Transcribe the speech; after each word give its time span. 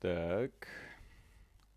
Так. 0.00 0.68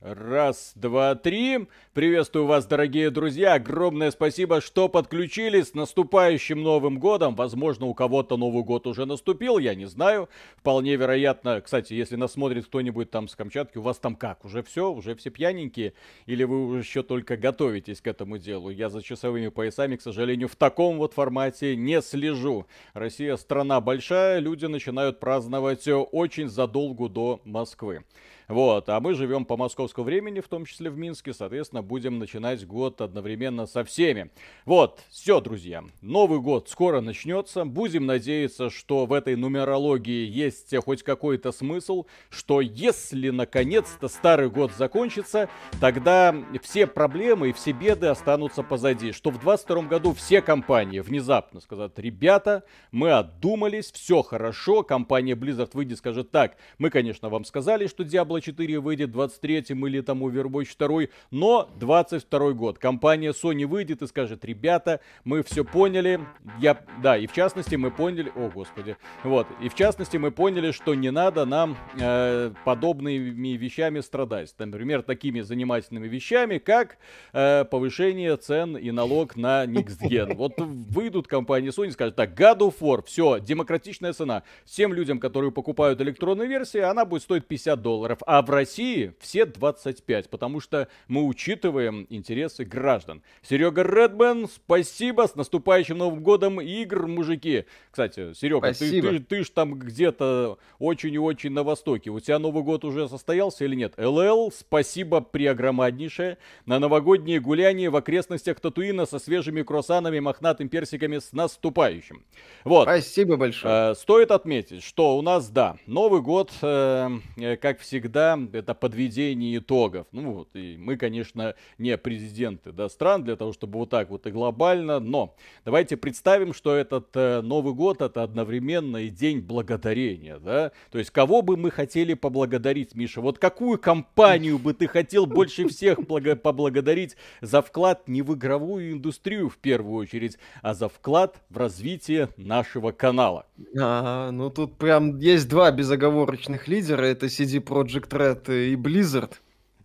Раз, 0.01 0.71
два, 0.73 1.13
три. 1.13 1.67
Приветствую 1.93 2.47
вас, 2.47 2.65
дорогие 2.65 3.11
друзья. 3.11 3.53
Огромное 3.53 4.09
спасибо, 4.09 4.59
что 4.59 4.89
подключились. 4.89 5.67
С 5.67 5.73
наступающим 5.75 6.63
Новым 6.63 6.97
годом. 6.97 7.35
Возможно, 7.35 7.85
у 7.85 7.93
кого-то 7.93 8.35
Новый 8.35 8.63
год 8.63 8.87
уже 8.87 9.05
наступил, 9.05 9.59
я 9.59 9.75
не 9.75 9.85
знаю. 9.85 10.27
Вполне 10.57 10.95
вероятно. 10.95 11.61
Кстати, 11.61 11.93
если 11.93 12.15
нас 12.15 12.31
смотрит 12.31 12.65
кто-нибудь 12.65 13.11
там 13.11 13.27
с 13.27 13.35
Камчатки, 13.35 13.77
у 13.77 13.83
вас 13.83 13.99
там 13.99 14.15
как? 14.15 14.43
Уже 14.43 14.63
все? 14.63 14.91
Уже 14.91 15.13
все 15.13 15.29
пьяненькие? 15.29 15.93
Или 16.25 16.45
вы 16.45 16.79
еще 16.79 17.03
только 17.03 17.37
готовитесь 17.37 18.01
к 18.01 18.07
этому 18.07 18.39
делу? 18.39 18.71
Я 18.71 18.89
за 18.89 19.03
часовыми 19.03 19.49
поясами, 19.49 19.97
к 19.97 20.01
сожалению, 20.01 20.47
в 20.47 20.55
таком 20.55 20.97
вот 20.97 21.13
формате 21.13 21.75
не 21.75 22.01
слежу. 22.01 22.65
Россия 22.95 23.37
страна 23.37 23.79
большая, 23.79 24.39
люди 24.39 24.65
начинают 24.65 25.19
праздновать 25.19 25.87
очень 25.87 26.49
задолго 26.49 27.07
до 27.07 27.39
Москвы. 27.45 28.03
Вот, 28.51 28.89
а 28.89 28.99
мы 28.99 29.13
живем 29.13 29.45
по 29.45 29.55
московскому 29.55 30.03
времени, 30.03 30.41
в 30.41 30.49
том 30.49 30.65
числе 30.65 30.89
в 30.89 30.97
Минске, 30.97 31.33
соответственно, 31.33 31.81
будем 31.81 32.19
начинать 32.19 32.67
год 32.67 32.99
одновременно 32.99 33.65
со 33.65 33.85
всеми. 33.85 34.29
Вот, 34.65 34.99
все, 35.09 35.39
друзья, 35.39 35.85
Новый 36.01 36.41
год 36.41 36.67
скоро 36.67 36.99
начнется. 36.99 37.63
Будем 37.63 38.05
надеяться, 38.05 38.69
что 38.69 39.05
в 39.05 39.13
этой 39.13 39.37
нумерологии 39.37 40.27
есть 40.27 40.75
хоть 40.83 41.01
какой-то 41.01 41.53
смысл, 41.53 42.07
что 42.29 42.59
если 42.59 43.29
наконец-то 43.29 44.09
старый 44.09 44.49
год 44.49 44.73
закончится, 44.73 45.47
тогда 45.79 46.35
все 46.61 46.87
проблемы 46.87 47.51
и 47.51 47.53
все 47.53 47.71
беды 47.71 48.07
останутся 48.07 48.63
позади. 48.63 49.13
Что 49.13 49.29
в 49.29 49.39
22 49.39 49.83
году 49.83 50.13
все 50.13 50.41
компании 50.41 50.99
внезапно 50.99 51.61
скажут, 51.61 51.97
ребята, 51.99 52.65
мы 52.91 53.13
отдумались, 53.13 53.93
все 53.93 54.21
хорошо, 54.21 54.83
компания 54.83 55.35
Blizzard 55.35 55.69
выйдет 55.71 55.93
и 55.93 55.95
скажет, 55.95 56.31
так, 56.31 56.57
мы, 56.79 56.89
конечно, 56.89 57.29
вам 57.29 57.45
сказали, 57.45 57.87
что 57.87 58.03
Diablo 58.03 58.40
4 58.41 58.79
выйдет 58.79 59.11
23-м 59.11 59.87
или 59.87 60.01
там 60.01 60.23
Overwatch 60.23 60.75
2, 60.77 61.01
но 61.31 61.69
22 61.79 62.51
год. 62.51 62.77
Компания 62.79 63.31
Sony 63.31 63.65
выйдет 63.65 64.01
и 64.01 64.07
скажет, 64.07 64.43
ребята, 64.45 64.99
мы 65.23 65.43
все 65.43 65.63
поняли, 65.63 66.19
я, 66.59 66.77
да, 67.01 67.17
и 67.17 67.27
в 67.27 67.33
частности 67.33 67.75
мы 67.75 67.91
поняли, 67.91 68.31
о 68.35 68.49
господи, 68.49 68.97
вот, 69.23 69.47
и 69.61 69.69
в 69.69 69.75
частности 69.75 70.17
мы 70.17 70.31
поняли, 70.31 70.71
что 70.71 70.95
не 70.95 71.11
надо 71.11 71.45
нам 71.45 71.77
э, 71.99 72.51
подобными 72.65 73.49
вещами 73.57 73.99
страдать. 73.99 74.53
Например, 74.57 75.01
такими 75.01 75.41
занимательными 75.41 76.07
вещами, 76.07 76.57
как 76.57 76.97
э, 77.33 77.65
повышение 77.65 78.35
цен 78.37 78.77
и 78.77 78.91
налог 78.91 79.35
на 79.35 79.65
Gen. 79.65 80.35
Вот 80.41 80.53
выйдут 80.57 81.27
компании 81.27 81.69
Sony 81.69 81.89
и 81.89 81.91
скажут, 81.91 82.15
так, 82.15 82.39
God 82.39 82.59
of 82.59 82.75
War, 82.79 83.03
все, 83.05 83.39
демократичная 83.39 84.13
цена. 84.13 84.43
Всем 84.65 84.93
людям, 84.93 85.19
которые 85.19 85.51
покупают 85.51 86.01
электронную 86.01 86.49
версию, 86.49 86.89
она 86.89 87.05
будет 87.05 87.23
стоить 87.23 87.45
50 87.45 87.81
долларов 87.81 88.19
а 88.25 88.41
в 88.41 88.49
России 88.49 89.13
все 89.19 89.45
25, 89.45 90.29
потому 90.29 90.59
что 90.59 90.87
мы 91.07 91.25
учитываем 91.25 92.05
интересы 92.09 92.65
граждан. 92.65 93.21
Серега 93.41 93.83
Редмен, 93.83 94.47
спасибо, 94.47 95.27
с 95.27 95.35
наступающим 95.35 95.97
Новым 95.97 96.23
годом 96.23 96.61
игр, 96.61 97.07
мужики. 97.07 97.65
Кстати, 97.89 98.33
Серега, 98.33 98.73
ты, 98.73 99.01
ты, 99.01 99.19
ты 99.19 99.43
ж 99.43 99.49
там 99.49 99.75
где-то 99.75 100.57
очень 100.79 101.13
и 101.13 101.19
очень 101.19 101.51
на 101.51 101.63
востоке. 101.63 102.09
У 102.09 102.19
тебя 102.19 102.39
Новый 102.39 102.63
год 102.63 102.85
уже 102.85 103.07
состоялся 103.07 103.65
или 103.65 103.75
нет? 103.75 103.93
ЛЛ, 103.97 104.51
спасибо 104.51 105.21
преогромаднейшее. 105.21 106.37
На 106.65 106.79
новогодние 106.79 107.39
гуляния 107.39 107.89
в 107.89 107.95
окрестностях 107.95 108.59
Татуина 108.59 109.05
со 109.05 109.19
свежими 109.19 109.61
круассанами, 109.61 110.19
мохнатым 110.19 110.69
персиками 110.69 111.19
с 111.19 111.33
наступающим. 111.33 112.23
Вот. 112.63 112.83
Спасибо 112.83 113.37
большое. 113.37 113.91
Э, 113.91 113.95
стоит 113.95 114.31
отметить, 114.31 114.83
что 114.83 115.17
у 115.17 115.21
нас, 115.21 115.49
да, 115.49 115.77
Новый 115.85 116.21
год, 116.21 116.51
э, 116.61 117.09
э 117.37 117.57
как 117.57 117.79
всегда, 117.79 118.10
всегда 118.11 118.37
это 118.51 118.73
подведение 118.73 119.57
итогов. 119.57 120.05
Ну 120.11 120.33
вот, 120.33 120.49
и 120.53 120.75
мы, 120.77 120.97
конечно, 120.97 121.55
не 121.77 121.97
президенты 121.97 122.71
да, 122.71 122.89
стран 122.89 123.23
для 123.23 123.35
того, 123.37 123.53
чтобы 123.53 123.79
вот 123.79 123.89
так 123.89 124.09
вот 124.09 124.27
и 124.27 124.31
глобально, 124.31 124.99
но 124.99 125.35
давайте 125.63 125.95
представим, 125.95 126.53
что 126.53 126.75
этот 126.75 127.09
э, 127.13 127.41
Новый 127.41 127.73
год 127.73 128.01
это 128.01 128.23
одновременно 128.23 128.97
и 128.97 129.09
день 129.09 129.39
благодарения, 129.39 130.39
да? 130.39 130.71
То 130.91 130.99
есть 130.99 131.11
кого 131.11 131.41
бы 131.41 131.55
мы 131.55 131.71
хотели 131.71 132.13
поблагодарить, 132.13 132.95
Миша? 132.95 133.21
Вот 133.21 133.39
какую 133.39 133.79
компанию 133.79 134.59
бы 134.59 134.73
ты 134.73 134.87
хотел 134.87 135.25
больше 135.25 135.67
всех 135.69 135.99
благо- 135.99 136.35
поблагодарить 136.35 137.15
за 137.41 137.61
вклад 137.61 138.07
не 138.09 138.21
в 138.21 138.33
игровую 138.33 138.91
индустрию 138.91 139.49
в 139.49 139.57
первую 139.57 139.95
очередь, 139.95 140.37
а 140.61 140.73
за 140.73 140.89
вклад 140.89 141.37
в 141.49 141.57
развитие 141.57 142.29
нашего 142.35 142.91
канала? 142.91 143.45
А, 143.79 144.31
ну 144.31 144.49
тут 144.49 144.77
прям 144.77 145.17
есть 145.19 145.47
два 145.47 145.71
безоговорочных 145.71 146.67
лидера, 146.67 147.03
это 147.03 147.27
CD 147.27 147.63
Projekt 147.63 148.00
Project 148.07 148.45
Red 148.47 148.71
и 148.71 148.75
Blizzard. 148.75 149.33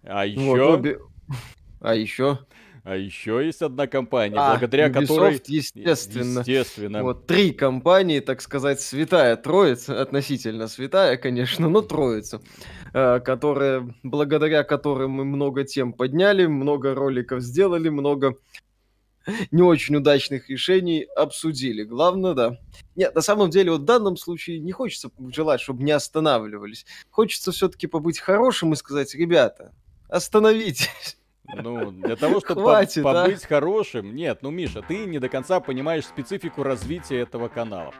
А 0.03 0.27
еще... 0.27 0.41
Вот, 0.41 0.61
обе... 0.61 0.99
А 1.81 1.95
еще... 1.95 2.39
А 2.85 2.95
еще 2.95 3.45
есть 3.45 3.63
одна 3.63 3.89
компания, 3.89 4.37
а, 4.39 4.51
благодаря 4.51 4.87
Ubisoft, 4.87 5.07
которой... 5.09 5.43
естественно. 5.49 6.39
Естественно. 6.39 7.03
Вот 7.03 7.27
три 7.27 7.51
компании, 7.51 8.21
так 8.21 8.41
сказать, 8.41 8.81
святая 8.81 9.35
троица, 9.35 10.01
относительно 10.01 10.69
святая, 10.69 11.17
конечно, 11.17 11.69
но 11.69 11.83
троица, 11.83 12.41
э, 12.95 13.19
которая, 13.19 13.93
благодаря 14.05 14.63
которой 14.63 15.09
мы 15.09 15.25
много 15.25 15.65
тем 15.65 15.95
подняли, 15.95 16.47
много 16.47 16.95
роликов 16.95 17.41
сделали, 17.41 17.89
много 17.89 18.37
не 19.51 19.63
очень 19.63 19.97
удачных 19.97 20.49
решений 20.49 21.07
обсудили. 21.17 21.85
Главное, 21.85 22.35
да. 22.35 22.59
Нет, 22.95 23.15
на 23.15 23.21
самом 23.21 23.51
деле, 23.51 23.73
вот 23.73 23.83
в 23.83 23.85
данном 23.85 24.17
случае 24.17 24.59
не 24.59 24.73
хочется 24.73 25.11
желать, 25.33 25.61
чтобы 25.61 25.83
не 25.83 25.93
останавливались. 25.93 26.87
Хочется 27.11 27.53
все-таки 27.53 27.87
побыть 27.87 28.19
хорошим 28.19 28.73
и 28.73 28.77
сказать, 28.77 29.15
ребята, 29.15 29.75
остановитесь. 30.09 31.19
Ну, 31.63 31.91
для 31.91 32.17
того, 32.17 32.41
чтобы 32.41 32.63
Хватит, 32.63 33.03
по- 33.03 33.13
побыть 33.13 33.45
а? 33.45 33.49
хорошим. 33.49 34.15
Нет, 34.15 34.39
ну, 34.43 34.51
Миша, 34.51 34.83
ты 34.83 35.07
не 35.07 35.19
до 35.19 35.29
конца 35.29 35.61
понимаешь 35.61 36.05
специфику 36.05 36.63
развития 36.63 37.21
этого 37.21 37.49
канала. 37.49 37.95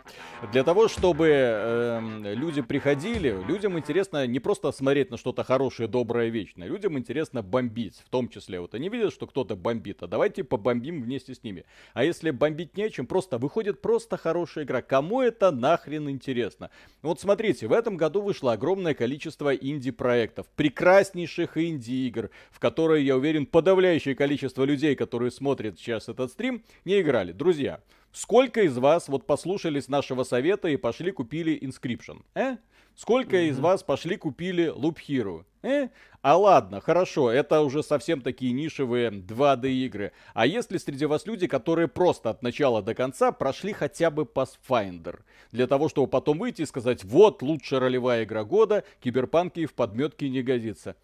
Для 0.53 0.63
того, 0.63 0.89
чтобы 0.89 1.29
э, 1.29 2.35
люди 2.35 2.63
приходили, 2.63 3.37
людям 3.47 3.79
интересно 3.79 4.27
не 4.27 4.41
просто 4.41 4.71
смотреть 4.73 5.11
на 5.11 5.17
что-то 5.17 5.45
хорошее, 5.45 5.89
доброе, 5.89 6.29
вечное. 6.29 6.69
Людям 6.69 6.99
интересно 6.99 7.43
бомбить, 7.43 8.03
в 8.05 8.11
том 8.11 8.29
числе. 8.29 8.61
Вот 8.61 8.75
они 8.75 8.89
видят, 8.89 9.13
что 9.13 9.27
кто-то 9.27 9.57
бомбит, 9.57 10.03
а 10.03 10.07
давайте 10.07 10.45
побомбим 10.45 11.03
вместе 11.03 11.35
с 11.35 11.43
ними. 11.43 11.65
А 11.95 12.05
если 12.05 12.31
бомбить 12.31 12.77
нечем, 12.77 13.07
просто 13.07 13.39
выходит 13.39 13.81
просто 13.81 14.17
хорошая 14.17 14.65
игра. 14.65 14.83
Кому 14.83 15.23
это 15.23 15.51
нахрен 15.51 16.11
интересно? 16.11 16.71
Вот 17.03 17.21
смотрите, 17.21 17.67
в 17.67 17.73
этом 17.73 17.97
году 17.97 18.21
вышло 18.21 18.53
огромное 18.53 18.95
количество 18.95 19.55
инди-проектов, 19.55 20.47
прекраснейших 20.57 21.57
инди-игр, 21.57 22.31
в 22.51 22.59
которые, 22.59 23.05
я 23.05 23.17
уверен, 23.17 23.46
уверен, 23.47 23.51
подавляющее 23.51 24.15
количество 24.15 24.65
людей, 24.65 24.95
которые 24.95 25.31
смотрят 25.31 25.79
сейчас 25.79 26.09
этот 26.09 26.31
стрим, 26.31 26.63
не 26.85 27.01
играли. 27.01 27.33
Друзья, 27.33 27.81
сколько 28.13 28.63
из 28.63 28.77
вас 28.79 29.09
вот 29.09 29.27
послушались 29.27 29.89
нашего 29.89 30.25
совета 30.25 30.69
и 30.69 30.77
пошли 30.77 31.13
купили 31.13 31.59
Inscription? 31.63 32.23
Э? 32.35 32.57
Сколько 32.95 33.37
mm-hmm. 33.37 33.51
из 33.51 33.59
вас 33.59 33.83
пошли 33.83 34.17
купили 34.17 34.73
Loop 34.75 34.97
Hero? 35.07 35.45
Э? 35.63 35.89
А 36.23 36.37
ладно, 36.37 36.81
хорошо, 36.81 37.31
это 37.31 37.61
уже 37.61 37.83
совсем 37.83 38.23
такие 38.23 38.53
нишевые 38.53 39.11
2D 39.11 39.69
игры. 39.69 40.13
А 40.35 40.47
если 40.47 40.79
среди 40.79 41.05
вас 41.07 41.27
люди, 41.27 41.47
которые 41.47 41.89
просто 41.89 42.31
от 42.31 42.43
начала 42.43 42.83
до 42.83 42.95
конца 42.95 43.33
прошли 43.33 43.73
хотя 43.73 44.11
бы 44.11 44.23
Pathfinder? 44.23 45.21
Для 45.53 45.67
того, 45.67 45.89
чтобы 45.89 46.09
потом 46.09 46.39
выйти 46.39 46.63
и 46.63 46.67
сказать, 46.67 47.05
вот 47.05 47.43
лучшая 47.43 47.81
ролевая 47.81 48.25
игра 48.25 48.45
года, 48.45 48.83
киберпанки 49.01 49.67
в 49.67 49.75
подметке 49.75 50.31
не 50.31 50.43
годится. 50.43 50.97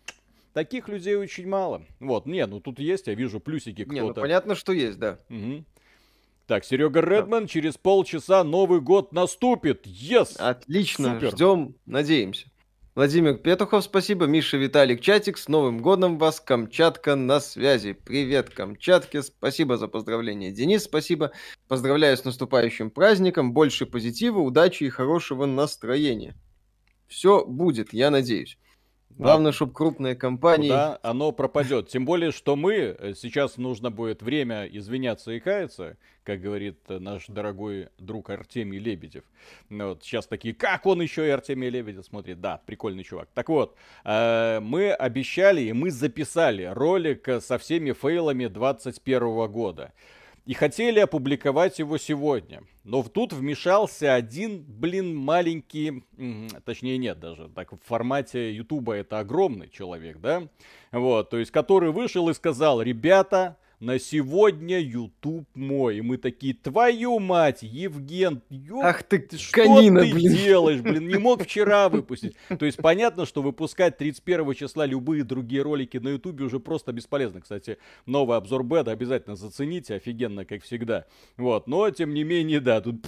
Таких 0.53 0.89
людей 0.89 1.17
очень 1.17 1.49
мало. 1.49 1.83
Вот, 1.99 2.27
не, 2.27 2.45
ну 2.47 2.61
тут 2.61 2.79
есть, 2.79 3.07
я 3.07 3.15
вижу 3.15 3.41
плюсики 3.41 3.85
кто-то. 3.85 3.95
Не, 3.95 4.01
ну 4.03 4.15
понятно, 4.15 4.55
что 4.55 4.73
есть, 4.73 4.99
да. 4.99 5.19
Угу. 5.31 5.65
Так, 6.47 6.65
Серега 6.65 7.01
Редман, 7.01 7.45
да. 7.45 7.49
через 7.49 7.79
полчаса 7.79 8.45
Новый 8.45 8.81
год 8.81 9.13
наступит. 9.13 9.87
Yes! 9.87 10.37
Отлично, 10.37 11.15
Супер. 11.15 11.31
ждем, 11.31 11.75
надеемся. 11.87 12.49
Владимир 12.95 13.39
Петухов, 13.39 13.84
спасибо. 13.84 14.27
Миша 14.27 14.59
Виталик 14.59 15.01
Чатик, 15.01 15.39
с 15.39 15.49
Новым 15.49 15.81
годом 15.81 16.19
вас, 16.19 16.41
Камчатка 16.41 17.16
на 17.16 17.41
связи. 17.41 17.95
Привет, 17.95 18.51
Камчатке, 18.51 19.22
спасибо 19.22 19.78
за 19.78 19.89
поздравление. 19.89 20.53
Денис, 20.53 20.84
спасибо. 20.84 21.33
Поздравляю 21.69 22.15
с 22.19 22.25
наступающим 22.25 22.91
праздником, 22.91 23.55
больше 23.55 23.87
позитива, 23.87 24.41
удачи 24.41 24.84
и 24.84 24.91
хорошего 24.91 25.47
настроения. 25.47 26.34
Все 27.09 27.47
будет, 27.47 27.95
я 27.95 28.10
надеюсь. 28.10 28.59
Главное, 29.18 29.53
чтобы 29.53 29.72
крупные 29.72 30.14
компании... 30.14 30.68
Да, 30.68 30.98
оно 31.03 31.32
пропадет. 31.32 31.88
Тем 31.88 32.04
более, 32.04 32.32
что 32.32 32.56
мы, 32.56 32.74
э, 32.74 33.14
сейчас 33.14 33.56
нужно 33.56 33.91
будет 33.91 34.22
время 34.22 34.66
извиняться 34.66 35.32
и 35.32 35.41
каяться, 35.41 35.97
как 36.24 36.41
говорит 36.41 36.78
э, 36.88 36.98
наш 36.98 37.26
дорогой 37.26 37.88
друг 37.98 38.30
Артемий 38.30 38.78
Лебедев. 38.78 39.24
Ну 39.68 39.91
вот 39.91 40.03
сейчас 40.03 40.26
такие, 40.26 40.54
как 40.54 40.86
он 40.86 41.03
еще 41.03 41.26
и 41.26 41.30
Артемий 41.30 41.70
Лебедев 41.70 42.04
смотрит? 42.04 42.41
Да, 42.41 42.60
прикольный 42.64 43.04
чувак. 43.04 43.28
Так 43.34 43.48
вот, 43.48 43.76
э, 44.04 44.60
мы 44.60 44.92
обещали 44.92 45.62
и 45.62 45.72
мы 45.72 45.91
записали 45.91 46.64
ролик 46.64 47.28
со 47.41 47.59
всеми 47.59 47.92
фейлами 47.92 48.47
21 48.47 49.50
года. 49.50 49.92
И 50.44 50.54
хотели 50.54 50.98
опубликовать 50.98 51.78
его 51.78 51.98
сегодня. 51.98 52.62
Но 52.84 53.03
тут 53.03 53.33
вмешался 53.33 54.15
один, 54.15 54.65
блин, 54.66 55.15
маленький, 55.15 56.04
точнее 56.65 56.98
нет 56.98 57.21
даже, 57.21 57.48
так 57.48 57.72
в 57.72 57.78
формате 57.84 58.54
Ютуба 58.54 58.94
это 58.94 59.21
огромный 59.21 59.68
человек, 59.68 60.18
да? 60.18 60.48
Вот, 60.91 61.30
то 61.30 61.39
есть, 61.39 61.53
который 61.53 61.92
вышел 61.92 62.28
и 62.28 62.34
сказал, 62.34 62.83
ребята, 62.83 63.56
на 63.83 63.99
сегодня 63.99 64.79
YouTube 64.79 65.49
мой. 65.55 65.99
И 65.99 66.03
мы 66.03 66.17
такие, 66.17 66.55
твою 66.55 67.19
мать, 67.19 67.63
Евген, 67.63 68.41
ёп, 68.49 68.84
Ах 68.84 69.03
ты, 69.03 69.27
что 69.37 69.53
конина, 69.53 70.03
ты 70.03 70.15
блин. 70.15 70.33
делаешь, 70.34 70.81
блин, 70.81 71.09
не 71.09 71.19
мог 71.19 71.43
вчера 71.43 71.89
выпустить. 71.91 72.37
То 72.49 72.65
есть 72.65 72.79
понятно, 72.79 73.27
что 73.27 73.43
выпускать 73.43 73.99
31 73.99 74.55
числа 74.55 74.87
любые 74.87 75.25
другие 75.25 75.63
ролики 75.63 75.97
на 75.97 76.11
YouTube 76.11 76.43
уже 76.43 76.61
просто 76.61 76.93
бесполезно. 76.93 77.41
Кстати, 77.41 77.77
новый 78.07 78.37
обзор 78.37 78.63
беда 78.63 78.93
обязательно 78.93 79.34
зацените, 79.34 79.97
офигенно, 79.97 80.45
как 80.45 80.63
всегда. 80.63 81.07
Вот, 81.37 81.67
но 81.67 81.91
тем 81.91 82.15
не 82.15 82.23
менее, 82.23 82.61
да, 82.61 82.81
тут 82.81 83.05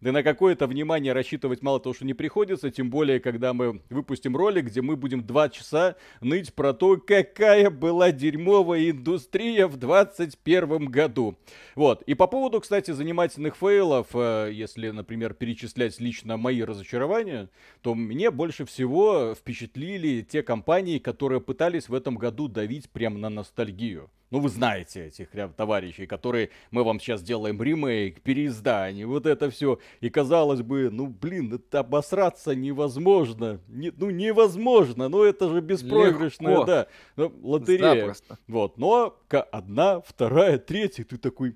да 0.00 0.12
на 0.12 0.22
какое-то 0.22 0.68
внимание 0.68 1.12
рассчитывать 1.12 1.62
мало 1.62 1.80
того, 1.80 1.94
что 1.94 2.04
не 2.04 2.14
приходится, 2.14 2.70
тем 2.70 2.90
более, 2.90 3.18
когда 3.18 3.52
мы 3.54 3.82
выпустим 3.90 4.36
ролик, 4.36 4.66
где 4.66 4.82
мы 4.82 4.94
будем 4.94 5.26
два 5.26 5.48
часа 5.48 5.96
ныть 6.20 6.54
про 6.54 6.72
то, 6.74 6.96
какая 6.96 7.70
была 7.70 8.12
дерьмовая 8.12 8.90
индустрия 8.90 9.66
в 9.66 9.76
20 9.76 10.11
2021 10.16 10.86
году. 10.86 11.36
Вот. 11.74 12.02
И 12.02 12.14
по 12.14 12.26
поводу, 12.26 12.60
кстати, 12.60 12.90
занимательных 12.90 13.56
фейлов, 13.56 14.08
э, 14.14 14.50
если, 14.52 14.90
например, 14.90 15.34
перечислять 15.34 15.98
лично 16.00 16.36
мои 16.36 16.62
разочарования, 16.62 17.48
то 17.80 17.94
мне 17.94 18.30
больше 18.30 18.64
всего 18.64 19.34
впечатлили 19.34 20.22
те 20.22 20.42
компании, 20.42 20.98
которые 20.98 21.40
пытались 21.40 21.88
в 21.88 21.94
этом 21.94 22.16
году 22.16 22.48
давить 22.48 22.90
прямо 22.90 23.18
на 23.18 23.28
ностальгию. 23.28 24.10
Ну, 24.32 24.40
вы 24.40 24.48
знаете 24.48 25.08
этих 25.08 25.28
прям 25.28 25.52
товарищей, 25.52 26.06
которые 26.06 26.48
мы 26.70 26.84
вам 26.84 26.98
сейчас 26.98 27.22
делаем 27.22 27.62
ремейк, 27.62 28.22
переиздание, 28.22 29.06
вот 29.06 29.26
это 29.26 29.50
все. 29.50 29.78
И 30.00 30.08
казалось 30.08 30.62
бы, 30.62 30.88
ну, 30.90 31.06
блин, 31.06 31.52
это 31.52 31.80
обосраться 31.80 32.54
невозможно. 32.54 33.60
Не, 33.68 33.92
ну, 33.94 34.08
невозможно, 34.08 35.10
ну, 35.10 35.22
это 35.22 35.50
же 35.50 35.60
беспроигрышная, 35.60 36.52
Легко. 36.52 36.64
да, 36.64 36.86
ну, 37.16 37.30
лотерея. 37.42 37.94
Запросто. 37.96 38.38
Вот, 38.48 38.78
но 38.78 39.20
одна, 39.50 40.00
вторая, 40.00 40.56
третья, 40.56 41.04
ты 41.04 41.18
такой, 41.18 41.54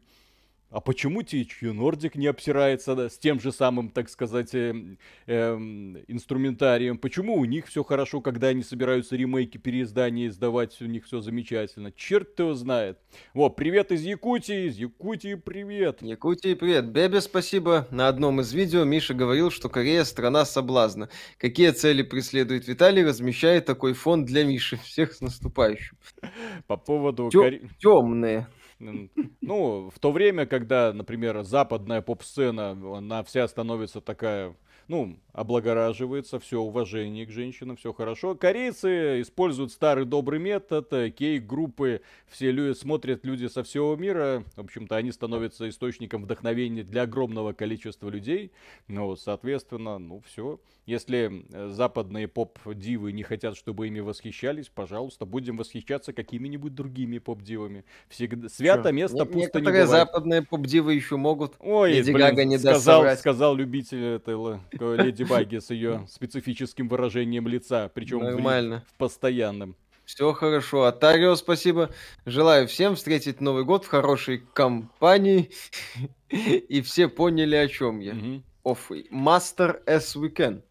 а 0.71 0.81
почему 0.81 1.23
THQ 1.23 1.73
Nordic 1.73 2.13
не 2.19 2.27
обсирается 2.27 2.97
да, 2.97 3.09
с 3.09 3.17
тем 3.17 3.41
же 3.41 3.53
самым, 3.53 3.89
так 3.89 4.09
сказать, 4.09 4.55
э, 4.55 4.75
э, 5.27 5.55
инструментарием? 6.09 6.99
Почему 6.99 7.37
у 7.37 7.45
них 7.45 7.67
все 7.67 7.85
хорошо, 7.85 8.21
когда 8.21 8.49
они 8.49 8.63
собираются 8.63 9.17
ремейки, 9.17 9.59
переиздания 9.59 10.27
издавать, 10.27 10.81
у 10.83 10.87
них 10.87 11.05
все 11.05 11.21
замечательно? 11.21 11.93
Черт 11.93 12.39
его 12.41 12.55
знает. 12.55 12.99
Во, 13.33 13.49
привет 13.49 13.93
из 13.93 14.03
Якутии, 14.03 14.67
из 14.67 14.77
Якутии 14.77 15.35
привет. 15.35 16.03
Якутии 16.03 16.55
привет. 16.55 16.91
Бебе 16.91 17.21
спасибо. 17.21 17.87
На 17.93 18.09
одном 18.09 18.41
из 18.41 18.53
видео 18.53 18.85
Миша 18.85 19.15
говорил, 19.15 19.51
что 19.51 19.69
Корея 19.69 20.03
страна 20.03 20.45
соблазна. 20.45 21.09
Какие 21.39 21.71
цели 21.71 22.03
преследует 22.03 22.67
Виталий, 22.67 23.05
размещает 23.05 23.67
такой 23.67 23.93
фонд 23.93 24.27
для 24.27 24.45
Миши. 24.45 24.77
Всех 24.83 25.13
с 25.13 25.21
наступающим. 25.21 25.97
По 26.67 26.77
поводу... 26.77 27.31
Темные. 27.79 28.49
Ну, 28.78 29.90
в 29.90 29.99
то 29.99 30.12
время, 30.12 30.46
когда, 30.46 30.93
например, 30.93 31.43
западная 31.43 32.02
поп-сцена, 32.02 32.73
она 32.99 33.23
вся 33.25 33.49
становится 33.49 34.00
такая 34.00 34.55
ну, 34.88 35.19
облагораживается, 35.33 36.38
все 36.38 36.61
уважение 36.61 37.27
к 37.27 37.31
женщинам, 37.31 37.77
все 37.77 37.93
хорошо. 37.93 38.35
Корейцы 38.35 39.21
используют 39.21 39.73
старый 39.73 40.05
добрый 40.05 40.38
метод, 40.38 40.88
кей-группы, 41.15 42.00
все 42.27 42.50
люди 42.50 42.77
смотрят 42.77 43.25
люди 43.25 43.47
со 43.47 43.62
всего 43.62 43.94
мира, 43.97 44.44
в 44.56 44.61
общем-то, 44.61 44.97
они 44.97 45.12
становятся 45.12 45.69
источником 45.69 46.23
вдохновения 46.23 46.85
для 46.85 47.03
огромного 47.03 47.53
количества 47.53 48.09
людей, 48.09 48.53
ну, 48.88 49.17
соответственно, 49.17 49.99
ну, 49.99 50.23
все. 50.27 50.61
Если 50.87 51.44
э, 51.53 51.69
западные 51.71 52.29
поп-дивы 52.29 53.11
не 53.11 53.25
хотят, 53.25 53.56
чтобы 53.56 53.89
ими 53.89 53.99
восхищались, 53.99 54.69
пожалуйста, 54.69 55.27
будем 55.27 55.56
восхищаться 55.56 56.12
какими-нибудь 56.12 56.77
другими 56.77 57.19
поп-дивами. 57.19 57.85
Всегда 58.09 58.49
свято 58.49 58.93
место 58.93 59.19
не, 59.19 59.27
пусто 59.27 59.59
не 59.59 59.67
бывает. 59.67 59.89
западные 59.89 60.43
поп-дивы 60.43 60.94
еще 60.94 61.17
могут. 61.17 61.55
Ой, 61.59 61.94
Леди 61.94 62.12
блин, 62.12 62.29
Гага 62.29 62.44
не 62.44 62.56
сказал, 62.56 63.17
сказал 63.17 63.56
любитель 63.56 64.05
этой 64.05 64.37
Леди 64.81 65.25
Баги 65.25 65.58
с 65.58 65.70
ее 65.70 66.06
специфическим 66.08 66.88
выражением 66.88 67.49
лица, 67.49 67.90
причем 67.93 68.20
Нормально. 68.20 68.84
В, 68.87 68.93
в 68.93 68.94
постоянном. 68.96 69.76
Все 70.05 70.32
хорошо. 70.32 70.84
А 70.84 70.93
Тарио, 70.93 71.34
спасибо. 71.34 71.90
Желаю 72.25 72.69
всем 72.69 72.94
встретить 72.94 73.40
Новый 73.40 73.64
год 73.64 73.84
в 73.84 73.88
хорошей 73.88 74.38
компании. 74.38 75.50
И 76.28 76.81
все 76.82 77.08
поняли, 77.08 77.56
о 77.56 77.69
чем 77.69 78.00
я. 78.00 78.12
Угу 78.12 78.43
of 78.67 78.90
Master 79.11 79.81
as 79.87 80.17
we 80.17 80.28
can. 80.28 80.62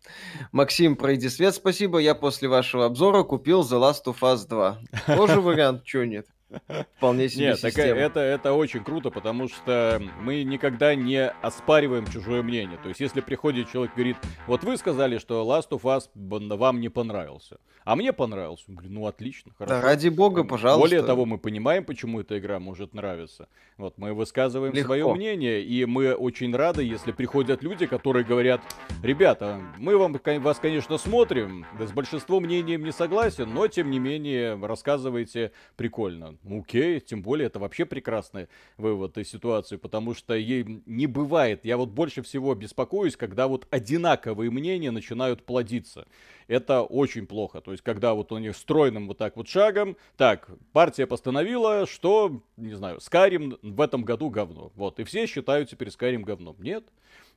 Максим, 0.52 0.96
пройди 0.96 1.30
свет, 1.30 1.56
спасибо. 1.56 2.00
Я 2.00 2.14
после 2.14 2.50
вашего 2.50 2.86
обзора 2.86 3.24
купил 3.24 3.62
The 3.62 3.80
Last 3.80 4.06
of 4.06 4.20
Us 4.20 4.48
2. 4.48 4.80
Тоже 5.16 5.40
вариант, 5.40 5.86
чё 5.86 6.04
нет? 6.04 6.28
Вполне 6.98 7.30
себе 7.30 7.48
Нет, 7.48 7.62
так 7.62 7.78
это, 7.78 8.20
это 8.20 8.54
очень 8.54 8.84
круто, 8.84 9.10
потому 9.10 9.48
что 9.48 10.02
мы 10.22 10.44
никогда 10.44 10.96
не 10.96 11.28
оспариваем 11.28 12.06
чужое 12.08 12.44
мнение. 12.44 12.78
То 12.82 12.90
есть, 12.90 13.00
если 13.00 13.22
приходит 13.22 13.70
человек 13.72 13.94
и 13.94 13.96
говорит, 13.96 14.18
вот 14.48 14.64
вы 14.64 14.78
сказали, 14.78 15.18
что 15.18 15.44
Last 15.44 15.70
of 15.70 15.82
Us 15.82 16.10
вам 16.16 16.80
не 16.80 16.90
понравился, 16.90 17.58
а 17.84 17.96
мне 17.96 18.14
понравился. 18.14 18.66
Я 18.68 18.76
говорю, 18.76 18.94
ну 18.94 19.08
отлично, 19.08 19.52
хорошо. 19.58 19.76
Да, 19.76 19.82
ради 19.82 20.10
бога, 20.10 20.44
пожалуйста. 20.44 20.80
Более 20.80 21.04
того, 21.04 21.26
мы 21.26 21.38
понимаем, 21.38 21.84
почему 21.84 22.22
эта 22.22 22.38
игра 22.38 22.60
может 22.60 22.94
нравиться. 22.94 23.48
Вот 23.78 23.98
мы 23.98 24.14
высказываем 24.14 24.74
Легко. 24.74 24.88
свое 24.88 25.14
мнение, 25.14 25.64
и 25.64 25.86
мы 25.86 26.14
очень 26.14 26.56
рады, 26.56 26.84
если 26.84 27.12
приходят 27.12 27.64
люди, 27.64 27.86
которые 27.86 28.24
говорят, 28.24 28.62
ребята, 29.04 29.62
мы 29.78 29.98
вам, 29.98 30.20
вас, 30.42 30.60
конечно, 30.60 30.98
смотрим, 30.98 31.66
с 31.80 31.92
большинством 31.92 32.44
мнением 32.44 32.84
не 32.84 32.92
согласен, 32.92 33.54
но, 33.54 33.68
тем 33.68 33.90
не 33.90 34.00
менее, 34.00 34.56
рассказываете 34.66 35.52
прикольно. 35.76 36.35
Ну, 36.44 36.62
окей, 36.62 37.00
тем 37.00 37.22
более 37.22 37.48
это 37.48 37.60
вообще 37.60 37.86
прекрасный 37.86 38.48
вывод 38.78 39.18
из 39.18 39.30
ситуации, 39.30 39.78
потому 39.78 40.14
что 40.14 40.34
ей 40.34 40.82
не 40.86 41.08
бывает. 41.08 41.66
Я 41.66 41.78
вот 41.78 41.90
больше 41.90 42.22
всего 42.22 42.54
беспокоюсь, 42.56 43.16
когда 43.16 43.48
вот 43.48 43.68
одинаковые 43.72 44.52
мнения 44.52 44.92
начинают 44.92 45.44
плодиться. 45.46 46.08
Это 46.48 46.84
очень 46.84 47.26
плохо. 47.26 47.62
То 47.62 47.72
есть, 47.72 47.84
когда 47.84 48.14
вот 48.14 48.32
у 48.32 48.38
них 48.38 48.56
стройным 48.56 49.08
вот 49.08 49.18
так 49.18 49.36
вот 49.36 49.48
шагом, 49.48 49.98
так, 50.18 50.50
партия 50.74 51.08
постановила, 51.08 51.86
что, 51.88 52.42
не 52.58 52.76
знаю, 52.76 53.00
Скарим 53.00 53.58
в 53.62 53.82
этом 53.82 54.04
году 54.04 54.30
говно. 54.30 54.72
Вот, 54.76 55.00
и 55.00 55.04
все 55.04 55.26
считают 55.26 55.70
теперь 55.70 55.90
Скарим 55.90 56.24
говном. 56.24 56.56
Нет. 56.60 56.86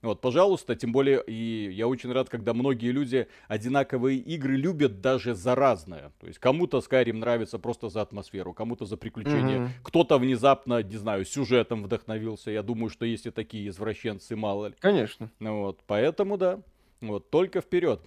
Вот, 0.02 0.20
пожалуйста, 0.20 0.76
тем 0.76 0.92
более, 0.92 1.22
и 1.26 1.70
я 1.72 1.88
очень 1.88 2.12
рад, 2.12 2.28
когда 2.28 2.54
многие 2.54 2.92
люди 2.92 3.26
одинаковые 3.48 4.18
игры 4.18 4.56
любят 4.56 5.00
даже 5.00 5.34
за 5.34 5.54
разное. 5.54 6.12
То 6.20 6.26
есть 6.26 6.38
кому-то 6.38 6.78
Skyrim 6.78 7.14
нравится 7.14 7.58
просто 7.58 7.88
за 7.88 8.02
атмосферу, 8.02 8.52
кому-то 8.52 8.84
за 8.84 8.96
приключения, 8.96 9.58
mm-hmm. 9.58 9.70
кто-то 9.82 10.18
внезапно, 10.18 10.82
не 10.82 10.96
знаю, 10.96 11.24
сюжетом 11.24 11.82
вдохновился. 11.82 12.50
Я 12.50 12.62
думаю, 12.62 12.90
что 12.90 13.04
есть 13.04 13.26
и 13.26 13.30
такие 13.30 13.68
извращенцы, 13.68 14.36
мало 14.36 14.66
ли. 14.66 14.74
Конечно. 14.78 15.30
Вот, 15.40 15.80
поэтому 15.86 16.36
да. 16.36 16.60
Вот, 17.00 17.30
только 17.30 17.60
вперед. 17.60 18.00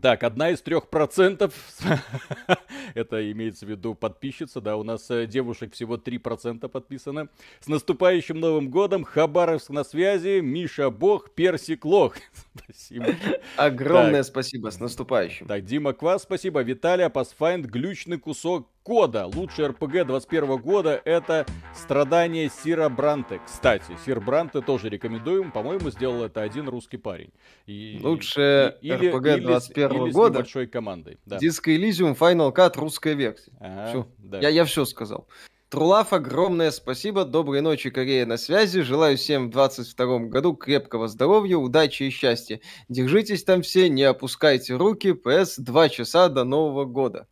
Так, 0.00 0.22
одна 0.22 0.50
из 0.50 0.62
трех 0.62 0.88
процентов, 0.88 1.52
это 2.94 3.30
имеется 3.30 3.66
в 3.66 3.68
виду 3.68 3.94
подписчица, 3.94 4.60
да, 4.60 4.76
у 4.76 4.82
нас 4.82 5.10
э, 5.10 5.26
девушек 5.26 5.74
всего 5.74 5.96
3% 5.96 6.66
подписано. 6.68 7.28
С 7.60 7.68
наступающим 7.68 8.40
Новым 8.40 8.70
Годом, 8.70 9.04
Хабаровск 9.04 9.68
на 9.70 9.84
связи, 9.84 10.40
Миша 10.40 10.88
Бог, 10.88 11.30
Персик 11.34 11.84
Лох. 11.84 12.16
спасибо. 12.56 13.14
Огромное 13.56 14.22
так. 14.22 14.26
спасибо, 14.26 14.70
с 14.70 14.80
наступающим. 14.80 15.46
Так, 15.46 15.64
Дима 15.64 15.92
Квас, 15.92 16.22
спасибо, 16.22 16.62
Виталия, 16.62 17.10
Пасфайнд, 17.10 17.66
глючный 17.66 18.18
кусок 18.18 18.71
кода. 18.82 19.26
Лучший 19.26 19.66
РПГ 19.68 20.06
21 20.06 20.56
года 20.58 21.00
это 21.04 21.46
Страдания 21.74 22.50
Сира 22.50 22.88
Бранте. 22.88 23.40
Кстати, 23.44 23.96
Сир 24.04 24.20
Бранте 24.20 24.60
тоже 24.60 24.88
рекомендуем. 24.88 25.52
По-моему, 25.52 25.90
сделал 25.90 26.24
это 26.24 26.42
один 26.42 26.68
русский 26.68 26.96
парень. 26.96 27.32
И, 27.66 28.00
Лучшее 28.02 28.76
и, 28.80 28.88
или, 28.88 29.08
РПГ 29.08 29.42
21 29.42 29.90
или, 29.90 30.04
или 30.04 30.10
года. 30.12 30.34
С 30.34 30.36
большой 30.38 30.66
командой. 30.66 31.18
Да. 31.26 31.38
Disco 31.38 31.74
Elysium 31.76 32.16
Final 32.16 32.54
Cut 32.54 32.76
русская 32.76 33.14
версия. 33.14 33.52
Ага, 33.60 33.88
все. 33.88 34.08
Да. 34.18 34.40
Я, 34.40 34.48
я 34.48 34.64
все 34.64 34.84
сказал. 34.84 35.28
Трулав, 35.72 36.12
огромное 36.12 36.70
спасибо. 36.70 37.24
Доброй 37.24 37.62
ночи, 37.62 37.88
Корея 37.88 38.26
на 38.26 38.36
связи. 38.36 38.82
Желаю 38.82 39.16
всем 39.16 39.48
в 39.48 39.52
22 39.52 40.18
году 40.26 40.54
крепкого 40.54 41.08
здоровья, 41.08 41.56
удачи 41.56 42.02
и 42.02 42.10
счастья. 42.10 42.60
Держитесь 42.90 43.42
там 43.42 43.62
все, 43.62 43.88
не 43.88 44.02
опускайте 44.02 44.74
руки. 44.74 45.14
ПС 45.14 45.56
2 45.56 45.88
часа 45.88 46.28
до 46.28 46.44
Нового 46.44 46.84
года. 46.84 47.26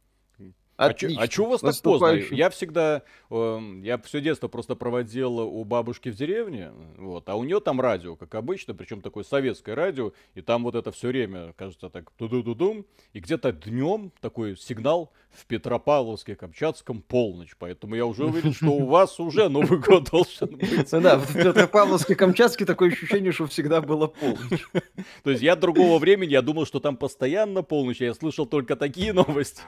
Отлично. 0.80 1.22
А 1.22 1.30
что 1.30 1.44
а 1.44 1.46
у 1.46 1.50
вас 1.50 1.60
так 1.60 1.82
поздно? 1.82 2.12
Я 2.30 2.48
всегда, 2.48 3.02
э, 3.30 3.60
я 3.82 3.98
все 3.98 4.20
детство 4.20 4.48
просто 4.48 4.74
проводил 4.74 5.38
у 5.38 5.62
бабушки 5.64 6.08
в 6.08 6.16
деревне, 6.16 6.72
вот, 6.96 7.28
а 7.28 7.34
у 7.36 7.44
нее 7.44 7.60
там 7.60 7.80
радио, 7.80 8.16
как 8.16 8.34
обычно, 8.34 8.74
причем 8.74 9.02
такое 9.02 9.24
советское 9.24 9.74
радио, 9.74 10.12
и 10.34 10.40
там 10.40 10.64
вот 10.64 10.74
это 10.74 10.90
все 10.90 11.08
время, 11.08 11.52
кажется, 11.52 11.90
так 11.90 12.10
ту-ду-ду-дум, 12.12 12.86
и 13.12 13.20
где-то 13.20 13.52
днем 13.52 14.10
такой 14.20 14.56
сигнал 14.56 15.12
в 15.32 15.46
Петропавловске, 15.46 16.34
Камчатском 16.34 17.02
полночь, 17.02 17.54
поэтому 17.58 17.94
я 17.94 18.06
уже 18.06 18.24
уверен, 18.24 18.52
что 18.52 18.72
у 18.72 18.86
вас 18.88 19.18
уже 19.20 19.48
Новый 19.48 19.78
год 19.78 20.10
должен 20.10 20.56
быть. 20.56 20.90
Да, 20.90 21.18
в 21.18 21.32
Петропавловске, 21.32 22.14
Камчатске 22.14 22.64
такое 22.64 22.90
ощущение, 22.90 23.32
что 23.32 23.46
всегда 23.46 23.80
было 23.80 24.06
полночь. 24.06 24.66
То 25.22 25.30
есть 25.30 25.42
я 25.42 25.56
другого 25.56 25.98
времени, 25.98 26.30
я 26.30 26.42
думал, 26.42 26.66
что 26.66 26.80
там 26.80 26.96
постоянно 26.96 27.62
полночь, 27.62 28.00
я 28.00 28.14
слышал 28.14 28.46
только 28.46 28.76
такие 28.76 29.12
новости. 29.14 29.62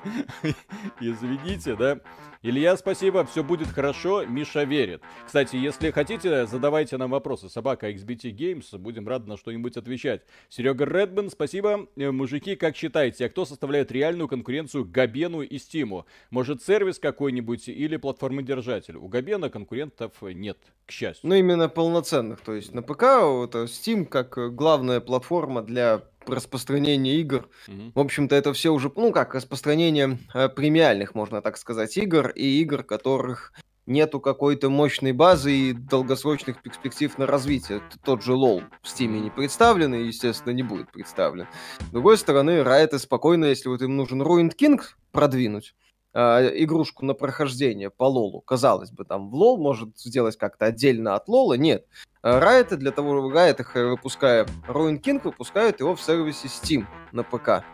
Извините, 1.01 1.77
да. 1.77 2.01
Илья, 2.45 2.77
спасибо, 2.77 3.25
все 3.25 3.45
будет 3.45 3.69
хорошо, 3.69 4.25
Миша 4.25 4.65
верит. 4.65 5.01
Кстати, 5.25 5.55
если 5.55 5.93
хотите, 5.93 6.45
задавайте 6.49 6.97
нам 6.97 7.13
вопросы. 7.13 7.49
Собака 7.49 7.89
XBT 7.89 8.35
Games, 8.35 8.77
будем 8.79 9.07
рады 9.07 9.29
на 9.29 9.37
что-нибудь 9.37 9.77
отвечать. 9.77 10.23
Серега 10.49 10.85
Редман, 10.85 11.31
спасибо. 11.31 11.87
Э, 11.95 12.11
мужики, 12.11 12.57
как 12.57 12.75
считаете, 12.75 13.27
а 13.27 13.29
кто 13.29 13.45
составляет 13.45 13.93
реальную 13.93 14.27
конкуренцию 14.27 14.85
Габену 14.85 15.43
и 15.53 15.59
Стиму? 15.59 16.07
Может, 16.31 16.63
сервис 16.63 16.99
какой-нибудь 16.99 17.69
или 17.69 17.97
платформодержатель? 17.97 18.97
У 18.97 19.09
Габена 19.09 19.51
конкурентов 19.51 20.13
нет, 20.23 20.59
к 20.87 20.91
счастью. 20.91 21.29
Ну, 21.29 21.35
именно 21.35 21.69
полноценных. 21.69 22.41
То 22.41 22.55
есть 22.55 22.73
на 22.73 22.83
ПК 22.83 23.03
это 23.03 23.65
Steam 23.65 24.07
как 24.07 24.55
главная 24.55 25.01
платформа 25.01 25.63
для 25.63 26.03
распространение 26.27 27.17
игр. 27.17 27.49
Mm-hmm. 27.69 27.93
В 27.95 28.01
общем-то, 28.01 28.35
это 28.35 28.53
все 28.53 28.71
уже, 28.71 28.91
ну 28.95 29.13
как, 29.13 29.35
распространение 29.35 30.19
э, 30.35 30.49
премиальных, 30.49 31.15
можно 31.15 31.43
так 31.43 31.57
сказать, 31.57 31.97
игр 31.97 32.31
и 32.31 32.61
игр, 32.61 32.83
которых 32.83 33.53
нету 33.87 34.21
какой-то 34.21 34.71
мощной 34.71 35.13
базы 35.13 35.53
и 35.53 35.73
долгосрочных 35.73 36.63
перспектив 36.63 37.17
на 37.19 37.27
развитие. 37.27 37.83
Тот 38.05 38.23
же 38.23 38.33
LoL 38.33 38.65
в 38.83 38.87
Steam 38.87 39.19
не 39.21 39.31
представлен 39.31 39.95
и, 39.95 40.07
естественно, 40.07 40.53
не 40.53 40.63
будет 40.63 40.91
представлен. 40.93 41.47
С 41.81 41.91
другой 41.91 42.19
стороны, 42.19 42.61
Riot 42.61 42.99
спокойно, 42.99 43.47
если 43.47 43.69
вот 43.69 43.83
им 43.83 43.97
нужен 43.97 44.23
Ruined 44.23 44.57
King 44.57 44.81
продвинуть, 45.11 45.75
э, 46.15 46.19
игрушку 46.63 47.05
на 47.05 47.15
прохождение 47.15 47.91
по 47.91 48.05
лолу. 48.05 48.41
Казалось 48.41 48.91
бы, 48.91 49.05
там 49.05 49.31
в 49.31 49.35
лол 49.35 49.59
может 49.59 49.99
сделать 49.99 50.37
как-то 50.37 50.67
отдельно 50.67 51.15
от 51.15 51.29
лола. 51.29 51.55
Нет. 51.55 51.87
Riot 52.23 52.77
для 52.77 52.93
того, 52.93 53.33
Riot, 53.33 53.65
э, 53.75 53.85
выпуская 53.85 54.47
Ruin 54.69 55.01
King, 55.01 55.21
выпускают 55.25 55.81
его 55.81 55.97
в 55.97 56.03
сервисе 56.03 56.49
Steam 56.49 56.87
на 57.13 57.25
ПК. 57.25 57.65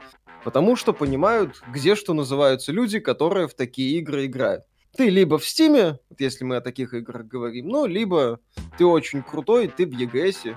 Потому 0.44 0.76
что 0.76 0.92
понимают, 0.92 1.60
где 1.72 1.94
что 1.94 2.14
называются 2.14 2.72
люди, 2.72 3.00
которые 3.00 3.48
в 3.48 3.54
такие 3.54 3.98
игры 3.98 4.26
играют. 4.26 4.64
Ты 4.97 5.11
либо 5.11 5.38
в 5.38 5.47
Стиме, 5.47 5.99
если 6.18 6.45
мы 6.45 6.57
о 6.57 6.61
таких 6.61 6.95
играх 6.95 7.26
говорим, 7.26 7.68
ну, 7.68 7.87
либо 7.87 8.40
ты 8.76 8.85
очень 8.85 9.23
крутой, 9.23 9.68
ты 9.68 9.87
в 9.87 9.90
EGS, 9.90 10.57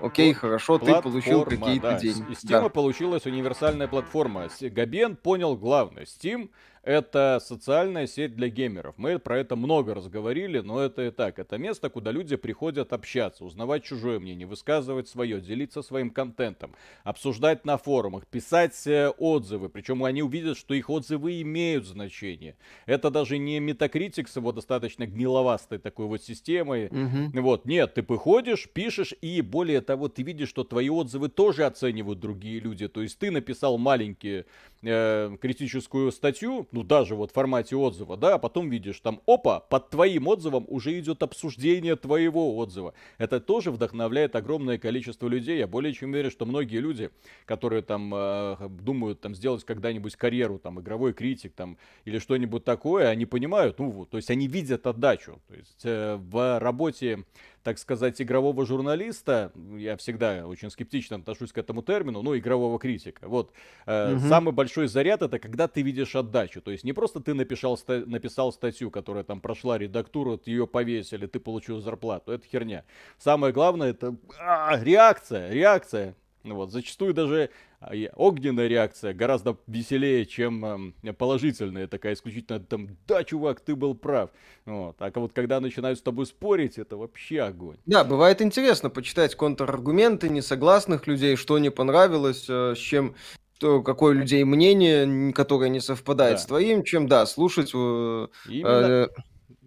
Окей, 0.00 0.32
хорошо, 0.32 0.78
платформа, 0.78 1.02
ты 1.02 1.02
получил 1.02 1.44
какие-то 1.44 1.90
да. 1.90 1.98
деньги. 1.98 2.32
Steam 2.32 2.62
да. 2.62 2.68
получилась 2.70 3.26
универсальная 3.26 3.86
платформа. 3.86 4.48
Габен 4.60 5.16
понял 5.16 5.56
главное. 5.56 6.04
Steam 6.04 6.50
это 6.82 7.40
социальная 7.44 8.06
сеть 8.06 8.34
для 8.34 8.48
геймеров. 8.48 8.94
Мы 8.96 9.18
про 9.18 9.38
это 9.38 9.54
много 9.54 9.94
разговорили, 9.94 10.60
но 10.60 10.80
это 10.80 11.02
и 11.02 11.10
так. 11.10 11.38
Это 11.38 11.58
место, 11.58 11.90
куда 11.90 12.10
люди 12.10 12.36
приходят 12.36 12.92
общаться, 12.92 13.44
узнавать 13.44 13.84
чужое 13.84 14.18
мнение, 14.18 14.46
высказывать 14.46 15.08
свое, 15.08 15.40
делиться 15.40 15.82
своим 15.82 16.10
контентом, 16.10 16.74
обсуждать 17.04 17.64
на 17.64 17.76
форумах, 17.76 18.26
писать 18.26 18.86
э, 18.86 19.10
отзывы. 19.10 19.68
Причем 19.68 20.04
они 20.04 20.22
увидят, 20.22 20.56
что 20.56 20.72
их 20.72 20.88
отзывы 20.88 21.42
имеют 21.42 21.86
значение. 21.86 22.56
Это 22.86 23.10
даже 23.10 23.36
не 23.38 23.58
Metacritic 23.58 24.26
с 24.28 24.36
его 24.36 24.52
достаточно 24.52 25.06
гниловастой 25.06 25.78
такой 25.78 26.06
вот 26.06 26.22
системой. 26.22 26.86
Угу. 26.86 27.40
Вот, 27.40 27.66
нет, 27.66 27.94
ты 27.94 28.02
выходишь, 28.02 28.68
пишешь, 28.72 29.14
и 29.20 29.42
более 29.42 29.82
того, 29.82 30.08
ты 30.08 30.22
видишь, 30.22 30.48
что 30.48 30.64
твои 30.64 30.88
отзывы 30.88 31.28
тоже 31.28 31.64
оценивают 31.64 32.20
другие 32.20 32.58
люди. 32.60 32.88
То 32.88 33.02
есть 33.02 33.18
ты 33.18 33.30
написал 33.30 33.76
маленькие 33.76 34.46
э, 34.82 35.36
критическую 35.40 36.12
статью, 36.12 36.68
ну 36.72 36.82
даже 36.82 37.14
вот 37.14 37.30
в 37.30 37.34
формате 37.34 37.76
отзыва, 37.76 38.16
да, 38.16 38.34
а 38.34 38.38
потом 38.38 38.70
видишь 38.70 39.00
там, 39.00 39.20
опа, 39.26 39.60
под 39.60 39.90
твоим 39.90 40.28
отзывом 40.28 40.64
уже 40.68 40.98
идет 40.98 41.22
обсуждение 41.22 41.96
твоего 41.96 42.56
отзыва. 42.56 42.94
Это 43.18 43.40
тоже 43.40 43.70
вдохновляет 43.70 44.36
огромное 44.36 44.78
количество 44.78 45.28
людей. 45.28 45.58
Я 45.58 45.66
более 45.66 45.92
чем 45.92 46.10
уверен, 46.10 46.30
что 46.30 46.46
многие 46.46 46.78
люди, 46.78 47.10
которые 47.44 47.82
там 47.82 48.12
э, 48.14 48.68
думают 48.68 49.20
там 49.20 49.34
сделать 49.34 49.64
когда-нибудь 49.64 50.16
карьеру, 50.16 50.58
там 50.58 50.80
игровой 50.80 51.12
критик 51.12 51.52
там 51.54 51.76
или 52.04 52.18
что-нибудь 52.18 52.64
такое, 52.64 53.08
они 53.08 53.26
понимают, 53.26 53.78
ну 53.78 53.90
вот, 53.90 54.10
то 54.10 54.16
есть 54.16 54.30
они 54.30 54.46
видят 54.46 54.86
отдачу. 54.86 55.40
То 55.48 55.54
есть 55.54 55.80
э, 55.84 56.16
в 56.16 56.58
работе 56.58 57.24
так 57.62 57.78
сказать, 57.78 58.20
игрового 58.22 58.64
журналиста, 58.64 59.52
я 59.76 59.96
всегда 59.96 60.46
очень 60.46 60.70
скептично 60.70 61.16
отношусь 61.16 61.52
к 61.52 61.58
этому 61.58 61.82
термину, 61.82 62.22
ну, 62.22 62.36
игрового 62.36 62.78
критика. 62.78 63.28
Вот, 63.28 63.52
э, 63.86 64.14
угу. 64.14 64.28
самый 64.28 64.52
большой 64.52 64.88
заряд 64.88 65.22
это 65.22 65.38
когда 65.38 65.68
ты 65.68 65.82
видишь 65.82 66.16
отдачу. 66.16 66.62
То 66.62 66.70
есть 66.70 66.84
не 66.84 66.92
просто 66.92 67.20
ты 67.20 67.34
написал, 67.34 67.76
ста- 67.76 68.04
написал 68.06 68.52
статью, 68.52 68.90
которая 68.90 69.24
там 69.24 69.40
прошла 69.40 69.78
редактуру, 69.78 70.40
ее 70.46 70.66
повесили, 70.66 71.26
ты 71.26 71.38
получил 71.38 71.80
зарплату. 71.80 72.32
Это 72.32 72.46
херня. 72.46 72.84
Самое 73.18 73.52
главное 73.52 73.90
это 73.90 74.16
а, 74.38 74.78
реакция, 74.82 75.50
реакция. 75.50 76.14
Вот, 76.42 76.70
зачастую 76.70 77.12
даже 77.12 77.50
а, 77.80 77.92
огненная 78.16 78.66
реакция 78.66 79.12
гораздо 79.12 79.58
веселее, 79.66 80.24
чем 80.24 80.94
э, 81.02 81.12
положительная 81.12 81.86
такая 81.86 82.14
исключительно 82.14 82.60
там, 82.60 82.88
да, 83.06 83.24
чувак, 83.24 83.60
ты 83.60 83.76
был 83.76 83.94
прав. 83.94 84.30
Вот. 84.64 84.96
А 85.00 85.10
вот 85.14 85.32
когда 85.34 85.60
начинают 85.60 85.98
с 85.98 86.02
тобой 86.02 86.24
спорить, 86.26 86.78
это 86.78 86.96
вообще 86.96 87.42
огонь. 87.42 87.76
Да, 87.84 88.04
бывает 88.04 88.40
интересно 88.40 88.88
почитать 88.88 89.34
контраргументы 89.34 90.30
несогласных 90.30 91.06
людей, 91.06 91.36
что 91.36 91.58
не 91.58 91.70
понравилось, 91.70 92.46
э, 92.48 92.74
с 92.74 92.78
чем 92.78 93.14
то, 93.58 93.82
какое 93.82 94.14
людей 94.14 94.42
мнение, 94.44 95.34
которое 95.34 95.68
не 95.68 95.80
совпадает 95.80 96.36
да. 96.36 96.42
с 96.42 96.46
твоим, 96.46 96.82
чем, 96.82 97.06
да, 97.06 97.26
слушать... 97.26 97.74
Именно... 97.74 98.28
Э, 98.48 99.08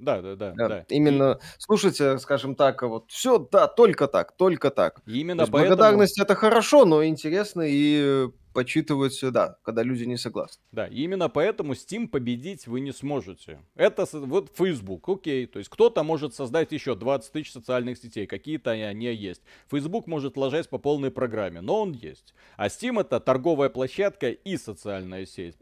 да, 0.04 0.36
да, 0.36 0.36
да, 0.36 0.68
да. 0.68 0.86
Именно 0.90 1.40
и... 1.42 1.46
слушайте, 1.58 2.18
скажем 2.20 2.56
так, 2.56 2.82
вот 2.84 3.10
все, 3.10 3.40
да, 3.40 3.68
только 3.68 4.08
так, 4.08 4.36
только 4.36 4.70
так. 4.72 5.02
Именно 5.06 5.48
поэтому... 5.48 5.76
Благодарность 5.76 6.20
это 6.20 6.36
хорошо, 6.36 6.86
но 6.86 7.06
интересно 7.06 7.62
и 7.66 8.30
почитывать, 8.54 9.20
да, 9.32 9.58
когда 9.64 9.84
люди 9.84 10.04
не 10.04 10.18
согласны. 10.18 10.62
Да, 10.72 10.88
и 10.88 11.02
именно 11.02 11.28
поэтому 11.28 11.74
Steam 11.74 12.08
победить 12.08 12.68
вы 12.68 12.80
не 12.80 12.92
сможете. 12.92 13.60
Это 13.76 14.06
вот 14.14 14.52
Facebook, 14.56 15.10
окей, 15.10 15.48
то 15.48 15.60
есть 15.60 15.70
кто-то 15.70 16.04
может 16.04 16.36
создать 16.36 16.72
еще 16.72 16.96
20 16.96 17.32
тысяч 17.32 17.52
социальных 17.52 17.98
сетей, 17.98 18.28
какие-то 18.28 18.72
они 18.72 19.06
есть. 19.06 19.42
Facebook 19.70 20.08
может 20.08 20.38
ложась 20.38 20.68
по 20.68 20.78
полной 20.78 21.12
программе, 21.12 21.62
но 21.62 21.82
он 21.82 21.94
есть. 21.94 22.34
А 22.56 22.68
Steam 22.68 23.02
это 23.02 23.20
торговая 23.20 23.70
площадка 23.70 24.30
и 24.30 24.58
социальная 24.58 25.26
сеть 25.26 25.58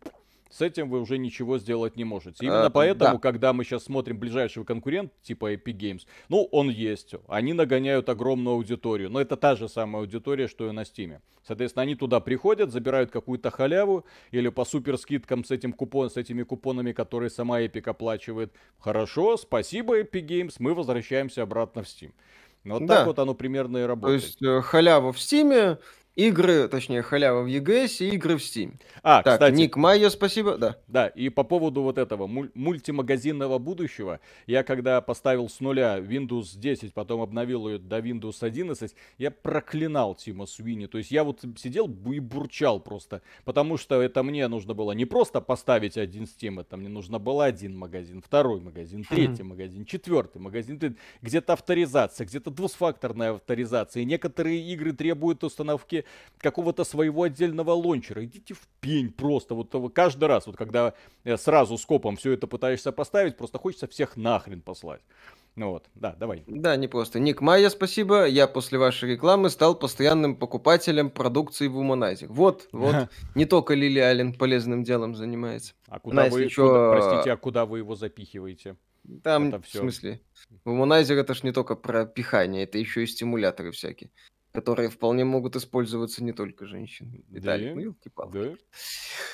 с 0.52 0.62
этим 0.62 0.90
вы 0.90 1.00
уже 1.00 1.18
ничего 1.18 1.58
сделать 1.58 1.96
не 1.96 2.04
можете. 2.04 2.46
Именно 2.46 2.66
а, 2.66 2.70
поэтому, 2.70 3.14
да. 3.14 3.20
когда 3.20 3.54
мы 3.54 3.64
сейчас 3.64 3.86
смотрим 3.86 4.18
ближайшего 4.18 4.64
конкурента, 4.64 5.14
типа 5.24 5.54
Epic 5.54 5.78
Games, 5.78 6.02
ну, 6.30 6.48
он 6.52 6.70
есть. 6.70 7.16
Они 7.28 7.54
нагоняют 7.54 8.10
огромную 8.10 8.56
аудиторию. 8.56 9.10
Но 9.10 9.22
это 9.22 9.38
та 9.38 9.56
же 9.56 9.70
самая 9.70 10.02
аудитория, 10.04 10.48
что 10.48 10.68
и 10.68 10.72
на 10.72 10.82
Steam. 10.82 11.20
Соответственно, 11.44 11.84
они 11.84 11.96
туда 11.96 12.20
приходят, 12.20 12.72
забирают 12.72 13.12
какую-то 13.12 13.50
халяву 13.50 14.06
или 14.32 14.50
по 14.50 14.66
супер 14.66 14.98
скидкам 14.98 15.44
с, 15.44 15.52
этим 15.52 15.74
купон, 15.74 16.10
с 16.10 16.18
этими 16.18 16.44
купонами, 16.44 16.92
которые 16.92 17.30
сама 17.30 17.62
Epic 17.62 17.90
оплачивает. 17.90 18.54
Хорошо, 18.80 19.38
спасибо 19.38 20.00
Epic 20.00 20.26
Games, 20.28 20.56
мы 20.60 20.74
возвращаемся 20.74 21.44
обратно 21.44 21.84
в 21.84 21.86
Steam. 21.86 22.12
Вот 22.64 22.86
да. 22.86 22.98
так 22.98 23.08
вот 23.08 23.20
оно 23.20 23.34
примерно 23.34 23.80
и 23.80 23.84
работает. 23.84 24.22
То 24.22 24.26
есть 24.28 24.42
э, 24.44 24.62
халява 24.62 25.12
в 25.12 25.18
Steam, 25.18 25.80
Игры, 26.16 26.68
точнее, 26.68 27.04
халява 27.04 27.44
в 27.44 27.48
EGS 27.48 28.06
и 28.06 28.16
игры 28.16 28.36
в 28.36 28.42
Steam. 28.42 28.74
А, 29.02 29.24
так, 29.24 29.36
кстати. 29.36 29.56
Ник 29.56 29.78
Майя, 29.78 30.10
спасибо, 30.10 30.58
да. 30.58 30.76
Да, 30.88 31.08
и 31.08 31.30
по 31.30 31.44
поводу 31.44 31.84
вот 31.84 31.98
этого 31.98 32.28
муль- 32.28 32.52
мультимагазинного 32.54 33.60
будущего, 33.60 34.20
я 34.46 34.64
когда 34.64 35.00
поставил 35.00 35.48
с 35.48 35.62
нуля 35.62 36.00
Windows 36.00 36.58
10, 36.58 36.94
потом 36.94 37.22
обновил 37.22 37.70
ее 37.70 37.78
до 37.78 38.00
Windows 38.00 38.40
11, 38.42 38.94
я 39.20 39.32
проклинал 39.32 40.14
Тима 40.16 40.48
Суини. 40.48 40.88
То 40.88 40.98
есть 40.98 41.12
я 41.12 41.24
вот 41.24 41.46
сидел 41.56 41.88
и 41.88 42.20
бурчал 42.20 42.82
просто, 42.82 43.22
потому 43.46 43.78
что 43.78 44.02
это 44.02 44.22
мне 44.22 44.50
нужно 44.50 44.74
было 44.74 44.92
не 44.92 45.06
просто 45.06 45.40
поставить 45.40 45.98
один 45.98 46.24
Steam, 46.24 46.60
это 46.60 46.76
мне 46.76 46.90
нужно 46.90 47.20
было 47.20 47.46
один 47.46 47.78
магазин, 47.78 48.22
второй 48.22 48.60
магазин, 48.60 49.06
третий 49.10 49.44
магазин, 49.44 49.86
четвертый 49.86 50.42
магазин. 50.42 50.78
Где-то 51.22 51.54
авторизация, 51.54 52.28
где-то 52.28 52.52
двусфакторная 52.52 53.32
авторизация. 53.36 54.02
И 54.02 54.06
некоторые 54.06 54.60
игры 54.74 54.92
требуют 54.92 55.46
установки 55.46 56.01
какого-то 56.38 56.84
своего 56.84 57.24
отдельного 57.24 57.72
лончера. 57.72 58.24
Идите 58.24 58.54
в 58.54 58.68
пень 58.80 59.12
просто. 59.12 59.56
Вот 59.56 59.74
каждый 59.94 60.26
раз, 60.26 60.48
вот 60.48 60.58
когда 60.58 60.94
э, 61.24 61.38
сразу 61.38 61.78
скопом 61.78 62.18
все 62.18 62.34
это 62.34 62.48
пытаешься 62.48 62.92
поставить, 62.92 63.38
просто 63.38 63.58
хочется 63.58 63.88
всех 63.88 64.18
нахрен 64.18 64.62
послать. 64.62 65.02
Ну 65.56 65.72
вот, 65.72 65.86
да, 65.96 66.16
давай. 66.18 66.44
Да, 66.48 66.78
не 66.78 66.88
просто. 66.88 67.20
Ник 67.20 67.42
Майя, 67.42 67.70
спасибо. 67.70 68.26
Я 68.26 68.48
после 68.48 68.78
вашей 68.78 69.12
рекламы 69.12 69.50
стал 69.50 69.76
постоянным 69.76 70.38
покупателем 70.38 71.10
продукции 71.10 71.68
в 71.68 71.78
Уманайзер. 71.78 72.30
Вот, 72.30 72.70
вот. 72.72 73.10
Не 73.36 73.46
только 73.46 73.74
Лили 73.74 74.00
Аллен 74.00 74.34
полезным 74.34 74.84
делом 74.84 75.16
занимается. 75.16 75.74
А 75.88 76.00
куда 76.00 76.30
вы, 76.30 76.44
еще... 76.44 76.68
куда, 76.68 76.92
простите, 76.92 77.32
а 77.34 77.38
куда 77.38 77.66
вы 77.66 77.80
его 77.80 77.96
запихиваете? 77.96 78.78
Там, 79.24 79.50
это 79.50 79.62
все. 79.62 79.80
в 79.80 79.82
смысле, 79.82 80.22
Womanizer 80.64 81.16
это 81.16 81.34
ж 81.34 81.44
не 81.44 81.52
только 81.52 81.76
про 81.76 82.06
пихание, 82.06 82.64
это 82.64 82.78
еще 82.78 83.04
и 83.04 83.08
стимуляторы 83.08 83.72
всякие 83.72 84.12
которые 84.52 84.90
вполне 84.90 85.24
могут 85.24 85.56
использоваться 85.56 86.24
не 86.24 86.34
только 86.34 86.66
женщины. 86.66 87.24
Виталик, 87.30 87.70
да? 87.70 87.76
ну 87.76 87.82
елки-палки. 87.82 88.34
Да. 88.34 88.54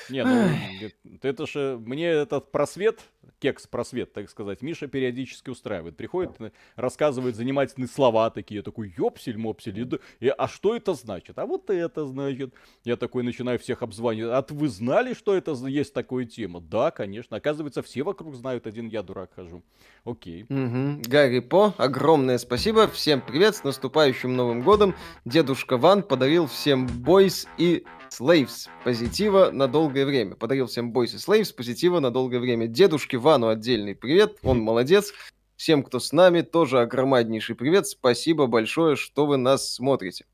Не, 0.10 0.24
ну, 0.24 1.20
это 1.22 1.46
же, 1.48 1.78
мне 1.84 2.08
этот 2.08 2.52
просвет, 2.52 3.02
кекс 3.40 3.68
просвет, 3.68 4.14
так 4.14 4.30
сказать, 4.30 4.62
Миша 4.62 4.88
периодически 4.88 5.50
устраивает. 5.50 5.98
Приходит, 5.98 6.38
рассказывает 6.76 7.36
занимательные 7.36 7.88
слова 7.88 8.30
такие, 8.30 8.62
такой, 8.62 8.94
ёпсель-мопсель, 8.98 10.00
и, 10.20 10.28
а 10.30 10.48
что 10.48 10.76
это 10.76 10.94
значит? 10.94 11.38
А 11.38 11.46
вот 11.46 11.70
это 11.70 12.06
значит. 12.06 12.54
Я 12.84 12.96
такой 12.96 13.24
начинаю 13.24 13.60
всех 13.60 13.82
обзванивать. 13.82 14.32
А 14.32 14.54
вы 14.54 14.70
знали, 14.70 15.14
что 15.14 15.36
это 15.36 15.52
есть 15.68 15.94
такая 15.94 16.26
тема? 16.26 16.62
Да, 16.62 16.92
конечно. 16.92 17.38
Оказывается, 17.38 17.82
все 17.82 18.04
вокруг 18.04 18.36
знают, 18.36 18.66
один 18.68 18.88
я 18.88 19.04
дурак 19.04 19.34
хожу. 19.36 19.64
Окей. 20.06 20.44
Угу. 20.44 21.02
Гарри 21.08 21.40
По, 21.40 21.74
огромное 21.78 22.38
спасибо. 22.38 22.88
Всем 22.88 23.22
привет, 23.22 23.56
с 23.56 23.64
наступающим 23.64 24.36
Новым 24.36 24.62
Годом. 24.62 24.96
Дедушка 25.26 25.78
Ван 25.78 26.04
подарил 26.04 26.48
всем 26.48 26.88
бойс 26.88 27.48
и 27.58 27.84
Slaves 28.10 28.70
позитива 28.84 29.52
на 29.52 29.68
долгое 29.68 30.06
время. 30.06 30.36
Подарил 30.36 30.68
всем 30.68 30.92
Boys 30.92 31.16
и 31.16 31.18
Slaves 31.18 31.54
позитива 31.54 32.00
на 32.00 32.12
долгое 32.12 32.40
время. 32.40 32.68
Дедушке 32.68 33.18
Вану 33.18 33.50
отдельный 33.50 33.96
привет, 33.96 34.38
он 34.44 34.60
молодец. 34.60 35.14
Всем, 35.56 35.84
кто 35.84 36.00
с 36.00 36.12
нами, 36.12 36.42
тоже 36.42 36.82
огромнейший 36.82 37.56
привет. 37.56 37.88
Спасибо 37.88 38.46
большое, 38.48 38.96
что 38.96 39.26
вы 39.26 39.38
нас 39.38 39.74
смотрите. 39.74 40.26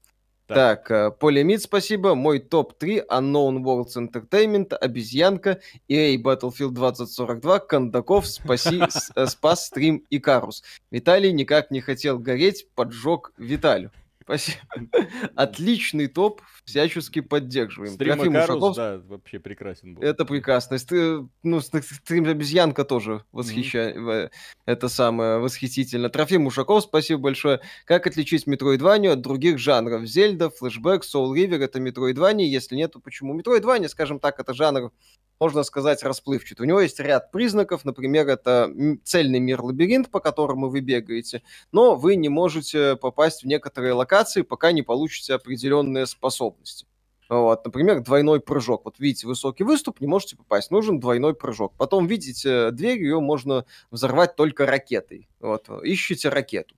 Так, 0.48 0.88
так 0.88 0.92
э, 0.92 1.12
Полимит, 1.12 1.62
спасибо. 1.62 2.15
Мой 2.15 2.39
топ-3 2.39 3.08
Unknown 3.08 3.63
Worlds 3.63 3.96
Entertainment, 3.96 4.74
Обезьянка, 4.75 5.62
EA 5.88 6.22
Battlefield 6.22 6.72
2042, 6.72 7.60
Кондаков, 7.60 8.27
спаси, 8.27 8.82
э, 9.15 9.25
спас 9.27 9.68
стрим 9.68 10.03
и 10.10 10.20
Карус. 10.20 10.63
Виталий 10.92 11.32
никак 11.32 11.72
не 11.72 11.80
хотел 11.80 12.20
гореть, 12.20 12.68
поджег 12.75 13.32
Виталю. 13.38 13.92
Спасибо. 14.24 14.58
Отличный 15.36 16.08
топ, 16.08 16.42
всячески 16.65 17.20
поддерживаем. 17.20 17.94
Стрим 17.94 18.15
Трофим 18.15 18.36
Ушаков... 18.36 18.75
да, 18.75 18.98
вообще 19.06 19.39
прекрасен 19.39 19.96
был. 19.96 20.03
Это 20.03 20.25
прекрасно. 20.25 20.77
Ты, 20.80 21.27
ну, 21.44 21.62
стрим 21.62 22.25
обезьянка 22.25 22.86
тоже 22.86 23.24
восхищает. 23.32 23.98
Mm-hmm. 23.98 24.32
Это 24.65 24.88
самое 24.88 25.39
восхитительно. 25.39 26.10
Трофим 26.10 26.48
Ушаков, 26.48 26.84
спасибо 26.84 27.22
большое. 27.22 27.60
Как 27.86 28.08
отличить 28.08 28.48
Метроидванию 28.48 29.13
от 29.13 29.22
других 29.22 29.60
жанров? 29.60 30.06
Зельда, 30.06 30.50
Флэшбэк, 30.50 31.03
Soul 31.03 31.34
River 31.34 31.62
это 31.63 31.80
Метроидвания. 31.80 32.48
Если 32.48 32.75
нет, 32.75 32.94
то 32.94 33.00
почему? 33.00 33.34
Метроидвания, 33.34 33.89
скажем 33.89 34.20
так, 34.20 34.39
это 34.39 34.53
жанр 34.53 34.92
можно 35.40 35.63
сказать, 35.63 36.04
расплывчат. 36.04 36.60
У 36.60 36.63
него 36.63 36.80
есть 36.80 37.00
ряд 37.00 37.32
признаков, 37.32 37.86
например, 37.86 38.28
это 38.28 38.72
цельный 39.04 39.40
мир-лабиринт, 39.40 40.10
по 40.10 40.20
которому 40.20 40.70
вы 40.70 40.82
бегаете, 40.82 41.44
но 41.72 41.96
вы 41.96 42.16
не 42.16 42.30
можете 42.30 42.96
попасть 42.96 43.44
в 43.44 43.48
некоторые 43.48 43.94
локации, 43.94 44.42
пока 44.42 44.72
не 44.72 44.82
получите 44.82 45.34
определенные 45.34 46.06
способности. 46.06 46.86
Вот, 47.30 47.66
например, 47.66 48.02
двойной 48.02 48.42
прыжок. 48.42 48.86
Вот 48.86 49.00
видите 49.00 49.28
высокий 49.28 49.63
выступ, 49.63 50.02
не 50.02 50.08
можете 50.08 50.36
попасть, 50.36 50.72
нужен 50.72 51.00
двойной 51.00 51.34
прыжок. 51.34 51.74
Потом 51.78 52.06
видите 52.06 52.72
дверь, 52.72 53.00
ее 53.00 53.20
можно 53.20 53.66
взорвать 53.92 54.36
только 54.36 54.66
ракетой. 54.66 55.28
Вот, 55.40 55.68
ищите 55.84 56.30
ракету. 56.30 56.75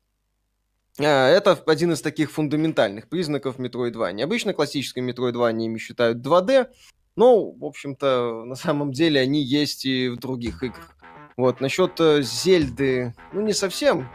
А, 0.99 1.27
это 1.27 1.59
один 1.65 1.91
из 1.91 2.01
таких 2.01 2.31
фундаментальных 2.31 3.09
признаков 3.09 3.59
Metroidvania. 3.59 4.23
Обычно 4.23 4.53
классическими 4.53 5.11
Metroidvania 5.11 5.77
считают 5.77 6.19
2D, 6.25 6.67
ну, 7.15 7.55
в 7.59 7.65
общем-то, 7.65 8.43
на 8.45 8.55
самом 8.55 8.91
деле 8.91 9.19
они 9.21 9.41
есть 9.41 9.85
и 9.85 10.09
в 10.09 10.17
других 10.17 10.63
играх. 10.63 10.95
Вот, 11.37 11.59
насчет 11.59 11.99
э, 11.99 12.21
Зельды, 12.21 13.13
ну, 13.33 13.41
не 13.41 13.53
совсем. 13.53 14.07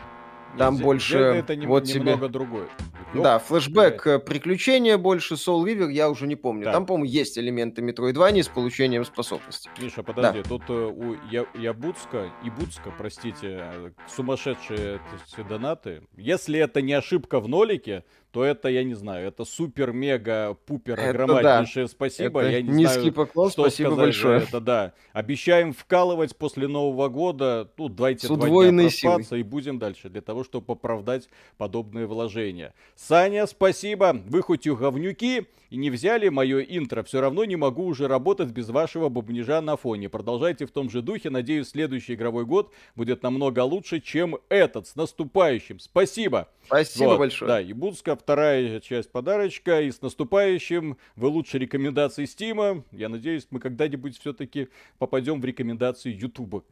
Там 0.58 0.74
Нет, 0.74 0.82
больше... 0.82 1.12
Зельда 1.12 1.34
это 1.34 1.56
не, 1.56 1.66
вот 1.66 1.86
немного 1.86 2.18
тебе... 2.18 2.28
другое. 2.28 2.68
Ёп, 3.12 3.24
да, 3.24 3.38
флешбэк, 3.40 4.04
блядь. 4.04 4.24
приключения 4.24 4.96
больше, 4.96 5.34
Soul 5.34 5.64
River, 5.64 5.90
я 5.90 6.08
уже 6.08 6.26
не 6.26 6.36
помню. 6.36 6.64
Да. 6.64 6.72
Там, 6.72 6.86
по-моему, 6.86 7.06
есть 7.06 7.36
элементы 7.38 7.82
Metroidvania 7.82 8.42
с 8.42 8.48
получением 8.48 9.04
способностей. 9.04 9.68
Миша, 9.80 10.02
подожди, 10.02 10.42
да. 10.42 10.48
тут 10.48 10.62
э, 10.68 10.72
у 10.72 11.16
Я, 11.30 11.44
Ябуцка, 11.54 12.30
Ибуцка, 12.44 12.92
простите, 12.96 13.58
э, 13.60 13.90
сумасшедшие 14.08 15.00
донаты. 15.48 16.02
Если 16.16 16.58
это 16.58 16.80
не 16.82 16.92
ошибка 16.92 17.40
в 17.40 17.48
нолике, 17.48 18.04
то 18.32 18.44
это, 18.44 18.68
я 18.68 18.84
не 18.84 18.94
знаю, 18.94 19.26
это 19.26 19.44
супер-мега-пупер 19.44 21.00
огромнейшее 21.00 21.86
да. 21.86 21.90
спасибо. 21.90 22.40
Это 22.40 22.50
я 22.50 22.62
не 22.62 22.70
низкий 22.70 23.00
знаю, 23.00 23.12
поклон, 23.12 23.50
что 23.50 23.62
спасибо 23.62 23.96
большое. 23.96 24.42
Это, 24.42 24.60
да. 24.60 24.92
Обещаем 25.12 25.72
вкалывать 25.72 26.36
после 26.36 26.68
Нового 26.68 27.08
года, 27.08 27.70
ну, 27.76 27.88
давайте 27.88 28.26
С 28.26 28.30
два 28.30 28.70
дня 28.70 28.82
проспаться 28.84 29.36
и 29.36 29.42
будем 29.42 29.78
дальше, 29.78 30.08
для 30.08 30.20
того, 30.20 30.44
чтобы 30.44 30.72
оправдать 30.74 31.28
подобные 31.56 32.06
вложения. 32.06 32.72
Саня, 32.94 33.46
спасибо. 33.46 34.20
Вы 34.26 34.42
хоть 34.42 34.66
и 34.66 34.70
говнюки, 34.70 35.48
и 35.70 35.76
не 35.76 35.90
взяли 35.90 36.28
мое 36.28 36.60
интро, 36.60 37.02
все 37.02 37.20
равно 37.20 37.44
не 37.44 37.56
могу 37.56 37.84
уже 37.84 38.08
работать 38.08 38.50
без 38.50 38.68
вашего 38.68 39.08
бубнижа 39.08 39.60
на 39.60 39.76
фоне. 39.76 40.08
Продолжайте 40.08 40.66
в 40.66 40.70
том 40.70 40.90
же 40.90 41.00
духе, 41.00 41.30
надеюсь, 41.30 41.68
следующий 41.68 42.14
игровой 42.14 42.44
год 42.44 42.72
будет 42.94 43.22
намного 43.22 43.64
лучше, 43.64 44.00
чем 44.00 44.36
этот. 44.48 44.86
С 44.88 44.96
наступающим. 44.96 45.78
Спасибо. 45.78 46.48
Спасибо 46.66 47.08
вот, 47.10 47.18
большое. 47.18 47.48
Да, 47.48 47.60
и 47.60 47.72
Будска, 47.72 48.16
вторая 48.20 48.80
часть 48.80 49.10
подарочка. 49.10 49.80
И 49.80 49.90
с 49.90 50.00
наступающим. 50.00 50.96
Вы 51.16 51.28
лучше 51.28 51.58
рекомендации 51.58 52.24
Стима. 52.26 52.84
Я 52.92 53.08
надеюсь, 53.08 53.46
мы 53.50 53.58
когда-нибудь 53.58 54.18
все-таки 54.18 54.68
попадем 54.98 55.40
в 55.40 55.44
рекомендации 55.44 56.12
Ютуба. 56.12 56.62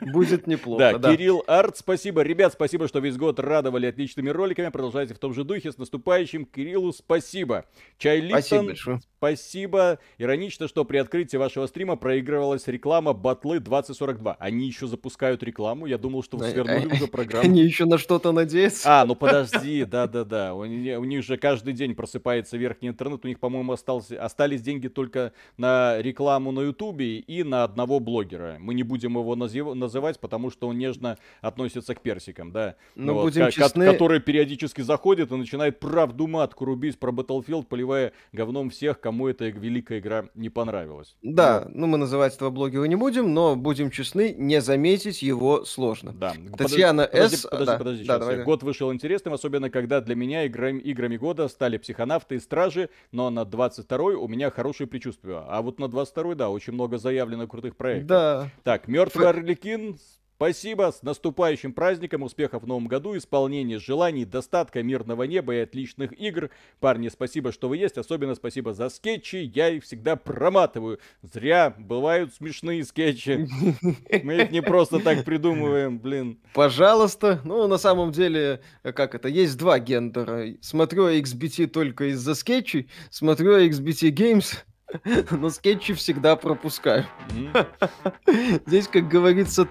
Будет 0.00 0.46
неплохо. 0.46 0.92
Да, 0.92 0.98
да, 0.98 1.12
Кирилл 1.12 1.44
Арт, 1.46 1.78
спасибо. 1.78 2.22
Ребят, 2.22 2.52
спасибо, 2.52 2.88
что 2.88 2.98
весь 2.98 3.16
год 3.16 3.38
радовали 3.38 3.86
отличными 3.86 4.30
роликами. 4.30 4.68
Продолжайте 4.68 5.14
в 5.14 5.18
том 5.18 5.34
же 5.34 5.44
духе. 5.44 5.72
С 5.72 5.78
наступающим. 5.78 6.44
Кириллу 6.44 6.92
спасибо. 6.92 7.64
Чай 7.98 8.20
Липтон, 8.20 8.74
спасибо, 8.76 9.00
спасибо. 9.18 9.98
Иронично, 10.18 10.68
что 10.68 10.84
при 10.84 10.98
открытии 10.98 11.36
вашего 11.36 11.66
стрима 11.66 11.96
проигрывалась 11.96 12.66
реклама 12.66 13.12
Батлы 13.12 13.60
2042. 13.60 14.36
Они 14.38 14.66
еще 14.66 14.86
запускают 14.86 15.42
рекламу. 15.42 15.86
Я 15.86 15.98
думал, 15.98 16.22
что 16.22 16.36
вы 16.36 16.46
свернули 16.46 16.86
уже 16.86 17.06
программу. 17.06 17.44
Они 17.44 17.62
еще 17.62 17.84
на 17.84 17.98
что-то 17.98 18.32
надеются. 18.32 19.00
А, 19.00 19.04
ну 19.04 19.14
подожди, 19.14 19.84
да-да-да. 19.84 20.54
У, 20.54 20.60
у 20.60 21.04
них 21.04 21.24
же 21.24 21.36
каждый 21.36 21.72
день 21.72 21.94
просыпается 21.94 22.56
верхний 22.56 22.88
интернет. 22.88 23.24
У 23.24 23.28
них, 23.28 23.38
по-моему, 23.38 23.72
остался, 23.72 24.22
остались 24.22 24.62
деньги 24.62 24.88
только 24.88 25.32
на 25.56 26.00
рекламу 26.00 26.52
на 26.52 26.60
Ютубе 26.60 27.18
и 27.18 27.42
на 27.42 27.64
одного 27.64 28.00
блогера. 28.00 28.56
Мы 28.58 28.74
не 28.74 28.82
будем 28.82 29.03
будем 29.04 29.18
его 29.18 29.36
назив... 29.36 29.74
называть, 29.74 30.18
потому 30.18 30.50
что 30.50 30.68
он 30.68 30.78
нежно 30.78 31.18
относится 31.40 31.94
к 31.94 32.00
персикам, 32.00 32.52
да. 32.52 32.76
Ну, 32.94 33.14
вот, 33.14 33.24
будем 33.24 33.50
честны... 33.50 33.90
Который 33.90 34.20
периодически 34.20 34.80
заходит 34.80 35.30
и 35.32 35.36
начинает 35.36 35.78
правду 35.78 36.26
матку 36.26 36.64
рубить 36.64 36.98
про 36.98 37.12
Battlefield, 37.12 37.66
поливая 37.66 38.12
говном 38.32 38.70
всех, 38.70 39.00
кому 39.00 39.28
эта 39.28 39.46
великая 39.46 39.98
игра 39.98 40.26
не 40.34 40.48
понравилась. 40.48 41.16
Да, 41.22 41.60
вот. 41.60 41.74
ну 41.74 41.86
мы 41.86 41.98
называть 41.98 42.34
этого 42.34 42.50
блогера 42.50 42.84
не 42.84 42.96
будем, 42.96 43.34
но 43.34 43.56
будем 43.56 43.90
честны, 43.90 44.34
не 44.36 44.60
заметить 44.60 45.22
его 45.22 45.64
сложно. 45.64 46.12
Да. 46.12 46.34
Татьяна 46.56 47.06
подожди, 47.10 47.36
С. 47.36 47.42
Подожди, 47.42 47.66
да. 47.66 47.78
подожди, 47.78 48.04
да, 48.04 48.18
давай, 48.18 48.42
Год 48.42 48.62
вышел 48.62 48.92
интересным, 48.92 49.34
особенно 49.34 49.70
когда 49.70 50.00
для 50.00 50.14
меня 50.14 50.44
играми, 50.44 50.80
играми 50.80 51.16
года 51.16 51.48
стали 51.48 51.76
психонавты 51.76 52.36
и 52.36 52.40
стражи, 52.40 52.88
но 53.12 53.30
на 53.30 53.40
22-й 53.40 54.14
у 54.14 54.28
меня 54.28 54.50
хорошие 54.50 54.86
предчувствия. 54.86 55.44
А 55.46 55.62
вот 55.62 55.78
на 55.78 55.86
22-й, 55.86 56.34
да, 56.34 56.48
очень 56.50 56.72
много 56.72 56.98
заявлено 56.98 57.46
крутых 57.46 57.76
проектов. 57.76 58.08
Да. 58.08 58.50
Так, 58.62 58.88
Мертвый 58.94 59.28
Орликин, 59.28 59.98
Спасибо, 60.36 60.92
с 60.92 61.02
наступающим 61.02 61.72
праздником, 61.72 62.22
успехов 62.22 62.62
в 62.62 62.66
новом 62.66 62.86
году, 62.86 63.16
исполнения 63.16 63.80
желаний, 63.80 64.24
достатка, 64.24 64.82
мирного 64.84 65.24
неба 65.24 65.54
и 65.54 65.58
отличных 65.58 66.12
игр. 66.12 66.50
Парни, 66.78 67.08
спасибо, 67.08 67.50
что 67.50 67.68
вы 67.68 67.76
есть, 67.78 67.98
особенно 67.98 68.34
спасибо 68.36 68.72
за 68.72 68.88
скетчи, 68.88 69.50
я 69.54 69.70
их 69.70 69.82
всегда 69.82 70.14
проматываю. 70.14 71.00
Зря, 71.22 71.74
бывают 71.76 72.34
смешные 72.34 72.84
скетчи. 72.84 73.48
Мы 74.22 74.42
их 74.42 74.50
не 74.52 74.62
просто 74.62 75.00
так 75.00 75.24
придумываем, 75.24 75.98
блин. 75.98 76.38
Пожалуйста, 76.52 77.40
ну 77.44 77.66
на 77.66 77.78
самом 77.78 78.12
деле, 78.12 78.60
как 78.82 79.16
это, 79.16 79.28
есть 79.28 79.56
два 79.56 79.80
гендера. 79.80 80.52
Смотрю 80.60 81.08
XBT 81.08 81.66
только 81.68 82.12
из-за 82.12 82.34
скетчей, 82.34 82.88
смотрю 83.10 83.58
XBT 83.58 84.10
Games 84.10 84.64
но 85.30 85.50
скетчи 85.50 85.94
всегда 85.94 86.36
пропускаю. 86.36 87.06
Здесь, 88.66 88.88
как 88.88 89.08
говорится, 89.08 89.68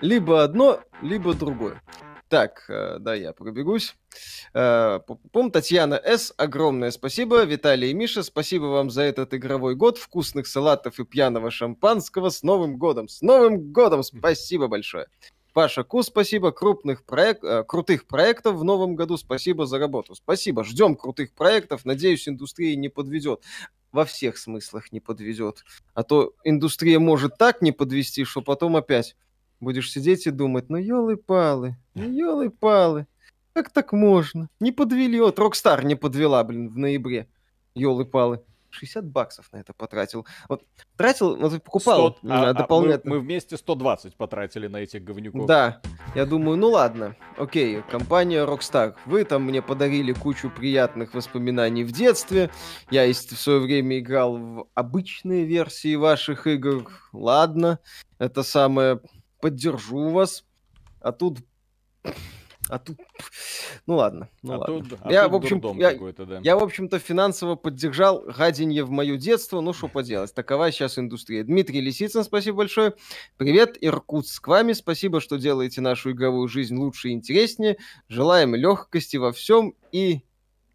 либо 0.00 0.42
одно, 0.42 0.80
либо 1.02 1.34
другое. 1.34 1.80
Так, 2.28 2.64
э, 2.68 2.98
да, 2.98 3.14
я 3.14 3.32
пробегусь. 3.32 3.94
Э, 4.54 4.98
Пум, 5.32 5.50
Татьяна 5.50 6.00
С. 6.02 6.32
Огромное 6.36 6.90
спасибо. 6.90 7.44
Виталий 7.44 7.90
и 7.90 7.94
Миша, 7.94 8.22
спасибо 8.22 8.64
вам 8.64 8.90
за 8.90 9.02
этот 9.02 9.34
игровой 9.34 9.76
год. 9.76 9.98
Вкусных 9.98 10.46
салатов 10.46 10.98
и 10.98 11.04
пьяного 11.04 11.50
шампанского. 11.50 12.30
С 12.30 12.42
Новым 12.42 12.76
годом! 12.76 13.08
С 13.08 13.20
Новым 13.20 13.72
годом! 13.72 14.02
Спасибо 14.02 14.68
большое. 14.68 15.06
Паша 15.52 15.84
Ку, 15.84 16.02
спасибо. 16.02 16.50
Крупных 16.50 17.04
проек... 17.04 17.44
Э, 17.44 17.62
крутых 17.62 18.06
проектов 18.06 18.56
в 18.56 18.64
новом 18.64 18.96
году. 18.96 19.16
Спасибо 19.16 19.66
за 19.66 19.78
работу. 19.78 20.14
Спасибо. 20.16 20.64
Ждем 20.64 20.96
крутых 20.96 21.32
проектов. 21.34 21.84
Надеюсь, 21.84 22.26
индустрия 22.26 22.74
не 22.74 22.88
подведет. 22.88 23.42
Во 23.94 24.04
всех 24.04 24.38
смыслах 24.38 24.90
не 24.90 24.98
подведет. 24.98 25.64
А 25.94 26.02
то 26.02 26.34
индустрия 26.42 26.98
может 26.98 27.38
так 27.38 27.62
не 27.62 27.70
подвести, 27.70 28.24
что 28.24 28.42
потом 28.42 28.74
опять 28.74 29.14
будешь 29.60 29.92
сидеть 29.92 30.26
и 30.26 30.32
думать, 30.32 30.68
ну 30.68 30.78
елы-палы, 30.78 31.76
ну 31.94 32.02
елы-палы. 32.02 33.06
Как 33.52 33.70
так 33.70 33.92
можно? 33.92 34.48
Не 34.58 34.72
подвели. 34.72 35.20
Вот 35.20 35.38
Rockstar 35.38 35.84
не 35.84 35.94
подвела, 35.94 36.42
блин, 36.42 36.70
в 36.70 36.76
ноябре. 36.76 37.28
Елы-палы. 37.76 38.42
60 38.74 39.04
баксов 39.06 39.52
на 39.52 39.58
это 39.58 39.72
потратил. 39.72 40.26
Вот 40.48 40.62
тратил, 40.96 41.36
вот 41.36 41.62
покупал 41.62 42.16
100, 42.18 42.28
а, 42.28 42.52
дополнительно. 42.52 43.00
А 43.04 43.08
мы, 43.08 43.16
мы 43.16 43.20
вместе 43.20 43.56
120 43.56 44.16
потратили 44.16 44.66
на 44.66 44.78
этих 44.78 45.04
говнюков. 45.04 45.46
Да, 45.46 45.80
я 46.14 46.26
думаю, 46.26 46.56
ну 46.56 46.70
ладно, 46.70 47.16
окей, 47.38 47.82
компания 47.90 48.44
Rockstar, 48.44 48.94
вы 49.06 49.24
там 49.24 49.44
мне 49.44 49.62
подарили 49.62 50.12
кучу 50.12 50.50
приятных 50.50 51.14
воспоминаний 51.14 51.84
в 51.84 51.92
детстве, 51.92 52.50
я 52.90 53.06
в 53.06 53.14
свое 53.14 53.60
время 53.60 53.98
играл 53.98 54.36
в 54.36 54.68
обычные 54.74 55.44
версии 55.44 55.94
ваших 55.94 56.46
игр, 56.46 56.90
ладно, 57.12 57.78
это 58.18 58.42
самое, 58.42 59.00
поддержу 59.40 60.10
вас, 60.10 60.44
а 61.00 61.12
тут 61.12 61.38
а 62.68 62.78
тут, 62.78 62.98
ну 63.86 63.96
ладно, 63.96 64.28
ну 64.42 64.54
а 64.54 64.58
ладно. 64.58 64.82
Тут, 64.82 64.98
а 65.02 65.12
я, 65.12 65.28
в 65.28 65.34
общем, 65.34 65.60
я, 65.76 65.94
да. 66.24 66.40
я, 66.42 66.56
в 66.56 66.62
общем-то, 66.62 66.98
финансово 66.98 67.56
поддержал 67.56 68.22
гаденье 68.22 68.84
в 68.84 68.90
мое 68.90 69.16
детство. 69.16 69.60
Ну, 69.60 69.72
что 69.72 69.88
поделать, 69.88 70.34
такова 70.34 70.72
сейчас 70.72 70.98
индустрия. 70.98 71.44
Дмитрий 71.44 71.80
Лисицын, 71.80 72.24
спасибо 72.24 72.58
большое. 72.58 72.94
Привет, 73.36 73.76
Иркутск, 73.80 74.44
с 74.44 74.46
вами. 74.46 74.72
Спасибо, 74.72 75.20
что 75.20 75.36
делаете 75.36 75.80
нашу 75.80 76.12
игровую 76.12 76.48
жизнь 76.48 76.76
лучше 76.76 77.10
и 77.10 77.12
интереснее. 77.12 77.76
Желаем 78.08 78.54
легкости 78.54 79.16
во 79.18 79.32
всем 79.32 79.74
и 79.92 80.22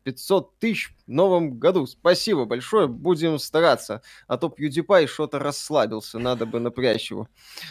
500 0.04 0.60
тысяч 0.60 0.94
в 1.06 1.12
новом 1.12 1.60
году. 1.60 1.86
Спасибо 1.88 2.46
большое, 2.46 2.88
будем 2.88 3.40
стараться. 3.40 4.02
А 4.28 4.38
то 4.38 4.48
PewDiePie 4.48 5.08
что-то 5.08 5.40
расслабился, 5.40 6.20
надо 6.20 6.46
бы 6.46 6.60
напрячь 6.60 7.12
его. 7.12 7.28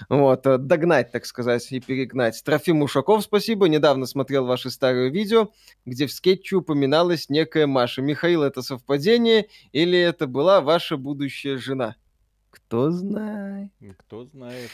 Вот, 0.09 0.47
э, 0.47 0.59
догнать, 0.59 1.13
так 1.13 1.27
сказать, 1.27 1.71
и 1.73 1.81
перегнать. 1.81 2.43
Трофим 2.45 2.83
Ушаков, 2.83 3.25
спасибо. 3.25 3.69
Недавно 3.69 4.07
смотрел 4.07 4.47
ваши 4.47 4.71
старые 4.71 5.11
видео, 5.11 5.51
где 5.87 6.07
в 6.07 6.13
скетче 6.13 6.57
упоминалась 6.57 7.29
некая 7.29 7.67
Маша. 7.67 8.03
Михаил, 8.03 8.43
это 8.43 8.63
совпадение 8.63 9.49
или 9.73 9.99
это 9.99 10.27
была 10.27 10.61
ваша 10.61 10.97
будущая 10.97 11.59
жена? 11.59 11.97
Кто 12.51 12.91
знает. 12.91 13.71
Кто 13.99 14.25
знает. 14.25 14.71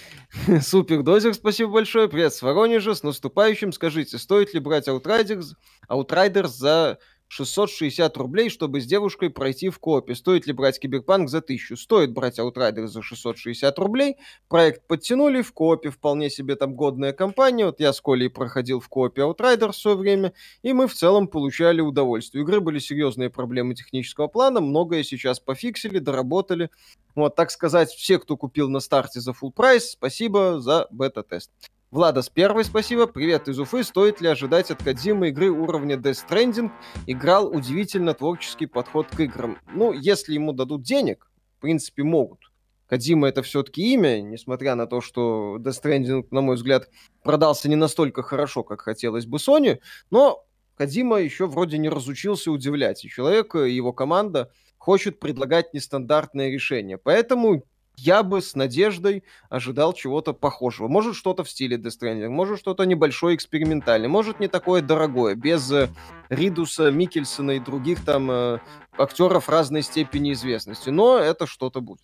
Супер 0.63 1.03
Дозер, 1.03 1.35
спасибо 1.35 1.73
большое. 1.73 2.09
Привет 2.09 2.33
с 2.33 2.43
Воронежа, 2.43 2.95
с 2.95 3.03
наступающим. 3.03 3.73
Скажите, 3.73 4.19
стоит 4.19 4.55
ли 4.55 4.61
брать 4.61 4.89
Outriders, 4.89 5.55
Outriders 5.89 6.49
за 6.49 6.99
660 7.29 8.17
рублей, 8.17 8.49
чтобы 8.49 8.81
с 8.81 8.87
девушкой 8.87 9.31
пройти 9.31 9.69
в 9.69 9.79
co-op 9.79 10.05
е. 10.05 10.15
Стоит 10.15 10.47
ли 10.47 10.53
брать 10.53 10.79
Киберпанк 10.79 11.29
за 11.29 11.39
1000? 11.39 11.77
Стоит 11.77 12.13
брать 12.13 12.39
Outriders 12.39 12.87
за 12.87 13.03
660 13.03 13.79
рублей. 13.79 14.17
Проект 14.49 14.87
подтянули 14.87 15.43
в 15.43 15.53
co-op 15.53 15.80
е, 15.80 15.91
вполне 15.91 16.31
себе 16.31 16.57
там 16.57 16.75
годная 16.75 17.13
кампания. 17.13 17.67
Вот 17.67 17.81
я 17.81 17.93
с 17.93 18.01
Колей 18.01 18.29
проходил 18.29 18.81
в 18.81 18.89
co-op 18.89 19.17
е 19.17 19.23
Outriders 19.23 19.73
в 19.73 19.77
свое 19.77 19.97
время, 19.97 20.33
и 20.63 20.73
мы 20.73 20.87
в 20.87 20.95
целом 20.95 21.29
получали 21.29 21.81
удовольствие. 21.81 22.43
У 22.43 22.47
игры 22.47 22.61
были 22.61 22.79
серьезные 22.79 23.31
проблемы 23.31 23.75
технического 23.75 24.29
плана, 24.29 24.61
многое 24.61 25.03
сейчас 25.03 25.41
пофиксили, 25.41 25.99
доработали. 25.99 26.71
Вот, 27.15 27.37
так 27.37 27.51
сказать, 27.51 27.91
все, 27.91 28.19
кто 28.19 28.37
купил 28.37 28.69
на 28.69 28.81
старте 28.81 29.21
за 29.21 29.33
full 29.33 29.53
price, 29.53 29.93
спасибо 29.93 30.61
за 30.61 30.87
бета-тест. 30.91 31.51
Владос, 31.95 32.29
первый 32.29 32.65
спасибо. 32.65 33.07
Привет 33.07 33.47
из 33.47 33.61
Уфы. 33.61 33.85
Стоит 33.85 34.21
ли 34.21 34.27
ожидать 34.27 34.73
от 34.73 34.83
Кодзимы 34.83 35.29
игры 35.29 35.53
уровня 35.53 35.95
Death 35.95 36.27
Stranding? 36.29 36.73
Играл 37.07 37.47
удивительно 37.47 38.15
творческий 38.15 38.67
подход 38.67 39.07
к 39.15 39.21
играм. 39.21 39.59
Ну, 39.73 39.93
если 39.93 40.35
ему 40.35 40.53
дадут 40.53 40.83
денег, 40.83 41.31
в 41.57 41.61
принципе, 41.61 42.03
могут. 42.03 42.41
Кадима 42.89 43.29
это 43.29 43.45
все-таки 43.45 43.93
имя, 43.93 44.21
несмотря 44.21 44.75
на 44.75 44.89
то, 44.89 45.01
что 45.01 45.59
Death 45.61 45.85
Stranding, 45.85 46.27
на 46.33 46.41
мой 46.41 46.57
взгляд, 46.57 46.89
продался 47.23 47.69
не 47.69 47.77
настолько 47.77 48.25
хорошо, 48.25 48.65
как 48.65 48.81
хотелось 48.81 49.27
бы 49.27 49.37
Sony, 49.37 49.79
но 50.11 50.45
Кадима 50.77 51.21
еще 51.21 51.47
вроде 51.47 51.79
не 51.79 51.89
разучился 51.89 52.51
удивлять. 52.51 53.05
И 53.05 53.09
человек, 53.09 53.55
и 53.55 53.71
его 53.71 53.93
команда 53.93 54.51
хочет 54.79 55.21
предлагать 55.21 55.73
нестандартные 55.73 56.51
решения. 56.51 56.99
Поэтому 56.99 57.63
я 57.97 58.23
бы 58.23 58.43
с 58.43 58.55
надеждой 58.55 59.25
ожидал 59.49 59.93
чего-то 59.93 60.33
похожего. 60.33 60.89
Может, 60.89 61.17
что-то 61.17 61.45
в 61.45 61.51
стиле 61.51 61.77
Death 61.77 61.99
Stranding, 62.01 62.29
может, 62.29 62.59
что-то 62.59 62.85
небольшое 62.85 63.37
экспериментальное, 63.37 64.09
может, 64.09 64.41
не 64.41 64.49
такое 64.49 64.83
дорогое, 64.83 65.35
без 65.35 65.71
э, 65.73 65.89
Ридуса, 66.29 66.91
Микельсона 66.91 67.53
и 67.53 67.61
других 67.61 68.05
там 68.05 68.31
э, 68.31 68.59
актеров 68.99 69.49
разной 69.49 69.83
степени 69.83 70.33
известности. 70.33 70.91
Но 70.91 71.19
это 71.19 71.47
что-то 71.47 71.81
будет. 71.81 72.03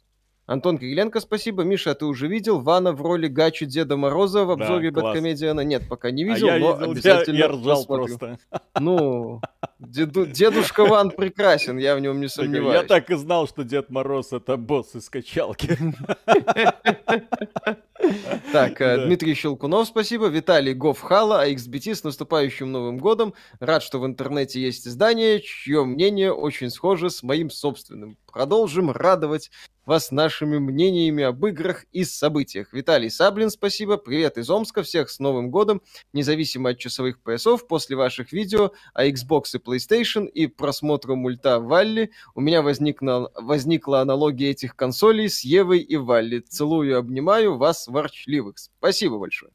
Антон 0.51 0.79
Кириленко, 0.79 1.21
спасибо. 1.21 1.63
Миша, 1.63 1.95
ты 1.95 2.07
уже 2.07 2.27
видел 2.27 2.61
Вана 2.61 2.91
в 2.93 3.01
роли 3.03 3.29
Гачи 3.29 3.67
Деда 3.67 3.97
Мороза 3.97 4.45
в 4.45 4.51
обзоре 4.51 4.91
да, 4.91 5.01
Бэткомедиана? 5.01 5.61
Нет, 5.61 5.85
пока 5.89 6.11
не 6.11 6.25
видел, 6.25 6.49
а 6.49 6.59
но 6.59 6.73
видел, 6.73 6.91
обязательно 6.91 7.37
я, 7.37 7.45
я 7.45 7.49
ржал 7.53 7.87
посмотрю. 7.87 8.19
просто. 8.19 8.39
Ну, 8.81 9.41
деду, 9.79 10.27
дедушка 10.27 10.85
Ван 10.85 11.13
прекрасен, 11.13 11.79
я 11.79 11.95
в 11.95 12.01
нем 12.01 12.21
не 12.21 12.27
сомневаюсь. 12.27 12.81
Я 12.81 12.83
так 12.83 13.11
и 13.11 13.15
знал, 13.15 13.47
что 13.47 13.63
Дед 13.63 13.91
Мороз 13.91 14.33
это 14.33 14.57
босс 14.57 14.97
из 14.97 15.09
качалки. 15.09 15.79
Так, 18.53 18.81
э, 18.81 19.07
Дмитрий 19.07 19.35
Щелкунов, 19.35 19.87
спасибо. 19.87 20.27
Виталий 20.27 20.73
Гофхала, 20.73 21.49
XBT 21.49 21.95
с 21.95 22.03
наступающим 22.03 22.73
Новым 22.73 22.99
годом. 22.99 23.35
Рад, 23.61 23.83
что 23.83 24.01
в 24.01 24.07
интернете 24.07 24.61
есть 24.61 24.89
издание, 24.89 25.41
чье 25.41 25.85
мнение 25.85 26.33
очень 26.33 26.71
схоже 26.71 27.11
с 27.11 27.23
моим 27.23 27.51
собственным. 27.51 28.17
Продолжим 28.33 28.91
радовать 28.91 29.51
вас 29.85 30.13
нашими 30.13 30.59
мнениями 30.59 31.25
об 31.25 31.45
играх 31.47 31.85
и 31.91 32.05
событиях. 32.05 32.73
Виталий 32.73 33.11
Саблин, 33.11 33.51
спасибо. 33.51 33.97
Привет 33.97 34.39
из 34.39 34.49
Омска. 34.49 34.83
Всех 34.83 35.11
с 35.11 35.19
Новым 35.19 35.51
годом. 35.51 35.83
Независимо 36.13 36.71
от 36.71 36.79
часовых 36.79 37.21
поясов, 37.21 37.67
после 37.67 37.97
ваших 37.97 38.33
видео 38.33 38.73
о 38.95 39.07
Xbox 39.07 39.45
и 39.55 39.59
PlayStation 39.59 40.27
и 40.27 40.47
просмотра 40.47 41.15
мульта 41.15 41.59
Валли, 41.59 42.13
у 42.35 42.41
меня 42.41 42.63
возникла, 42.63 43.33
возникла 43.35 44.01
аналогия 44.01 44.51
этих 44.51 44.77
консолей 44.77 45.29
с 45.29 45.41
Евой 45.41 45.81
и 45.81 45.97
Валли. 45.97 46.39
Целую 46.39 46.91
и 46.91 46.93
обнимаю 46.93 47.57
вас, 47.57 47.89
ворчливых. 47.89 48.59
Спасибо 48.59 49.19
большое. 49.19 49.53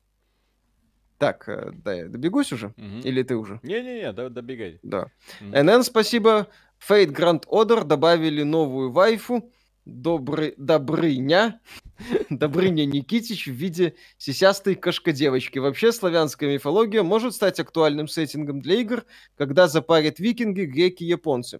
Так, 1.17 1.47
э, 1.47 1.71
да, 1.73 1.93
я 1.93 2.07
добегусь 2.07 2.51
уже? 2.51 2.67
Угу. 2.77 2.99
Или 3.03 3.23
ты 3.23 3.37
уже? 3.37 3.59
Не-не-не, 3.63 4.11
добегай. 4.11 4.79
Да. 4.83 5.11
Угу. 5.39 5.63
НН, 5.63 5.83
спасибо. 5.83 6.47
Fate 6.87 7.11
Grand 7.11 7.43
Order 7.47 7.83
добавили 7.83 8.43
новую 8.43 8.91
вайфу. 8.91 9.51
Добрый, 9.85 10.53
Добрыня. 10.57 11.59
Добрыня 12.29 12.85
Никитич 12.85 13.47
в 13.47 13.51
виде 13.51 13.95
сисястой 14.17 14.75
кошка-девочки. 14.75 15.57
Вообще, 15.59 15.91
славянская 15.91 16.53
мифология 16.53 17.01
может 17.01 17.33
стать 17.33 17.59
актуальным 17.59 18.07
сеттингом 18.07 18.61
для 18.61 18.75
игр, 18.81 19.05
когда 19.35 19.67
запарят 19.67 20.19
викинги, 20.19 20.61
греки, 20.61 21.03
японцы. 21.03 21.59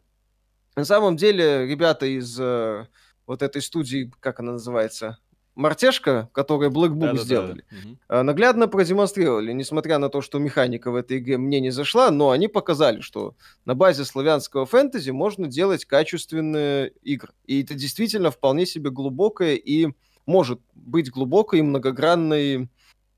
На 0.76 0.86
самом 0.86 1.18
деле, 1.18 1.66
ребята 1.66 2.06
из 2.06 2.40
э, 2.40 2.88
вот 3.26 3.42
этой 3.42 3.62
студии, 3.62 4.12
как 4.20 4.40
она 4.40 4.54
называется, 4.54 5.18
Мартешка, 5.56 6.30
которые 6.34 6.70
Black 6.70 6.92
Book 6.92 7.14
да, 7.14 7.18
сделали, 7.18 7.64
да, 7.72 7.96
да. 8.10 8.24
наглядно 8.24 8.68
продемонстрировали, 8.68 9.54
несмотря 9.54 9.98
на 9.98 10.10
то, 10.10 10.22
что 10.22 10.38
механика 10.38 10.92
в 10.92 10.96
этой 10.96 11.20
игре 11.20 11.38
мне 11.38 11.60
не 11.62 11.72
зашла, 11.72 12.12
но 12.12 12.32
они 12.32 12.48
показали, 12.48 13.00
что 13.00 13.36
на 13.64 13.74
базе 13.74 14.04
славянского 14.04 14.66
фэнтези 14.66 15.12
можно 15.12 15.48
делать 15.48 15.86
качественные 15.86 16.92
игры. 17.04 17.34
И 17.46 17.64
это 17.64 17.74
действительно 17.74 18.32
вполне 18.32 18.66
себе 18.66 18.90
глубокое 18.90 19.56
и 19.56 19.94
может 20.26 20.60
быть 20.74 21.10
глубокой 21.10 21.60
и 21.60 21.64
многогранной 21.64 22.70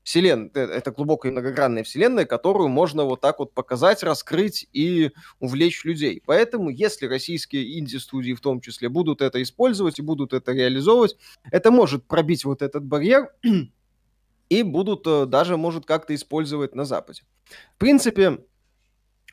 вселенная, 0.08 0.50
э, 0.54 0.60
это 0.60 0.90
глубокая 0.90 1.30
многогранная 1.32 1.84
вселенная, 1.84 2.24
которую 2.24 2.68
можно 2.70 3.04
вот 3.04 3.20
так 3.20 3.40
вот 3.40 3.52
показать, 3.52 4.02
раскрыть 4.02 4.66
и 4.72 5.10
увлечь 5.38 5.84
людей. 5.84 6.22
Поэтому, 6.24 6.70
если 6.70 7.06
российские 7.06 7.78
инди-студии 7.78 8.32
в 8.32 8.40
том 8.40 8.62
числе 8.62 8.88
будут 8.88 9.20
это 9.20 9.42
использовать 9.42 9.98
и 9.98 10.02
будут 10.02 10.32
это 10.32 10.52
реализовывать, 10.52 11.18
это 11.50 11.70
может 11.70 12.06
пробить 12.06 12.46
вот 12.46 12.62
этот 12.62 12.84
барьер 12.84 13.28
и 14.48 14.62
будут 14.62 15.06
э, 15.06 15.26
даже, 15.26 15.58
может, 15.58 15.84
как-то 15.84 16.14
использовать 16.14 16.74
на 16.74 16.86
Западе. 16.86 17.22
В 17.74 17.78
принципе, 17.78 18.38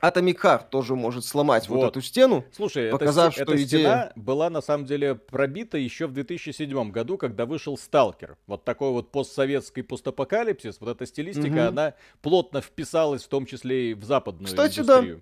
Atomic 0.01 0.41
Heart 0.41 0.69
тоже 0.69 0.95
может 0.95 1.25
сломать 1.25 1.69
вот, 1.69 1.77
вот 1.77 1.87
эту 1.87 2.01
стену, 2.01 2.43
Слушай, 2.51 2.91
показав, 2.91 3.33
эта, 3.33 3.43
что 3.43 3.53
эта 3.53 3.63
идея... 3.63 3.79
стена 3.79 4.11
была 4.15 4.49
на 4.49 4.61
самом 4.61 4.85
деле 4.85 5.15
пробита 5.15 5.77
еще 5.77 6.07
в 6.07 6.11
2007 6.11 6.91
году, 6.91 7.17
когда 7.17 7.45
вышел 7.45 7.77
Сталкер. 7.77 8.37
Вот 8.45 8.65
такой 8.65 8.91
вот 8.91 9.11
постсоветский 9.11 9.83
постапокалипсис, 9.83 10.77
вот 10.79 10.89
эта 10.89 11.05
стилистика, 11.05 11.47
угу. 11.47 11.59
она 11.59 11.93
плотно 12.21 12.61
вписалась 12.61 13.23
в 13.23 13.29
том 13.29 13.45
числе 13.45 13.91
и 13.91 13.93
в 13.93 14.03
западную 14.03 14.47
Кстати, 14.47 14.79
индустрию. 14.79 15.17
Да. 15.17 15.21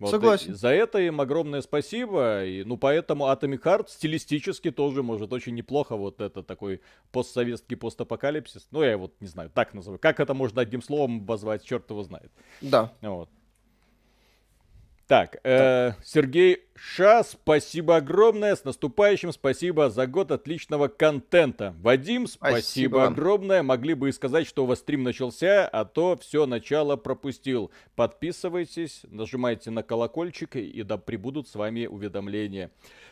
Вот 0.00 0.10
Согласен. 0.10 0.54
За 0.54 0.68
это 0.68 0.98
им 0.98 1.20
огромное 1.20 1.62
спасибо. 1.62 2.44
И, 2.44 2.64
ну, 2.64 2.76
поэтому 2.76 3.26
Atomic 3.26 3.62
Heart 3.62 3.86
стилистически 3.88 4.72
тоже 4.72 5.02
может 5.02 5.32
очень 5.32 5.54
неплохо 5.54 5.96
вот 5.96 6.20
это 6.20 6.42
такой 6.42 6.80
постсоветский 7.12 7.76
постапокалипсис. 7.76 8.66
Ну, 8.72 8.82
я 8.82 8.98
вот 8.98 9.14
не 9.20 9.28
знаю, 9.28 9.50
так 9.50 9.72
называю. 9.72 10.00
Как 10.00 10.18
это 10.18 10.34
можно 10.34 10.60
одним 10.60 10.82
словом 10.82 11.18
обозвать, 11.18 11.64
черт 11.64 11.88
его 11.90 12.02
знает. 12.02 12.32
Да. 12.60 12.92
Вот. 13.02 13.30
Так, 15.06 15.38
э, 15.44 15.92
Сергей 16.02 16.64
Ша, 16.76 17.22
спасибо 17.22 17.96
огромное, 17.96 18.56
с 18.56 18.64
наступающим, 18.64 19.32
спасибо 19.32 19.90
за 19.90 20.06
год 20.08 20.32
отличного 20.32 20.88
контента. 20.88 21.74
Вадим, 21.80 22.26
спасибо, 22.26 22.58
спасибо 22.58 23.04
огромное, 23.04 23.62
могли 23.62 23.94
бы 23.94 24.08
и 24.08 24.12
сказать, 24.12 24.46
что 24.46 24.64
у 24.64 24.66
вас 24.66 24.80
стрим 24.80 25.04
начался, 25.04 25.68
а 25.68 25.84
то 25.84 26.16
все 26.20 26.46
начало 26.46 26.96
пропустил. 26.96 27.70
Подписывайтесь, 27.94 29.02
нажимайте 29.04 29.70
на 29.70 29.82
колокольчик, 29.84 30.56
и 30.56 30.82
да 30.82 30.98
прибудут 30.98 31.48
с 31.48 31.54
вами 31.54 31.86
уведомления. 31.86 32.70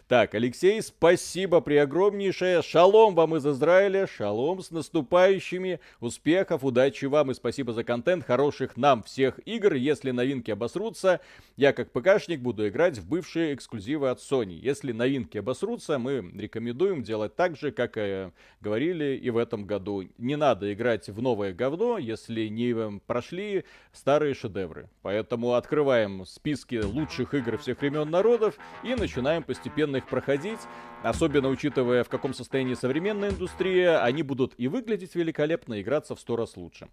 Так, 0.09 0.35
Алексей, 0.35 0.83
спасибо 0.83 1.61
преогромнейшее. 1.61 2.63
Шалом 2.63 3.15
вам 3.15 3.37
из 3.37 3.47
Израиля, 3.47 4.07
шалом 4.07 4.61
с 4.61 4.71
наступающими. 4.71 5.79
Успехов, 6.01 6.65
удачи 6.65 7.05
вам 7.05 7.31
и 7.31 7.35
спасибо 7.35 7.73
за 7.73 7.85
контент, 7.85 8.25
хороших 8.27 8.77
нам 8.77 9.05
всех 9.05 9.39
игр. 9.47 9.75
Если 9.75 10.11
новинки 10.11 10.51
обосрутся, 10.51 11.21
я 11.57 11.73
как 11.73 11.82
ПКшник 11.91 12.41
буду 12.41 12.69
играть 12.69 12.99
в 12.99 13.09
бывшие 13.09 13.55
эксклюзивы 13.55 14.11
от 14.11 14.19
Sony. 14.19 14.55
Если 14.55 14.93
новинки 14.93 15.39
обосрутся, 15.39 15.99
мы 15.99 16.19
рекомендуем 16.37 17.03
делать 17.03 17.35
так 17.35 17.57
же, 17.57 17.73
как 17.73 17.95
и 17.97 18.31
говорили 18.61 19.17
и 19.17 19.31
в 19.31 19.37
этом 19.37 19.67
году. 19.67 20.05
Не 20.19 20.37
надо 20.37 20.73
играть 20.73 21.09
в 21.09 21.21
новое 21.21 21.53
говно, 21.53 21.99
если 21.99 22.47
не 22.47 23.01
прошли 23.07 23.65
старые 23.93 24.35
шедевры. 24.35 24.89
Поэтому 25.03 25.55
открываем 25.55 26.25
списки 26.27 26.77
лучших 26.77 27.35
игр 27.35 27.59
всех 27.59 27.81
времен 27.81 28.09
народов 28.11 28.57
и 28.85 28.95
начинаем 28.95 29.43
постепенно 29.43 29.97
их 29.97 30.07
проходить, 30.07 30.61
особенно 31.03 31.49
учитывая, 31.49 32.05
в 32.05 32.09
каком 32.09 32.35
состоянии 32.35 32.75
современная 32.75 33.31
индустрия, 33.31 34.03
они 34.03 34.23
будут 34.23 34.55
и 34.59 34.69
выглядеть 34.69 35.15
великолепно, 35.15 35.75
и 35.75 35.83
играться 35.83 36.15
в 36.15 36.21
сто 36.21 36.37
раз 36.37 36.57
лучше. 36.57 36.89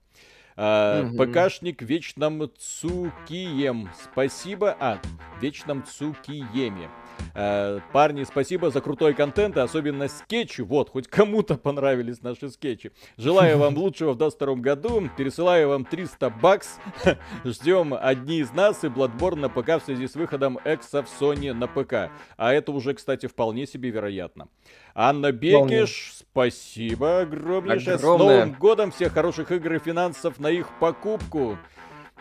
А, 0.62 1.04
угу. 1.06 1.18
ПКшник 1.18 1.82
Вечном 1.82 2.52
Цукием. 2.58 3.90
Спасибо. 4.12 4.76
А, 4.78 5.00
Вечном 5.40 5.86
Цукиеме. 5.86 6.90
Э, 7.34 7.80
парни, 7.94 8.24
спасибо 8.24 8.70
за 8.70 8.82
крутой 8.82 9.14
контент, 9.14 9.56
и 9.56 9.60
особенно 9.62 10.10
скетчи. 10.10 10.62
Вот, 10.62 10.90
хоть 10.90 11.08
кому-то 11.08 11.56
понравились 11.56 12.22
наши 12.22 12.50
скетчи. 12.50 12.92
Желаю 13.18 13.58
вам 13.58 13.78
лучшего 13.78 14.14
в 14.14 14.18
22 14.18 14.56
году. 14.56 15.10
Пересылаю 15.18 15.70
вам 15.70 15.86
300 15.86 16.30
бакс. 16.30 16.78
Ждем 17.46 17.94
одни 17.94 18.40
из 18.40 18.52
нас 18.52 18.84
и 18.84 18.88
Bloodborne 18.88 19.36
на 19.36 19.50
ПК 19.50 19.82
в 19.82 19.86
связи 19.86 20.08
с 20.08 20.16
выходом 20.16 20.60
Экса 20.66 21.04
в 21.04 21.22
Sony 21.22 21.54
на 21.54 21.68
ПК. 21.68 22.12
А 22.36 22.54
это 22.54 22.74
уже, 22.74 22.94
кстати, 22.94 23.28
вполне 23.28 23.66
себе 23.66 23.90
вероятно. 23.92 24.48
Анна 24.94 25.32
Бекиш, 25.32 26.14
спасибо 26.18 27.22
огромнейшее. 27.22 27.96
Огромное. 27.96 28.28
С 28.28 28.46
Новым 28.46 28.60
годом! 28.60 28.92
Всех 28.92 29.14
хороших 29.14 29.52
игр 29.52 29.74
и 29.74 29.80
финансов 29.80 30.40
на 30.40 30.48
их 30.48 30.68
покупку. 30.80 31.58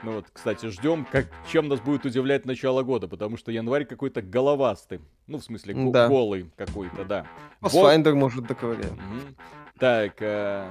Ну 0.02 0.12
вот, 0.14 0.26
кстати, 0.32 0.66
ждем, 0.66 1.06
как, 1.10 1.26
чем 1.50 1.66
нас 1.68 1.80
будет 1.80 2.04
удивлять 2.04 2.44
начало 2.46 2.82
года, 2.84 3.08
потому 3.08 3.36
что 3.36 3.50
январь 3.50 3.84
какой-то 3.84 4.22
головастый. 4.22 5.00
Ну, 5.26 5.38
в 5.38 5.42
смысле, 5.42 5.74
го- 5.74 5.90
да. 5.90 6.08
голый 6.08 6.50
какой-то, 6.56 7.04
да. 7.04 7.26
Pathfinder 7.60 8.14
может 8.14 8.46
доковырять. 8.46 8.92
Угу. 8.92 9.34
Так, 9.78 10.16
э, 10.20 10.70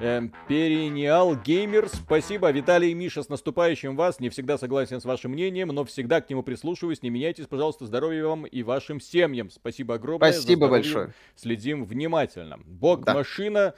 э, 0.00 0.20
Геймер, 0.48 1.88
спасибо. 1.88 2.50
Виталий 2.50 2.90
и 2.92 2.94
Миша, 2.94 3.22
с 3.22 3.28
наступающим 3.28 3.96
вас. 3.96 4.18
Не 4.18 4.30
всегда 4.30 4.56
согласен 4.56 5.00
с 5.00 5.04
вашим 5.04 5.32
мнением, 5.32 5.68
но 5.68 5.84
всегда 5.84 6.22
к 6.22 6.30
нему 6.30 6.42
прислушиваюсь. 6.42 7.02
Не 7.02 7.10
меняйтесь, 7.10 7.46
пожалуйста, 7.46 7.84
здоровья 7.84 8.24
вам 8.24 8.46
и 8.46 8.62
вашим 8.62 8.98
семьям. 8.98 9.50
Спасибо 9.50 9.96
огромное. 9.96 10.32
Спасибо 10.32 10.68
большое. 10.68 11.12
Следим 11.34 11.84
внимательно. 11.84 12.58
Бог 12.64 13.04
да. 13.04 13.12
машина. 13.14 13.74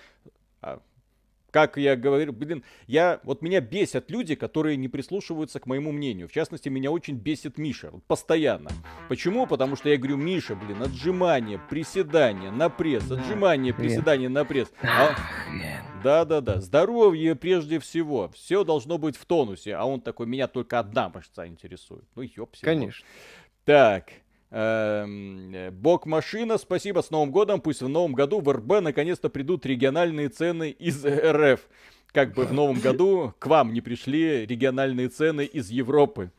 А, 0.61 0.81
как 1.51 1.77
я 1.77 1.97
говорю, 1.97 2.33
блин, 2.33 2.63
я, 2.87 3.21
вот 3.23 3.43
меня 3.43 3.61
бесят 3.61 4.11
люди, 4.11 4.35
которые 4.35 4.77
не 4.77 4.89
прислушиваются 4.89 5.61
к 5.61 5.67
моему 5.67 5.93
мнению. 5.93 6.29
В 6.29 6.33
частности, 6.33 6.69
меня 6.69 6.91
очень 6.91 7.17
бесит 7.17 7.59
Миша, 7.59 7.91
вот 7.91 8.05
постоянно. 8.05 8.71
Почему? 9.09 9.47
Потому 9.47 9.77
что 9.77 9.89
я 9.89 9.97
говорю, 9.97 10.17
Миша, 10.17 10.55
блин, 10.55 10.83
отжимание, 10.83 11.61
приседание 11.71 12.51
на 12.51 12.69
пресс, 12.69 13.11
отжимание, 13.11 13.73
приседание 13.73 14.29
на 14.29 14.45
пресс. 14.45 14.71
А... 14.83 15.17
Да-да-да, 16.03 16.61
здоровье 16.61 17.35
прежде 17.35 17.81
всего, 17.81 18.31
все 18.31 18.63
должно 18.63 18.99
быть 18.99 19.17
в 19.17 19.25
тонусе, 19.27 19.75
а 19.75 19.85
он 19.85 20.01
такой, 20.01 20.27
меня 20.27 20.47
только 20.47 20.79
одна 20.79 21.09
мышца 21.09 21.47
интересует. 21.47 22.05
Ну, 22.15 22.23
ёпси. 22.23 22.65
Конечно. 22.65 23.05
Так, 23.65 24.13
Бог 24.51 26.07
машина, 26.07 26.57
спасибо, 26.57 27.01
с 27.01 27.11
Новым 27.11 27.31
годом. 27.31 27.61
Пусть 27.61 27.83
в 27.83 27.89
Новом 27.89 28.15
году 28.15 28.41
в 28.41 28.51
РБ 28.51 28.81
наконец-то 28.81 29.29
придут 29.29 29.67
региональные 29.67 30.29
цены 30.31 30.71
из 30.71 31.05
РФ. 31.05 31.61
Как 32.13 32.35
бы 32.35 32.45
в 32.45 32.53
Новом 32.53 32.81
году 32.81 33.35
к 33.39 33.47
вам 33.47 33.75
не 33.75 33.83
пришли 33.83 34.47
региональные 34.47 35.09
цены 35.09 35.45
из 35.45 35.69
Европы. 35.71 36.31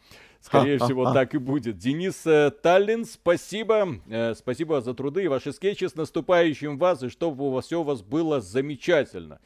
Скорее 0.41 0.79
всего, 0.79 1.13
так 1.13 1.35
и 1.35 1.37
будет. 1.37 1.77
Денис 1.77 2.25
э, 2.25 2.51
Таллин, 2.63 3.05
спасибо. 3.05 3.99
Э, 4.07 4.33
спасибо 4.35 4.81
за 4.81 4.93
труды 4.93 5.25
и 5.25 5.27
ваши 5.27 5.51
скетчи. 5.51 5.85
С 5.85 5.95
наступающим 5.95 6.77
вас, 6.77 7.03
и 7.03 7.09
чтобы 7.09 7.45
у 7.45 7.51
вас 7.51 7.65
все 7.65 7.81
у 7.81 7.83
вас 7.83 8.01
было 8.01 8.41
замечательно. 8.41 9.39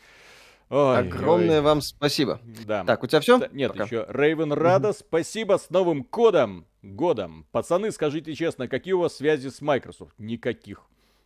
Ой, 0.75 0.97
Огромное 0.97 1.59
ой. 1.59 1.61
вам 1.61 1.81
спасибо. 1.81 2.39
Да. 2.65 2.83
Так, 2.83 3.03
у 3.03 3.07
тебя 3.07 3.19
все? 3.19 3.39
Нет, 3.51 3.73
Пока. 3.73 3.83
еще 3.83 4.07
Рейвен 4.09 4.51
Рада, 4.51 4.89
угу. 4.89 4.97
спасибо 4.99 5.59
с 5.59 5.69
новым 5.69 6.03
кодом. 6.03 6.65
Годом. 6.81 7.45
Пацаны, 7.51 7.91
скажите 7.91 8.33
честно, 8.33 8.67
какие 8.67 8.93
у 8.93 8.99
вас 9.01 9.15
связи 9.15 9.49
с 9.49 9.61
Microsoft? 9.61 10.13
Никаких. 10.17 10.81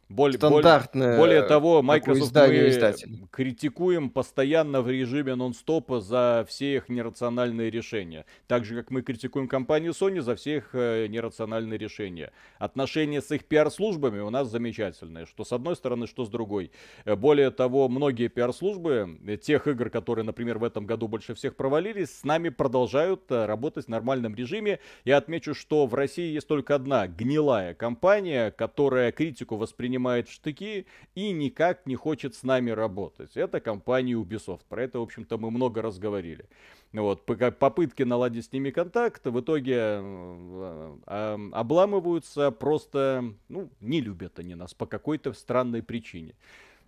Более, 0.09 0.37
Стандартное 0.37 1.17
более 1.17 1.41
того, 1.41 1.81
Microsoft 1.81 2.33
мы 2.33 2.69
издатель. 2.69 3.27
критикуем 3.29 4.09
постоянно 4.09 4.81
в 4.81 4.89
режиме 4.89 5.35
нон-стопа 5.35 5.99
за 5.99 6.45
все 6.47 6.75
их 6.75 6.87
нерациональные 6.87 7.69
решения. 7.69 8.25
Так 8.47 8.63
же, 8.63 8.75
как 8.75 8.89
мы 8.89 9.01
критикуем 9.01 9.49
компанию 9.49 9.91
Sony 9.91 10.21
за 10.21 10.35
все 10.35 10.57
их 10.57 10.69
э, 10.71 11.07
нерациональные 11.07 11.77
решения. 11.77 12.31
Отношения 12.57 13.21
с 13.21 13.29
их 13.31 13.43
пиар-службами 13.43 14.21
у 14.21 14.29
нас 14.29 14.49
замечательные. 14.49 15.25
Что 15.25 15.43
с 15.43 15.51
одной 15.51 15.75
стороны, 15.75 16.07
что 16.07 16.23
с 16.23 16.29
другой. 16.29 16.71
Э, 17.03 17.17
более 17.17 17.51
того, 17.51 17.89
многие 17.89 18.29
пиар-службы 18.29 19.19
э, 19.27 19.35
тех 19.35 19.67
игр, 19.67 19.89
которые, 19.89 20.23
например, 20.23 20.57
в 20.57 20.63
этом 20.63 20.85
году 20.85 21.09
больше 21.09 21.35
всех 21.35 21.57
провалились, 21.57 22.19
с 22.19 22.23
нами 22.23 22.47
продолжают 22.47 23.23
работать 23.29 23.87
в 23.87 23.89
нормальном 23.89 24.35
режиме. 24.35 24.79
Я 25.03 25.17
отмечу, 25.17 25.53
что 25.53 25.85
в 25.85 25.93
России 25.93 26.31
есть 26.31 26.47
только 26.47 26.75
одна 26.75 27.07
гнилая 27.07 27.73
компания, 27.73 28.51
которая 28.51 29.11
критику 29.11 29.57
воспринимает 29.57 29.96
принимает 29.97 30.29
штыки 30.29 30.85
и 31.15 31.31
никак 31.31 31.85
не 31.87 31.95
хочет 31.95 32.35
с 32.35 32.43
нами 32.43 32.69
работать. 32.69 33.35
Это 33.35 33.59
компания 33.59 34.13
Ubisoft. 34.13 34.61
Про 34.69 34.83
это, 34.83 34.99
в 34.99 35.01
общем-то, 35.01 35.37
мы 35.37 35.49
много 35.49 35.81
раз 35.81 35.97
говорили. 35.97 36.45
Вот, 36.93 37.25
попытки 37.25 38.03
наладить 38.03 38.45
с 38.45 38.53
ними 38.53 38.69
контакт 38.69 39.25
в 39.25 39.39
итоге 39.39 39.75
э, 39.75 40.97
э, 41.07 41.37
обламываются 41.51 42.51
просто, 42.51 43.33
ну, 43.49 43.69
не 43.81 44.01
любят 44.01 44.39
они 44.39 44.55
нас 44.55 44.73
по 44.73 44.85
какой-то 44.85 45.33
странной 45.33 45.81
причине. 45.81 46.33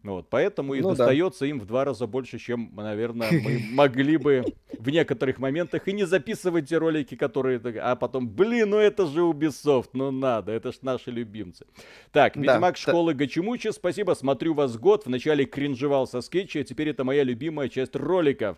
Вот, 0.01 0.29
поэтому 0.29 0.75
и 0.75 0.81
ну, 0.81 0.95
достается 0.95 1.41
да. 1.41 1.47
им 1.47 1.59
в 1.59 1.65
два 1.65 1.83
раза 1.83 2.07
больше, 2.07 2.39
чем, 2.39 2.71
наверное, 2.73 3.29
мы 3.31 3.59
могли 3.71 4.15
бы 4.15 4.45
в 4.77 4.89
некоторых 4.89 5.39
моментах 5.39 5.89
и 5.89 5.91
не 5.91 6.05
записывать 6.05 6.69
те 6.69 6.77
ролики, 6.77 7.15
которые... 7.15 7.59
А 7.81 7.97
потом, 7.97 8.29
блин, 8.29 8.69
ну 8.69 8.77
это 8.77 9.05
же 9.07 9.19
Ubisoft, 9.19 9.89
ну 9.91 10.09
надо, 10.09 10.53
это 10.53 10.71
ж 10.71 10.77
наши 10.83 11.11
любимцы. 11.11 11.65
Так, 12.13 12.37
Ведьмак 12.37 12.75
да, 12.75 12.79
школы 12.79 13.13
да. 13.13 13.19
Гачимучи, 13.19 13.71
спасибо, 13.71 14.13
смотрю 14.13 14.53
вас 14.53 14.77
год. 14.77 15.05
Вначале 15.05 15.43
кринжевал 15.43 16.07
со 16.07 16.21
скетча, 16.21 16.61
а 16.61 16.63
теперь 16.63 16.89
это 16.89 17.03
моя 17.03 17.23
любимая 17.23 17.67
часть 17.67 17.95
роликов. 17.95 18.57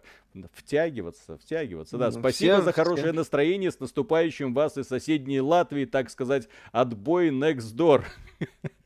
Втягиваться, 0.54 1.38
втягиваться, 1.38 1.98
да. 1.98 2.12
Ну, 2.12 2.20
спасибо 2.20 2.54
всем, 2.54 2.64
за 2.66 2.72
хорошее 2.72 3.08
всем. 3.08 3.16
настроение, 3.16 3.72
с 3.72 3.80
наступающим 3.80 4.54
вас 4.54 4.78
и 4.78 4.84
соседней 4.84 5.42
Латвии, 5.42 5.86
так 5.86 6.12
сказать, 6.12 6.48
отбой 6.72 7.30
next 7.30 7.76
door. 7.76 8.04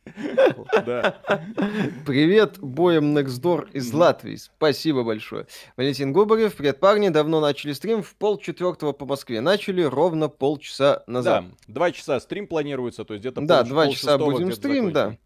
Привет, 2.06 2.60
боем 2.60 3.18
Next 3.18 3.42
Door 3.42 3.72
из 3.74 3.92
Латвии. 3.92 4.36
Спасибо 4.36 5.04
большое. 5.04 5.48
Валентин 5.78 6.14
Губарев, 6.14 6.56
привет, 6.56 6.80
парни. 6.80 7.10
Давно 7.10 7.40
начали 7.42 7.74
стрим 7.74 8.04
в 8.04 8.16
полчетвертого 8.16 8.92
по 8.94 9.06
Москве. 9.06 9.42
Начали 9.42 9.82
ровно 9.82 10.30
полчаса 10.30 11.04
назад. 11.08 11.46
Да, 11.46 11.56
два 11.68 11.92
часа 11.92 12.20
стрим 12.20 12.48
планируется, 12.48 13.04
то 13.04 13.16
есть 13.16 13.22
где-то 13.24 13.42
Да, 13.42 13.64
два 13.64 13.90
часа 13.90 14.18
будем 14.18 14.52
стрим, 14.54 14.92
да. 14.92 15.18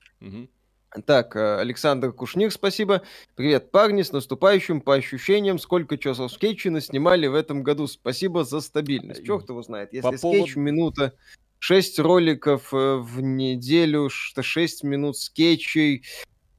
Так, 1.06 1.36
э, 1.36 1.60
Александр 1.60 2.12
Кушник, 2.12 2.52
спасибо. 2.52 3.04
Привет, 3.36 3.70
парни, 3.70 4.02
с 4.02 4.12
наступающим. 4.12 4.82
По 4.82 4.96
ощущениям, 4.96 5.60
сколько 5.60 6.00
часов 6.00 6.32
скетчи 6.32 6.80
снимали 6.80 7.28
в 7.28 7.36
этом 7.36 7.62
году. 7.62 7.86
Спасибо 7.86 8.44
за 8.44 8.60
стабильность. 8.60 9.24
Черт 9.24 9.48
его 9.50 9.62
знает. 9.62 9.94
Если 9.94 10.10
По 10.10 10.18
скетч 10.18 10.56
минута, 10.56 11.14
6 11.60 12.00
роликов 12.00 12.74
э, 12.74 12.96
в 12.96 13.22
неделю, 13.22 14.10
6 14.10 14.84
минут 14.84 15.18
скетчей, 15.18 16.04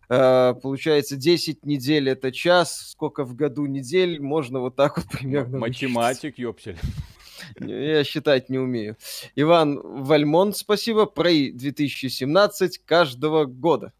э, 0.08 0.54
получается 0.62 1.16
10 1.16 1.64
недель 1.64 2.08
это 2.10 2.32
час, 2.32 2.90
сколько 2.90 3.24
в 3.24 3.34
году 3.34 3.66
недель, 3.66 4.20
можно 4.20 4.60
вот 4.60 4.76
так 4.76 4.98
вот 4.98 5.06
примерно. 5.10 5.58
Математик, 5.58 6.38
ёпсель. 6.38 6.78
Я 7.60 8.04
считать 8.04 8.50
не 8.50 8.58
умею. 8.58 8.96
Иван 9.34 9.80
Вальмон, 9.82 10.54
спасибо. 10.54 11.06
Прей 11.06 11.52
2017 11.52 12.84
каждого 12.84 13.46
года. 13.46 13.92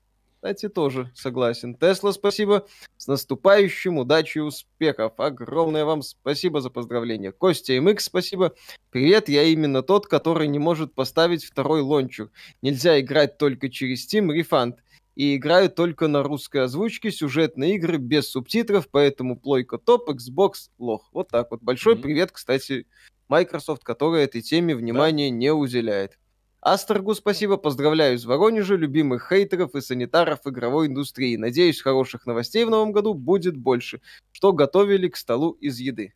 Кстати, 0.42 0.70
тоже 0.70 1.10
согласен. 1.14 1.74
Тесла, 1.74 2.12
спасибо. 2.12 2.66
С 2.96 3.06
наступающим, 3.08 3.98
удачи 3.98 4.38
и 4.38 4.40
успехов. 4.40 5.12
Огромное 5.18 5.84
вам 5.84 6.00
спасибо 6.00 6.62
за 6.62 6.70
поздравления. 6.70 7.30
Костя 7.30 7.78
МХ, 7.78 8.00
спасибо. 8.00 8.54
Привет, 8.88 9.28
я 9.28 9.42
именно 9.42 9.82
тот, 9.82 10.06
который 10.06 10.48
не 10.48 10.58
может 10.58 10.94
поставить 10.94 11.44
второй 11.44 11.82
лончер. 11.82 12.30
Нельзя 12.62 12.98
играть 13.00 13.36
только 13.36 13.68
через 13.68 14.08
Steam 14.10 14.34
Refund. 14.34 14.76
И 15.14 15.36
играю 15.36 15.68
только 15.68 16.08
на 16.08 16.22
русской 16.22 16.62
озвучке 16.64 17.12
сюжетные 17.12 17.74
игры 17.74 17.98
без 17.98 18.30
субтитров, 18.30 18.88
поэтому 18.90 19.38
плойка 19.38 19.76
топ, 19.76 20.08
Xbox 20.08 20.70
лох. 20.78 21.10
Вот 21.12 21.28
так 21.28 21.50
вот. 21.50 21.60
Большой 21.60 21.96
mm-hmm. 21.96 22.00
привет, 22.00 22.32
кстати, 22.32 22.86
Microsoft, 23.28 23.84
которая 23.84 24.24
этой 24.24 24.40
теме 24.40 24.74
внимания 24.74 25.28
да. 25.28 25.36
не 25.36 25.52
уделяет. 25.52 26.18
Астрогу 26.60 27.14
спасибо, 27.14 27.56
поздравляю 27.56 28.16
из 28.16 28.26
Воронежа, 28.26 28.74
любимых 28.74 29.28
хейтеров 29.30 29.74
и 29.74 29.80
санитаров 29.80 30.40
игровой 30.46 30.88
индустрии. 30.88 31.36
Надеюсь, 31.36 31.80
хороших 31.80 32.26
новостей 32.26 32.64
в 32.64 32.70
новом 32.70 32.92
году 32.92 33.14
будет 33.14 33.56
больше. 33.56 34.02
Что 34.32 34.52
готовили 34.52 35.08
к 35.08 35.16
столу 35.16 35.52
из 35.52 35.78
еды? 35.78 36.12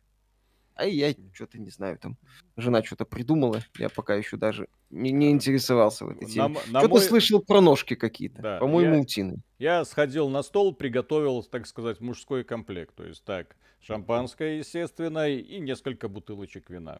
А 0.75 0.85
я 0.85 1.15
что-то 1.33 1.57
не 1.57 1.69
знаю, 1.69 1.97
там 1.97 2.17
жена 2.57 2.83
что-то 2.83 3.05
придумала, 3.05 3.61
я 3.79 3.87
пока 3.89 4.13
еще 4.15 4.35
даже 4.35 4.67
не, 4.89 5.11
не 5.11 5.31
интересовался 5.31 6.05
в 6.05 6.09
этой 6.09 6.27
теме. 6.27 6.59
Что-то 6.67 6.89
мой... 6.89 7.01
слышал 7.01 7.41
про 7.41 7.61
ножки 7.61 7.95
какие-то, 7.95 8.41
да, 8.41 8.57
по-моему, 8.59 8.95
я, 8.95 9.01
утиные. 9.01 9.39
Я 9.57 9.85
сходил 9.85 10.27
на 10.27 10.43
стол, 10.43 10.75
приготовил, 10.75 11.43
так 11.43 11.65
сказать, 11.65 12.01
мужской 12.01 12.43
комплект. 12.43 12.93
То 12.93 13.05
есть 13.05 13.23
так, 13.23 13.55
шампанское, 13.79 14.57
естественно, 14.57 15.29
и 15.29 15.59
несколько 15.59 16.09
бутылочек 16.09 16.69
вина. 16.69 16.99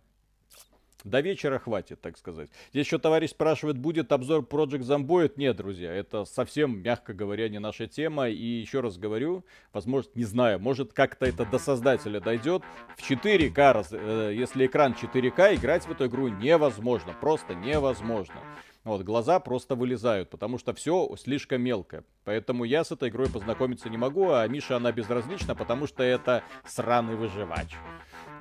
До 1.06 1.20
вечера 1.20 1.60
хватит, 1.60 2.02
так 2.02 2.18
сказать. 2.18 2.50
Здесь 2.72 2.88
еще 2.88 2.98
товарищ 2.98 3.30
спрашивает, 3.30 3.78
будет 3.78 4.12
обзор 4.12 4.42
Project 4.42 4.82
Zomboid? 4.82 5.34
Нет, 5.36 5.56
друзья, 5.56 5.94
это 5.94 6.26
совсем, 6.26 6.82
мягко 6.82 7.14
говоря, 7.14 7.48
не 7.48 7.60
наша 7.60 7.86
тема. 7.86 8.28
И 8.28 8.44
еще 8.44 8.80
раз 8.80 8.98
говорю, 8.98 9.46
возможно, 9.72 10.10
не 10.16 10.24
знаю, 10.24 10.60
может 10.60 10.94
как-то 10.94 11.28
это 11.28 11.46
до 11.46 11.60
создателя 11.60 12.20
дойдет. 12.20 12.64
В 12.98 13.08
4К, 13.08 13.86
э, 13.92 14.34
если 14.36 14.66
экран 14.66 14.96
4К, 15.00 15.54
играть 15.54 15.86
в 15.86 15.92
эту 15.92 16.08
игру 16.08 16.28
невозможно, 16.28 17.14
просто 17.22 17.54
невозможно. 17.54 18.42
Вот, 18.84 19.04
глаза 19.04 19.40
просто 19.40 19.76
вылезают, 19.76 20.32
потому 20.32 20.58
что 20.58 20.74
все 20.74 21.16
слишком 21.18 21.62
мелко. 21.62 22.04
Поэтому 22.24 22.64
я 22.64 22.84
с 22.84 22.92
этой 22.92 23.10
игрой 23.10 23.30
познакомиться 23.30 23.90
не 23.90 23.98
могу, 23.98 24.32
а 24.32 24.48
Миша 24.48 24.78
она 24.78 24.92
безразлична, 24.92 25.54
потому 25.54 25.86
что 25.86 26.02
это 26.02 26.44
сраный 26.66 27.16
выживач. 27.16 27.76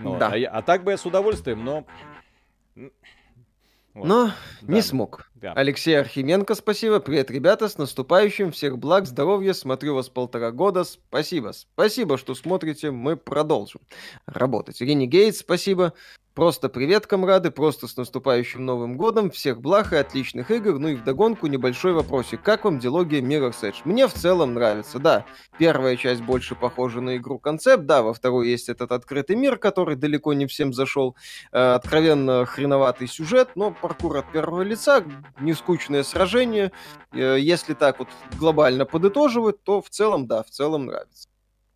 Ну, 0.01 0.19
да. 0.19 0.33
а, 0.33 0.59
а 0.59 0.63
так 0.63 0.83
бы 0.83 0.93
я 0.93 0.97
с 0.97 1.07
удовольствием, 1.07 1.63
но 1.63 1.77
вот. 1.77 1.87
Но 3.95 4.27
да. 4.27 4.73
не 4.75 4.83
смог. 4.83 5.31
Да. 5.45 5.53
Алексей 5.53 5.93
Архименко, 5.93 6.55
спасибо. 6.55 7.01
Привет, 7.01 7.31
ребята, 7.31 7.69
с 7.69 7.77
наступающим. 7.77 8.51
Всех 8.51 8.79
благ, 8.79 9.05
здоровья. 9.05 9.53
Смотрю 9.53 9.95
вас 9.95 10.09
полтора 10.09 10.53
года. 10.53 10.85
Спасибо. 10.85 11.53
Спасибо, 11.53 12.17
что 12.17 12.35
смотрите. 12.35 12.91
Мы 12.91 13.19
продолжим 13.19 13.83
работать. 14.25 14.81
Ирине 14.81 15.05
Гейтс, 15.05 15.41
спасибо. 15.41 15.93
Просто 16.35 16.69
привет, 16.69 17.07
комрады, 17.07 17.53
просто 17.53 17.87
с 17.87 17.97
наступающим 17.97 18.65
Новым 18.67 18.97
Годом, 18.97 19.31
всех 19.31 19.61
благ 19.61 19.93
и 19.93 19.97
отличных 19.97 20.51
игр, 20.51 20.81
ну 20.81 20.89
и 20.89 20.97
вдогонку 20.97 21.47
небольшой 21.47 21.93
вопросик. 21.93 22.43
Как 22.43 22.65
вам 22.65 22.81
дилогия 22.81 23.21
Mirror's 23.21 23.63
Edge? 23.63 23.77
Мне 23.85 24.09
в 24.09 24.13
целом 24.13 24.55
нравится, 24.55 24.99
да. 24.99 25.25
Первая 25.61 25.97
часть 25.97 26.23
больше 26.23 26.57
похожа 26.57 27.01
на 27.01 27.19
игру 27.19 27.39
концепт, 27.39 27.87
да, 27.87 28.03
во 28.03 28.13
второй 28.13 28.49
есть 28.49 28.69
этот 28.69 28.91
открытый 28.91 29.37
мир, 29.37 29.59
который 29.59 29.95
далеко 29.95 30.33
не 30.33 30.47
всем 30.47 30.73
зашел. 30.73 31.15
Э, 31.53 31.75
откровенно 31.75 32.45
хреноватый 32.47 33.07
сюжет, 33.07 33.51
но 33.55 33.71
паркур 33.71 34.17
от 34.17 34.33
первого 34.33 34.63
лица, 34.63 35.05
нескучное 35.41 36.03
сражение. 36.03 36.73
Э, 37.13 37.37
если 37.39 37.75
так 37.75 37.99
вот 37.99 38.09
глобально 38.39 38.87
подытоживать, 38.87 39.63
то 39.63 39.83
в 39.83 39.91
целом, 39.91 40.27
да, 40.27 40.43
в 40.43 40.51
целом 40.51 40.87
нравится. 40.87 41.29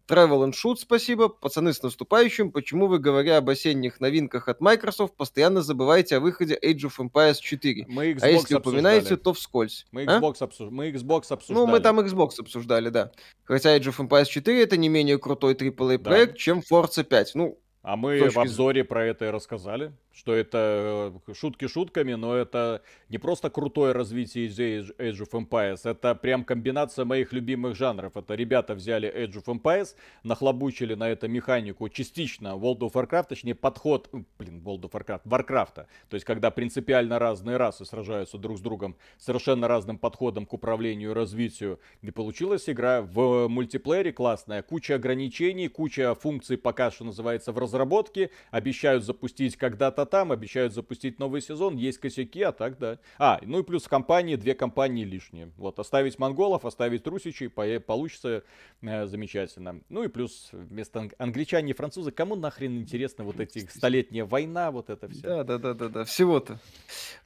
Travel 0.09 0.47
and 0.47 0.53
Shoot, 0.53 0.77
спасибо. 0.77 1.29
Пацаны, 1.29 1.73
с 1.75 1.83
наступающим. 1.83 2.51
Почему 2.51 2.87
вы, 2.87 2.99
говоря 2.99 3.37
об 3.37 3.51
осенних 3.51 4.01
новинках 4.01 4.49
от 4.49 4.61
Microsoft, 4.61 5.14
постоянно 5.16 5.61
забываете 5.61 6.16
о 6.16 6.21
выходе 6.21 6.59
Age 6.62 6.88
of 6.88 6.99
Empires 6.99 7.37
4? 7.40 7.85
Мы 7.88 8.12
Xbox 8.12 8.18
а 8.23 8.29
если 8.29 8.55
обсуждали. 8.55 8.59
упоминаете, 8.61 9.16
то 9.16 9.35
вскользь. 9.35 9.87
Мы 9.92 10.05
а? 10.05 10.18
Xbox, 10.18 10.37
а? 10.40 10.44
обсуж... 10.44 10.71
мы 10.71 10.90
Xbox 10.90 11.25
обсуждали. 11.29 11.59
Ну, 11.59 11.66
мы 11.66 11.81
там 11.81 12.01
Xbox 12.01 12.31
обсуждали, 12.38 12.88
да. 12.88 13.12
Хотя 13.44 13.77
Age 13.77 13.94
of 13.94 14.09
Empires 14.09 14.27
4 14.27 14.62
это 14.62 14.79
не 14.79 14.88
менее 14.88 15.18
крутой 15.18 15.55
AAA 15.55 15.99
проект, 15.99 16.33
да. 16.33 16.38
чем 16.38 16.61
Forza 16.61 17.05
5. 17.05 17.35
Ну, 17.35 17.59
а 17.83 17.97
мы 17.97 18.31
в 18.31 18.38
обзоре 18.38 18.85
про 18.85 19.05
это 19.05 19.27
и 19.27 19.29
рассказали 19.29 19.92
что 20.18 20.35
это 20.35 21.12
э, 21.28 21.35
шутки 21.35 21.68
шутками, 21.68 22.14
но 22.14 22.35
это 22.35 22.83
не 23.09 23.18
просто 23.18 23.50
крутое 23.50 23.92
развитие 23.92 24.48
Age 24.48 25.20
of 25.20 25.31
Empires, 25.31 25.88
это 25.88 26.16
прям 26.16 26.44
комбинация 26.44 27.04
моих 27.04 27.33
любимых 27.33 27.76
жанров. 27.76 28.16
Это 28.16 28.35
ребята 28.35 28.74
взяли 28.74 29.09
Age 29.09 29.44
of 29.44 29.44
Empires, 29.44 29.94
нахлобучили 30.24 30.94
на 30.94 31.09
это 31.09 31.28
механику 31.28 31.88
частично 31.88 32.48
World 32.48 32.81
of 32.81 32.92
Warcraft, 32.94 33.28
точнее 33.28 33.54
подход, 33.54 34.11
блин, 34.38 34.61
World 34.64 34.83
of 34.83 34.90
Warcraft, 34.90 35.22
Warcraft. 35.24 35.87
То 36.09 36.14
есть, 36.14 36.24
когда 36.24 36.50
принципиально 36.50 37.20
разные 37.20 37.57
расы 37.57 37.85
сражаются 37.85 38.38
друг 38.38 38.59
с 38.59 38.61
другом, 38.61 38.96
совершенно 39.18 39.68
разным 39.68 39.98
подходом 39.98 40.46
к 40.46 40.52
управлению 40.52 41.12
и 41.12 41.14
развитию. 41.14 41.78
И 42.02 42.11
получилась 42.11 42.68
игра 42.68 43.02
в 43.02 43.46
мультиплеере 43.46 44.12
классная, 44.12 44.62
куча 44.62 44.96
ограничений, 44.96 45.68
куча 45.68 46.16
функций 46.16 46.59
пока 46.59 46.90
что 46.90 47.04
называется 47.04 47.52
в 47.52 47.59
разработке, 47.59 48.31
обещают 48.50 49.04
запустить 49.04 49.57
когда-то 49.57 50.08
там, 50.09 50.33
обещают 50.33 50.75
запустить 50.75 51.18
новый 51.18 51.40
сезон, 51.40 51.77
есть 51.77 51.99
косяки, 51.99 52.42
а 52.42 52.53
так 52.53 52.79
да. 52.79 52.99
А, 53.18 53.38
ну 53.42 53.61
и 53.61 53.62
плюс 53.62 53.87
компании, 53.87 54.37
две 54.37 54.55
компании 54.55 55.05
лишние. 55.05 55.53
Вот, 55.57 55.79
оставить 55.79 56.18
монголов, 56.18 56.64
оставить 56.64 57.07
русичей, 57.07 57.49
получится 57.49 58.42
э, 58.83 59.07
замечательно. 59.07 59.81
Ну 59.88 60.03
и 60.03 60.09
плюс 60.09 60.49
вместо 60.53 61.09
англичане 61.18 61.71
и 61.71 61.75
французы, 61.75 62.11
кому 62.11 62.35
нахрен 62.35 62.79
интересно 62.79 63.25
вот 63.25 63.38
эти 63.38 63.59
столетняя 63.71 64.25
война, 64.25 64.71
вот 64.71 64.90
это 64.90 65.09
все. 65.09 65.21
Да, 65.21 65.44
да, 65.44 65.59
да, 65.59 65.75
да, 65.75 65.88
да, 65.88 66.05
всего-то 66.05 66.59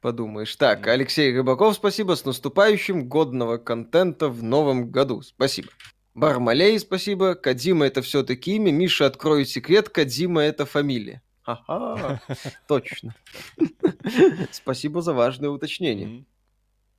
подумаешь. 0.00 0.54
Так, 0.56 0.86
Алексей 0.86 1.34
Рыбаков, 1.34 1.74
спасибо, 1.74 2.14
с 2.16 2.24
наступающим, 2.24 3.08
годного 3.08 3.58
контента 3.58 4.28
в 4.28 4.42
новом 4.42 4.90
году. 4.90 5.22
Спасибо. 5.22 5.68
Бармалей, 6.14 6.78
спасибо. 6.78 7.34
Кадима 7.34 7.86
это 7.86 8.02
все-таки 8.02 8.56
имя. 8.56 8.70
Миша, 8.70 9.06
открою 9.06 9.46
секрет. 9.46 9.88
Кадима 9.88 10.42
это 10.42 10.66
фамилия. 10.66 11.22
Ага, 11.44 12.20
точно. 12.68 13.14
Спасибо 14.50 15.02
за 15.02 15.12
важное 15.12 15.50
уточнение. 15.50 16.24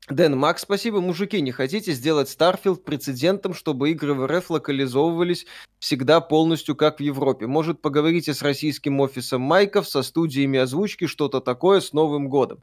Дэн 0.09 0.37
Макс, 0.37 0.63
спасибо. 0.63 0.99
Мужики, 0.99 1.39
не 1.39 1.51
хотите 1.51 1.93
сделать 1.93 2.27
Starfield 2.27 2.83
прецедентом, 2.83 3.53
чтобы 3.53 3.91
игры 3.91 4.13
в 4.13 4.27
РФ 4.27 4.49
локализовывались 4.49 5.45
всегда 5.79 6.19
полностью 6.19 6.75
как 6.75 6.97
в 6.97 7.01
Европе? 7.01 7.47
Может, 7.47 7.81
поговорите 7.81 8.33
с 8.33 8.41
российским 8.41 8.99
офисом 8.99 9.41
Майков, 9.41 9.87
со 9.87 10.03
студиями 10.03 10.59
озвучки, 10.59 11.07
что-то 11.07 11.39
такое 11.39 11.79
с 11.79 11.93
Новым 11.93 12.27
годом? 12.27 12.61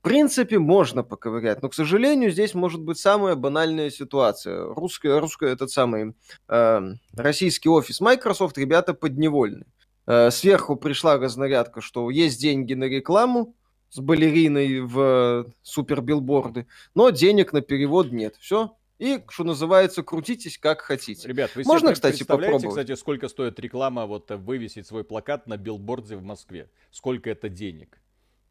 В 0.00 0.04
принципе, 0.04 0.58
можно 0.58 1.02
поковырять, 1.02 1.60
но, 1.62 1.68
к 1.68 1.74
сожалению, 1.74 2.30
здесь 2.30 2.54
может 2.54 2.80
быть 2.80 2.98
самая 2.98 3.34
банальная 3.34 3.90
ситуация. 3.90 4.64
Русская, 4.64 5.20
русская 5.20 5.52
этот 5.52 5.70
самый 5.70 6.14
э, 6.48 6.80
российский 7.14 7.68
офис 7.68 8.00
Microsoft, 8.00 8.56
ребята 8.56 8.94
подневольны. 8.94 9.64
Э, 9.64 9.83
сверху 10.06 10.76
пришла 10.76 11.16
разнарядка, 11.18 11.80
что 11.80 12.10
есть 12.10 12.40
деньги 12.40 12.74
на 12.74 12.84
рекламу 12.84 13.54
с 13.90 13.98
балериной 13.98 14.80
в 14.80 15.46
супер 15.62 16.00
билборды, 16.00 16.66
но 16.94 17.10
денег 17.10 17.52
на 17.52 17.60
перевод 17.60 18.12
нет. 18.12 18.36
Все, 18.38 18.76
и, 18.98 19.20
что 19.28 19.44
называется, 19.44 20.02
крутитесь 20.02 20.56
как 20.56 20.80
хотите. 20.80 21.26
Ребят, 21.26 21.50
вы 21.56 21.64
Можно, 21.64 21.92
кстати, 21.92 22.16
представляете, 22.18 22.52
попробовать? 22.52 22.84
кстати, 22.84 22.98
сколько 22.98 23.28
стоит 23.28 23.58
реклама, 23.58 24.06
вот 24.06 24.30
вывесить 24.30 24.86
свой 24.86 25.04
плакат 25.04 25.46
на 25.46 25.56
билборде 25.56 26.16
в 26.16 26.22
Москве? 26.22 26.70
Сколько 26.90 27.28
это 27.30 27.48
денег? 27.48 27.98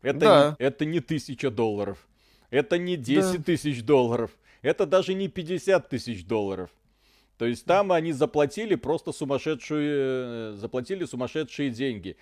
Это, 0.01 0.19
да. 0.19 0.55
не, 0.59 0.65
это 0.65 0.85
не 0.85 0.99
тысяча 0.99 1.49
долларов. 1.49 2.07
Это 2.49 2.77
не 2.77 2.97
10 2.97 3.37
да. 3.37 3.43
тысяч 3.43 3.83
долларов. 3.83 4.31
Это 4.61 4.85
даже 4.85 5.13
не 5.13 5.27
50 5.27 5.89
тысяч 5.89 6.25
долларов. 6.25 6.69
То 7.37 7.45
есть 7.45 7.65
там 7.65 7.91
они 7.91 8.11
заплатили 8.11 8.75
просто 8.75 9.11
сумасшедшие, 9.11 9.91
э, 9.91 10.53
заплатили 10.55 11.05
сумасшедшие 11.05 11.69
деньги. 11.69 12.15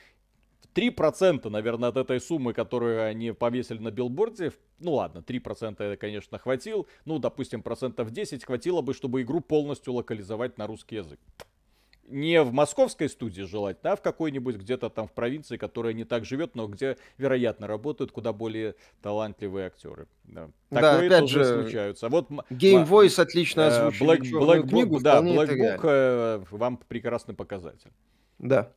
3%, 0.73 1.49
наверное, 1.49 1.89
от 1.89 1.97
этой 1.97 2.21
суммы, 2.21 2.53
которую 2.53 3.03
они 3.03 3.33
повесили 3.33 3.79
на 3.79 3.91
билборде, 3.91 4.53
ну 4.79 4.93
ладно, 4.93 5.21
3% 5.21 5.83
это, 5.83 5.97
конечно, 5.97 6.37
хватил, 6.37 6.87
ну, 7.03 7.19
допустим, 7.19 7.61
процентов 7.61 8.11
10 8.11 8.45
хватило 8.45 8.81
бы, 8.81 8.93
чтобы 8.93 9.21
игру 9.21 9.41
полностью 9.41 9.93
локализовать 9.93 10.57
на 10.57 10.67
русский 10.67 10.95
язык 10.95 11.19
не 12.11 12.41
в 12.43 12.51
московской 12.53 13.09
студии 13.09 13.43
желательно, 13.43 13.93
а 13.93 13.95
в 13.95 14.01
какой-нибудь 14.01 14.57
где-то 14.57 14.89
там 14.89 15.07
в 15.07 15.13
провинции, 15.13 15.57
которая 15.57 15.93
не 15.93 16.03
так 16.03 16.25
живет, 16.25 16.55
но 16.55 16.67
где, 16.67 16.97
вероятно, 17.17 17.67
работают 17.67 18.11
куда 18.11 18.33
более 18.33 18.75
талантливые 19.01 19.67
актеры. 19.67 20.07
Да, 20.23 20.49
да 20.69 20.99
опять 20.99 21.29
же, 21.29 21.45
случаются. 21.45 22.09
Вот, 22.09 22.29
Game 22.29 22.87
Voice 22.87 23.21
отлично 23.21 23.67
озвучили 23.67 24.09
Black, 24.09 24.21
Black 24.21 24.69
книгу, 24.69 24.97
Book, 24.97 25.01
да, 25.01 25.21
Black 25.21 25.49
Book 25.49 25.79
э, 25.83 26.43
вам 26.51 26.77
прекрасный 26.77 27.33
показатель. 27.33 27.91
Да. 28.39 28.71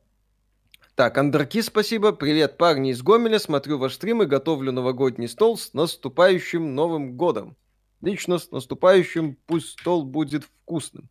Так, 0.95 1.17
Андерки, 1.17 1.61
спасибо. 1.61 2.13
Привет, 2.13 2.57
парни 2.57 2.91
из 2.91 3.01
Гомеля. 3.01 3.37
Смотрю 3.37 3.77
ваш 3.77 3.95
стрим 3.95 4.23
и 4.23 4.25
готовлю 4.25 4.71
новогодний 4.71 5.27
стол 5.27 5.57
с 5.57 5.73
наступающим 5.73 6.73
Новым 6.73 7.17
годом. 7.17 7.57
Лично 8.01 8.37
с 8.37 8.49
наступающим 8.51 9.37
пусть 9.45 9.79
стол 9.79 10.03
будет 10.03 10.45
вкусным. 10.45 11.09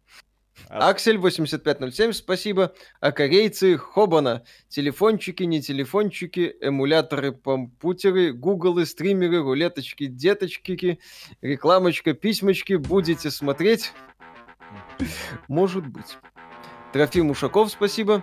Аксель 0.69 1.19
8507, 1.19 2.13
спасибо. 2.13 2.75
А 3.01 3.13
корейцы 3.13 3.77
Хобана. 3.77 4.45
Телефончики, 4.69 5.43
не 5.43 5.61
телефончики, 5.63 6.57
эмуляторы, 6.61 7.33
помпутеры, 7.33 8.33
гуглы, 8.33 8.87
стримеры, 8.87 9.43
рулеточки, 9.43 10.07
деточки, 10.07 10.99
рекламочка, 11.43 12.15
письмочки. 12.15 12.75
Будете 12.75 13.31
смотреть? 13.31 13.93
Может 15.49 15.87
быть. 15.87 16.19
Трофим 16.93 17.31
Ушаков, 17.31 17.71
спасибо. 17.71 18.23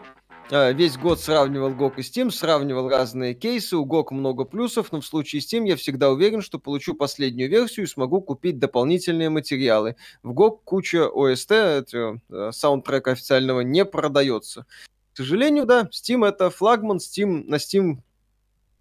А, 0.50 0.72
весь 0.72 0.98
год 0.98 1.20
сравнивал 1.20 1.72
GOG 1.72 1.94
и 1.98 2.02
Steam, 2.02 2.32
сравнивал 2.32 2.90
разные 2.90 3.34
кейсы, 3.34 3.78
у 3.78 3.86
GOG 3.86 4.08
много 4.12 4.44
плюсов, 4.44 4.92
но 4.92 5.00
в 5.00 5.06
случае 5.06 5.42
Steam 5.42 5.68
я 5.68 5.76
всегда 5.76 6.10
уверен, 6.10 6.42
что 6.42 6.60
получу 6.60 6.94
последнюю 6.94 7.50
версию 7.50 7.86
и 7.86 7.90
смогу 7.90 8.22
купить 8.22 8.60
дополнительные 8.60 9.30
материалы. 9.30 9.96
В 10.24 10.32
GOG 10.32 10.60
куча 10.64 11.10
OST, 11.10 11.54
это, 11.54 12.20
э, 12.30 12.52
саундтрека 12.52 13.12
официального, 13.12 13.62
не 13.62 13.86
продается. 13.86 14.66
К 15.14 15.18
сожалению, 15.18 15.66
да, 15.66 15.90
Steam 15.92 16.28
это 16.28 16.50
флагман, 16.50 16.98
Steam, 16.98 17.44
на 17.48 17.56
Steam 17.56 18.00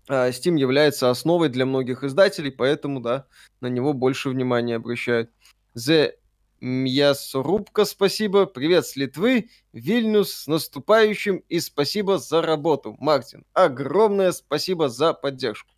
Steam 0.09 0.59
является 0.59 1.09
основой 1.09 1.51
для 1.51 1.67
многих 1.67 2.03
издателей, 2.03 2.51
поэтому, 2.51 3.01
да, 3.01 3.27
на 3.61 3.69
него 3.69 3.93
больше 3.93 4.29
внимания 4.31 4.77
обращают. 4.77 5.31
The 5.77 6.15
Мьясорубка, 6.61 7.87
спасибо. 7.87 8.45
Привет 8.45 8.87
с 8.87 8.95
Литвы. 8.95 9.49
Вильнюс 9.73 10.31
с 10.31 10.47
наступающим 10.47 11.43
и 11.49 11.59
спасибо 11.59 12.19
за 12.19 12.43
работу. 12.43 12.97
Мартин, 13.01 13.47
огромное 13.55 14.31
спасибо 14.33 14.91
за 14.91 15.15
поддержку. 15.15 15.71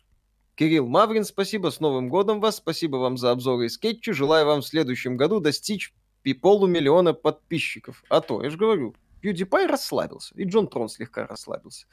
Кирилл 0.55 0.87
Маврин, 0.87 1.23
спасибо. 1.23 1.69
С 1.69 1.79
Новым 1.79 2.09
годом 2.09 2.41
вас. 2.41 2.57
Спасибо 2.57 2.97
вам 2.97 3.17
за 3.17 3.31
обзоры 3.31 3.67
и 3.67 3.69
скетчи. 3.69 4.11
Желаю 4.11 4.45
вам 4.45 4.61
в 4.61 4.67
следующем 4.67 5.15
году 5.15 5.39
достичь 5.39 5.93
полумиллиона 6.41 7.13
подписчиков. 7.13 8.03
А 8.09 8.19
то, 8.19 8.43
я 8.43 8.49
же 8.49 8.57
говорю, 8.57 8.93
PewDiePie 9.23 9.67
расслабился. 9.67 10.35
И 10.35 10.43
Джон 10.43 10.67
Трон 10.67 10.89
слегка 10.89 11.25
расслабился. 11.25 11.87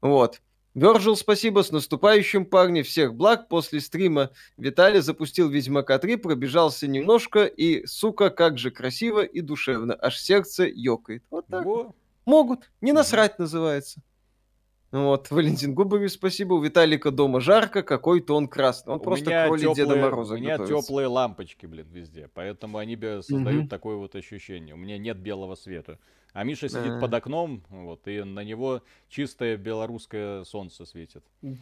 Вот. 0.00 0.40
Вержил, 0.74 1.16
спасибо, 1.16 1.62
с 1.62 1.70
наступающим, 1.70 2.46
парни, 2.46 2.82
всех 2.82 3.14
благ. 3.14 3.48
После 3.48 3.80
стрима 3.80 4.30
Виталий 4.56 5.00
запустил 5.00 5.50
Ведьмака 5.50 5.98
3, 5.98 6.16
пробежался 6.16 6.86
немножко, 6.86 7.44
и, 7.44 7.84
сука, 7.86 8.30
как 8.30 8.58
же 8.58 8.70
красиво 8.70 9.22
и 9.22 9.42
душевно, 9.42 9.94
аж 10.00 10.18
сердце 10.18 10.64
ёкает. 10.64 11.22
Вот 11.30 11.46
так. 11.46 11.64
Во. 11.64 11.94
Могут, 12.24 12.70
не 12.80 12.92
насрать 12.92 13.38
называется. 13.38 14.00
Вот, 14.92 15.30
Валентин 15.30 15.74
Губарев, 15.74 16.12
спасибо. 16.12 16.52
У 16.52 16.62
Виталика 16.62 17.10
дома 17.10 17.40
жарко, 17.40 17.82
какой-то 17.82 18.34
он 18.34 18.46
красный. 18.46 18.92
Он 18.92 19.00
у 19.00 19.02
просто 19.02 19.24
меня 19.24 19.46
кроли 19.46 19.74
Деда 19.74 19.96
Мороза 19.96 20.34
У 20.34 20.36
меня 20.36 20.58
готовится. 20.58 20.86
теплые 20.86 21.06
лампочки, 21.06 21.64
блин, 21.64 21.86
везде. 21.90 22.28
Поэтому 22.34 22.76
они 22.76 22.94
создают 22.96 23.62
угу. 23.62 23.68
такое 23.68 23.96
вот 23.96 24.14
ощущение. 24.14 24.74
У 24.74 24.78
меня 24.78 24.98
нет 24.98 25.18
белого 25.18 25.54
света. 25.54 25.98
А 26.32 26.44
Миша 26.44 26.68
сидит 26.70 26.98
под 26.98 27.12
окном, 27.12 27.62
вот, 27.68 28.08
и 28.08 28.22
на 28.22 28.40
него 28.40 28.82
чистое 29.10 29.58
белорусское 29.58 30.44
солнце 30.44 30.86
светит. 30.86 31.22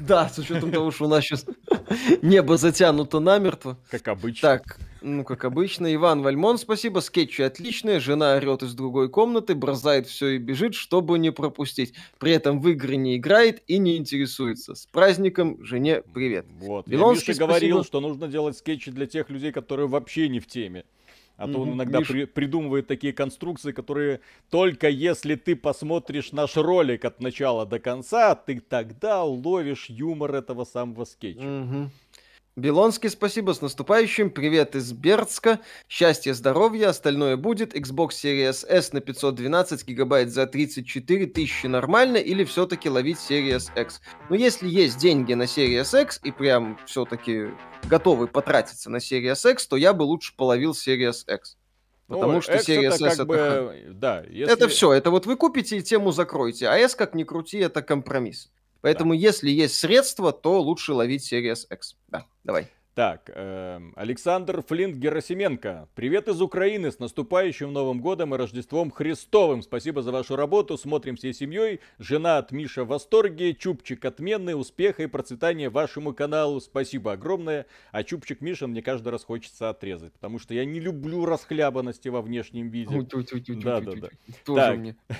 Да, 0.00 0.28
с 0.28 0.38
учетом 0.38 0.70
того, 0.70 0.90
что 0.90 1.06
у 1.06 1.08
нас 1.08 1.24
сейчас 1.24 1.46
небо 2.22 2.56
затянуто 2.56 3.18
намертво. 3.18 3.76
Как 3.90 4.06
обычно. 4.08 4.48
Так, 4.48 4.78
ну, 5.00 5.24
как 5.24 5.44
обычно. 5.44 5.92
Иван 5.94 6.22
Вальмон, 6.22 6.58
спасибо. 6.58 7.00
Скетчи 7.00 7.42
отличные. 7.42 8.00
Жена 8.00 8.36
орет 8.36 8.62
из 8.62 8.74
другой 8.74 9.08
комнаты, 9.08 9.54
бросает 9.54 10.06
все 10.06 10.28
и 10.28 10.38
бежит, 10.38 10.74
чтобы 10.74 11.18
не 11.18 11.30
пропустить. 11.30 11.94
При 12.18 12.32
этом 12.32 12.60
в 12.60 12.68
игры 12.68 12.96
не 12.96 13.16
играет 13.16 13.62
и 13.66 13.78
не 13.78 13.96
интересуется. 13.96 14.74
С 14.74 14.86
праздником 14.86 15.62
жене 15.64 16.02
привет. 16.02 16.46
Вот. 16.58 16.86
Белонский, 16.86 17.32
Я 17.32 17.34
Миша 17.34 17.46
говорил, 17.46 17.84
что 17.84 18.00
нужно 18.00 18.28
делать 18.28 18.56
скетчи 18.56 18.90
для 18.90 19.06
тех 19.06 19.28
людей, 19.30 19.52
которые 19.52 19.88
вообще 19.88 20.28
не 20.28 20.40
в 20.40 20.46
теме. 20.46 20.84
А 21.36 21.48
то 21.48 21.60
он 21.60 21.72
иногда 21.72 21.98
Миш... 21.98 22.08
при, 22.08 22.24
придумывает 22.26 22.86
такие 22.86 23.12
конструкции, 23.12 23.72
которые 23.72 24.20
только 24.50 24.88
если 24.88 25.34
ты 25.34 25.56
посмотришь 25.56 26.30
наш 26.32 26.56
ролик 26.56 27.04
от 27.04 27.20
начала 27.20 27.66
до 27.66 27.80
конца, 27.80 28.34
ты 28.36 28.60
тогда 28.60 29.24
уловишь 29.24 29.86
юмор 29.88 30.34
этого 30.34 30.64
самого 30.64 31.04
скетча. 31.04 31.40
Угу. 31.40 31.90
Белонский, 32.56 33.10
спасибо, 33.10 33.52
с 33.52 33.60
наступающим. 33.62 34.30
Привет 34.30 34.76
из 34.76 34.92
Бердска. 34.92 35.58
Счастья, 35.88 36.32
здоровья, 36.34 36.90
остальное 36.90 37.36
будет. 37.36 37.74
Xbox 37.74 38.10
Series 38.10 38.64
S 38.68 38.92
на 38.92 39.00
512 39.00 39.84
гигабайт 39.84 40.30
за 40.30 40.46
34 40.46 41.26
тысячи 41.26 41.66
нормально 41.66 42.16
или 42.16 42.44
все-таки 42.44 42.88
ловить 42.88 43.18
Series 43.18 43.76
X? 43.76 44.00
Но 44.30 44.36
если 44.36 44.68
есть 44.68 44.98
деньги 44.98 45.34
на 45.34 45.44
Series 45.44 46.00
X 46.00 46.20
и 46.22 46.30
прям 46.30 46.78
все-таки 46.86 47.48
готовы 47.90 48.28
потратиться 48.28 48.88
на 48.88 48.98
Series 48.98 49.50
X, 49.50 49.66
то 49.66 49.76
я 49.76 49.92
бы 49.92 50.04
лучше 50.04 50.36
половил 50.36 50.74
Series 50.74 51.24
X. 51.26 51.56
Потому 52.06 52.34
ну, 52.34 52.40
что 52.40 52.54
X 52.54 52.68
Series 52.68 52.94
это 52.94 53.06
S 53.06 53.14
это... 53.14 53.24
Бы, 53.24 53.86
да, 53.94 54.22
если... 54.30 54.52
Это 54.54 54.68
все, 54.68 54.92
это 54.92 55.10
вот 55.10 55.26
вы 55.26 55.34
купите 55.34 55.78
и 55.78 55.82
тему 55.82 56.12
закроете, 56.12 56.68
а 56.68 56.76
S, 56.78 56.94
как 56.94 57.16
ни 57.16 57.24
крути, 57.24 57.58
это 57.58 57.82
компромисс. 57.82 58.52
Поэтому, 58.84 59.14
да. 59.14 59.18
если 59.18 59.48
есть 59.48 59.76
средства, 59.76 60.30
то 60.30 60.60
лучше 60.60 60.92
ловить 60.92 61.32
Series 61.32 61.66
X. 61.72 61.96
Да, 62.08 62.26
давай. 62.44 62.68
Так, 62.94 63.30
э, 63.34 63.80
Александр 63.96 64.62
Флинт 64.62 64.96
Герасименко. 64.96 65.88
Привет 65.94 66.28
из 66.28 66.42
Украины 66.42 66.92
с 66.92 66.98
наступающим 66.98 67.72
Новым 67.72 68.02
Годом 68.02 68.34
и 68.34 68.38
Рождеством 68.38 68.90
Христовым. 68.90 69.62
Спасибо 69.62 70.02
за 70.02 70.12
вашу 70.12 70.36
работу. 70.36 70.76
Смотрим 70.76 71.16
всей 71.16 71.32
семьей. 71.32 71.80
Жена 71.98 72.36
от 72.36 72.52
Миша 72.52 72.84
в 72.84 72.88
восторге. 72.88 73.54
Чупчик 73.54 74.04
отменный. 74.04 74.52
Успеха 74.52 75.02
и 75.02 75.06
процветания 75.06 75.70
вашему 75.70 76.12
каналу. 76.12 76.60
Спасибо 76.60 77.12
огромное. 77.12 77.64
А 77.90 78.04
Чупчик 78.04 78.42
Миша 78.42 78.66
мне 78.66 78.82
каждый 78.82 79.08
раз 79.08 79.24
хочется 79.24 79.70
отрезать, 79.70 80.12
потому 80.12 80.38
что 80.38 80.52
я 80.52 80.66
не 80.66 80.78
люблю 80.78 81.24
расхлябанности 81.24 82.08
во 82.08 82.20
внешнем 82.20 82.68
виде. 82.68 82.94
Да, 83.62 83.80
да, 83.80 83.92
да. 83.92 84.08
Так. 85.06 85.18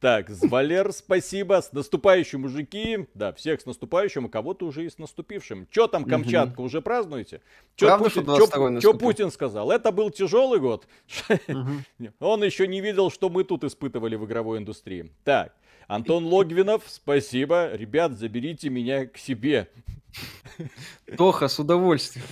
Так, 0.00 0.30
Валер, 0.42 0.92
спасибо. 0.92 1.60
С 1.60 1.72
наступающим, 1.72 2.40
мужики. 2.40 3.06
Да, 3.14 3.34
всех 3.34 3.60
с 3.60 3.66
наступающим, 3.66 4.26
и 4.26 4.30
кого-то 4.30 4.66
уже 4.66 4.86
и 4.86 4.90
с 4.90 4.96
наступившим. 4.96 5.68
Че 5.70 5.88
там, 5.88 6.06
Камчатка, 6.06 6.62
уже 6.62 6.80
празднуете? 6.80 7.42
Че 7.76 7.98
Путин, 7.98 8.80
чё, 8.80 8.94
Путин 8.94 9.30
сказал? 9.30 9.70
Это 9.70 9.92
был 9.92 10.10
тяжелый 10.10 10.58
год. 10.58 10.88
Он 12.20 12.42
еще 12.42 12.66
не 12.66 12.80
видел, 12.80 13.10
что 13.10 13.28
мы 13.28 13.44
тут 13.44 13.62
испытывали 13.64 14.16
в 14.16 14.24
игровой 14.24 14.58
индустрии. 14.58 15.12
Так, 15.22 15.54
Антон 15.86 16.24
Логвинов, 16.24 16.84
спасибо. 16.86 17.74
Ребят, 17.74 18.12
заберите 18.12 18.70
меня 18.70 19.06
к 19.06 19.18
себе. 19.18 19.68
Тоха, 21.16 21.48
с 21.48 21.58
удовольствием. 21.58 22.26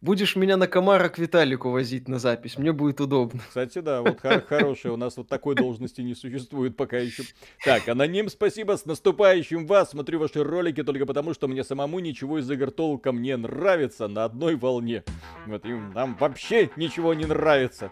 Будешь 0.00 0.36
меня 0.36 0.56
на 0.56 0.66
комара 0.66 1.08
к 1.08 1.18
Виталику 1.18 1.70
возить 1.70 2.08
на 2.08 2.18
запись, 2.18 2.58
мне 2.58 2.72
будет 2.72 3.00
удобно. 3.00 3.40
Кстати, 3.48 3.80
да, 3.80 4.02
вот 4.02 4.20
хор- 4.20 4.42
хорошая, 4.42 4.92
у 4.92 4.96
нас 4.96 5.16
вот 5.16 5.28
такой 5.28 5.54
должности 5.54 6.00
не 6.00 6.14
существует 6.14 6.76
пока 6.76 6.98
еще. 6.98 7.24
Так, 7.64 7.88
аноним, 7.88 8.28
спасибо, 8.28 8.76
с 8.76 8.84
наступающим 8.84 9.66
вас. 9.66 9.90
Смотрю 9.90 10.20
ваши 10.20 10.42
ролики 10.42 10.82
только 10.82 11.06
потому, 11.06 11.34
что 11.34 11.48
мне 11.48 11.64
самому 11.64 11.98
ничего 11.98 12.38
из 12.38 12.50
игр 12.50 12.70
толком 12.70 13.22
не 13.22 13.36
нравится 13.36 14.08
на 14.08 14.24
одной 14.24 14.56
волне. 14.56 15.04
Вот, 15.46 15.64
и 15.64 15.72
нам 15.72 16.16
вообще 16.18 16.70
ничего 16.76 17.14
не 17.14 17.24
нравится. 17.24 17.90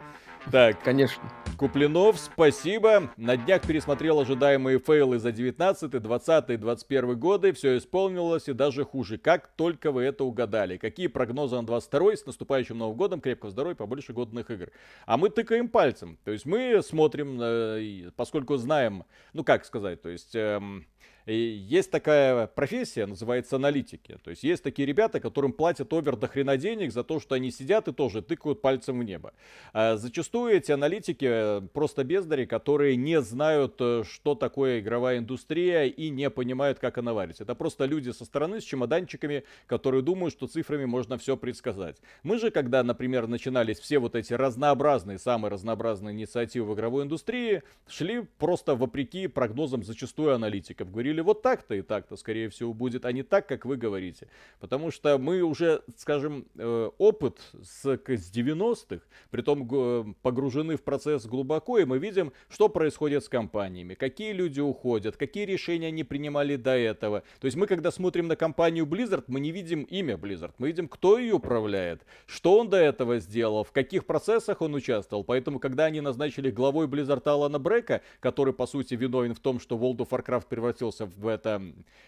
Так. 0.50 0.82
Конечно. 0.82 1.22
Куплинов, 1.56 2.18
спасибо. 2.18 3.12
На 3.16 3.36
днях 3.36 3.62
пересмотрел 3.62 4.18
ожидаемые 4.20 4.80
фейлы 4.80 5.18
за 5.18 5.30
19, 5.30 5.90
20 5.90 6.50
и 6.50 6.56
21 6.56 7.18
годы. 7.18 7.52
Все 7.52 7.78
исполнилось 7.78 8.48
и 8.48 8.52
даже 8.52 8.84
хуже. 8.84 9.18
Как 9.18 9.48
только 9.48 9.92
вы 9.92 10.02
это 10.02 10.24
угадали. 10.24 10.76
Какие 10.76 11.06
прогнозы 11.06 11.56
на 11.56 11.64
22 11.64 12.16
с 12.16 12.26
наступающим 12.26 12.78
Новым 12.78 12.96
годом? 12.96 13.20
Крепкого 13.20 13.50
здоровья, 13.50 13.76
побольше 13.76 14.12
годных 14.12 14.50
игр. 14.50 14.70
А 15.06 15.16
мы 15.16 15.30
тыкаем 15.30 15.68
пальцем. 15.68 16.18
То 16.24 16.32
есть 16.32 16.44
мы 16.44 16.82
смотрим, 16.82 17.38
э, 17.40 18.10
поскольку 18.16 18.56
знаем, 18.56 19.04
ну 19.32 19.44
как 19.44 19.64
сказать, 19.64 20.02
то 20.02 20.08
есть... 20.08 20.34
Эм, 20.34 20.86
есть 21.32 21.90
такая 21.90 22.46
профессия, 22.46 23.06
называется 23.06 23.56
аналитики. 23.56 24.18
То 24.22 24.30
есть 24.30 24.42
есть 24.42 24.62
такие 24.62 24.86
ребята, 24.86 25.20
которым 25.20 25.52
платят 25.52 25.92
овер 25.92 26.16
до 26.16 26.28
хрена 26.28 26.56
денег 26.56 26.92
за 26.92 27.02
то, 27.02 27.20
что 27.20 27.34
они 27.34 27.50
сидят 27.50 27.88
и 27.88 27.92
тоже 27.92 28.20
тыкают 28.22 28.60
пальцем 28.60 29.00
в 29.00 29.04
небо. 29.04 29.32
А 29.72 29.96
зачастую 29.96 30.54
эти 30.54 30.72
аналитики 30.72 31.26
э, 31.28 31.60
просто 31.72 32.04
бездари, 32.04 32.44
которые 32.44 32.96
не 32.96 33.20
знают, 33.22 33.76
э, 33.80 34.02
что 34.06 34.34
такое 34.34 34.80
игровая 34.80 35.18
индустрия 35.18 35.84
и 35.84 36.10
не 36.10 36.28
понимают, 36.28 36.78
как 36.78 36.98
она 36.98 37.14
варится. 37.14 37.44
Это 37.44 37.54
просто 37.54 37.86
люди 37.86 38.10
со 38.10 38.24
стороны 38.24 38.60
с 38.60 38.64
чемоданчиками, 38.64 39.44
которые 39.66 40.02
думают, 40.02 40.34
что 40.34 40.46
цифрами 40.46 40.84
можно 40.84 41.16
все 41.16 41.36
предсказать. 41.36 41.96
Мы 42.22 42.38
же, 42.38 42.50
когда, 42.50 42.82
например, 42.82 43.26
начинались 43.26 43.78
все 43.78 43.98
вот 43.98 44.14
эти 44.14 44.34
разнообразные, 44.34 45.18
самые 45.18 45.50
разнообразные 45.50 46.14
инициативы 46.14 46.72
в 46.72 46.74
игровой 46.74 47.04
индустрии, 47.04 47.62
шли 47.88 48.26
просто 48.38 48.74
вопреки 48.74 49.26
прогнозам 49.26 49.82
зачастую 49.84 50.34
аналитиков. 50.34 50.90
Говорили, 50.90 51.13
говорили 51.14 51.20
вот 51.20 51.42
так-то 51.42 51.74
и 51.74 51.82
так-то, 51.82 52.16
скорее 52.16 52.48
всего, 52.48 52.72
будет, 52.72 53.04
а 53.04 53.12
не 53.12 53.22
так, 53.22 53.46
как 53.48 53.64
вы 53.64 53.76
говорите. 53.76 54.28
Потому 54.60 54.90
что 54.90 55.18
мы 55.18 55.42
уже, 55.42 55.82
скажем, 55.96 56.46
э, 56.56 56.90
опыт 56.98 57.38
с 57.62 57.84
90-х, 57.86 59.04
притом 59.30 60.14
погружены 60.22 60.76
в 60.76 60.82
процесс 60.82 61.26
глубоко, 61.26 61.78
и 61.78 61.84
мы 61.84 61.98
видим, 61.98 62.32
что 62.48 62.68
происходит 62.68 63.24
с 63.24 63.28
компаниями, 63.28 63.94
какие 63.94 64.32
люди 64.32 64.60
уходят, 64.60 65.16
какие 65.16 65.46
решения 65.46 65.88
они 65.88 66.04
принимали 66.04 66.56
до 66.56 66.76
этого. 66.76 67.22
То 67.40 67.46
есть 67.46 67.56
мы, 67.56 67.66
когда 67.66 67.90
смотрим 67.90 68.26
на 68.26 68.36
компанию 68.36 68.86
Blizzard, 68.86 69.24
мы 69.28 69.40
не 69.40 69.52
видим 69.52 69.82
имя 69.82 70.16
Blizzard, 70.16 70.52
мы 70.58 70.68
видим, 70.68 70.88
кто 70.88 71.18
ее 71.18 71.34
управляет, 71.34 72.02
что 72.26 72.58
он 72.58 72.68
до 72.68 72.76
этого 72.76 73.18
сделал, 73.18 73.64
в 73.64 73.72
каких 73.72 74.04
процессах 74.04 74.62
он 74.62 74.74
участвовал. 74.74 75.24
Поэтому, 75.24 75.58
когда 75.58 75.84
они 75.84 76.00
назначили 76.00 76.50
главой 76.50 76.86
Blizzard 76.86 77.22
Алана 77.28 77.58
Брека, 77.58 78.00
который, 78.20 78.52
по 78.52 78.66
сути, 78.66 78.94
виновен 78.94 79.34
в 79.34 79.40
том, 79.40 79.60
что 79.60 79.76
World 79.76 79.98
of 79.98 80.08
Warcraft 80.08 80.46
превратился 80.48 81.03
в 81.06 81.28
это, 81.28 81.62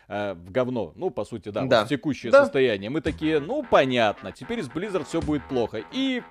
э, 0.09 0.35
в 0.35 0.51
говно, 0.51 0.93
ну, 0.97 1.11
по 1.11 1.25
сути, 1.25 1.51
да, 1.51 1.65
да. 1.65 1.85
в 1.85 1.89
текущее 1.89 2.33
да. 2.33 2.43
состояние, 2.43 2.91
мы 2.91 3.01
такие, 3.01 3.41
ну, 3.41 3.65
понятно, 3.69 4.33
теперь 4.33 4.63
с 4.63 4.69
Blizzard 4.69 5.05
все 5.05 5.21
будет 5.21 5.47
плохо. 5.49 5.83
И 5.93 6.23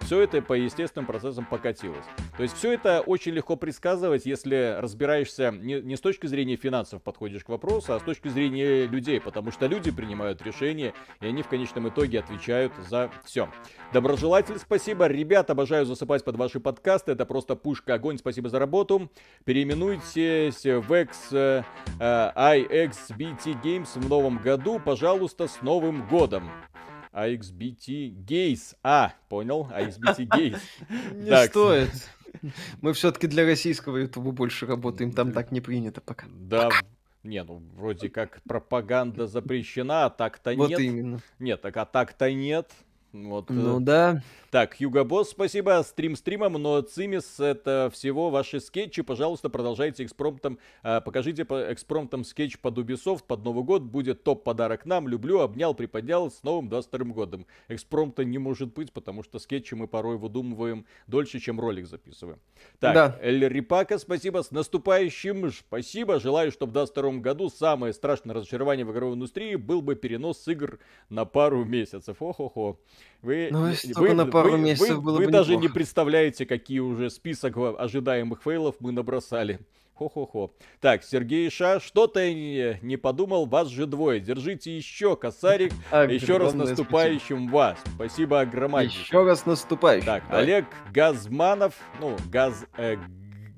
все 0.00 0.20
это 0.20 0.42
по 0.42 0.54
естественным 0.54 1.06
процессам 1.06 1.44
покатилось. 1.44 2.04
То 2.36 2.42
есть 2.42 2.56
все 2.56 2.72
это 2.72 3.00
очень 3.00 3.32
легко 3.32 3.56
предсказывать, 3.56 4.26
если 4.26 4.76
разбираешься 4.78 5.50
не, 5.50 5.80
не 5.80 5.96
с 5.96 6.00
точки 6.00 6.26
зрения 6.26 6.56
финансов 6.56 7.02
подходишь 7.02 7.44
к 7.44 7.48
вопросу, 7.48 7.94
а 7.94 8.00
с 8.00 8.02
точки 8.02 8.28
зрения 8.28 8.86
людей, 8.86 9.20
потому 9.20 9.50
что 9.50 9.66
люди 9.66 9.90
принимают 9.90 10.42
решения, 10.42 10.94
и 11.20 11.26
они 11.26 11.42
в 11.42 11.48
конечном 11.48 11.88
итоге 11.88 12.20
отвечают 12.20 12.72
за 12.88 13.10
все. 13.24 13.48
Доброжелатель, 13.92 14.58
спасибо. 14.58 15.06
Ребят, 15.06 15.50
обожаю 15.50 15.84
засыпать 15.84 16.24
под 16.24 16.36
ваши 16.36 16.60
подкасты. 16.60 17.12
Это 17.12 17.26
просто 17.26 17.56
пушка 17.56 17.94
огонь. 17.94 18.18
Спасибо 18.18 18.48
за 18.48 18.58
работу. 18.58 19.10
Переименуйтесь 19.44 20.64
в 20.64 20.94
X, 20.94 21.28
э, 21.98 22.32
IXBT 22.36 23.62
Games 23.62 23.98
в 23.98 24.08
новом 24.08 24.38
году. 24.38 24.80
Пожалуйста, 24.84 25.48
с 25.48 25.62
Новым 25.62 26.06
годом. 26.08 26.50
AXBT 27.12 28.14
Gays. 28.24 28.76
А, 28.82 29.12
понял? 29.28 29.68
AXBT 29.72 30.28
Gays. 30.28 30.60
Не 31.14 31.46
стоит. 31.48 31.90
Мы 32.80 32.92
все-таки 32.92 33.26
для 33.26 33.44
российского 33.44 33.96
ютуба 33.96 34.30
больше 34.30 34.66
работаем, 34.66 35.12
там 35.12 35.32
так 35.32 35.50
не 35.50 35.60
принято 35.60 36.00
пока. 36.00 36.26
Да, 36.30 36.70
не, 37.22 37.42
ну 37.42 37.62
вроде 37.74 38.08
как 38.08 38.40
пропаганда 38.44 39.26
запрещена, 39.26 40.06
а 40.06 40.10
так-то 40.10 40.54
нет. 40.54 40.70
Вот 40.70 40.78
именно. 40.78 41.20
Нет, 41.38 41.60
так 41.60 41.76
а 41.76 41.84
так-то 41.84 42.32
нет. 42.32 42.70
Вот, 43.12 43.50
ну 43.50 43.78
э, 43.78 43.80
да. 43.80 44.22
Так, 44.50 44.80
Юга 44.80 45.04
Босс, 45.04 45.30
спасибо. 45.30 45.82
Стрим 45.84 46.14
стримом, 46.14 46.52
но 46.54 46.80
Цимис 46.80 47.40
это 47.40 47.90
всего 47.92 48.30
ваши 48.30 48.60
скетчи. 48.60 49.02
Пожалуйста, 49.02 49.48
продолжайте 49.48 50.04
экспромтом. 50.04 50.58
Э, 50.84 51.00
покажите 51.00 51.44
по 51.44 51.72
экспромтом 51.72 52.24
скетч 52.24 52.58
под 52.58 52.78
Ubisoft 52.78 53.24
под 53.26 53.44
Новый 53.44 53.64
год. 53.64 53.82
Будет 53.82 54.22
топ 54.22 54.44
подарок 54.44 54.86
нам. 54.86 55.08
Люблю, 55.08 55.40
обнял, 55.40 55.74
приподнял 55.74 56.30
с 56.30 56.42
новым 56.44 56.68
22 56.68 57.12
годом. 57.12 57.46
Экспромта 57.68 58.24
не 58.24 58.38
может 58.38 58.72
быть, 58.74 58.92
потому 58.92 59.24
что 59.24 59.40
скетчи 59.40 59.74
мы 59.74 59.88
порой 59.88 60.16
выдумываем 60.16 60.86
дольше, 61.08 61.40
чем 61.40 61.60
ролик 61.60 61.86
записываем. 61.86 62.38
Так, 62.78 62.94
да. 62.94 63.18
Эль 63.20 63.46
Рипака, 63.48 63.98
спасибо. 63.98 64.42
С 64.42 64.52
наступающим. 64.52 65.50
Спасибо. 65.50 66.20
Желаю, 66.20 66.52
чтобы 66.52 66.70
в 66.70 66.74
22 66.74 67.12
году 67.14 67.50
самое 67.50 67.92
страшное 67.92 68.34
разочарование 68.36 68.86
в 68.86 68.92
игровой 68.92 69.16
индустрии 69.16 69.56
был 69.56 69.82
бы 69.82 69.96
перенос 69.96 70.46
игр 70.46 70.78
на 71.08 71.24
пару 71.24 71.64
месяцев. 71.64 72.22
Охо-хо. 72.22 72.78
Вы, 73.22 73.48
ну, 73.50 73.70
вы, 73.96 74.14
на 74.14 74.26
пару 74.26 74.52
вы, 74.52 74.58
месяцев 74.58 74.96
вы, 74.96 75.00
было 75.02 75.18
вы 75.18 75.26
бы 75.26 75.30
даже 75.30 75.52
неплохо. 75.52 75.68
не 75.68 75.74
представляете, 75.74 76.46
какие 76.46 76.78
уже 76.78 77.10
список 77.10 77.56
ожидаемых 77.56 78.42
фейлов 78.42 78.76
мы 78.80 78.92
набросали. 78.92 79.60
Хо-хо-хо. 80.00 80.50
Так, 80.80 81.04
Сергей 81.04 81.50
Ша, 81.50 81.78
что-то 81.78 82.32
не, 82.32 82.78
не 82.80 82.96
подумал, 82.96 83.44
вас 83.44 83.68
же 83.68 83.84
двое. 83.84 84.18
Держите 84.18 84.74
еще, 84.74 85.14
косарик. 85.14 85.74
еще 85.92 86.38
раз 86.38 86.54
наступающим 86.54 87.48
спасибо. 87.48 87.54
вас. 87.54 87.78
Спасибо 87.96 88.40
огромное. 88.40 88.84
Еще 88.84 89.22
раз 89.22 89.44
наступающим. 89.44 90.06
Так, 90.06 90.24
Давай. 90.28 90.42
Олег 90.44 90.64
Газманов, 90.90 91.74
ну, 92.00 92.16
Газ... 92.30 92.64
Э, 92.78 92.96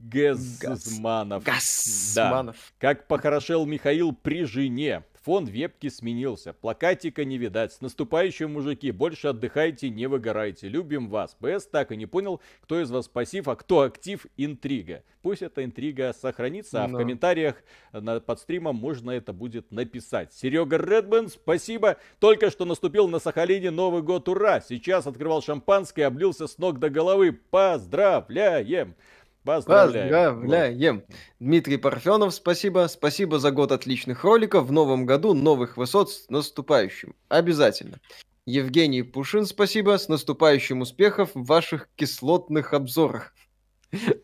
Газманов. 0.03 1.45
Газманов. 1.45 2.57
Да. 2.57 2.88
Как 2.88 3.07
похорошел 3.07 3.64
Михаил 3.64 4.12
при 4.12 4.43
жене. 4.45 5.05
Фон 5.25 5.45
вебки 5.45 5.89
сменился, 5.89 6.53
плакатика 6.53 7.25
не 7.25 7.39
видать. 7.39 7.73
С 7.73 7.81
наступающим, 7.81 8.53
мужики, 8.53 8.91
больше 8.91 9.29
отдыхайте, 9.29 9.89
не 9.89 10.07
выгорайте. 10.07 10.68
Любим 10.68 11.09
вас. 11.09 11.37
БС 11.39 11.66
так 11.66 11.93
и 11.93 11.97
не 11.97 12.07
понял, 12.07 12.41
кто 12.61 12.81
из 12.81 12.91
вас 12.91 13.07
пассив, 13.07 13.47
а 13.47 13.55
кто 13.55 13.83
актив, 13.83 14.27
интрига. 14.37 15.05
Пусть 15.23 15.43
эта 15.43 15.64
интрига 15.64 16.12
сохранится, 16.12 16.83
а 16.83 16.89
Но. 16.89 16.97
в 16.97 17.01
комментариях 17.01 17.62
на, 17.93 18.18
под 18.18 18.41
стримом 18.41 18.75
можно 18.75 19.12
это 19.12 19.33
будет 19.33 19.70
написать. 19.70 20.33
Серега 20.35 20.77
Редман, 20.77 21.29
спасибо. 21.29 21.99
Только 22.18 22.51
что 22.51 22.64
наступил 22.64 23.07
на 23.07 23.20
Сахалине 23.20 23.70
Новый 23.70 24.03
год, 24.03 24.29
ура! 24.29 24.61
Сейчас 24.61 25.07
открывал 25.07 25.41
шампанское, 25.41 26.07
облился 26.07 26.49
с 26.49 26.59
ног 26.59 26.81
до 26.81 26.91
головы. 26.91 27.33
Поздравляем! 27.33 28.97
Поздравляем. 29.45 30.40
Поздравляем. 30.40 31.05
Дмитрий 31.40 31.76
Парфенов, 31.76 32.32
спасибо. 32.32 32.86
Спасибо 32.88 33.38
за 33.38 33.51
год 33.51 33.72
отличных 33.72 34.22
роликов. 34.22 34.66
В 34.66 34.72
новом 34.72 35.05
году 35.05 35.34
новых 35.34 35.76
высот 35.76 36.11
с 36.11 36.28
наступающим. 36.28 37.16
Обязательно. 37.28 37.99
Евгений 38.47 39.03
Пушин, 39.03 39.47
спасибо. 39.47 39.99
С 39.99 40.09
наступающим 40.09 40.80
успехов 40.80 41.30
в 41.34 41.45
ваших 41.45 41.88
кислотных 41.97 42.72
обзорах. 42.72 43.34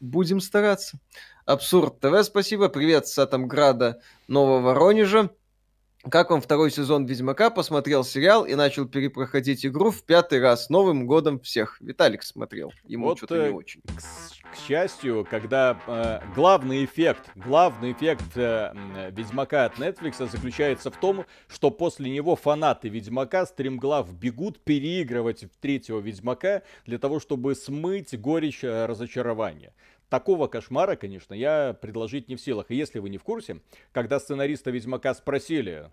Будем 0.01 0.41
стараться. 0.41 1.01
Абсурд 1.47 1.99
ТВ, 2.01 2.23
спасибо. 2.23 2.69
Привет 2.69 3.09
с 3.09 3.19
Атомграда 3.19 4.01
Нового 4.29 4.61
Воронежа. 4.61 5.31
Как 6.09 6.31
вам 6.31 6.41
второй 6.41 6.71
сезон 6.71 7.07
Ведьмака? 7.07 7.51
Посмотрел 7.51 8.05
сериал 8.05 8.47
и 8.47 8.55
начал 8.55 8.87
перепроходить 8.87 9.67
игру 9.67 9.91
в 9.91 10.05
пятый 10.05 10.41
раз. 10.41 10.71
Новым 10.71 11.07
годом 11.07 11.41
всех. 11.41 11.81
Виталик 11.81 12.23
смотрел. 12.23 12.73
Ему 12.85 13.07
вот, 13.07 13.19
что-то 13.19 13.37
не 13.37 13.49
э, 13.49 13.51
очень. 13.51 13.83
К, 13.83 14.01
к 14.53 14.57
счастью, 14.57 15.27
когда 15.29 15.79
э, 15.87 16.21
главный 16.35 16.85
эффект, 16.85 17.31
главный 17.35 17.93
эффект 17.93 18.37
э, 18.37 18.73
Ведьмака 19.11 19.67
от 19.67 19.79
Netflix 19.79 20.27
заключается 20.29 20.91
в 20.91 20.97
том, 20.97 21.25
что 21.49 21.71
после 21.71 22.11
него 22.11 22.37
фанаты 22.37 22.89
Ведьмака 22.89 23.47
стримглав 23.47 24.13
бегут 24.13 24.61
переигрывать 24.61 25.45
третьего 25.61 26.01
Ведьмака 26.01 26.63
для 26.87 26.99
того, 26.99 27.21
чтобы 27.21 27.55
смыть 27.55 28.19
горечь 28.19 28.65
э, 28.65 28.87
разочарования 28.87 29.73
такого 30.09 30.47
кошмара, 30.47 30.97
конечно, 30.97 31.35
я 31.35 31.77
предложить 31.79 32.29
не 32.29 32.37
в 32.37 32.41
силах. 32.41 32.71
И 32.71 32.75
если 32.75 32.99
вы 32.99 33.11
не 33.11 33.19
в 33.19 33.23
курсе, 33.23 33.61
когда 33.93 34.19
сценариста 34.19 34.71
Ведьмака 34.71 35.13
спросили, 35.15 35.91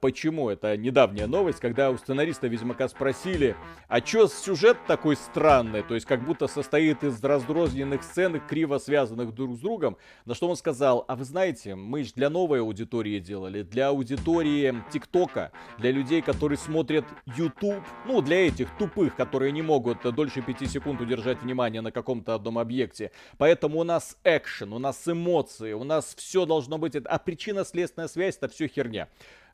почему? 0.00 0.48
Это 0.48 0.76
недавняя 0.76 1.26
новость, 1.26 1.60
когда 1.60 1.90
у 1.90 1.98
сценариста 1.98 2.46
Ведьмака 2.46 2.88
спросили, 2.88 3.54
а 3.88 4.00
чё 4.00 4.26
сюжет 4.26 4.78
такой 4.86 5.16
странный, 5.16 5.82
то 5.82 5.94
есть 5.94 6.06
как 6.06 6.24
будто 6.24 6.46
состоит 6.46 7.04
из 7.04 7.22
раздрозненных 7.22 8.02
сцен, 8.02 8.40
криво 8.48 8.78
связанных 8.78 9.34
друг 9.34 9.56
с 9.56 9.58
другом, 9.58 9.98
на 10.24 10.34
что 10.34 10.48
он 10.48 10.56
сказал, 10.56 11.04
а 11.06 11.16
вы 11.16 11.24
знаете, 11.24 11.74
мы 11.74 12.04
же 12.04 12.12
для 12.14 12.30
новой 12.30 12.60
аудитории 12.60 13.18
делали, 13.18 13.62
для 13.62 13.88
аудитории 13.88 14.74
ТикТока, 14.90 15.52
для 15.78 15.90
людей, 15.90 16.22
которые 16.22 16.56
смотрят 16.56 17.04
YouTube, 17.36 17.84
ну, 18.06 18.22
для 18.22 18.46
этих 18.46 18.68
тупых, 18.78 19.16
которые 19.16 19.52
не 19.52 19.62
могут 19.62 20.02
дольше 20.14 20.40
пяти 20.40 20.66
секунд 20.66 21.00
удержать 21.00 21.42
внимание 21.42 21.82
на 21.82 21.92
каком-то 21.92 22.34
одном 22.34 22.58
объекте. 22.58 23.10
Поэтому 23.36 23.80
у 23.80 23.84
нас 23.84 24.16
экшен, 24.24 24.72
у 24.72 24.78
нас 24.78 25.06
эмоции, 25.06 25.74
у 25.74 25.84
нас 25.84 26.14
все 26.16 26.46
должно 26.46 26.78
быть, 26.78 26.96
а 26.96 27.18
причинно-следственная 27.18 28.08
связь 28.08 28.36
это 28.36 28.48
все 28.48 28.66
херня. 28.66 29.08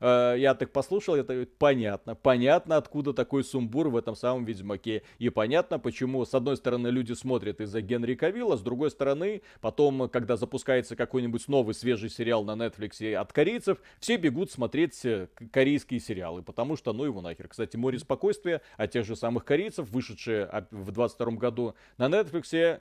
Э, 0.04 0.34
я 0.36 0.54
так 0.54 0.70
послушал, 0.70 1.14
это 1.14 1.46
понятно. 1.58 2.14
Понятно, 2.14 2.76
откуда 2.76 3.14
такой 3.14 3.42
сумбур 3.42 3.88
в 3.88 3.96
этом 3.96 4.14
самом 4.14 4.44
Ведьмаке. 4.44 5.02
И 5.18 5.30
понятно, 5.30 5.78
почему, 5.78 6.26
с 6.26 6.34
одной 6.34 6.58
стороны, 6.58 6.88
люди 6.88 7.14
смотрят 7.14 7.62
из-за 7.62 7.80
Генри 7.80 8.14
Кавилла, 8.14 8.58
с 8.58 8.60
другой 8.60 8.90
стороны, 8.90 9.40
потом, 9.62 10.10
когда 10.10 10.36
запускается 10.36 10.94
какой-нибудь 10.94 11.48
новый 11.48 11.74
свежий 11.74 12.10
сериал 12.10 12.44
на 12.44 12.52
Netflix 12.52 13.14
от 13.14 13.32
корейцев, 13.32 13.78
все 13.98 14.18
бегут 14.18 14.50
смотреть 14.50 15.02
э, 15.06 15.28
корейские 15.50 16.00
сериалы, 16.00 16.42
потому 16.42 16.76
что, 16.76 16.92
ну 16.92 17.04
его 17.04 17.22
нахер. 17.22 17.48
Кстати, 17.48 17.78
«Море 17.78 17.98
спокойствия» 17.98 18.60
от 18.76 18.90
тех 18.90 19.06
же 19.06 19.16
самых 19.16 19.46
корейцев, 19.46 19.88
вышедшие 19.88 20.66
в 20.70 20.92
22 20.92 21.32
году 21.32 21.74
на 21.96 22.08
Netflix, 22.08 22.80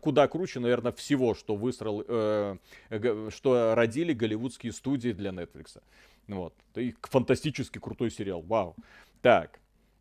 куда 0.00 0.28
круче, 0.28 0.60
наверное, 0.60 0.92
всего, 0.92 1.34
что 1.34 1.56
высрал, 1.56 2.04
э, 2.06 2.56
что 3.30 3.74
родили 3.74 4.12
голливудские 4.12 4.72
студии 4.72 5.12
для 5.12 5.30
Netflix. 5.30 5.80
Вот. 6.28 6.54
И 6.74 6.94
фантастически 7.02 7.78
крутой 7.78 8.10
сериал. 8.10 8.42
Вау. 8.42 8.76
Так. 9.22 9.60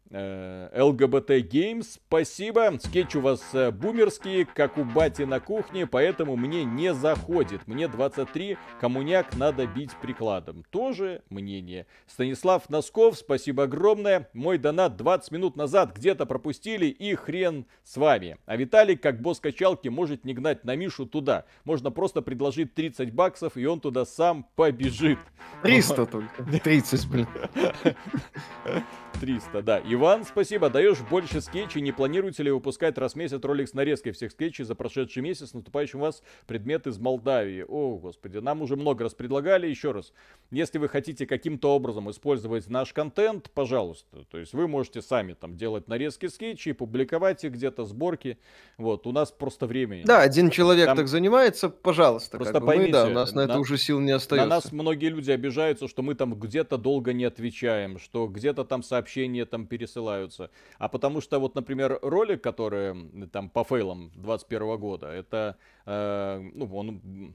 ЛГБТ 0.09 1.31
Games, 1.51 1.83
спасибо. 1.83 2.77
Скетч 2.79 3.15
у 3.15 3.21
вас 3.21 3.41
э, 3.53 3.71
бумерские, 3.71 4.45
как 4.45 4.77
у 4.77 4.83
бати 4.83 5.23
на 5.23 5.39
кухне, 5.39 5.87
поэтому 5.87 6.35
мне 6.35 6.65
не 6.65 6.93
заходит. 6.93 7.67
Мне 7.67 7.87
23, 7.87 8.57
коммуняк 8.79 9.35
надо 9.35 9.65
бить 9.65 9.91
прикладом. 10.01 10.63
Тоже 10.69 11.23
мнение. 11.29 11.87
Станислав 12.05 12.69
Носков, 12.69 13.17
спасибо 13.17 13.63
огромное. 13.63 14.29
Мой 14.33 14.59
донат 14.59 14.97
20 14.97 15.31
минут 15.31 15.55
назад 15.55 15.95
где-то 15.95 16.27
пропустили 16.27 16.85
и 16.85 17.15
хрен 17.15 17.65
с 17.83 17.97
вами. 17.97 18.37
А 18.45 18.55
Виталик, 18.55 19.01
как 19.01 19.19
босс 19.19 19.39
качалки, 19.39 19.87
может 19.87 20.25
не 20.25 20.35
гнать 20.35 20.63
на 20.63 20.75
Мишу 20.75 21.07
туда. 21.07 21.45
Можно 21.63 21.89
просто 21.89 22.21
предложить 22.21 22.75
30 22.75 23.11
баксов, 23.13 23.57
и 23.57 23.65
он 23.65 23.79
туда 23.79 24.05
сам 24.05 24.45
побежит. 24.55 25.19
300 25.63 26.05
только. 26.05 26.43
30, 26.43 27.09
блин. 27.09 27.27
300, 29.19 29.61
да. 29.61 29.79
Иван, 29.93 30.25
спасибо. 30.25 30.71
Даешь 30.71 31.01
больше 31.01 31.39
скетчей. 31.39 31.81
Не 31.81 31.91
планируете 31.91 32.41
ли 32.41 32.49
выпускать 32.49 32.97
раз 32.97 33.13
в 33.13 33.15
месяц 33.15 33.43
ролик 33.43 33.69
с 33.69 33.73
нарезкой 33.73 34.11
всех 34.13 34.31
скетчей 34.31 34.65
за 34.65 34.73
прошедший 34.73 35.21
месяц? 35.21 35.53
Наступающим 35.53 35.99
у 35.99 36.01
вас 36.01 36.23
предмет 36.47 36.87
из 36.87 36.97
Молдавии. 36.97 37.63
О, 37.67 37.97
господи, 37.97 38.37
нам 38.37 38.63
уже 38.63 38.75
много 38.75 39.03
раз 39.03 39.13
предлагали. 39.13 39.67
Еще 39.67 39.91
раз, 39.91 40.11
если 40.49 40.79
вы 40.79 40.89
хотите 40.89 41.27
каким-то 41.27 41.75
образом 41.75 42.09
использовать 42.09 42.67
наш 42.69 42.91
контент, 42.91 43.51
пожалуйста. 43.51 44.25
То 44.31 44.39
есть 44.39 44.53
вы 44.53 44.67
можете 44.67 45.03
сами 45.03 45.33
там 45.33 45.57
делать 45.57 45.87
нарезки 45.87 46.25
скетчей, 46.25 46.73
публиковать 46.73 47.43
их 47.43 47.51
где-то, 47.51 47.85
сборки. 47.85 48.39
Вот, 48.79 49.05
у 49.05 49.11
нас 49.11 49.31
просто 49.31 49.67
времени. 49.67 50.03
Да, 50.05 50.21
один 50.21 50.49
человек 50.49 50.87
там... 50.87 50.97
так 50.97 51.07
занимается, 51.07 51.69
пожалуйста. 51.69 52.37
Просто 52.37 52.53
как 52.53 52.65
поймите, 52.65 52.87
мы, 52.87 52.93
да, 52.93 53.05
у 53.05 53.11
нас 53.11 53.33
на, 53.33 53.45
на 53.45 53.51
это 53.51 53.59
уже 53.59 53.77
сил 53.77 53.99
не 53.99 54.11
остается. 54.11 54.49
На 54.49 54.55
нас 54.55 54.71
многие 54.71 55.09
люди 55.09 55.29
обижаются, 55.29 55.87
что 55.87 56.01
мы 56.01 56.15
там 56.15 56.33
где-то 56.33 56.77
долго 56.77 57.13
не 57.13 57.25
отвечаем, 57.25 57.99
что 57.99 58.27
где-то 58.27 58.63
там 58.63 58.81
сообщения 58.81 59.45
там 59.45 59.67
пересылаются, 59.83 60.49
а 60.77 60.87
потому 60.87 61.21
что 61.21 61.39
вот, 61.39 61.55
например, 61.55 61.99
ролик, 62.01 62.41
который 62.41 63.27
там 63.31 63.49
по 63.49 63.63
фейлам 63.63 64.11
21 64.15 64.77
года, 64.77 65.07
это 65.07 65.57
ну, 65.85 66.69
он 66.73 67.33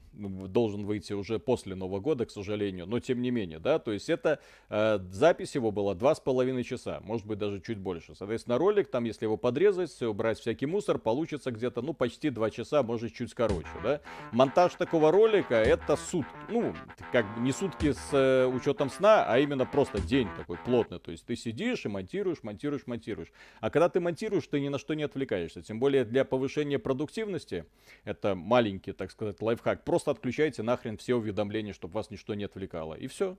должен 0.51 0.85
выйти 0.85 1.13
уже 1.13 1.37
после 1.37 1.75
Нового 1.75 1.99
года, 1.99 2.25
к 2.25 2.31
сожалению, 2.31 2.87
но 2.87 2.99
тем 2.99 3.21
не 3.21 3.31
менее, 3.31 3.59
да, 3.59 3.79
то 3.79 3.91
есть 3.91 4.09
это 4.09 4.39
э, 4.69 4.99
запись 5.11 5.55
его 5.55 5.71
была 5.71 5.93
два 5.93 6.15
с 6.15 6.19
половиной 6.19 6.63
часа, 6.63 6.99
может 7.03 7.27
быть 7.27 7.37
даже 7.37 7.61
чуть 7.61 7.77
больше. 7.77 8.15
Соответственно, 8.15 8.57
ролик 8.57 8.89
там, 8.89 9.03
если 9.03 9.25
его 9.25 9.37
подрезать, 9.37 10.01
убрать 10.01 10.39
всякий 10.39 10.65
мусор, 10.65 10.97
получится 10.97 11.51
где-то, 11.51 11.81
ну, 11.81 11.93
почти 11.93 12.29
два 12.29 12.49
часа, 12.49 12.81
может 12.81 13.13
чуть 13.13 13.33
короче, 13.33 13.69
да. 13.83 14.01
Монтаж 14.31 14.73
такого 14.75 15.11
ролика 15.11 15.55
это 15.55 15.95
сутки, 15.95 16.31
ну, 16.49 16.73
как 17.11 17.35
бы 17.35 17.41
не 17.41 17.51
сутки 17.51 17.93
с 17.93 18.09
э, 18.13 18.47
учетом 18.47 18.89
сна, 18.89 19.25
а 19.27 19.37
именно 19.37 19.65
просто 19.65 20.01
день 20.01 20.27
такой 20.35 20.57
плотный, 20.57 20.99
то 20.99 21.11
есть 21.11 21.25
ты 21.25 21.35
сидишь 21.35 21.85
и 21.85 21.89
монтируешь, 21.89 22.41
монтируешь, 22.43 22.87
монтируешь. 22.87 23.31
А 23.59 23.69
когда 23.69 23.89
ты 23.89 23.99
монтируешь, 23.99 24.47
ты 24.47 24.59
ни 24.59 24.69
на 24.69 24.79
что 24.79 24.95
не 24.95 25.03
отвлекаешься, 25.03 25.61
тем 25.61 25.79
более 25.79 26.03
для 26.03 26.25
повышения 26.25 26.79
продуктивности, 26.79 27.65
это 28.05 28.38
маленький, 28.39 28.91
так 28.91 29.11
сказать, 29.11 29.41
лайфхак. 29.41 29.83
Просто 29.83 30.11
отключайте 30.11 30.63
нахрен 30.63 30.97
все 30.97 31.15
уведомления, 31.15 31.73
чтобы 31.73 31.93
вас 31.93 32.09
ничто 32.09 32.33
не 32.33 32.45
отвлекало. 32.45 32.93
И 32.93 33.07
все. 33.07 33.37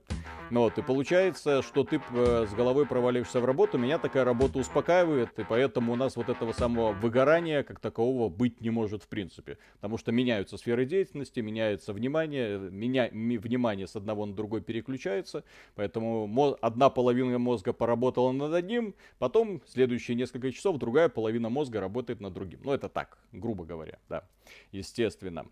Ну 0.49 0.61
вот, 0.61 0.77
и 0.77 0.81
получается, 0.81 1.61
что 1.61 1.83
ты 1.83 2.01
э, 2.11 2.45
с 2.49 2.53
головой 2.53 2.85
проваливаешься 2.85 3.39
в 3.39 3.45
работу. 3.45 3.77
Меня 3.77 3.97
такая 3.97 4.23
работа 4.23 4.59
успокаивает, 4.59 5.37
и 5.39 5.43
поэтому 5.43 5.93
у 5.93 5.95
нас 5.95 6.15
вот 6.15 6.29
этого 6.29 6.51
самого 6.51 6.91
выгорания 6.91 7.63
как 7.63 7.79
такового 7.79 8.29
быть 8.29 8.61
не 8.61 8.69
может 8.69 9.03
в 9.03 9.07
принципе. 9.07 9.57
Потому 9.75 9.97
что 9.97 10.11
меняются 10.11 10.57
сферы 10.57 10.85
деятельности, 10.85 11.39
меняется 11.39 11.93
внимание, 11.93 12.57
меня, 12.57 13.09
внимание 13.11 13.87
с 13.87 13.95
одного 13.95 14.25
на 14.25 14.35
другой 14.35 14.61
переключается. 14.61 15.43
Поэтому 15.75 16.57
одна 16.61 16.89
половина 16.89 17.39
мозга 17.39 17.73
поработала 17.73 18.31
над 18.31 18.53
одним, 18.53 18.95
потом 19.19 19.61
следующие 19.67 20.15
несколько 20.15 20.51
часов 20.51 20.77
другая 20.77 21.09
половина 21.09 21.49
мозга 21.49 21.79
работает 21.79 22.19
над 22.19 22.33
другим. 22.33 22.59
Ну 22.63 22.73
это 22.73 22.89
так, 22.89 23.17
грубо 23.31 23.65
говоря, 23.65 23.99
да 24.09 24.23
естественно. 24.71 25.45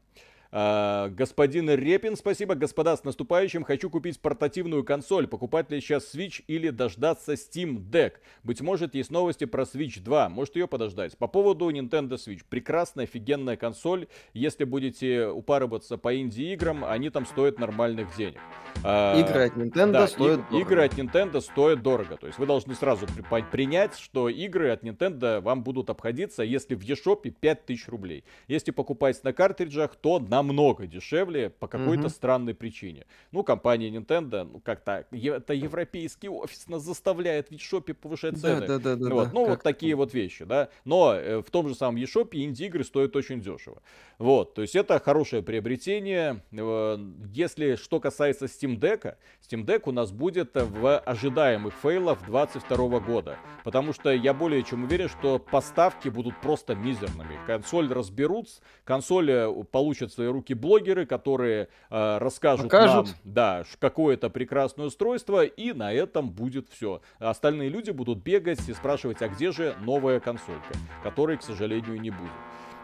А, 0.52 1.10
господин 1.10 1.70
Репин, 1.70 2.16
спасибо. 2.16 2.56
Господа, 2.56 2.97
с 2.97 3.04
наступающим. 3.04 3.64
Хочу 3.64 3.89
купить 3.89 4.20
портативную 4.20 4.84
консоль. 4.84 5.28
Покупать 5.28 5.70
ли 5.72 5.80
сейчас 5.80 6.16
Switch 6.16 6.43
или 6.47 6.70
дождаться 6.70 7.34
Steam 7.34 7.78
Deck? 7.78 8.14
Быть 8.43 8.62
может, 8.62 8.95
есть 8.95 9.12
новости 9.12 9.45
про 9.45 9.64
Switch 9.64 10.02
2. 10.02 10.30
Может 10.30 10.56
ее 10.56 10.68
подождать. 10.68 11.18
По 11.18 11.28
поводу 11.28 11.70
Nintendo 11.70 12.14
Switch. 12.14 12.41
Прекрасная, 12.50 13.04
офигенная 13.06 13.58
консоль. 13.58 14.08
Если 14.34 14.64
будете 14.64 15.28
упарываться 15.28 15.97
по 15.97 16.18
инди-играм, 16.20 16.84
они 16.84 17.10
там 17.10 17.26
стоят 17.26 17.60
нормальных 17.60 18.16
денег. 18.18 18.39
А, 18.84 19.20
игры 19.20 19.47
от 19.47 19.56
Nintendo 19.56 19.91
да, 19.91 20.08
стоят 20.08 20.41
и, 20.52 20.60
Игры 20.60 20.84
от 20.84 20.93
Nintendo 20.93 21.41
стоят 21.41 21.84
дорого. 21.84 22.18
То 22.18 22.28
есть 22.28 22.39
вы 22.39 22.47
должны 22.47 22.74
сразу 22.74 23.06
при, 23.06 23.41
принять, 23.43 23.97
что 23.97 24.30
игры 24.30 24.70
от 24.70 24.84
Nintendo 24.84 25.41
вам 25.41 25.64
будут 25.64 25.89
обходиться, 25.89 26.43
если 26.43 26.74
в 26.76 26.82
eShop 26.82 27.30
5000 27.30 27.88
рублей. 27.88 28.24
Если 28.47 28.72
покупать 28.72 29.24
на 29.24 29.34
картриджах, 29.34 29.95
то 29.95 30.20
на 30.20 30.38
намного 30.43 30.87
дешевле 30.87 31.49
по 31.49 31.67
какой-то 31.67 32.03
mm-hmm. 32.03 32.09
странной 32.09 32.53
причине. 32.53 33.05
Ну, 33.31 33.43
компания 33.43 33.89
Nintendo, 33.89 34.43
ну, 34.43 34.59
как-то, 34.59 35.05
это 35.11 35.53
европейский 35.53 36.29
офис 36.29 36.67
нас 36.67 36.83
заставляет 36.83 37.49
в 37.49 37.51
eShop 37.51 37.93
повышать 37.93 38.39
цены. 38.39 38.67
Да, 38.67 38.79
да, 38.79 38.95
да, 38.95 39.09
вот. 39.13 39.25
да, 39.25 39.31
ну, 39.33 39.45
вот 39.45 39.63
такие 39.63 39.95
вот 39.95 40.13
вещи, 40.13 40.45
да. 40.45 40.69
Но 40.85 41.13
э, 41.13 41.41
в 41.41 41.49
том 41.51 41.67
же 41.67 41.75
самом 41.75 41.97
eShop 41.97 42.29
инди-игры 42.31 42.83
стоят 42.83 43.15
очень 43.15 43.41
дешево. 43.41 43.81
Вот, 44.17 44.53
то 44.53 44.61
есть 44.61 44.75
это 44.75 44.99
хорошее 44.99 45.43
приобретение. 45.43 46.43
Э, 46.51 46.97
если 47.33 47.75
что 47.75 47.99
касается 47.99 48.45
Steam 48.45 48.79
Deck, 48.79 49.15
Steam 49.41 49.65
Deck 49.65 49.83
у 49.85 49.91
нас 49.91 50.11
будет 50.11 50.51
в 50.53 50.99
ожидаемых 50.99 51.73
фейлах 51.73 52.25
22 52.25 52.99
года. 52.99 53.37
Потому 53.63 53.93
что 53.93 54.11
я 54.11 54.33
более 54.33 54.63
чем 54.63 54.83
уверен, 54.83 55.09
что 55.09 55.39
поставки 55.39 56.09
будут 56.09 56.39
просто 56.41 56.75
мизерными. 56.75 57.39
Консоль 57.45 57.91
разберут, 57.91 58.47
консоль 58.83 59.31
э, 59.31 59.63
получат 59.71 60.11
свои 60.13 60.27
руки 60.32 60.53
блогеры, 60.53 61.05
которые 61.05 61.69
э, 61.89 62.17
расскажут 62.17 62.65
Покажут. 62.65 63.07
нам, 63.07 63.15
да, 63.23 63.63
какое-то 63.80 64.30
прекрасное 64.30 64.88
устройство, 64.88 65.43
и 65.43 65.73
на 65.73 65.93
этом 65.93 66.30
будет 66.30 66.69
все. 66.69 67.01
Остальные 67.19 67.69
люди 67.69 67.91
будут 67.91 68.19
бегать 68.19 68.67
и 68.67 68.73
спрашивать, 68.73 69.21
а 69.21 69.30
где 69.30 69.51
же 69.51 69.75
новая 69.82 70.19
консолька, 70.19 70.73
которой, 71.03 71.38
к 71.38 71.43
сожалению, 71.43 71.99
не 71.99 72.09
будет. 72.09 72.32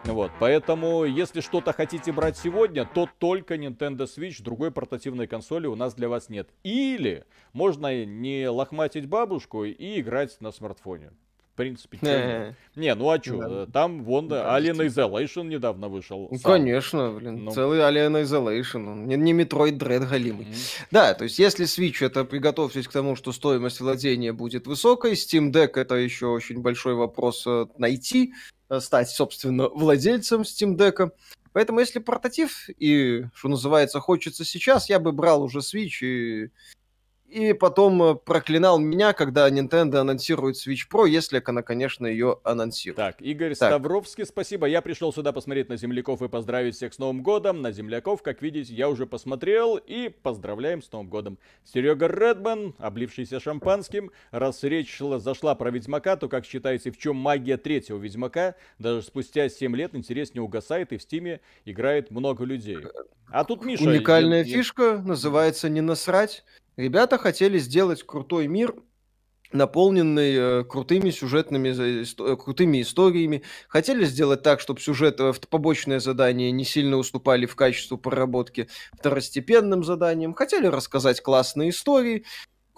Вот, 0.05 0.31
поэтому, 0.39 1.03
если 1.03 1.41
что-то 1.41 1.73
хотите 1.73 2.11
брать 2.11 2.37
сегодня, 2.37 2.85
то 2.85 3.09
только 3.17 3.55
Nintendo 3.55 4.05
Switch, 4.05 4.41
другой 4.43 4.69
портативной 4.69 5.25
консоли 5.25 5.65
у 5.65 5.75
нас 5.75 5.95
для 5.95 6.09
вас 6.09 6.29
нет. 6.29 6.49
Или 6.63 7.25
можно 7.53 8.05
не 8.05 8.47
лохматить 8.47 9.07
бабушку 9.07 9.63
и 9.65 9.99
играть 9.99 10.39
на 10.41 10.51
смартфоне. 10.51 11.11
В 11.55 11.57
принципе, 11.57 11.97
чё 12.01 12.53
Не, 12.75 12.93
ну 12.95 13.09
а 13.09 13.17
чё, 13.17 13.65
да. 13.65 13.65
там 13.67 14.03
вон 14.03 14.27
да, 14.27 14.59
Alien 14.59 14.85
Isolation 14.87 15.45
недавно 15.45 15.87
вышел. 15.87 16.27
Ну, 16.29 16.37
конечно, 16.37 17.11
блин, 17.11 17.45
ну. 17.45 17.51
целый 17.51 17.79
Alien 17.79 18.21
Isolation, 18.23 19.05
не, 19.05 19.15
не 19.15 19.31
Metroid 19.31 19.77
Dread 19.77 20.05
галимый. 20.05 20.47
Mm-hmm. 20.47 20.87
Да, 20.91 21.13
то 21.13 21.23
есть 21.23 21.39
если 21.39 21.65
Switch, 21.65 22.05
это 22.05 22.25
приготовьтесь 22.25 22.89
к 22.89 22.91
тому, 22.91 23.15
что 23.15 23.31
стоимость 23.31 23.79
владения 23.79 24.33
будет 24.33 24.67
высокой, 24.67 25.13
Steam 25.13 25.53
Deck 25.53 25.79
это 25.79 25.95
еще 25.95 26.25
очень 26.25 26.59
большой 26.59 26.95
вопрос 26.95 27.47
э, 27.47 27.67
найти, 27.77 28.33
э, 28.67 28.81
стать, 28.81 29.07
собственно, 29.09 29.69
владельцем 29.69 30.41
Steam 30.41 30.75
Deck. 30.75 31.09
Поэтому 31.53 31.79
если 31.79 31.99
портатив 31.99 32.67
и, 32.67 33.27
что 33.33 33.47
называется, 33.47 34.01
хочется 34.01 34.43
сейчас, 34.43 34.89
я 34.89 34.99
бы 34.99 35.13
брал 35.13 35.41
уже 35.41 35.59
Switch 35.59 36.01
и 36.01 36.49
и 37.35 37.51
потом 37.51 38.01
э, 38.01 38.15
проклинал 38.15 38.79
меня, 38.79 39.11
когда 39.11 39.49
Nintendo 39.49 39.97
анонсирует 39.97 40.55
Switch 40.55 40.87
Pro, 40.89 41.07
если 41.07 41.43
она, 41.45 41.63
конечно, 41.63 42.07
ее 42.07 42.39
анонсирует. 42.45 42.95
Так, 42.95 43.21
Игорь 43.21 43.55
так. 43.55 43.71
Ставровский, 43.71 44.25
спасибо. 44.25 44.67
Я 44.67 44.81
пришел 44.81 45.11
сюда 45.11 45.33
посмотреть 45.33 45.67
на 45.67 45.75
земляков 45.75 46.21
и 46.21 46.29
поздравить 46.29 46.75
всех 46.75 46.93
с 46.93 46.97
Новым 46.97 47.23
годом. 47.23 47.61
На 47.61 47.73
земляков, 47.73 48.23
как 48.23 48.41
видите, 48.41 48.73
я 48.73 48.87
уже 48.87 49.05
посмотрел 49.05 49.75
и 49.75 50.07
поздравляем 50.07 50.81
с 50.81 50.89
Новым 50.93 51.09
годом. 51.09 51.37
Серега 51.65 52.07
Редман, 52.07 52.73
облившийся 52.77 53.41
шампанским. 53.41 54.11
Раз 54.31 54.63
речь 54.63 54.97
зашла 55.17 55.55
про 55.55 55.71
Ведьмака, 55.71 56.15
то 56.15 56.29
как 56.29 56.45
считаете, 56.45 56.89
в 56.89 56.97
чем 56.97 57.17
магия 57.17 57.57
третьего 57.57 57.97
Ведьмака? 57.97 58.55
Даже 58.79 59.01
спустя 59.01 59.49
7 59.49 59.75
лет 59.75 59.93
интерес 59.93 60.33
не 60.33 60.39
угасает 60.39 60.93
и 60.93 60.97
в 60.97 61.01
Стиме 61.01 61.41
играет 61.65 62.11
много 62.11 62.45
людей. 62.45 62.77
А 63.27 63.43
тут 63.43 63.65
Миша... 63.65 63.83
Уникальная 63.83 64.45
я, 64.45 64.55
фишка, 64.55 65.01
называется 65.03 65.67
«Не 65.67 65.81
насрать». 65.81 66.45
Ребята 66.77 67.17
хотели 67.17 67.57
сделать 67.57 68.03
крутой 68.03 68.47
мир, 68.47 68.75
наполненный 69.51 70.35
э, 70.35 70.63
крутыми 70.65 71.09
сюжетными, 71.09 71.69
э, 71.69 72.35
крутыми 72.35 72.81
историями. 72.81 73.43
Хотели 73.69 74.03
сделать 74.05 74.43
так, 74.43 74.59
чтобы 74.59 74.81
сюжет, 74.81 75.19
э, 75.19 75.33
побочные 75.49 75.99
задания 75.99 76.51
не 76.51 76.65
сильно 76.65 76.97
уступали 76.97 77.45
в 77.45 77.55
качестве 77.55 77.97
проработки 77.97 78.67
второстепенным 78.93 79.83
заданиям. 79.83 80.33
Хотели 80.33 80.67
рассказать 80.67 81.21
классные 81.21 81.69
истории. 81.69 82.25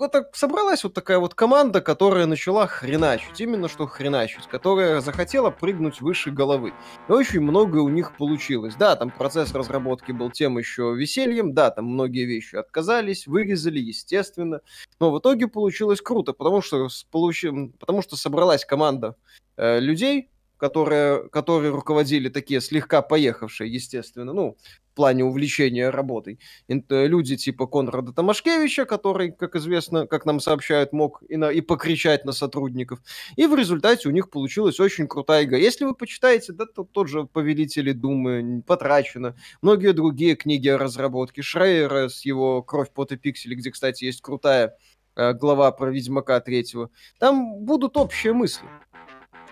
Это 0.01 0.29
собралась 0.33 0.83
вот 0.83 0.93
такая 0.93 1.19
вот 1.19 1.33
команда, 1.33 1.81
которая 1.81 2.25
начала 2.25 2.67
хреначить, 2.67 3.41
именно 3.41 3.67
что 3.67 3.87
хреначить, 3.87 4.47
которая 4.47 5.01
захотела 5.01 5.49
прыгнуть 5.49 6.01
выше 6.01 6.31
головы. 6.31 6.73
И 7.09 7.11
очень 7.11 7.41
многое 7.41 7.81
у 7.81 7.89
них 7.89 8.15
получилось. 8.15 8.75
Да, 8.75 8.95
там 8.95 9.09
процесс 9.09 9.53
разработки 9.53 10.11
был 10.11 10.31
тем 10.31 10.57
еще 10.57 10.95
весельем, 10.95 11.53
да, 11.53 11.71
там 11.71 11.85
многие 11.85 12.25
вещи 12.25 12.55
отказались, 12.55 13.27
вырезали, 13.27 13.79
естественно, 13.79 14.61
но 14.99 15.11
в 15.11 15.19
итоге 15.19 15.47
получилось 15.47 16.01
круто, 16.01 16.33
потому 16.33 16.61
что, 16.61 16.87
получи... 17.11 17.49
потому 17.79 18.01
что 18.01 18.15
собралась 18.15 18.65
команда 18.65 19.15
э, 19.57 19.79
людей, 19.79 20.29
которые, 20.57 21.29
которые 21.29 21.71
руководили 21.71 22.29
такие 22.29 22.61
слегка 22.61 23.01
поехавшие, 23.01 23.71
естественно, 23.71 24.33
ну, 24.33 24.57
в 24.91 24.95
плане 24.97 25.23
увлечения 25.23 25.91
работой. 25.91 26.39
Люди 26.67 27.37
типа 27.37 27.67
Конрада 27.67 28.13
Томашкевича, 28.13 28.85
который, 28.85 29.31
как 29.31 29.55
известно, 29.55 30.07
как 30.07 30.25
нам 30.25 30.39
сообщают, 30.39 30.91
мог 30.91 31.21
и, 31.29 31.37
на, 31.37 31.51
и 31.51 31.61
покричать 31.61 32.25
на 32.25 32.31
сотрудников. 32.31 32.99
И 33.35 33.45
в 33.45 33.53
результате 33.53 34.09
у 34.09 34.11
них 34.11 34.31
получилась 34.31 34.79
очень 34.79 35.07
крутая 35.07 35.43
игра. 35.43 35.59
Если 35.59 35.85
вы 35.85 35.93
почитаете, 35.93 36.51
да, 36.53 36.65
то 36.65 36.83
тот 36.83 37.09
же 37.09 37.25
«Повелители 37.25 37.91
Думы», 37.91 38.63
«Потрачено», 38.65 39.35
многие 39.61 39.93
другие 39.93 40.35
книги 40.35 40.67
о 40.67 40.79
разработке, 40.79 41.43
Шрейера 41.43 42.09
с 42.09 42.25
его 42.25 42.63
«Кровь, 42.63 42.89
пот 42.91 43.11
и 43.11 43.17
пиксели», 43.17 43.53
где, 43.53 43.69
кстати, 43.69 44.05
есть 44.05 44.21
крутая 44.21 44.75
э, 45.15 45.33
глава 45.33 45.71
про 45.71 45.91
Ведьмака 45.91 46.39
третьего, 46.39 46.89
там 47.19 47.65
будут 47.65 47.97
общие 47.97 48.33
мысли 48.33 48.67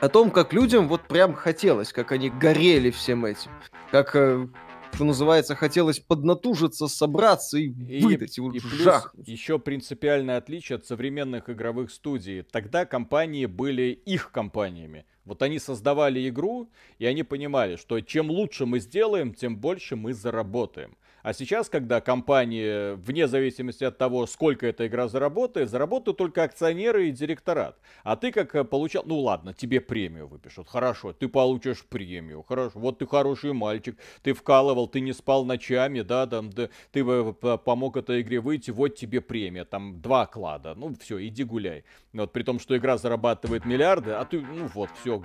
о 0.01 0.09
том, 0.09 0.31
как 0.31 0.53
людям 0.53 0.87
вот 0.87 1.07
прям 1.07 1.33
хотелось, 1.33 1.93
как 1.93 2.11
они 2.11 2.29
горели 2.29 2.91
всем 2.91 3.25
этим, 3.25 3.51
как 3.91 4.15
э, 4.15 4.47
что 4.95 5.03
называется, 5.03 5.55
хотелось 5.55 5.99
поднатужиться, 5.99 6.87
собраться 6.87 7.57
и, 7.57 7.67
и 7.67 8.01
выдать, 8.01 8.37
и, 8.37 8.41
и 8.41 8.59
плюс 8.59 9.09
еще 9.25 9.59
принципиальное 9.59 10.37
отличие 10.37 10.77
от 10.77 10.85
современных 10.85 11.49
игровых 11.49 11.91
студий. 11.91 12.43
Тогда 12.43 12.85
компании 12.85 13.45
были 13.45 13.99
их 14.05 14.31
компаниями. 14.31 15.05
Вот 15.25 15.41
они 15.41 15.59
создавали 15.59 16.27
игру, 16.29 16.69
и 16.99 17.05
они 17.05 17.23
понимали, 17.23 17.75
что 17.75 17.99
чем 17.99 18.29
лучше 18.29 18.65
мы 18.65 18.79
сделаем, 18.79 19.33
тем 19.33 19.57
больше 19.57 19.95
мы 19.95 20.13
заработаем. 20.13 20.95
А 21.25 21.33
сейчас, 21.33 21.69
когда 21.69 22.01
компании, 22.01 22.93
вне 22.97 23.27
зависимости 23.27 23.83
от 23.83 23.97
того, 23.97 24.27
сколько 24.27 24.67
эта 24.67 24.85
игра 24.85 25.07
заработает, 25.07 25.71
заработают 25.71 26.19
только 26.19 26.43
акционеры 26.43 27.07
и 27.07 27.11
директорат. 27.11 27.79
А 28.03 28.15
ты 28.15 28.31
как 28.31 28.53
э, 28.53 28.63
получал, 28.63 29.01
ну 29.07 29.17
ладно, 29.17 29.51
тебе 29.51 29.81
премию 29.81 30.27
выпишут, 30.27 30.69
хорошо, 30.69 31.13
ты 31.13 31.27
получишь 31.27 31.83
премию, 31.83 32.43
хорошо, 32.43 32.77
вот 32.77 32.99
ты 32.99 33.07
хороший 33.07 33.53
мальчик, 33.53 33.97
ты 34.21 34.33
вкалывал, 34.33 34.87
ты 34.87 34.99
не 34.99 35.13
спал 35.13 35.45
ночами, 35.45 36.01
да, 36.01 36.27
там, 36.27 36.51
да, 36.51 36.69
ты 36.91 37.03
помог 37.03 37.97
этой 37.97 38.21
игре 38.21 38.39
выйти, 38.39 38.69
вот 38.69 38.89
тебе 38.89 39.19
премия, 39.19 39.65
там, 39.65 39.99
два 40.01 40.27
клада, 40.27 40.75
ну 40.75 40.93
все, 41.01 41.25
иди 41.25 41.43
гуляй. 41.43 41.85
Вот 42.13 42.33
при 42.33 42.43
том, 42.43 42.59
что 42.59 42.77
игра 42.77 42.97
зарабатывает 42.97 43.65
миллиарды, 43.65 44.11
а 44.11 44.25
ты, 44.25 44.41
ну 44.41 44.67
вот, 44.67 44.91
все. 45.01 45.19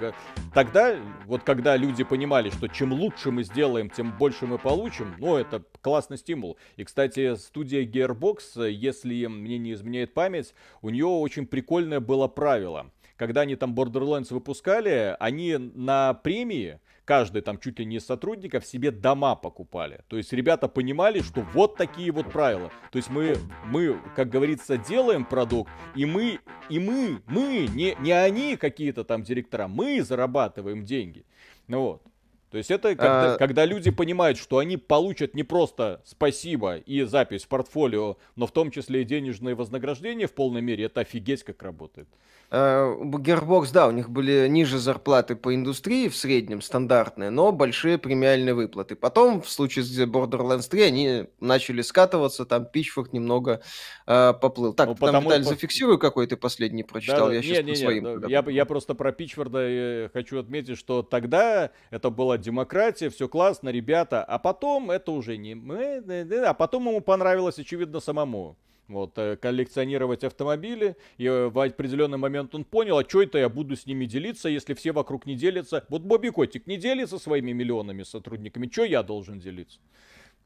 Тогда, 0.55 0.97
вот 1.27 1.43
когда 1.43 1.77
люди 1.77 2.05
понимали, 2.05 2.49
что 2.49 2.69
чем 2.69 2.95
лучше 2.95 3.31
мы 3.31 3.45
сделаем, 3.45 3.91
тем 3.91 4.17
больше 4.17 4.47
мы 4.47 4.57
получим, 4.57 5.15
ну 5.19 5.37
это 5.37 5.63
классный 5.91 6.19
стимул. 6.19 6.57
И, 6.77 6.85
кстати, 6.85 7.35
студия 7.35 7.85
Gearbox, 7.85 8.71
если 8.71 9.27
мне 9.27 9.59
не 9.59 9.73
изменяет 9.73 10.15
память, 10.15 10.55
у 10.83 10.91
нее 10.91 11.07
очень 11.07 11.49
прикольное 11.49 11.99
было 11.99 12.29
правило. 12.29 12.93
Когда 13.17 13.41
они 13.41 13.57
там 13.57 13.75
Borderlands 13.75 14.33
выпускали, 14.33 15.17
они 15.19 15.57
на 15.57 16.15
премии, 16.15 16.79
каждый 17.05 17.43
там 17.43 17.59
чуть 17.59 17.81
ли 17.81 17.85
не 17.85 17.97
из 17.97 18.07
сотрудников 18.07 18.65
себе 18.65 18.93
дома 18.93 19.35
покупали. 19.35 20.05
То 20.07 20.17
есть 20.17 20.33
ребята 20.33 20.69
понимали, 20.69 21.23
что 21.23 21.41
вот 21.55 21.75
такие 21.75 22.13
вот 22.13 22.31
правила. 22.31 22.71
То 22.93 22.99
есть 22.99 23.11
мы, 23.11 23.37
мы, 23.67 24.01
как 24.15 24.31
говорится, 24.31 24.77
делаем 24.77 25.25
продукт, 25.25 25.73
и 25.97 26.07
мы, 26.07 26.39
и 26.69 26.79
мы, 26.79 27.21
мы, 27.27 27.67
не, 27.75 27.97
не 27.99 28.13
они 28.13 28.57
какие-то 28.57 29.03
там 29.03 29.25
директора, 29.25 29.67
мы 29.67 30.03
зарабатываем 30.05 30.85
деньги. 30.85 31.25
Ну 31.67 31.81
вот. 31.83 32.03
То 32.51 32.59
есть 32.59 32.71
это 32.71 32.97
когда, 32.97 33.35
а... 33.35 33.39
когда 33.39 33.65
люди 33.65 33.91
понимают, 33.91 34.37
что 34.37 34.59
они 34.59 34.77
получат 34.77 35.35
не 35.35 35.45
просто 35.45 36.03
спасибо 36.05 36.77
и 36.77 37.03
запись 37.03 37.45
в 37.45 37.49
портфолио, 37.49 38.17
но 38.35 38.47
в 38.47 38.53
том 38.53 38.71
числе 38.71 39.03
и 39.03 39.05
денежные 39.05 39.55
вознаграждения 39.55 40.27
в 40.27 40.33
полной 40.33 40.61
мере, 40.61 40.85
это 40.85 41.01
офигеть 41.01 41.45
как 41.45 41.63
работает. 41.63 42.09
Gearbox, 42.51 43.69
да, 43.73 43.87
у 43.87 43.93
них 43.93 44.11
были 44.11 44.49
ниже 44.49 44.79
зарплаты 44.79 45.37
по 45.37 45.55
индустрии 45.55 46.09
в 46.09 46.17
среднем, 46.17 46.63
стандартные, 46.63 47.31
но 47.31 47.53
большие 47.53 47.97
премиальные 47.97 48.55
выплаты. 48.55 48.97
Потом, 48.97 49.41
в 49.41 49.49
случае 49.49 49.85
с 49.85 50.01
Borderlands 50.01 50.69
3, 50.69 50.83
они 50.83 51.25
начали 51.39 51.81
скатываться, 51.83 52.45
там 52.45 52.67
Pitchfork 52.73 53.11
немного 53.13 53.63
э, 54.09 54.35
поплыл. 54.41 54.73
Так, 54.73 54.89
ну, 54.89 54.95
там, 54.95 55.01
потому... 55.01 55.29
Виталий, 55.29 55.45
зафиксирую, 55.45 55.99
какой 55.99 56.27
ты 56.27 56.37
последний 56.37 56.83
прочитал, 56.83 57.29
да, 57.29 57.35
я 57.35 57.41
не, 57.41 57.47
сейчас 57.47 57.65
не, 57.65 57.73
по 57.73 57.79
своим. 57.79 58.05
Не, 58.05 58.31
я, 58.31 58.45
я 58.49 58.65
просто 58.65 58.95
про 58.95 59.15
э, 59.17 60.09
хочу 60.13 60.41
отметить, 60.41 60.77
что 60.77 61.05
тогда 61.05 61.71
это 61.91 62.11
была 62.11 62.37
демократия, 62.41 63.11
все 63.11 63.29
классно, 63.29 63.69
ребята, 63.69 64.25
а 64.25 64.39
потом 64.39 64.91
это 64.91 65.13
уже 65.13 65.37
не 65.37 65.55
мы, 65.55 66.03
а 66.45 66.55
потом 66.55 66.89
ему 66.89 67.01
понравилось, 67.01 67.59
очевидно, 67.59 68.01
самому 68.01 68.57
вот, 68.91 69.17
э, 69.17 69.37
коллекционировать 69.37 70.25
автомобили, 70.25 70.97
и 71.17 71.27
э, 71.27 71.49
в 71.49 71.59
определенный 71.59 72.19
момент 72.19 72.55
он 72.55 72.65
понял, 72.65 72.99
а 72.99 73.05
что 73.09 73.23
это 73.23 73.39
я 73.39 73.49
буду 73.49 73.77
с 73.77 73.87
ними 73.87 74.05
делиться, 74.05 74.49
если 74.49 74.75
все 74.75 74.93
вокруг 74.93 75.27
не 75.27 75.37
делятся. 75.37 75.85
Вот 75.89 76.03
Бобби 76.03 76.29
Котик 76.29 76.67
не 76.67 76.77
делится 76.77 77.19
своими 77.19 77.53
миллионами 77.53 78.03
сотрудниками, 78.03 78.69
что 78.71 78.85
я 78.85 79.03
должен 79.03 79.39
делиться? 79.39 79.79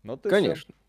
Ну, 0.02 0.18
Конечно. 0.18 0.74
Все. 0.74 0.83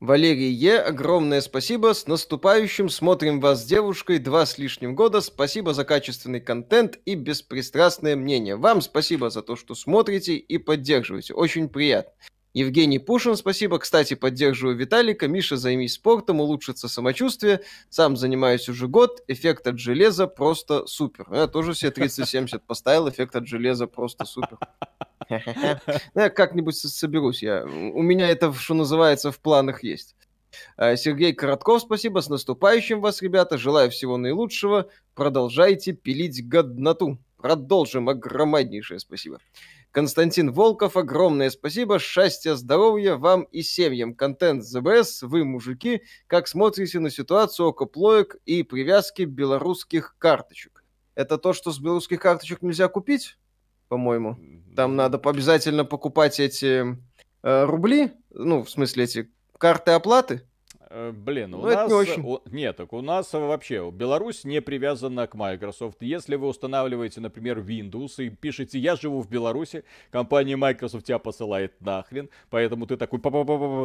Валерий 0.00 0.52
Е, 0.52 0.78
огромное 0.78 1.40
спасибо. 1.40 1.92
С 1.92 2.06
наступающим. 2.06 2.88
Смотрим 2.88 3.40
вас 3.40 3.62
с 3.62 3.64
девушкой 3.64 4.18
два 4.20 4.46
с 4.46 4.56
лишним 4.56 4.94
года. 4.94 5.20
Спасибо 5.20 5.74
за 5.74 5.84
качественный 5.84 6.40
контент 6.40 7.00
и 7.04 7.16
беспристрастное 7.16 8.14
мнение. 8.14 8.54
Вам 8.54 8.80
спасибо 8.80 9.28
за 9.28 9.42
то, 9.42 9.56
что 9.56 9.74
смотрите 9.74 10.36
и 10.36 10.56
поддерживаете. 10.58 11.34
Очень 11.34 11.68
приятно. 11.68 12.12
Евгений 12.54 13.00
Пушин, 13.00 13.34
спасибо. 13.34 13.80
Кстати, 13.80 14.14
поддерживаю 14.14 14.76
Виталика. 14.76 15.26
Миша, 15.26 15.56
займись 15.56 15.94
спортом, 15.94 16.40
улучшится 16.40 16.88
самочувствие. 16.88 17.62
Сам 17.90 18.16
занимаюсь 18.16 18.68
уже 18.68 18.86
год. 18.86 19.24
Эффект 19.26 19.66
от 19.66 19.80
железа 19.80 20.28
просто 20.28 20.86
супер. 20.86 21.26
Я 21.32 21.48
тоже 21.48 21.72
все 21.72 21.88
30-70 21.88 22.60
поставил. 22.64 23.08
Эффект 23.08 23.34
от 23.34 23.48
железа 23.48 23.88
просто 23.88 24.24
супер. 24.24 24.58
Ну, 26.14 26.22
я 26.22 26.30
как-нибудь 26.30 26.76
соберусь. 26.76 27.42
Я... 27.42 27.64
У 27.64 28.02
меня 28.02 28.28
это, 28.28 28.52
что 28.52 28.74
называется, 28.74 29.30
в 29.30 29.40
планах 29.40 29.82
есть. 29.82 30.16
А, 30.76 30.96
Сергей 30.96 31.32
Коротков, 31.32 31.82
спасибо. 31.82 32.20
С 32.20 32.28
наступающим 32.28 33.00
вас, 33.00 33.22
ребята. 33.22 33.58
Желаю 33.58 33.90
всего 33.90 34.16
наилучшего. 34.16 34.88
Продолжайте 35.14 35.92
пилить 35.92 36.48
годноту. 36.48 37.18
Продолжим. 37.36 38.08
Огромнейшее 38.08 38.98
спасибо. 38.98 39.38
Константин 39.90 40.52
Волков, 40.52 40.96
огромное 40.96 41.50
спасибо. 41.50 41.98
Счастья, 41.98 42.54
здоровья 42.54 43.16
вам 43.16 43.44
и 43.44 43.62
семьям. 43.62 44.14
Контент 44.14 44.62
ЗБС, 44.62 45.22
вы, 45.22 45.44
мужики, 45.44 46.02
как 46.26 46.46
смотрите 46.46 47.00
на 47.00 47.10
ситуацию 47.10 47.68
окоплоек 47.68 48.36
и 48.44 48.62
привязки 48.62 49.22
белорусских 49.22 50.16
карточек? 50.18 50.84
Это 51.14 51.38
то, 51.38 51.52
что 51.52 51.72
с 51.72 51.80
белорусских 51.80 52.20
карточек 52.20 52.62
нельзя 52.62 52.86
купить, 52.88 53.38
по-моему. 53.88 54.38
Там 54.76 54.96
надо 54.96 55.18
обязательно 55.18 55.84
покупать 55.84 56.40
эти 56.40 56.96
э, 57.42 57.64
рубли, 57.64 58.12
ну, 58.30 58.62
в 58.62 58.70
смысле, 58.70 59.04
эти 59.04 59.30
карты 59.58 59.92
оплаты. 59.92 60.42
Э, 60.90 61.12
блин, 61.12 61.54
у 61.54 61.58
ну, 61.58 61.66
нас... 61.66 61.88
Не 61.88 61.94
очень. 61.94 62.22
У... 62.22 62.40
Нет, 62.50 62.76
так 62.76 62.92
у 62.92 63.02
нас 63.02 63.32
вообще 63.32 63.90
Беларусь 63.90 64.44
не 64.44 64.62
привязана 64.62 65.26
к 65.26 65.34
Microsoft. 65.34 65.98
Если 66.00 66.36
вы 66.36 66.48
устанавливаете, 66.48 67.20
например, 67.20 67.58
Windows 67.58 68.24
и 68.24 68.30
пишете 68.30 68.78
«Я 68.78 68.96
живу 68.96 69.20
в 69.20 69.28
Беларуси», 69.28 69.84
компания 70.10 70.56
Microsoft 70.56 71.04
тебя 71.04 71.18
посылает 71.18 71.78
нахрен, 71.80 72.30
поэтому 72.48 72.86
ты 72.86 72.96
такой 72.96 73.20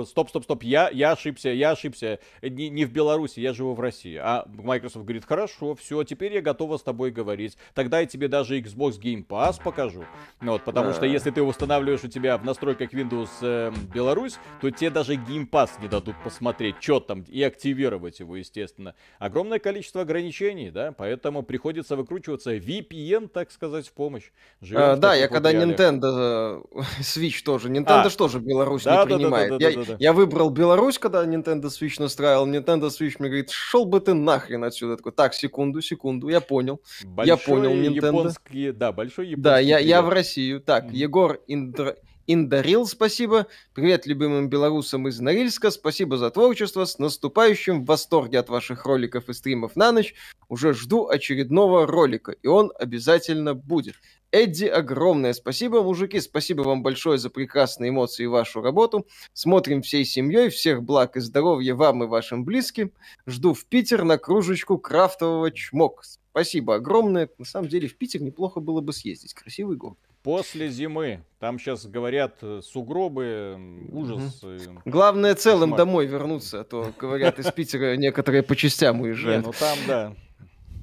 «Стоп, 0.06 0.30
стоп, 0.30 0.44
стоп, 0.44 0.64
я, 0.64 0.90
я 0.90 1.12
ошибся, 1.12 1.50
я 1.50 1.72
ошибся, 1.72 2.20
не, 2.42 2.70
не 2.70 2.86
в 2.86 2.94
Беларуси, 2.94 3.42
я 3.42 3.54
живу 3.54 3.74
в 3.74 3.80
России». 3.82 4.16
А 4.16 4.46
Microsoft 4.48 5.06
говорит 5.06 5.26
«Хорошо, 5.26 5.76
все, 5.76 6.04
теперь 6.04 6.34
я 6.34 6.42
готова 6.42 6.78
с 6.78 6.84
тобой 6.84 7.12
говорить. 7.12 7.58
Тогда 7.74 8.00
я 8.00 8.06
тебе 8.06 8.30
даже 8.30 8.60
Xbox 8.60 9.00
Game 9.00 9.26
Pass 9.26 9.62
покажу». 9.62 10.06
Вот, 10.40 10.64
потому 10.64 10.94
что 10.94 11.06
если 11.06 11.32
ты 11.32 11.42
устанавливаешь 11.42 12.04
у 12.04 12.08
тебя 12.08 12.38
в 12.38 12.46
настройках 12.46 12.94
Windows 12.94 13.30
э, 13.42 13.72
Беларусь, 13.94 14.38
то 14.62 14.72
тебе 14.72 14.90
даже 14.90 15.16
Game 15.16 15.50
Pass 15.50 15.72
не 15.82 15.90
дадут 15.90 16.16
посмотреть, 16.24 16.76
что 16.80 16.93
счет 16.94 17.08
там 17.08 17.24
и 17.28 17.42
активировать 17.44 18.20
его, 18.20 18.36
естественно. 18.36 18.96
Огромное 19.20 19.60
количество 19.60 20.02
ограничений, 20.02 20.72
да, 20.72 20.92
поэтому 20.92 21.44
приходится 21.44 21.96
выкручиваться 21.96 22.56
VPN, 22.56 23.28
так 23.28 23.52
сказать, 23.52 23.88
в 23.88 23.94
помощь. 23.94 24.32
а, 24.74 24.96
да, 24.96 25.16
я 25.16 25.28
когда 25.28 25.52
реалиях. 25.52 25.80
Nintendo 25.80 26.64
э, 26.72 26.82
Switch 27.02 27.44
тоже, 27.44 27.70
Nintendo 27.70 28.06
а, 28.06 28.10
тоже 28.10 28.40
Беларусь 28.40 28.84
да, 28.84 28.92
не 29.04 29.10
да, 29.10 29.16
принимает. 29.16 29.50
Да, 29.50 29.58
да, 29.58 29.70
я, 29.70 29.76
да, 29.76 29.82
да, 29.82 29.92
да. 29.92 29.98
я 30.00 30.14
выбрал 30.14 30.50
Беларусь, 30.50 31.00
когда 31.00 31.26
Nintendo 31.26 31.66
Switch 31.66 31.96
настраивал, 32.00 32.48
Nintendo 32.48 32.88
Switch 32.88 33.16
мне 33.20 33.30
говорит, 33.30 33.50
шел 33.50 33.86
бы 33.86 34.00
ты 34.00 34.14
нахрен 34.14 34.64
отсюда. 34.64 34.98
Такой, 34.98 35.12
так, 35.12 35.34
секунду, 35.34 35.82
секунду, 35.82 36.30
я 36.30 36.42
понял. 36.42 36.82
Большой 37.04 37.28
я 37.28 37.38
понял, 37.38 37.72
Nintendo. 37.72 38.08
Японский, 38.08 38.72
да, 38.72 38.92
большой 38.92 39.28
японский. 39.28 39.44
Да, 39.44 39.60
я, 39.60 39.80
я 39.80 40.02
в 40.02 40.10
Россию. 40.10 40.62
Так, 40.62 40.86
mm-hmm. 40.86 40.96
Егор 40.96 41.40
Индра... 41.48 41.98
Индарил, 42.26 42.86
спасибо. 42.86 43.48
Привет 43.74 44.06
любимым 44.06 44.48
белорусам 44.48 45.10
из 45.10 45.20
Норильска. 45.20 45.72
Спасибо 45.72 46.16
за 46.18 46.32
творчество. 46.32 46.86
С 46.86 46.98
наступающим 46.98 47.84
в 47.84 47.86
восторге 47.86 48.40
от 48.40 48.48
ваших 48.48 48.86
роликов 48.86 49.28
и 49.28 49.34
стримов 49.34 49.76
на 49.76 49.92
ночь. 49.92 50.16
Уже 50.48 50.74
жду 50.74 51.10
очередного 51.10 51.86
ролика, 51.86 52.32
и 52.32 52.48
он 52.48 52.72
обязательно 52.80 53.54
будет. 53.56 53.96
Эдди, 54.32 54.64
огромное 54.64 55.34
спасибо, 55.34 55.84
мужики, 55.84 56.22
спасибо 56.22 56.62
вам 56.62 56.82
большое 56.82 57.18
за 57.18 57.30
прекрасные 57.30 57.90
эмоции 57.90 58.24
и 58.24 58.28
вашу 58.28 58.62
работу. 58.62 59.06
Смотрим 59.34 59.82
всей 59.82 60.06
семьей, 60.06 60.50
всех 60.50 60.82
благ 60.82 61.18
и 61.18 61.20
здоровья 61.20 61.76
вам 61.76 62.06
и 62.06 62.08
вашим 62.08 62.46
близким. 62.46 62.94
Жду 63.28 63.54
в 63.54 63.66
Питер 63.66 64.06
на 64.06 64.18
кружечку 64.18 64.78
крафтового 64.78 65.52
чмок. 65.52 66.06
Спасибо 66.32 66.76
огромное. 66.76 67.30
На 67.38 67.46
самом 67.46 67.68
деле 67.68 67.90
в 67.90 67.98
Питер 67.98 68.22
неплохо 68.22 68.62
было 68.62 68.80
бы 68.80 68.94
съездить. 68.94 69.34
Красивый 69.34 69.76
город. 69.76 69.98
После 70.24 70.70
зимы. 70.70 71.24
Там 71.40 71.60
сейчас 71.60 71.86
говорят 71.86 72.38
э, 72.42 72.62
сугробы, 72.64 73.58
ужас. 73.92 74.42
Угу. 74.42 74.82
Главное 74.86 75.36
целым 75.36 75.72
кошмар. 75.72 75.78
домой 75.78 76.06
вернуться, 76.06 76.62
а 76.62 76.64
то 76.64 76.94
говорят 76.98 77.40
из 77.40 77.52
Питера 77.52 77.98
некоторые 77.98 78.42
по 78.42 78.56
частям 78.56 79.02
уезжают. 79.02 79.46
Не, 79.46 79.52
ну 79.52 79.54
там 79.60 79.78
да. 79.86 80.16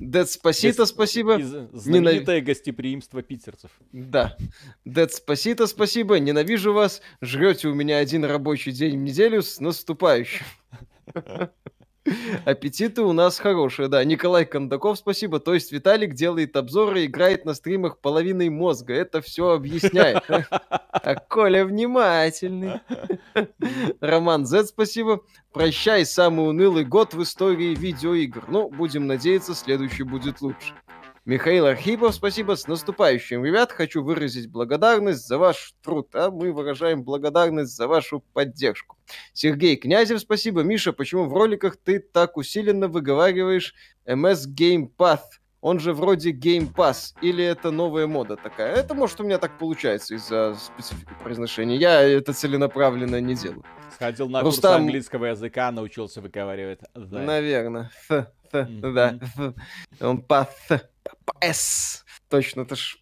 Дед 0.01 0.31
Спасито, 0.31 0.87
спасибо. 0.87 1.39
Знаменитое 1.73 2.37
Ненав... 2.37 2.47
гостеприимство 2.47 3.23
питерцев. 3.23 3.71
Да. 3.93 4.37
Дед 4.87 5.13
Спасито, 5.13 5.67
спасибо. 5.67 6.19
Ненавижу 6.19 6.73
вас. 6.73 7.03
Жрете 7.21 7.69
у 7.69 7.75
меня 7.75 7.99
один 7.99 8.25
рабочий 8.25 8.73
день 8.73 8.99
в 8.99 9.03
неделю 9.03 9.43
с 9.43 9.61
наступающим. 9.61 10.45
Аппетиты 12.45 13.03
у 13.03 13.13
нас 13.13 13.39
хорошие, 13.39 13.89
да. 13.89 14.03
Николай 14.05 14.45
Кондаков, 14.45 14.99
спасибо. 14.99 15.41
То 15.41 15.55
есть 15.55 15.73
Виталик 15.73 16.15
делает 16.15 16.57
обзоры 16.57 17.03
и 17.03 17.07
играет 17.07 17.45
на 17.45 17.55
стримах 17.55 17.99
половиной 17.99 18.49
мозга. 18.49 18.95
Это 18.95 19.21
все 19.21 19.51
объясняет. 19.51 20.23
А 20.93 21.15
Коля 21.15 21.65
внимательный. 21.65 22.81
Роман 24.01 24.45
Z, 24.45 24.67
спасибо. 24.67 25.21
Прощай, 25.53 26.05
самый 26.05 26.49
унылый 26.49 26.85
год 26.85 27.15
в 27.15 27.23
истории 27.23 27.75
видеоигр. 27.75 28.45
Ну, 28.49 28.69
будем 28.69 29.07
надеяться, 29.07 29.55
следующий 29.55 30.03
будет 30.03 30.41
лучше. 30.41 30.75
Михаил 31.31 31.67
Архипов, 31.67 32.13
спасибо. 32.17 32.57
С 32.57 32.67
наступающим, 32.67 33.45
ребят. 33.45 33.71
Хочу 33.71 34.03
выразить 34.03 34.51
благодарность 34.51 35.29
за 35.29 35.39
ваш 35.39 35.75
труд, 35.81 36.09
а 36.13 36.29
мы 36.29 36.53
выражаем 36.53 37.05
благодарность 37.05 37.77
за 37.77 37.87
вашу 37.87 38.25
поддержку. 38.33 38.97
Сергей 39.33 39.77
Князев, 39.77 40.19
спасибо. 40.19 40.63
Миша, 40.63 40.93
почему 40.93 41.27
в 41.27 41.33
роликах 41.33 41.77
ты 41.77 42.01
так 42.01 42.37
усиленно 42.37 42.89
выговариваешь 42.89 43.77
MS 44.07 44.49
Game 44.53 44.91
Path? 44.99 45.21
Он 45.61 45.79
же 45.79 45.93
вроде 45.93 46.33
Game 46.33 46.75
Pass, 46.75 47.15
или 47.23 47.45
это 47.45 47.71
новая 47.71 48.09
мода 48.09 48.35
такая? 48.35 48.75
Это 48.75 48.95
может 48.95 49.21
у 49.21 49.25
меня 49.25 49.39
так 49.39 49.57
получается 49.57 50.17
из-за 50.17 50.57
специфики 50.57 51.15
произношения. 51.23 51.77
Я 51.77 52.03
это 52.03 52.33
целенаправленно 52.33 53.21
не 53.21 53.37
делаю. 53.37 53.65
Сходил 53.95 54.29
на 54.29 54.41
Рустам... 54.41 54.73
курс 54.73 54.81
английского 54.81 55.27
языка, 55.27 55.71
научился 55.71 56.21
выговаривать. 56.21 56.81
Наверное. 56.97 57.93
Mm-hmm. 58.53 58.93
да. 58.93 59.19
Он 60.01 60.19
Path. 60.19 60.90
С. 61.41 62.05
Точно, 62.29 62.63
это 62.63 62.77
ж 62.77 62.99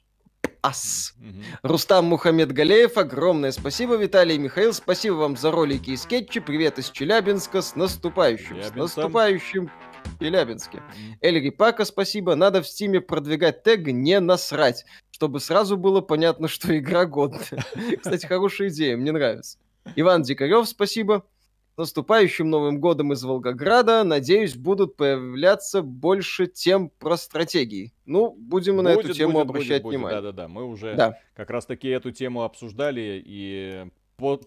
ас. 0.63 1.15
Mm-hmm. 1.21 1.45
Рустам 1.63 2.07
Мухаммед 2.07 2.53
Галеев, 2.53 2.97
огромное 2.97 3.53
спасибо, 3.53 3.97
Виталий 3.97 4.37
и 4.37 4.39
Михаил, 4.39 4.73
спасибо 4.73 5.15
вам 5.15 5.37
за 5.37 5.51
ролики 5.51 5.91
и 5.91 5.97
скетчи, 5.97 6.41
привет 6.41 6.79
из 6.79 6.91
Челябинска, 6.91 7.63
с 7.63 7.77
наступающим, 7.77 8.57
Челябинцем. 8.57 8.73
с 8.73 8.97
наступающим 8.97 9.71
Челябинске. 10.19 10.79
Mm-hmm. 10.79 11.15
Эльри 11.21 11.51
Пака, 11.51 11.85
спасибо, 11.85 12.35
надо 12.35 12.63
в 12.63 12.69
стиме 12.69 13.01
продвигать 13.01 13.63
тег 13.63 13.87
«не 13.87 14.21
насрать», 14.21 14.85
чтобы 15.11 15.41
сразу 15.41 15.77
было 15.77 16.01
понятно, 16.01 16.49
что 16.49 16.77
игра 16.77 17.05
годная. 17.07 17.65
Кстати, 18.01 18.27
хорошая 18.27 18.69
идея, 18.69 18.97
мне 18.97 19.13
нравится. 19.13 19.59
Иван 19.97 20.23
Дикарев, 20.23 20.69
спасибо 20.69 21.25
наступающим 21.79 22.51
Новым 22.51 22.81
годом 22.81 23.12
из 23.12 23.22
Волгограда, 23.22 24.05
надеюсь, 24.05 24.57
будут 24.57 24.97
появляться 24.97 25.81
больше 25.81 26.47
тем 26.47 26.91
про 26.91 27.16
стратегии. 27.16 27.93
Ну, 28.05 28.35
будем 28.39 28.76
будет, 28.76 28.85
на 28.85 28.89
эту 28.91 29.14
тему 29.14 29.35
будет, 29.35 29.43
обращать 29.43 29.83
будет, 29.83 29.95
внимание. 29.95 30.20
Да-да-да, 30.20 30.49
мы 30.49 30.64
уже 30.64 30.95
да. 30.95 31.18
как 31.35 31.51
раз-таки 31.51 31.89
эту 31.89 32.11
тему 32.11 32.43
обсуждали, 32.43 33.22
и 33.24 33.87
по... 34.16 34.41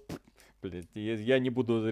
Блин, 0.62 0.86
я 0.94 1.40
не 1.40 1.50
буду 1.50 1.84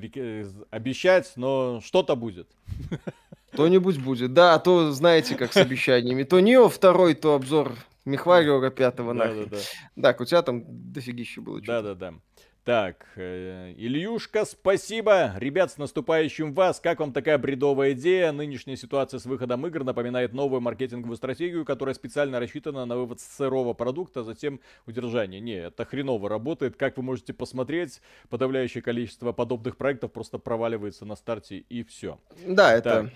обещать, 0.69 1.33
но 1.35 1.81
что-то 1.83 2.15
будет. 2.15 2.49
Кто-нибудь 3.53 3.97
будет. 3.97 4.33
Да, 4.33 4.53
а 4.53 4.59
то 4.59 4.91
знаете, 4.91 5.35
как 5.35 5.53
с 5.53 5.57
обещаниями. 5.57 6.21
То 6.21 6.39
Нио 6.39 6.69
второй, 6.69 7.15
то 7.15 7.33
обзор 7.33 7.73
Мехвариора 8.05 8.69
пятого. 8.69 9.13
Да, 9.13 9.33
да, 9.33 9.45
да. 9.45 10.01
Так, 10.01 10.21
у 10.21 10.25
тебя 10.25 10.41
там 10.41 10.63
дофигища 10.67 11.41
было. 11.41 11.61
Да-да-да. 11.61 12.13
Так, 12.69 13.07
э, 13.15 13.73
Ильюшка, 13.77 14.45
спасибо. 14.45 15.33
Ребят, 15.37 15.71
с 15.71 15.79
наступающим 15.79 16.53
вас. 16.53 16.79
Как 16.79 16.99
вам 16.99 17.13
такая 17.13 17.39
бредовая 17.39 17.93
идея? 17.93 18.31
Нынешняя 18.31 18.77
ситуация 18.77 19.19
с 19.19 19.25
выходом 19.25 19.65
игр 19.65 19.83
напоминает 19.83 20.33
новую 20.33 20.61
маркетинговую 20.61 21.17
стратегию, 21.17 21.65
которая 21.65 21.95
специально 21.95 22.39
рассчитана 22.39 22.85
на 22.85 22.95
вывод 22.95 23.21
сырого 23.21 23.73
продукта, 23.73 24.19
а 24.19 24.23
затем 24.23 24.59
удержание. 24.85 25.41
Не, 25.41 25.55
это 25.55 25.83
хреново 25.83 26.29
работает. 26.29 26.75
Как 26.75 26.97
вы 26.97 27.01
можете 27.01 27.33
посмотреть, 27.33 28.03
подавляющее 28.29 28.83
количество 28.83 29.31
подобных 29.31 29.75
проектов 29.75 30.11
просто 30.11 30.37
проваливается 30.37 31.05
на 31.05 31.15
старте 31.15 31.65
и 31.69 31.83
все. 31.83 32.19
Да, 32.45 32.71
это... 32.71 32.89
Так. 33.01 33.13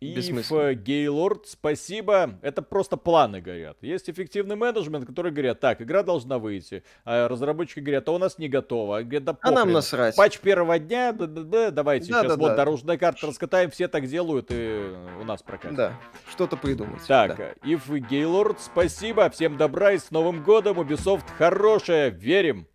Ив 0.00 0.82
Гейлорд, 0.82 1.46
спасибо. 1.46 2.38
Это 2.40 2.62
просто 2.62 2.96
планы 2.96 3.42
горят. 3.42 3.76
Есть 3.82 4.08
эффективный 4.08 4.56
менеджмент, 4.56 5.06
который 5.06 5.30
говорят, 5.30 5.60
так, 5.60 5.82
игра 5.82 6.02
должна 6.02 6.38
выйти. 6.38 6.82
А 7.04 7.28
разработчики 7.28 7.80
говорят, 7.80 8.08
а 8.08 8.12
у 8.12 8.18
нас 8.18 8.38
не 8.38 8.48
готово. 8.48 9.02
Говорят, 9.02 9.24
да 9.24 9.36
а 9.42 9.50
нам 9.50 9.72
насрать. 9.72 10.16
Патч 10.16 10.38
первого 10.38 10.78
дня, 10.78 11.12
да, 11.12 11.26
да, 11.26 11.42
да, 11.42 11.70
давайте 11.70 12.10
да, 12.10 12.22
сейчас 12.22 12.32
да, 12.32 12.36
вот 12.38 12.48
да. 12.48 12.56
дорожная 12.56 12.96
карта 12.96 13.26
раскатаем, 13.26 13.70
все 13.70 13.88
так 13.88 14.06
делают, 14.06 14.46
и 14.50 14.90
у 15.20 15.24
нас 15.24 15.42
прокатит. 15.42 15.76
Да, 15.76 16.00
что-то 16.30 16.56
придумать. 16.56 17.06
Так, 17.06 17.36
да. 17.36 17.50
Ив 17.62 17.86
Гейлорд, 17.90 18.58
спасибо. 18.58 19.28
Всем 19.28 19.58
добра 19.58 19.92
и 19.92 19.98
с 19.98 20.10
Новым 20.10 20.42
годом. 20.42 20.80
Ubisoft 20.80 21.24
хорошая, 21.36 22.08
верим. 22.08 22.66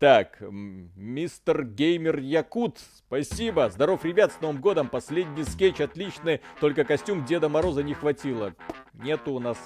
Так, 0.00 0.38
мистер 0.40 1.62
Геймер 1.62 2.20
Якут, 2.20 2.78
спасибо. 2.78 3.68
Здоров, 3.68 4.02
ребят, 4.02 4.32
с 4.32 4.40
Новым 4.40 4.58
годом. 4.58 4.88
Последний 4.88 5.44
скетч 5.44 5.78
отличный, 5.82 6.40
только 6.58 6.84
костюм 6.84 7.26
Деда 7.26 7.50
Мороза 7.50 7.82
не 7.82 7.92
хватило. 7.92 8.54
Нету 8.94 9.34
у 9.34 9.40
нас 9.40 9.58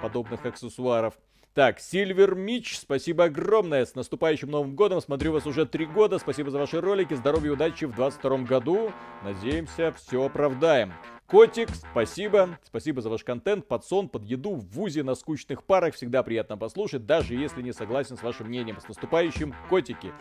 подобных 0.00 0.46
аксессуаров. 0.46 1.14
Так, 1.54 1.80
Сильвер 1.80 2.36
Мич, 2.36 2.78
спасибо 2.78 3.24
огромное. 3.24 3.84
С 3.84 3.96
наступающим 3.96 4.52
Новым 4.52 4.76
годом. 4.76 5.00
Смотрю 5.00 5.32
вас 5.32 5.44
уже 5.44 5.66
три 5.66 5.86
года. 5.86 6.20
Спасибо 6.20 6.52
за 6.52 6.58
ваши 6.58 6.80
ролики. 6.80 7.14
Здоровья 7.14 7.48
и 7.48 7.54
удачи 7.54 7.86
в 7.86 7.94
22 7.96 8.38
году. 8.44 8.92
Надеемся, 9.24 9.92
все 9.92 10.24
оправдаем. 10.24 10.92
Котик, 11.30 11.68
спасибо. 11.76 12.58
Спасибо 12.64 13.02
за 13.02 13.08
ваш 13.08 13.22
контент, 13.22 13.68
под 13.68 13.84
сон, 13.84 14.08
под 14.08 14.24
еду, 14.24 14.56
в 14.56 14.68
ВУЗе, 14.70 15.04
на 15.04 15.14
скучных 15.14 15.62
парах. 15.62 15.94
Всегда 15.94 16.24
приятно 16.24 16.56
послушать, 16.56 17.06
даже 17.06 17.34
если 17.34 17.62
не 17.62 17.72
согласен 17.72 18.16
с 18.16 18.22
вашим 18.24 18.48
мнением. 18.48 18.80
С 18.80 18.88
наступающим, 18.88 19.54
котики. 19.68 20.12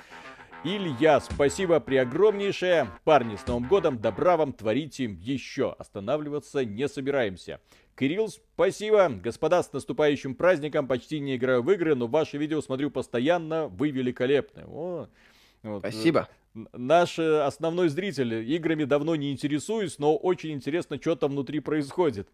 Илья, 0.64 1.20
спасибо 1.20 1.80
преогромнейшее. 1.80 2.92
Парни, 3.06 3.38
с 3.38 3.48
Новым 3.48 3.68
годом, 3.68 3.98
добра 3.98 4.38
вам, 4.38 4.54
творите 4.54 5.06
еще. 5.06 5.76
Останавливаться 5.80 6.64
не 6.64 6.88
собираемся. 6.88 7.60
Кирилл, 7.98 8.30
спасибо. 8.30 9.10
Господа, 9.10 9.64
с 9.64 9.74
наступающим 9.74 10.36
праздником. 10.36 10.88
Почти 10.88 11.20
не 11.20 11.38
играю 11.38 11.64
в 11.64 11.72
игры, 11.72 11.96
но 11.96 12.06
ваши 12.06 12.38
видео 12.38 12.62
смотрю 12.62 12.92
постоянно. 12.92 13.68
Вы 13.68 13.90
великолепны. 13.90 14.66
О, 14.68 15.08
вот, 15.64 15.80
спасибо 15.80 16.28
наш 16.74 17.20
э, 17.20 17.42
основной 17.42 17.90
зритель. 17.90 18.34
Играми 18.52 18.84
давно 18.84 19.16
не 19.16 19.32
интересуюсь, 19.32 20.00
но 20.00 20.16
очень 20.16 20.52
интересно, 20.52 20.98
что 21.00 21.16
там 21.16 21.32
внутри 21.32 21.60
происходит. 21.60 22.28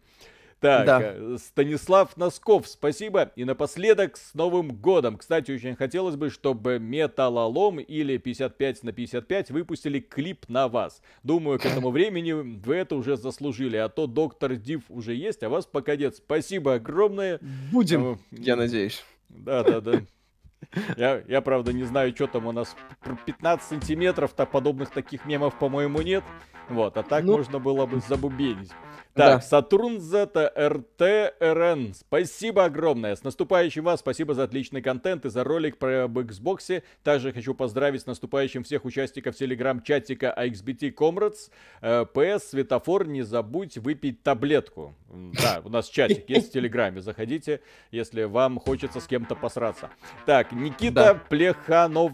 Так, 0.60 0.86
да. 0.86 1.00
Э, 1.02 1.36
Станислав 1.38 2.16
Носков, 2.16 2.66
спасибо. 2.66 3.30
И 3.36 3.44
напоследок 3.44 4.16
с 4.16 4.32
Новым 4.32 4.68
годом. 4.68 5.18
Кстати, 5.18 5.50
очень 5.50 5.76
хотелось 5.76 6.16
бы, 6.16 6.30
чтобы 6.30 6.78
Металлолом 6.78 7.78
или 7.78 8.16
55 8.16 8.82
на 8.82 8.92
55 8.92 9.50
выпустили 9.50 10.00
клип 10.00 10.48
на 10.48 10.68
вас. 10.68 11.02
Думаю, 11.22 11.58
к 11.58 11.66
этому 11.66 11.90
времени 11.90 12.32
вы 12.32 12.76
это 12.76 12.96
уже 12.96 13.16
заслужили. 13.16 13.76
А 13.76 13.88
то 13.90 14.06
Доктор 14.06 14.56
Див 14.56 14.82
уже 14.88 15.14
есть, 15.14 15.42
а 15.42 15.50
вас 15.50 15.66
пока 15.66 15.94
нет. 15.96 16.16
Спасибо 16.16 16.74
огромное. 16.74 17.38
Будем, 17.70 18.12
э, 18.12 18.16
я 18.30 18.56
надеюсь. 18.56 19.04
Да, 19.28 19.62
да, 19.62 19.80
да. 19.82 20.02
Я, 20.96 21.22
я, 21.28 21.40
правда, 21.40 21.72
не 21.72 21.84
знаю, 21.84 22.14
что 22.14 22.26
там 22.26 22.46
у 22.46 22.52
нас 22.52 22.76
15 23.26 23.66
сантиметров-то 23.66 24.46
подобных 24.46 24.90
таких 24.90 25.24
мемов, 25.26 25.58
по-моему, 25.58 26.02
нет. 26.02 26.24
Вот, 26.68 26.96
а 26.96 27.02
так 27.02 27.24
ну... 27.24 27.36
можно 27.36 27.58
было 27.58 27.86
бы 27.86 28.00
забубенить. 28.00 28.72
Так, 29.16 29.40
да. 29.40 29.40
Сатурн 29.40 29.96
ZRT 29.96 31.94
Спасибо 31.94 32.66
огромное. 32.66 33.16
С 33.16 33.24
наступающим 33.24 33.84
вас. 33.84 34.00
Спасибо 34.00 34.34
за 34.34 34.42
отличный 34.42 34.82
контент 34.82 35.24
и 35.24 35.30
за 35.30 35.42
ролик 35.42 35.78
про 35.78 36.04
об 36.04 36.18
Xbox. 36.18 36.82
Также 37.02 37.32
хочу 37.32 37.54
поздравить 37.54 38.02
с 38.02 38.06
наступающим 38.06 38.62
всех 38.62 38.84
участников 38.84 39.34
телеграм-чатика 39.34 40.34
AXBT 40.36 40.94
Comrades. 40.94 41.48
ПС, 42.12 42.50
светофор, 42.50 43.06
не 43.06 43.22
забудь 43.22 43.78
выпить 43.78 44.22
таблетку. 44.22 44.94
Да, 45.08 45.62
у 45.64 45.70
нас 45.70 45.88
чатик 45.88 46.28
есть 46.28 46.50
в 46.50 46.52
телеграме. 46.52 47.00
Заходите, 47.00 47.62
если 47.90 48.24
вам 48.24 48.58
хочется 48.58 49.00
с 49.00 49.06
кем-то 49.06 49.34
посраться. 49.34 49.88
Так, 50.26 50.52
Никита 50.56 50.94
да. 50.94 51.14
Плеханов, 51.14 52.12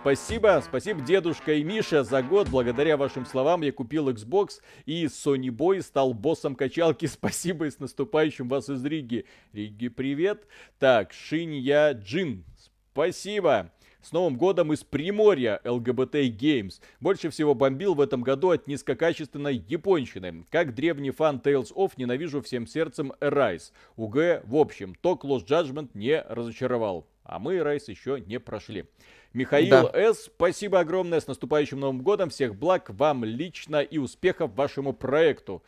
спасибо. 0.00 0.62
Спасибо, 0.62 1.00
дедушка 1.00 1.54
и 1.54 1.64
Миша, 1.64 2.04
за 2.04 2.22
год. 2.22 2.50
Благодаря 2.50 2.98
вашим 2.98 3.24
словам 3.24 3.62
я 3.62 3.72
купил 3.72 4.10
Xbox 4.10 4.60
и 4.84 5.06
Sony 5.06 5.48
Boy 5.48 5.80
стал 5.80 6.12
боссом 6.12 6.54
качалки. 6.54 7.06
Спасибо 7.06 7.64
и 7.64 7.70
с 7.70 7.78
наступающим 7.78 8.46
вас 8.46 8.68
из 8.68 8.84
Риги. 8.84 9.24
Риги, 9.54 9.88
привет. 9.88 10.46
Так, 10.78 11.14
Шинья 11.14 11.92
Джин, 11.94 12.44
спасибо. 12.92 13.72
С 14.02 14.12
Новым 14.12 14.36
годом 14.36 14.72
из 14.72 14.84
Приморья 14.84 15.60
ЛГБТ 15.64 16.14
Games. 16.38 16.80
Больше 17.00 17.30
всего 17.30 17.54
бомбил 17.54 17.94
в 17.94 18.02
этом 18.02 18.22
году 18.22 18.50
от 18.50 18.66
низкокачественной 18.66 19.64
японщины. 19.66 20.44
Как 20.50 20.74
древний 20.74 21.10
фан 21.10 21.40
Tales 21.42 21.72
of 21.74 21.92
ненавижу 21.96 22.42
всем 22.42 22.66
сердцем 22.66 23.14
Rise. 23.20 23.72
УГ 23.96 24.44
в 24.44 24.56
общем, 24.56 24.94
ток 24.94 25.24
Lost 25.24 25.46
Judgment 25.46 25.90
не 25.94 26.20
разочаровал. 26.20 27.06
А 27.28 27.38
мы 27.38 27.56
Rise 27.56 27.84
еще 27.88 28.20
не 28.20 28.40
прошли. 28.40 28.86
Михаил 29.34 29.90
да. 29.92 30.14
С. 30.14 30.24
Спасибо 30.24 30.80
огромное. 30.80 31.20
С 31.20 31.26
наступающим 31.26 31.78
Новым 31.78 32.02
годом. 32.02 32.30
Всех 32.30 32.56
благ 32.56 32.88
вам 32.88 33.22
лично 33.24 33.82
и 33.82 33.98
успехов 33.98 34.54
вашему 34.54 34.94
проекту. 34.94 35.62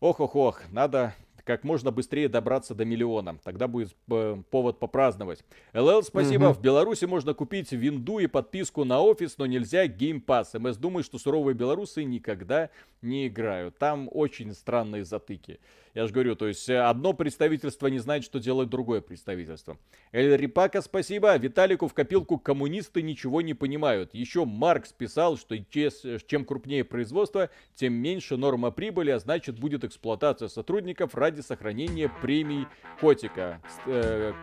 Ох-ох-ох, 0.00 0.60
надо 0.70 1.14
как 1.46 1.62
можно 1.62 1.92
быстрее 1.92 2.28
добраться 2.28 2.74
до 2.74 2.84
миллиона. 2.84 3.38
Тогда 3.44 3.68
будет 3.68 3.96
э, 4.10 4.42
повод 4.50 4.78
попраздновать. 4.78 5.44
ЛЛ, 5.72 6.02
спасибо. 6.02 6.46
Угу. 6.46 6.54
В 6.54 6.60
Беларуси 6.60 7.04
можно 7.04 7.34
купить 7.34 7.70
винду 7.72 8.18
и 8.18 8.26
подписку 8.26 8.84
на 8.84 9.00
офис, 9.00 9.38
но 9.38 9.46
нельзя 9.46 9.86
Pass. 9.86 10.58
МС 10.58 10.76
думает, 10.76 11.06
что 11.06 11.18
суровые 11.18 11.54
белорусы 11.54 12.02
никогда 12.02 12.68
не 13.00 13.28
играют. 13.28 13.78
Там 13.78 14.10
очень 14.12 14.52
странные 14.52 15.04
затыки. 15.04 15.60
Я 15.96 16.06
же 16.06 16.12
говорю, 16.12 16.36
то 16.36 16.46
есть 16.46 16.68
э, 16.68 16.78
одно 16.78 17.14
представительство 17.14 17.86
не 17.86 17.98
знает, 17.98 18.22
что 18.22 18.38
делает 18.38 18.68
другое 18.68 19.00
представительство. 19.00 19.78
Эль 20.12 20.36
Рипака, 20.36 20.82
спасибо. 20.82 21.34
Виталику 21.38 21.88
в 21.88 21.94
копилку 21.94 22.38
коммунисты 22.38 23.00
ничего 23.00 23.40
не 23.40 23.54
понимают. 23.54 24.12
Еще 24.12 24.44
Маркс 24.44 24.92
писал, 24.92 25.38
что 25.38 25.56
чем 25.56 26.44
крупнее 26.44 26.84
производство, 26.84 27.48
тем 27.76 27.94
меньше 27.94 28.36
норма 28.36 28.72
прибыли, 28.72 29.10
а 29.10 29.18
значит 29.18 29.58
будет 29.58 29.84
эксплуатация 29.84 30.48
сотрудников 30.48 31.14
ради 31.14 31.40
сохранения 31.40 32.12
премий 32.20 32.66
котика. 33.00 33.62
Э, 33.86 34.34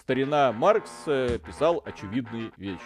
старина 0.00 0.50
Маркс 0.50 0.90
э, 1.06 1.38
писал 1.38 1.84
очевидные 1.86 2.50
вещи. 2.56 2.82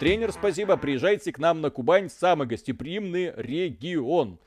Тренер, 0.00 0.32
спасибо. 0.32 0.78
Приезжайте 0.78 1.34
к 1.34 1.38
нам 1.38 1.60
на 1.60 1.68
Кубань, 1.68 2.08
самый 2.08 2.46
гостеприимный 2.46 3.34
регион. 3.36 4.38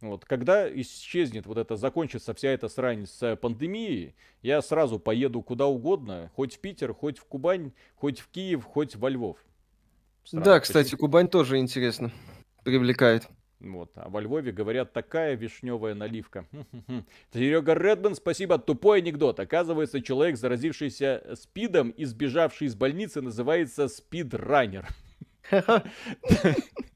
Вот, 0.00 0.24
когда 0.24 0.68
исчезнет 0.80 1.46
вот 1.46 1.58
это, 1.58 1.76
закончится 1.76 2.32
вся 2.32 2.50
эта 2.50 2.68
срань 2.68 3.06
с 3.06 3.36
пандемией, 3.36 4.14
я 4.40 4.62
сразу 4.62 4.98
поеду 4.98 5.42
куда 5.42 5.66
угодно, 5.66 6.30
хоть 6.34 6.56
в 6.56 6.58
Питер, 6.60 6.94
хоть 6.94 7.18
в 7.18 7.24
Кубань, 7.24 7.72
хоть 7.96 8.20
в 8.20 8.28
Киев, 8.28 8.64
хоть 8.64 8.96
во 8.96 9.10
Львов. 9.10 9.36
Сразу. 10.24 10.44
Да, 10.44 10.60
кстати, 10.60 10.94
Кубань 10.94 11.28
тоже 11.28 11.58
интересно, 11.58 12.10
привлекает. 12.64 13.28
Вот. 13.60 13.90
А 13.94 14.08
во 14.08 14.22
Львове, 14.22 14.52
говорят, 14.52 14.94
такая 14.94 15.34
вишневая 15.34 15.94
наливка. 15.94 16.46
Серега 17.34 17.74
Редман, 17.74 18.14
спасибо. 18.14 18.58
Тупой 18.58 19.00
анекдот. 19.00 19.38
Оказывается, 19.38 20.00
человек, 20.00 20.38
заразившийся 20.38 21.34
спидом 21.34 21.90
и 21.90 22.06
сбежавший 22.06 22.68
из 22.68 22.74
больницы, 22.74 23.20
называется 23.20 23.88
спидранер. 23.88 24.88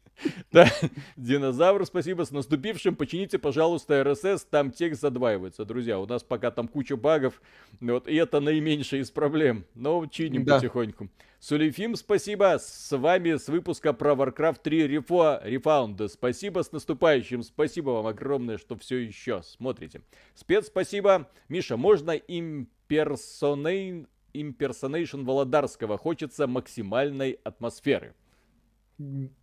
Да, 0.52 0.70
динозавр, 1.16 1.84
спасибо, 1.84 2.24
с 2.24 2.30
наступившим. 2.30 2.94
Почините, 2.94 3.38
пожалуйста, 3.38 4.00
RSS, 4.02 4.46
там 4.48 4.70
текст 4.70 5.00
задваивается. 5.00 5.64
Друзья, 5.64 5.98
у 5.98 6.06
нас 6.06 6.22
пока 6.22 6.50
там 6.50 6.68
куча 6.68 6.96
багов, 6.96 7.42
вот, 7.80 8.06
и 8.06 8.14
это 8.14 8.40
наименьшая 8.40 9.00
из 9.00 9.10
проблем. 9.10 9.64
Но 9.74 10.06
чиним 10.06 10.44
да. 10.44 10.56
потихоньку. 10.56 11.08
Сулейфим, 11.44 11.94
спасибо. 11.94 12.56
С 12.58 12.96
вами 12.96 13.36
с 13.36 13.48
выпуска 13.48 13.92
про 13.92 14.14
Warcraft 14.14 14.60
3 14.62 14.96
Refo, 14.96 15.44
Refound. 15.44 16.08
Спасибо 16.08 16.62
с 16.62 16.72
наступающим. 16.72 17.42
Спасибо 17.42 17.90
вам 17.90 18.06
огромное, 18.06 18.56
что 18.56 18.76
все 18.78 18.96
еще 18.96 19.42
смотрите. 19.42 20.00
Спец, 20.34 20.68
спасибо. 20.68 21.28
Миша, 21.50 21.76
можно 21.76 22.12
имперсоней... 22.12 24.06
имперсонейшн 24.32 25.22
Володарского? 25.24 25.98
Хочется 25.98 26.46
максимальной 26.46 27.38
атмосферы. 27.44 28.14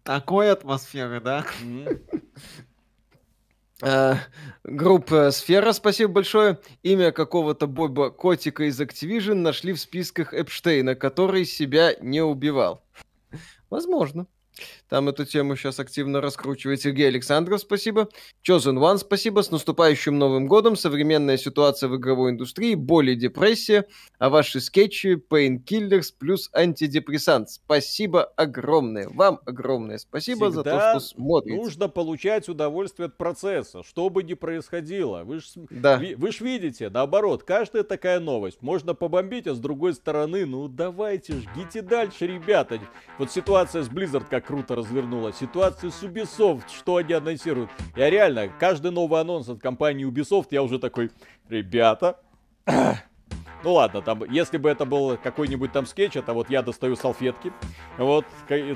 Такой 0.03 0.51
атмосферы, 0.51 1.19
да? 1.19 1.45
Uh, 3.81 4.15
группа 4.63 5.31
Сфера, 5.31 5.71
спасибо 5.71 6.13
большое. 6.13 6.59
Имя 6.83 7.11
какого-то 7.11 7.65
Боба 7.65 8.11
Котика 8.11 8.65
из 8.65 8.79
Activision 8.79 9.33
нашли 9.33 9.73
в 9.73 9.79
списках 9.79 10.35
Эпштейна, 10.35 10.93
который 10.93 11.45
себя 11.45 11.95
не 11.99 12.21
убивал. 12.21 12.83
Возможно. 13.71 14.27
Там 14.91 15.07
эту 15.07 15.23
тему 15.23 15.55
сейчас 15.55 15.79
активно 15.79 16.19
раскручивает 16.19 16.81
Сергей 16.81 17.07
Александров, 17.07 17.61
спасибо. 17.61 18.09
Chosen 18.45 18.77
One, 18.77 18.97
спасибо. 18.97 19.41
С 19.41 19.49
наступающим 19.49 20.19
Новым 20.19 20.47
годом. 20.47 20.75
Современная 20.75 21.37
ситуация 21.37 21.87
в 21.87 21.95
игровой 21.95 22.31
индустрии, 22.31 22.75
боль 22.75 23.11
и 23.11 23.15
депрессия. 23.15 23.85
А 24.19 24.29
ваши 24.29 24.59
скетчи 24.59 25.15
Painkillers 25.15 26.07
плюс 26.19 26.49
антидепрессант. 26.53 27.51
Спасибо 27.51 28.25
огромное. 28.35 29.07
Вам 29.07 29.39
огромное 29.45 29.97
спасибо 29.97 30.51
Всегда 30.51 30.51
за 30.51 30.63
то, 30.63 30.99
что 30.99 31.15
смотрите. 31.15 31.57
нужно 31.57 31.87
получать 31.87 32.49
удовольствие 32.49 33.05
от 33.05 33.15
процесса, 33.15 33.83
что 33.83 34.09
бы 34.09 34.23
ни 34.23 34.33
происходило. 34.33 35.23
Вы 35.23 35.39
ж, 35.39 35.53
да. 35.69 35.95
ви, 35.95 36.15
вы 36.15 36.33
ж 36.33 36.41
видите, 36.41 36.89
наоборот, 36.89 37.43
каждая 37.43 37.83
такая 37.83 38.19
новость. 38.19 38.61
Можно 38.61 38.93
побомбить, 38.93 39.47
а 39.47 39.55
с 39.55 39.59
другой 39.59 39.93
стороны, 39.93 40.45
ну 40.45 40.67
давайте, 40.67 41.35
жгите 41.35 41.81
дальше, 41.81 42.27
ребята. 42.27 42.77
Вот 43.17 43.31
ситуация 43.31 43.83
с 43.83 43.87
Blizzard 43.87 44.25
как 44.29 44.47
круто 44.47 44.80
развернула. 44.81 45.33
Ситуацию 45.33 45.91
с 45.91 46.03
Ubisoft, 46.03 46.63
что 46.75 46.97
они 46.97 47.13
анонсируют. 47.13 47.69
Я 47.95 48.09
реально, 48.09 48.49
каждый 48.59 48.91
новый 48.91 49.21
анонс 49.21 49.49
от 49.49 49.61
компании 49.61 50.07
Ubisoft, 50.07 50.47
я 50.51 50.63
уже 50.63 50.79
такой, 50.79 51.11
ребята, 51.49 52.19
ну 52.65 53.73
ладно, 53.73 54.01
там, 54.01 54.23
если 54.29 54.57
бы 54.57 54.69
это 54.69 54.85
был 54.85 55.17
какой-нибудь 55.17 55.71
там 55.71 55.85
скетч, 55.85 56.15
это 56.15 56.33
вот 56.33 56.49
я 56.49 56.61
достаю 56.61 56.95
салфетки, 56.95 57.53
вот, 57.97 58.25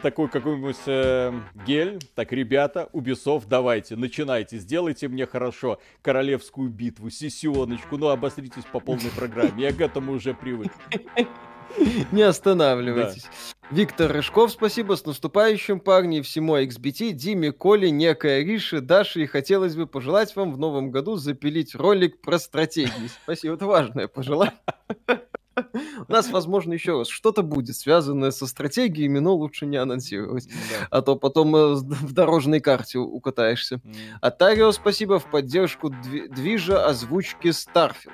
такой 0.01 0.29
какой-нибудь 0.29 0.77
э, 0.85 1.33
гель, 1.65 1.99
так, 2.15 2.31
ребята, 2.31 2.89
Ubisoft, 2.93 3.45
давайте, 3.47 3.95
начинайте, 3.95 4.57
сделайте 4.57 5.07
мне 5.07 5.25
хорошо 5.25 5.79
королевскую 6.01 6.69
битву, 6.69 7.09
сессионочку, 7.09 7.97
ну, 7.97 8.09
обостритесь 8.09 8.65
по 8.71 8.79
полной 8.79 9.11
программе, 9.15 9.63
я 9.63 9.73
к 9.73 9.81
этому 9.81 10.13
уже 10.13 10.33
привык. 10.33 10.71
Не 12.11 12.21
останавливайтесь. 12.21 13.23
Да. 13.23 13.29
Виктор 13.71 14.11
Рыжков, 14.11 14.51
спасибо. 14.51 14.95
С 14.95 15.05
наступающим, 15.05 15.79
парни, 15.79 16.21
всему 16.21 16.57
XBT, 16.57 17.11
Диме, 17.11 17.51
Коле, 17.51 17.89
некой 17.89 18.41
Арише, 18.41 18.79
Даше. 18.79 19.23
И 19.23 19.25
хотелось 19.25 19.75
бы 19.75 19.87
пожелать 19.87 20.35
вам 20.35 20.53
в 20.53 20.59
новом 20.59 20.91
году 20.91 21.15
запилить 21.15 21.73
ролик 21.73 22.21
про 22.21 22.37
стратегии. 22.37 23.09
Спасибо, 23.23 23.55
это 23.55 23.65
важное 23.65 24.07
пожелание. 24.07 24.53
У 26.07 26.11
нас, 26.11 26.29
возможно, 26.29 26.73
еще 26.73 26.99
раз 26.99 27.07
что-то 27.07 27.41
будет 27.41 27.75
связанное 27.75 28.31
со 28.31 28.45
стратегиями, 28.45 29.19
но 29.19 29.33
лучше 29.33 29.65
не 29.65 29.77
анонсировать. 29.77 30.47
Да. 30.47 30.87
А 30.91 31.01
то 31.01 31.15
потом 31.15 31.55
э, 31.55 31.75
в 31.75 32.13
дорожной 32.13 32.59
карте 32.59 32.99
укатаешься. 32.99 33.75
Mm. 33.75 33.95
А 34.21 34.31
Тарио, 34.31 34.71
спасибо 34.73 35.17
в 35.17 35.31
поддержку 35.31 35.89
движа 35.89 36.85
озвучки 36.85 37.47
Starfield. 37.47 38.11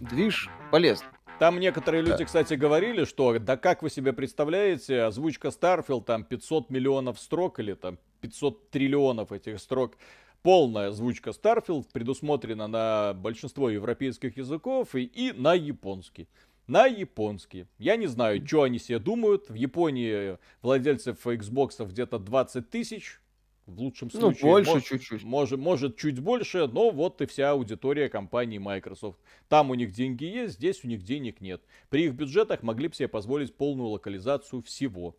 Движ 0.00 0.50
полезно. 0.70 1.06
Там 1.38 1.60
некоторые 1.60 2.02
люди, 2.02 2.24
кстати, 2.24 2.54
говорили, 2.54 3.04
что 3.04 3.38
да 3.38 3.56
как 3.56 3.82
вы 3.82 3.90
себе 3.90 4.12
представляете, 4.12 5.02
озвучка 5.02 5.48
Starfield, 5.48 6.02
там 6.04 6.24
500 6.24 6.68
миллионов 6.68 7.20
строк 7.20 7.60
или 7.60 7.74
там 7.74 7.98
500 8.22 8.70
триллионов 8.70 9.30
этих 9.30 9.60
строк, 9.60 9.96
полная 10.42 10.88
озвучка 10.88 11.30
Starfield 11.30 11.86
предусмотрена 11.92 12.66
на 12.66 13.14
большинство 13.14 13.70
европейских 13.70 14.36
языков 14.36 14.96
и, 14.96 15.04
и 15.04 15.30
на 15.30 15.54
японский. 15.54 16.28
На 16.66 16.86
японский. 16.86 17.66
Я 17.78 17.94
не 17.94 18.08
знаю, 18.08 18.44
что 18.44 18.64
они 18.64 18.80
себе 18.80 18.98
думают. 18.98 19.48
В 19.48 19.54
Японии 19.54 20.38
владельцев 20.60 21.24
Xbox 21.24 21.86
где-то 21.86 22.18
20 22.18 22.68
тысяч 22.68 23.20
в 23.68 23.80
лучшем 23.80 24.10
ну, 24.12 24.20
случае. 24.20 24.42
Ну, 24.42 24.50
больше 24.50 24.70
может, 24.70 24.86
чуть-чуть. 24.86 25.24
Может, 25.24 25.60
может, 25.60 25.96
чуть 25.96 26.18
больше, 26.18 26.66
но 26.66 26.90
вот 26.90 27.20
и 27.20 27.26
вся 27.26 27.50
аудитория 27.50 28.08
компании 28.08 28.58
Microsoft. 28.58 29.18
Там 29.48 29.70
у 29.70 29.74
них 29.74 29.92
деньги 29.92 30.24
есть, 30.24 30.54
здесь 30.54 30.84
у 30.84 30.88
них 30.88 31.02
денег 31.02 31.40
нет. 31.40 31.62
При 31.90 32.06
их 32.06 32.14
бюджетах 32.14 32.62
могли 32.62 32.88
бы 32.88 32.94
себе 32.94 33.08
позволить 33.08 33.54
полную 33.54 33.90
локализацию 33.90 34.62
всего. 34.62 35.16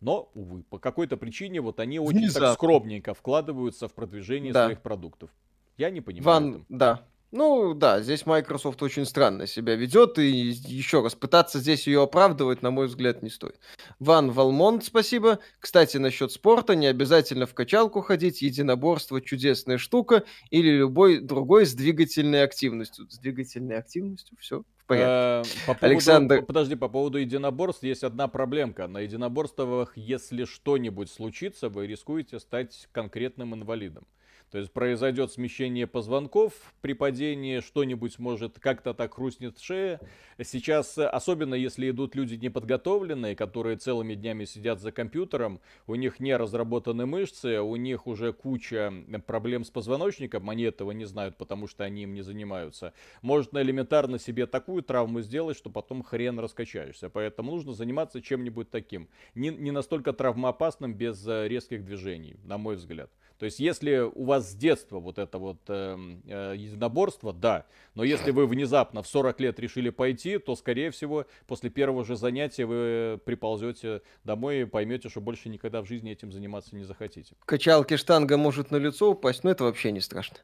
Но, 0.00 0.30
увы, 0.34 0.62
по 0.64 0.78
какой-то 0.78 1.16
причине 1.16 1.60
вот 1.60 1.80
они 1.80 1.98
очень 1.98 2.18
Внезапно. 2.18 2.48
так 2.48 2.54
скромненько 2.54 3.14
вкладываются 3.14 3.88
в 3.88 3.94
продвижение 3.94 4.52
да. 4.52 4.66
своих 4.66 4.82
продуктов. 4.82 5.30
Я 5.78 5.90
не 5.90 6.00
понимаю. 6.00 6.24
Ван, 6.24 6.66
да, 6.68 7.06
ну 7.32 7.74
да, 7.74 8.00
здесь 8.00 8.26
Microsoft 8.26 8.82
очень 8.82 9.04
странно 9.04 9.46
себя 9.46 9.74
ведет, 9.74 10.18
и 10.18 10.30
еще 10.30 11.02
раз, 11.02 11.14
пытаться 11.14 11.58
здесь 11.58 11.86
ее 11.86 12.02
оправдывать, 12.02 12.62
на 12.62 12.70
мой 12.70 12.86
взгляд, 12.86 13.22
не 13.22 13.30
стоит. 13.30 13.58
Ван 13.98 14.30
Валмонт, 14.30 14.84
спасибо. 14.84 15.38
Кстати, 15.58 15.96
насчет 15.96 16.32
спорта, 16.32 16.74
не 16.74 16.86
обязательно 16.86 17.46
в 17.46 17.54
качалку 17.54 18.00
ходить, 18.00 18.42
единоборство 18.42 19.20
чудесная 19.20 19.78
штука, 19.78 20.24
или 20.50 20.70
любой 20.70 21.18
другой 21.18 21.66
с 21.66 21.74
двигательной 21.74 22.42
активностью. 22.42 23.08
С 23.10 23.18
двигательной 23.18 23.78
активностью 23.78 24.36
все 24.40 24.64
порядке. 24.86 25.50
Э, 25.50 25.66
по 25.66 25.74
поводу, 25.74 25.86
Александр... 25.86 26.42
Подожди, 26.42 26.74
по 26.76 26.88
поводу 26.88 27.18
единоборств 27.18 27.82
есть 27.82 28.04
одна 28.04 28.28
проблемка. 28.28 28.86
На 28.86 28.98
единоборствах, 28.98 29.96
если 29.96 30.44
что-нибудь 30.44 31.10
случится, 31.10 31.68
вы 31.68 31.86
рискуете 31.86 32.38
стать 32.38 32.88
конкретным 32.92 33.54
инвалидом. 33.54 34.06
То 34.50 34.58
есть 34.58 34.72
произойдет 34.72 35.32
смещение 35.32 35.86
позвонков 35.86 36.52
при 36.80 36.92
падении, 36.92 37.60
что-нибудь 37.60 38.18
может 38.18 38.60
как-то 38.60 38.94
так 38.94 39.14
хрустнет 39.14 39.58
шея. 39.58 40.00
Сейчас, 40.40 40.96
особенно 40.98 41.54
если 41.54 41.90
идут 41.90 42.14
люди 42.14 42.36
неподготовленные, 42.36 43.34
которые 43.34 43.76
целыми 43.76 44.14
днями 44.14 44.44
сидят 44.44 44.80
за 44.80 44.92
компьютером, 44.92 45.60
у 45.86 45.96
них 45.96 46.20
не 46.20 46.36
разработаны 46.36 47.06
мышцы, 47.06 47.60
у 47.60 47.74
них 47.76 48.06
уже 48.06 48.32
куча 48.32 48.92
проблем 49.26 49.64
с 49.64 49.70
позвоночником, 49.70 50.48
они 50.48 50.62
этого 50.62 50.92
не 50.92 51.06
знают, 51.06 51.36
потому 51.36 51.66
что 51.66 51.82
они 51.82 52.04
им 52.04 52.14
не 52.14 52.22
занимаются. 52.22 52.92
Можно 53.22 53.60
элементарно 53.60 54.18
себе 54.18 54.46
такую 54.46 54.82
травму 54.82 55.22
сделать, 55.22 55.56
что 55.56 55.70
потом 55.70 56.02
хрен 56.02 56.38
раскачаешься. 56.38 57.10
Поэтому 57.10 57.50
нужно 57.50 57.72
заниматься 57.72 58.22
чем-нибудь 58.22 58.70
таким. 58.70 59.08
Не, 59.34 59.48
не 59.50 59.72
настолько 59.72 60.12
травмоопасным 60.12 60.94
без 60.94 61.26
э, 61.26 61.48
резких 61.48 61.84
движений, 61.84 62.36
на 62.44 62.58
мой 62.58 62.76
взгляд. 62.76 63.10
То 63.38 63.44
есть, 63.44 63.60
если 63.60 63.98
у 63.98 64.24
вас 64.24 64.50
с 64.50 64.54
детства 64.54 64.98
вот 64.98 65.18
это 65.18 65.38
вот 65.38 65.58
э, 65.68 65.96
э, 66.26 66.54
единоборство, 66.56 67.32
да. 67.32 67.66
Но 67.94 68.04
если 68.04 68.30
вы 68.30 68.46
внезапно 68.46 69.02
в 69.02 69.08
40 69.08 69.40
лет 69.40 69.60
решили 69.60 69.90
пойти, 69.90 70.38
то, 70.38 70.56
скорее 70.56 70.90
всего, 70.90 71.26
после 71.46 71.68
первого 71.68 72.04
же 72.04 72.16
занятия 72.16 72.64
вы 72.64 73.20
приползете 73.24 74.02
домой 74.24 74.62
и 74.62 74.64
поймете, 74.64 75.08
что 75.08 75.20
больше 75.20 75.48
никогда 75.48 75.82
в 75.82 75.86
жизни 75.86 76.12
этим 76.12 76.32
заниматься 76.32 76.74
не 76.76 76.84
захотите. 76.84 77.34
Качалки 77.44 77.96
штанга 77.96 78.36
может 78.36 78.70
на 78.70 78.76
лицо 78.76 79.10
упасть, 79.10 79.44
но 79.44 79.50
это 79.50 79.64
вообще 79.64 79.92
не 79.92 80.00
страшно. 80.00 80.36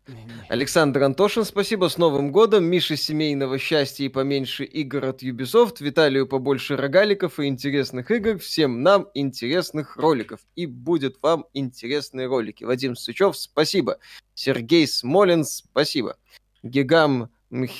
Александр 0.49 1.03
Антошин, 1.03 1.45
спасибо. 1.45 1.89
С 1.89 1.99
Новым 1.99 2.31
годом. 2.31 2.65
Миша 2.65 2.97
семейного 2.97 3.59
счастья 3.59 4.05
и 4.05 4.09
поменьше 4.09 4.65
игр 4.65 5.05
от 5.05 5.23
Ubisoft. 5.23 5.77
Виталию 5.81 6.27
побольше 6.27 6.77
рогаликов 6.77 7.39
и 7.39 7.47
интересных 7.47 8.11
игр. 8.11 8.39
Всем 8.39 8.83
нам 8.83 9.09
интересных 9.15 9.97
роликов. 9.97 10.41
И 10.57 10.67
будет 10.67 11.17
вам 11.23 11.47
интересные 11.55 12.27
ролики. 12.27 12.65
Вадим 12.65 12.82
Вадим 12.83 12.97
Сычев, 12.97 13.37
спасибо. 13.37 13.99
Сергей 14.35 14.89
Смолин, 14.89 15.45
спасибо. 15.45 16.17
Гигам 16.65 17.31
Мх... 17.51 17.71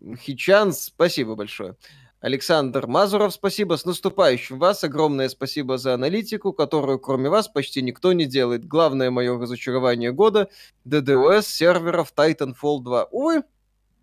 Мхичан, 0.00 0.72
спасибо 0.72 1.34
большое. 1.34 1.74
Александр 2.20 2.86
Мазуров, 2.86 3.32
спасибо. 3.32 3.76
С 3.76 3.84
наступающим 3.84 4.60
вас. 4.60 4.84
Огромное 4.84 5.28
спасибо 5.28 5.78
за 5.78 5.94
аналитику, 5.94 6.52
которую 6.52 7.00
кроме 7.00 7.28
вас 7.28 7.48
почти 7.48 7.82
никто 7.82 8.12
не 8.12 8.26
делает. 8.26 8.66
Главное 8.66 9.10
мое 9.10 9.36
разочарование 9.36 10.12
года– 10.12 10.48
DDoS 10.86 11.42
серверов 11.42 12.12
Titanfall 12.14 12.82
2. 12.82 13.08
Увы, 13.10 13.42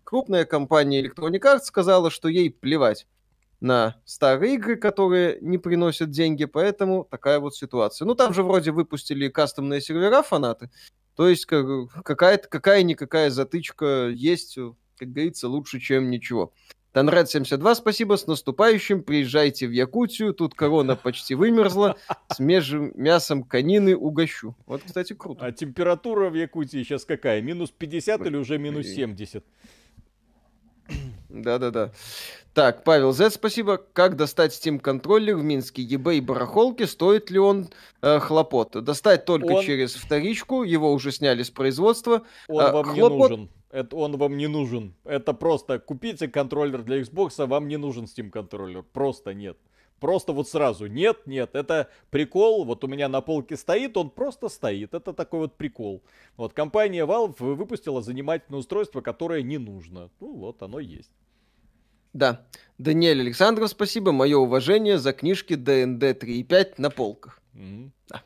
крупная 0.04 0.44
компания 0.44 1.02
Electronic 1.02 1.40
Arts 1.40 1.62
сказала, 1.64 2.10
что 2.10 2.28
ей 2.28 2.50
плевать 2.50 3.06
на 3.60 4.00
старые 4.04 4.54
игры, 4.54 4.76
которые 4.76 5.38
не 5.40 5.58
приносят 5.58 6.10
деньги, 6.10 6.44
поэтому 6.44 7.04
такая 7.10 7.40
вот 7.40 7.56
ситуация. 7.56 8.06
Ну, 8.06 8.14
там 8.14 8.32
же 8.32 8.42
вроде 8.42 8.70
выпустили 8.70 9.28
кастомные 9.28 9.80
сервера 9.80 10.22
фанаты, 10.22 10.70
то 11.16 11.28
есть 11.28 11.46
какая-то, 11.46 12.48
какая-никакая 12.48 13.30
затычка 13.30 14.08
есть, 14.08 14.56
как 14.96 15.12
говорится, 15.12 15.48
лучше, 15.48 15.80
чем 15.80 16.10
ничего. 16.10 16.52
Танред 16.92 17.28
72, 17.28 17.74
спасибо, 17.74 18.16
с 18.16 18.26
наступающим, 18.26 19.02
приезжайте 19.02 19.66
в 19.66 19.72
Якутию, 19.72 20.32
тут 20.32 20.54
корона 20.54 20.96
почти 20.96 21.34
вымерзла, 21.34 21.96
с 22.32 22.38
мясом 22.40 23.44
конины 23.44 23.94
угощу. 23.94 24.56
Вот, 24.66 24.82
кстати, 24.84 25.12
круто. 25.12 25.44
А 25.44 25.52
температура 25.52 26.30
в 26.30 26.34
Якутии 26.34 26.82
сейчас 26.82 27.04
какая? 27.04 27.42
Минус 27.42 27.70
50 27.70 28.26
или 28.26 28.36
уже 28.36 28.58
минус 28.58 28.86
70? 28.86 29.44
Да-да-да. 31.28 31.92
Так, 32.54 32.84
Павел 32.84 33.12
Z, 33.12 33.30
спасибо. 33.30 33.76
Как 33.76 34.16
достать 34.16 34.52
Steam 34.52 34.78
контроллер 34.78 35.36
в 35.36 35.44
Минске? 35.44 35.82
eBay 35.82 36.20
барахолки, 36.20 36.84
стоит 36.84 37.30
ли 37.30 37.38
он 37.38 37.68
э, 38.02 38.18
хлопот? 38.18 38.82
Достать 38.82 39.24
только 39.24 39.52
он... 39.52 39.64
через 39.64 39.94
вторичку, 39.94 40.64
его 40.64 40.92
уже 40.92 41.12
сняли 41.12 41.42
с 41.42 41.50
производства. 41.50 42.22
Он 42.48 42.60
а, 42.60 42.72
вам 42.72 42.84
хлопот... 42.86 43.30
не 43.30 43.36
нужен. 43.36 43.50
Это 43.70 43.96
он 43.96 44.16
вам 44.16 44.36
не 44.38 44.46
нужен. 44.46 44.94
Это 45.04 45.34
просто 45.34 45.78
купите 45.78 46.26
контроллер 46.26 46.82
для 46.82 47.00
Xbox, 47.00 47.34
а 47.36 47.46
вам 47.46 47.68
не 47.68 47.76
нужен 47.76 48.04
Steam 48.04 48.30
контроллер. 48.30 48.82
Просто 48.82 49.34
нет. 49.34 49.58
Просто 50.00 50.32
вот 50.32 50.48
сразу 50.48 50.86
нет, 50.86 51.26
нет, 51.26 51.50
это 51.54 51.88
прикол, 52.10 52.64
вот 52.64 52.84
у 52.84 52.86
меня 52.86 53.08
на 53.08 53.20
полке 53.20 53.56
стоит, 53.56 53.96
он 53.96 54.10
просто 54.10 54.48
стоит, 54.48 54.94
это 54.94 55.12
такой 55.12 55.40
вот 55.40 55.56
прикол. 55.56 56.02
Вот 56.36 56.52
компания 56.52 57.04
Valve 57.04 57.54
выпустила 57.54 58.00
занимательное 58.00 58.60
устройство, 58.60 59.00
которое 59.00 59.42
не 59.42 59.58
нужно. 59.58 60.10
Ну 60.20 60.36
вот, 60.36 60.62
оно 60.62 60.78
есть. 60.78 61.10
Да. 62.12 62.46
Даниэль 62.78 63.20
Александров, 63.20 63.70
спасибо. 63.70 64.12
Мое 64.12 64.36
уважение 64.38 64.98
за 64.98 65.12
книжки 65.12 65.54
ДНД 65.54 66.02
3.5 66.02 66.74
на 66.78 66.90
полках. 66.90 67.40
Mm-hmm. 67.54 67.90
Да. 68.08 68.22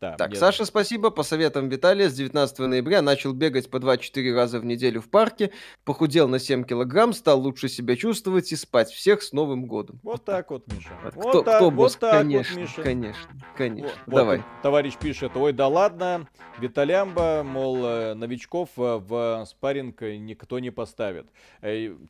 Да, 0.00 0.16
так, 0.16 0.30
мне... 0.30 0.38
Саша, 0.38 0.64
спасибо. 0.64 1.10
По 1.10 1.22
советам 1.22 1.68
Виталия 1.68 2.08
с 2.08 2.14
19 2.14 2.58
ноября 2.60 3.02
начал 3.02 3.34
бегать 3.34 3.68
по 3.68 3.76
2-4 3.76 4.34
раза 4.34 4.58
в 4.58 4.64
неделю 4.64 5.02
в 5.02 5.10
парке, 5.10 5.50
похудел 5.84 6.26
на 6.26 6.38
7 6.38 6.64
килограмм, 6.64 7.12
стал 7.12 7.38
лучше 7.40 7.68
себя 7.68 7.96
чувствовать 7.96 8.50
и 8.50 8.56
спать. 8.56 8.90
Всех 8.90 9.22
с 9.22 9.32
Новым 9.32 9.66
годом. 9.66 10.00
Вот 10.02 10.24
так 10.24 10.50
вот, 10.50 10.66
Миша. 10.72 10.88
Вот 11.04 11.12
кто, 11.12 11.42
так, 11.42 11.56
кто? 11.56 11.70
Вот 11.70 11.98
так 11.98 12.12
конечно, 12.12 12.54
вот, 12.54 12.62
Миша. 12.62 12.82
конечно, 12.82 13.30
конечно. 13.58 13.92
Вот, 14.06 14.14
Давай. 14.14 14.36
Вот, 14.38 14.46
товарищ 14.62 14.96
пишет, 14.96 15.32
ой, 15.36 15.52
да 15.52 15.68
ладно, 15.68 16.26
Виталямба, 16.58 17.42
мол, 17.44 17.84
э, 17.84 18.14
новичков 18.14 18.70
э, 18.78 18.96
в 19.06 19.44
спарринг 19.46 20.00
никто 20.00 20.58
не 20.60 20.70
поставит. 20.70 21.26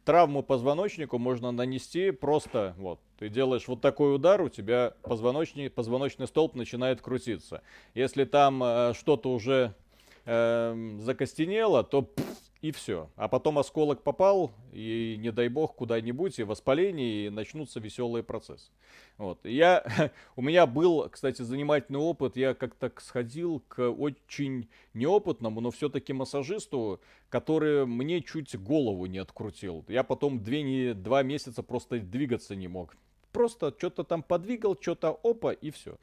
Травму 0.05 0.45
позвоночнику 0.45 1.19
можно 1.19 1.51
нанести 1.51 2.13
просто, 2.13 2.77
вот, 2.79 3.01
ты 3.21 3.29
делаешь 3.29 3.69
вот 3.69 3.83
такой 3.83 4.15
удар, 4.15 4.41
у 4.41 4.49
тебя 4.49 4.95
позвоночный, 5.03 5.69
позвоночный 5.69 6.27
столб 6.27 6.55
начинает 6.55 7.03
крутиться. 7.03 7.63
Если 7.93 8.25
там 8.25 8.65
э, 8.65 8.95
что-то 8.95 9.31
уже 9.31 9.75
э, 10.25 10.97
закостенело, 11.01 11.85
то 11.85 12.01
пфф, 12.01 12.27
и 12.63 12.73
все. 12.73 13.11
А 13.17 13.29
потом 13.29 13.59
осколок 13.59 14.03
попал, 14.03 14.53
и 14.73 15.17
не 15.19 15.33
дай 15.33 15.49
бог 15.49 15.75
куда-нибудь, 15.75 16.39
и 16.39 16.45
воспаление, 16.45 17.27
и 17.27 17.31
начнутся 17.31 17.79
веселые 17.79 18.23
процессы. 18.23 18.71
Вот. 19.19 19.45
Я, 19.45 19.85
у 20.37 20.41
меня 20.41 20.67
был, 20.67 21.07
кстати, 21.11 21.43
занимательный 21.43 22.01
опыт. 22.01 22.39
Я 22.39 22.55
как-то 22.55 22.91
сходил 23.01 23.63
к 23.69 23.87
очень 23.87 24.71
неопытному, 24.95 25.61
но 25.61 25.71
все-таки 25.71 26.15
массажисту, 26.15 27.01
который 27.29 27.85
мне 27.85 28.23
чуть 28.23 28.59
голову 28.59 29.05
не 29.05 29.19
открутил. 29.19 29.85
Я 29.89 30.05
потом 30.05 30.43
две, 30.43 30.63
не, 30.63 30.95
два 30.95 31.23
месяца 31.23 31.63
просто 31.63 31.99
двигаться 31.99 32.57
не 32.57 32.69
мог 32.69 32.97
просто 33.33 33.75
что-то 33.77 34.05
там 34.05 34.23
подвигал, 34.23 34.77
что-то 34.81 35.19
опа, 35.23 35.53
и 35.53 35.71
все. 35.71 35.97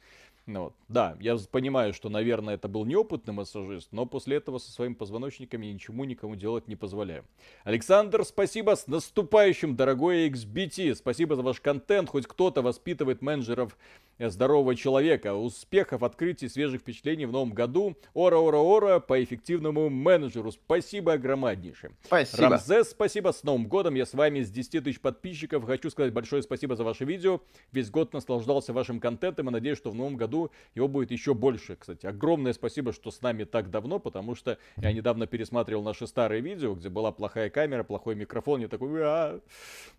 Ну, 0.48 0.64
вот. 0.64 0.74
Да, 0.88 1.18
я 1.20 1.38
понимаю, 1.52 1.94
что, 1.94 2.08
наверное, 2.08 2.54
это 2.56 2.70
был 2.70 2.86
неопытный 2.86 3.34
массажист, 3.34 3.90
но 3.92 4.06
после 4.06 4.38
этого 4.38 4.60
со 4.60 4.72
своими 4.72 4.94
позвоночниками 4.94 5.66
ничему 5.66 6.06
никому 6.06 6.38
делать 6.38 6.70
не 6.70 6.78
позволяю. 6.78 7.26
Александр, 7.66 8.24
спасибо, 8.24 8.78
с 8.78 8.88
наступающим, 8.88 9.76
дорогой 9.76 10.30
XBT. 10.30 10.96
Спасибо 10.96 11.36
за 11.36 11.42
ваш 11.42 11.60
контент, 11.60 12.10
хоть 12.10 12.28
кто-то 12.28 12.62
воспитывает 12.62 13.22
менеджеров 13.22 13.78
здорового 14.20 14.76
человека. 14.76 15.34
Успехов, 15.36 16.04
открытий, 16.04 16.50
свежих 16.50 16.82
впечатлений 16.82 17.26
в 17.26 17.32
новом 17.32 17.52
году. 17.52 17.96
Ора-ора-ора 18.14 19.00
по 19.00 19.24
эффективному 19.24 19.90
менеджеру. 19.90 20.52
Спасибо 20.52 21.14
огромнейшее. 21.14 21.94
Спасибо. 22.04 22.50
Рамзес, 22.50 22.92
спасибо. 22.92 23.32
С 23.32 23.44
Новым 23.44 23.68
годом. 23.68 23.96
Я 23.96 24.06
с 24.06 24.14
вами 24.14 24.42
с 24.42 24.50
10 24.50 24.84
тысяч 24.84 25.00
подписчиков. 25.00 25.66
Хочу 25.66 25.90
сказать 25.90 26.14
большое 26.14 26.42
спасибо 26.42 26.76
за 26.76 26.84
ваше 26.84 27.06
видео. 27.06 27.42
Весь 27.72 27.90
год 27.90 28.14
наслаждался 28.14 28.74
вашим 28.74 29.00
контентом 29.00 29.50
и 29.50 29.52
надеюсь, 29.52 29.78
что 29.78 29.92
в 29.92 29.96
новом 29.96 30.18
году 30.18 30.52
его 30.76 30.88
будет 30.88 31.12
еще 31.12 31.34
больше. 31.34 31.76
Кстати, 31.76 32.06
огромное 32.06 32.54
спасибо, 32.54 32.94
что 32.94 33.12
с 33.12 33.22
нами 33.22 33.44
так 33.44 33.70
давно, 33.70 34.00
потому 34.00 34.36
что 34.36 34.58
я 34.78 34.92
недавно 34.92 35.28
пересматривал 35.28 35.84
наши 35.84 36.08
старые 36.08 36.42
видео, 36.42 36.76
где 36.76 36.90
была 36.90 37.12
плохая 37.12 37.50
камера, 37.50 37.84
плохой 37.84 38.16
микрофон. 38.16 38.62
Я 38.62 38.68
такой, 38.68 38.90
а 39.04 39.40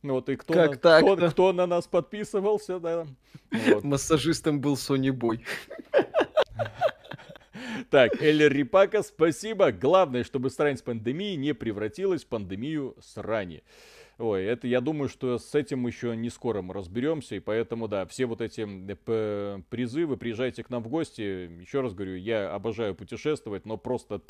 ну 0.03 0.15
вот 0.15 0.29
и 0.29 0.37
кто, 0.37 0.55
как 0.55 0.83
на, 0.83 1.01
кто, 1.01 1.17
кто 1.29 1.53
на 1.53 1.67
нас 1.67 1.87
подписывался, 1.87 2.81
да. 2.81 3.07
Вот 3.69 3.85
массажистом 4.09 4.61
был 4.61 4.77
Сони 4.77 5.11
Бой. 5.11 5.45
Так, 7.91 8.23
Эллер 8.23 8.53
Рипака, 8.53 9.03
спасибо. 9.03 9.71
Главное, 9.71 10.25
чтобы 10.25 10.49
срань 10.51 10.79
с 10.79 10.83
пандемией 10.83 11.37
не 11.37 11.53
превратилась 11.53 12.25
в 12.25 12.27
пандемию 12.27 12.97
срани. 13.01 13.63
Ой, 14.17 14.45
это 14.45 14.67
я 14.67 14.81
думаю, 14.81 15.09
что 15.09 15.39
с 15.39 15.55
этим 15.55 15.87
еще 15.87 16.17
не 16.17 16.31
скоро 16.31 16.63
мы 16.63 16.75
разберемся, 16.75 17.37
и 17.37 17.41
поэтому, 17.41 17.87
да, 17.87 18.07
все 18.07 18.25
вот 18.25 18.41
эти 18.41 18.67
призывы, 19.71 20.17
приезжайте 20.17 20.65
к 20.65 20.71
нам 20.71 20.83
в 20.83 20.89
гости, 20.89 21.61
еще 21.61 21.83
раз 21.83 21.93
говорю, 21.93 22.17
я 22.17 22.53
обожаю 22.53 22.95
путешествовать, 22.95 23.67
но 23.67 23.77
просто, 23.77 24.23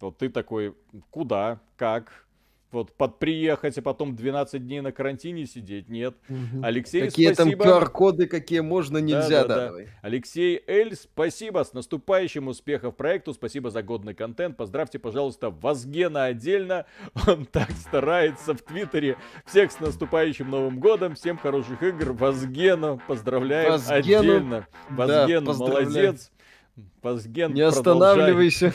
вот 0.00 0.18
ты 0.18 0.30
такой, 0.30 0.74
куда, 1.10 1.60
как, 1.76 2.26
вот 2.72 2.92
под 2.92 3.18
приехать, 3.18 3.76
а 3.78 3.82
потом 3.82 4.14
12 4.14 4.64
дней 4.66 4.80
на 4.80 4.92
карантине 4.92 5.46
сидеть. 5.46 5.88
Нет. 5.88 6.16
Угу. 6.28 6.62
Алексей, 6.62 7.02
какие 7.02 7.32
спасибо. 7.32 7.64
там 7.64 7.82
QR-коды, 7.82 8.26
какие 8.26 8.60
можно, 8.60 8.98
нельзя, 8.98 9.44
да, 9.44 9.54
да, 9.54 9.72
да. 9.72 9.84
Алексей 10.02 10.62
Эль, 10.66 10.94
спасибо. 10.94 11.64
С 11.64 11.72
наступающим 11.72 12.48
успехов 12.48 12.96
проекту. 12.96 13.34
Спасибо 13.34 13.70
за 13.70 13.82
годный 13.82 14.14
контент. 14.14 14.56
Поздравьте, 14.56 14.98
пожалуйста, 14.98 15.50
Возгена 15.50 16.24
отдельно. 16.24 16.86
Он 17.26 17.44
так 17.44 17.70
старается 17.72 18.54
в 18.54 18.62
Твиттере. 18.62 19.16
Всех 19.46 19.72
с 19.72 19.80
наступающим 19.80 20.50
Новым 20.50 20.78
годом. 20.78 21.14
Всем 21.14 21.38
хороших 21.38 21.82
игр. 21.82 22.12
Возгена. 22.12 23.00
Поздравляем 23.08 23.72
Возгену, 23.72 23.96
отдельно. 23.98 24.66
Возген, 24.88 25.44
да, 25.44 25.52
молодец. 25.52 26.30
Возген, 27.02 27.54
Не 27.54 27.62
останавливайся. 27.62 28.72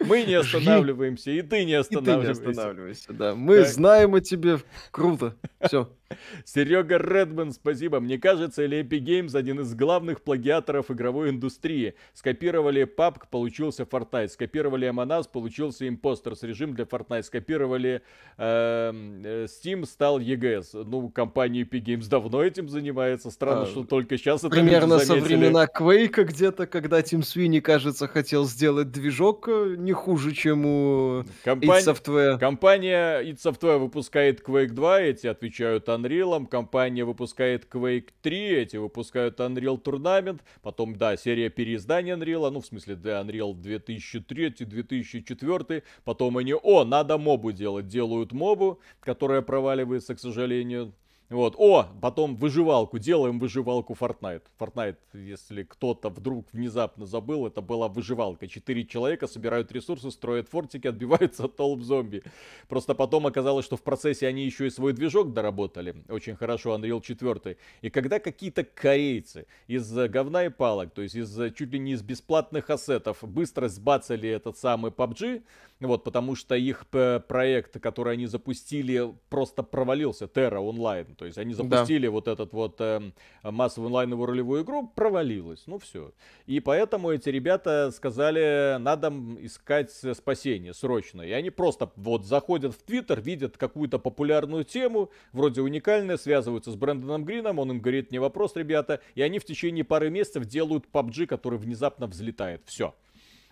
Мы 0.00 0.24
не 0.24 0.34
останавливаемся, 0.34 1.30
и 1.30 1.42
ты 1.42 1.64
не 1.64 1.74
останавливайся. 1.74 2.32
И 2.32 2.34
ты 2.34 2.44
не 2.44 2.50
останавливайся, 2.50 3.12
да. 3.12 3.34
Мы 3.34 3.62
так. 3.62 3.68
знаем 3.68 4.14
о 4.14 4.20
тебе. 4.20 4.58
Круто. 4.90 5.34
Все. 5.60 5.90
Серега 6.44 6.98
Редман, 6.98 7.52
спасибо. 7.52 8.00
Мне 8.00 8.18
кажется, 8.18 8.64
или 8.64 8.80
Epic 8.82 9.04
Games 9.04 9.36
один 9.36 9.60
из 9.60 9.74
главных 9.74 10.22
плагиаторов 10.22 10.90
игровой 10.90 11.30
индустрии. 11.30 11.94
Скопировали 12.12 12.84
PUBG, 12.84 13.22
получился 13.30 13.84
Fortnite. 13.84 14.28
Скопировали 14.28 14.88
Among 14.88 15.24
получился 15.32 15.86
Imposters 15.86 16.46
режим 16.46 16.74
для 16.74 16.84
Fortnite. 16.84 17.22
Скопировали 17.22 18.02
эм, 18.36 19.22
э, 19.24 19.46
Steam, 19.46 19.86
стал 19.86 20.20
EGS. 20.20 20.84
Ну, 20.84 21.08
компания 21.08 21.62
Epic 21.62 21.84
Games 21.84 22.08
давно 22.08 22.42
этим 22.42 22.68
занимается. 22.68 23.30
Странно, 23.30 23.62
а, 23.62 23.66
что 23.66 23.84
только 23.84 24.18
сейчас 24.18 24.40
это 24.40 24.50
Примерно 24.50 24.98
со 24.98 25.14
времена 25.14 25.66
Quake 25.66 26.24
где-то, 26.24 26.66
когда 26.66 27.02
Тим 27.02 27.22
Свини, 27.22 27.60
кажется, 27.60 28.08
хотел 28.08 28.44
сделать 28.44 28.90
движок 28.90 29.48
э, 29.48 29.74
не 29.78 29.92
хуже, 29.92 30.32
чем 30.32 30.66
у 30.66 31.24
Компания... 31.44 31.80
id 31.80 31.84
Software. 31.84 32.38
Компания 32.38 33.20
id 33.22 33.36
Software 33.36 33.78
выпускает 33.78 34.40
Quake 34.40 34.72
2, 34.72 35.00
эти 35.00 35.26
отвечают 35.26 35.88
Unreal, 35.96 36.46
компания 36.46 37.04
выпускает 37.04 37.66
Quake 37.70 38.10
3, 38.22 38.38
эти 38.56 38.76
выпускают 38.76 39.40
Unreal 39.40 39.82
Tournament, 39.82 40.40
потом, 40.62 40.96
да, 40.96 41.16
серия 41.16 41.50
переизданий 41.50 42.12
Unreal, 42.12 42.50
ну, 42.50 42.60
в 42.60 42.66
смысле, 42.66 42.96
да, 42.96 43.22
Unreal 43.22 43.54
2003, 43.54 44.50
2004, 44.64 45.82
потом 46.04 46.38
они, 46.38 46.54
о, 46.54 46.84
надо 46.84 47.18
мобу 47.18 47.52
делать, 47.52 47.86
делают 47.86 48.32
мобу, 48.32 48.80
которая 49.00 49.42
проваливается, 49.42 50.14
к 50.14 50.20
сожалению, 50.20 50.92
вот, 51.30 51.54
о, 51.56 51.88
потом 52.02 52.36
выживалку, 52.36 52.98
делаем 52.98 53.38
выживалку 53.38 53.94
Fortnite. 53.94 54.42
Fortnite, 54.58 54.98
если 55.14 55.62
кто-то 55.62 56.10
вдруг 56.10 56.46
внезапно 56.52 57.06
забыл, 57.06 57.46
это 57.46 57.62
была 57.62 57.88
выживалка. 57.88 58.46
Четыре 58.46 58.84
человека 58.84 59.26
собирают 59.26 59.72
ресурсы, 59.72 60.10
строят 60.10 60.50
фортики, 60.50 60.86
отбиваются 60.86 61.44
от 61.44 61.56
толп 61.56 61.82
зомби. 61.82 62.22
Просто 62.68 62.94
потом 62.94 63.26
оказалось, 63.26 63.64
что 63.64 63.76
в 63.76 63.82
процессе 63.82 64.26
они 64.26 64.44
еще 64.44 64.66
и 64.66 64.70
свой 64.70 64.92
движок 64.92 65.32
доработали. 65.32 66.04
Очень 66.08 66.36
хорошо, 66.36 66.76
Unreal 66.76 67.00
4. 67.00 67.56
И 67.80 67.90
когда 67.90 68.18
какие-то 68.18 68.62
корейцы 68.62 69.46
из 69.66 69.90
говна 69.92 70.44
и 70.44 70.50
палок, 70.50 70.92
то 70.92 71.00
есть 71.00 71.14
из 71.14 71.34
чуть 71.54 71.72
ли 71.72 71.78
не 71.78 71.92
из 71.92 72.02
бесплатных 72.02 72.68
ассетов, 72.68 73.18
быстро 73.22 73.68
сбацали 73.68 74.28
этот 74.28 74.58
самый 74.58 74.90
PUBG, 74.90 75.42
вот, 75.80 76.04
потому 76.04 76.34
что 76.34 76.54
их 76.54 76.86
проект, 76.86 77.80
который 77.80 78.12
они 78.12 78.26
запустили, 78.26 79.14
просто 79.30 79.62
провалился, 79.62 80.26
Terra 80.26 80.58
Online. 80.58 81.13
То 81.14 81.26
есть 81.26 81.38
они 81.38 81.54
запустили 81.54 82.06
да. 82.06 82.10
вот 82.10 82.28
этот 82.28 82.52
вот 82.52 82.80
э, 82.80 83.00
массовую 83.42 83.88
онлайновую 83.88 84.26
ролевую 84.26 84.62
игру, 84.62 84.90
провалилась. 84.94 85.64
Ну 85.66 85.78
все. 85.78 86.12
И 86.46 86.60
поэтому 86.60 87.10
эти 87.10 87.28
ребята 87.28 87.90
сказали, 87.94 88.76
надо 88.78 89.12
искать 89.40 89.90
спасение 89.90 90.74
срочно. 90.74 91.22
И 91.22 91.32
они 91.32 91.50
просто 91.50 91.90
вот 91.96 92.24
заходят 92.24 92.74
в 92.74 92.82
Твиттер, 92.82 93.20
видят 93.20 93.56
какую-то 93.56 93.98
популярную 93.98 94.64
тему, 94.64 95.10
вроде 95.32 95.60
уникальная, 95.60 96.16
связываются 96.16 96.70
с 96.70 96.76
Брэндоном 96.76 97.24
Грином, 97.24 97.58
он 97.58 97.70
им 97.70 97.80
говорит, 97.80 98.10
не 98.10 98.18
вопрос, 98.18 98.56
ребята. 98.56 99.00
И 99.14 99.22
они 99.22 99.38
в 99.38 99.44
течение 99.44 99.84
пары 99.84 100.10
месяцев 100.10 100.44
делают 100.44 100.86
PUBG, 100.92 101.26
который 101.26 101.58
внезапно 101.58 102.06
взлетает. 102.06 102.62
Все. 102.66 102.94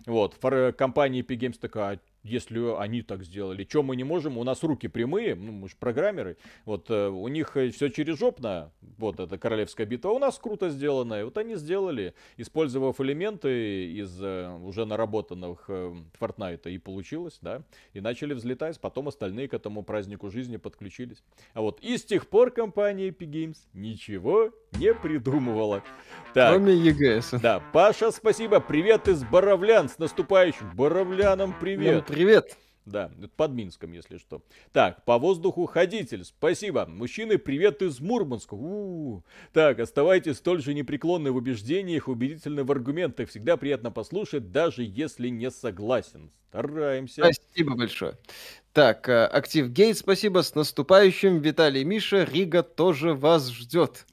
Вот, 0.05 0.35
компания 0.77 1.21
Epic 1.21 1.37
Games 1.37 1.57
такая, 1.59 1.99
если 2.23 2.75
они 2.79 3.01
так 3.01 3.23
сделали. 3.23 3.63
Чем 3.63 3.85
мы 3.85 3.95
не 3.95 4.03
можем? 4.03 4.37
У 4.37 4.43
нас 4.43 4.63
руки 4.63 4.87
прямые, 4.87 5.35
ну, 5.35 5.51
мы 5.51 5.69
же 5.69 5.75
программеры. 5.77 6.37
Вот 6.65 6.89
э, 6.89 7.09
у 7.09 7.27
них 7.27 7.55
э, 7.57 7.69
все 7.69 7.89
через 7.89 8.17
жопно, 8.17 8.71
вот 8.97 9.19
это 9.19 9.37
королевская 9.37 9.85
битва, 9.85 10.11
а 10.11 10.13
у 10.13 10.19
нас 10.19 10.37
круто 10.37 10.69
сделано. 10.69 11.19
И 11.19 11.23
вот 11.23 11.37
они 11.37 11.55
сделали, 11.55 12.13
использовав 12.37 12.99
элементы 13.01 13.91
из 13.93 14.17
э, 14.21 14.49
уже 14.63 14.85
наработанных 14.85 15.69
Fortnite, 15.69 16.71
и 16.71 16.77
получилось, 16.77 17.39
да. 17.41 17.63
И 17.93 17.99
начали 17.99 18.33
взлетать, 18.33 18.79
потом 18.79 19.09
остальные 19.09 19.49
к 19.49 19.53
этому 19.53 19.83
празднику 19.83 20.29
жизни 20.29 20.57
подключились. 20.57 21.23
А 21.53 21.61
вот 21.61 21.81
и 21.81 21.97
с 21.97 22.05
тех 22.05 22.27
пор 22.27 22.51
компания 22.51 23.09
Epic 23.09 23.29
Games 23.29 23.57
ничего 23.73 24.53
не 24.77 24.93
придумывала. 24.93 25.83
Так, 26.33 26.53
Кроме 26.53 26.73
EGS. 26.73 27.39
Да, 27.39 27.61
Паша, 27.71 28.11
спасибо. 28.11 28.59
Привет 28.59 29.07
из 29.07 29.23
Боровлян. 29.23 29.87
С 29.87 29.99
наступающим. 29.99 30.71
Боровлянам 30.75 31.55
привет. 31.59 32.05
Ну, 32.07 32.13
привет. 32.15 32.57
Да, 32.85 33.09
под 33.37 33.51
Минском, 33.51 33.93
если 33.93 34.17
что. 34.17 34.41
Так, 34.73 35.05
по 35.05 35.17
воздуху 35.17 35.65
ходитель, 35.67 36.25
спасибо. 36.25 36.85
Мужчины, 36.85 37.37
привет 37.37 37.81
из 37.81 38.01
Мурманска. 38.01 38.55
У-у-у. 38.55 39.23
Так, 39.53 39.79
оставайтесь 39.79 40.37
столь 40.37 40.61
же 40.61 40.73
непреклонны 40.73 41.31
в 41.31 41.37
убеждениях, 41.37 42.09
убедительны 42.09 42.65
в 42.65 42.71
аргументах. 42.71 43.29
Всегда 43.29 43.55
приятно 43.55 43.89
послушать, 43.91 44.51
даже 44.51 44.83
если 44.83 45.29
не 45.29 45.49
согласен. 45.49 46.29
Стараемся. 46.49 47.23
Спасибо 47.23 47.75
большое. 47.75 48.17
Так, 48.73 49.07
э, 49.07 49.25
Актив 49.27 49.69
Гейт, 49.69 49.97
спасибо. 49.97 50.41
С 50.41 50.53
наступающим. 50.53 51.39
Виталий 51.39 51.83
Миша, 51.83 52.25
Рига 52.25 52.63
тоже 52.63 53.13
вас 53.13 53.49
ждет. 53.49 54.05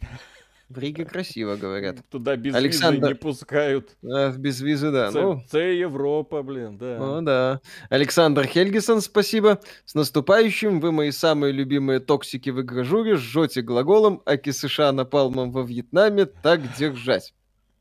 В 0.71 0.79
Риге 0.79 1.05
красиво, 1.05 1.57
говорят. 1.57 1.97
Туда 2.11 2.37
без 2.37 2.55
Александр... 2.55 3.01
визы 3.01 3.09
не 3.09 3.15
пускают. 3.15 3.97
А, 4.05 4.31
без 4.31 4.63
визы, 4.63 4.93
да. 4.93 5.11
Це, 5.11 5.21
ну... 5.21 5.43
це 5.49 5.75
Европа, 5.75 6.43
блин, 6.43 6.77
да. 6.79 6.97
Ну 6.99 7.23
да. 7.23 7.61
Александр 7.91 8.47
Хельгисон, 8.47 9.01
спасибо. 9.01 9.59
С 9.85 9.97
наступающим. 9.97 10.81
Вы 10.81 10.93
мои 10.93 11.11
самые 11.11 11.53
любимые 11.53 11.99
токсики 11.99 12.51
в 12.51 12.61
игражуре. 12.61 13.17
Жжете 13.17 13.63
глаголом, 13.63 14.23
аки 14.25 14.53
США 14.53 14.93
напалмом 14.93 15.51
во 15.51 15.63
Вьетнаме. 15.63 16.27
Так 16.27 16.61
держать. 16.79 17.35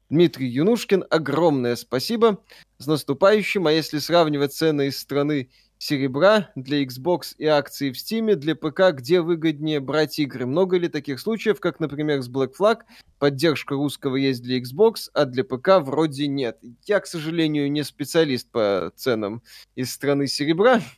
Дмитрий 0.09 0.47
Юнушкин, 0.47 1.05
огромное 1.11 1.75
спасибо. 1.75 2.39
С 2.79 2.87
наступающим. 2.87 3.67
А 3.67 3.71
если 3.71 3.99
сравнивать 3.99 4.53
цены 4.53 4.87
из 4.87 4.97
страны 4.97 5.51
серебра 5.79 6.51
для 6.55 6.83
Xbox 6.83 7.33
и 7.37 7.45
акции 7.45 7.91
в 7.91 7.95
Steam 7.95 8.35
для 8.35 8.53
ПК, 8.55 8.91
где 8.91 9.21
выгоднее 9.21 9.79
брать 9.79 10.19
игры. 10.19 10.45
Много 10.45 10.77
ли 10.77 10.89
таких 10.89 11.19
случаев, 11.19 11.59
как, 11.59 11.79
например, 11.79 12.21
с 12.21 12.29
Black 12.29 12.51
Flag? 12.59 12.79
Поддержка 13.17 13.75
русского 13.75 14.17
есть 14.17 14.43
для 14.43 14.59
Xbox, 14.59 15.09
а 15.13 15.25
для 15.25 15.43
ПК 15.43 15.79
вроде 15.79 16.27
нет. 16.27 16.59
Я, 16.85 16.99
к 16.99 17.07
сожалению, 17.07 17.71
не 17.71 17.83
специалист 17.83 18.51
по 18.51 18.91
ценам 18.95 19.41
из 19.75 19.91
страны 19.91 20.27
серебра. 20.27 20.81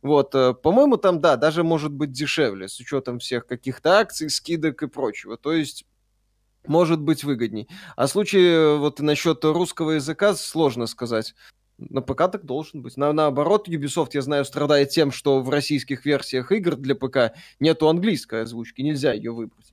Вот, 0.00 0.34
э, 0.34 0.54
по-моему, 0.54 0.96
там, 0.96 1.20
да, 1.20 1.36
даже 1.36 1.62
может 1.62 1.92
быть 1.92 2.10
дешевле, 2.10 2.68
с 2.68 2.80
учетом 2.80 3.18
всех 3.18 3.46
каких-то 3.46 3.98
акций, 3.98 4.30
скидок 4.30 4.82
и 4.82 4.86
прочего. 4.86 5.36
То 5.36 5.52
есть 5.52 5.84
может 6.66 7.00
быть 7.00 7.22
выгодней. 7.22 7.68
А 7.94 8.06
в 8.06 8.10
случае 8.10 8.50
э, 8.50 8.76
вот 8.76 9.00
насчет 9.00 9.44
русского 9.44 9.92
языка 9.92 10.34
сложно 10.34 10.86
сказать. 10.86 11.34
На 11.78 12.02
ПК 12.02 12.28
так 12.30 12.44
должен 12.44 12.82
быть. 12.82 12.96
На, 12.96 13.12
наоборот, 13.12 13.68
Ubisoft, 13.68 14.10
я 14.12 14.22
знаю, 14.22 14.44
страдает 14.44 14.90
тем, 14.90 15.12
что 15.12 15.40
в 15.40 15.48
российских 15.48 16.04
версиях 16.04 16.50
игр 16.50 16.74
для 16.76 16.96
ПК 16.96 17.36
нету 17.60 17.88
английской 17.88 18.42
озвучки, 18.42 18.82
нельзя 18.82 19.12
ее 19.12 19.32
выбрать. 19.32 19.72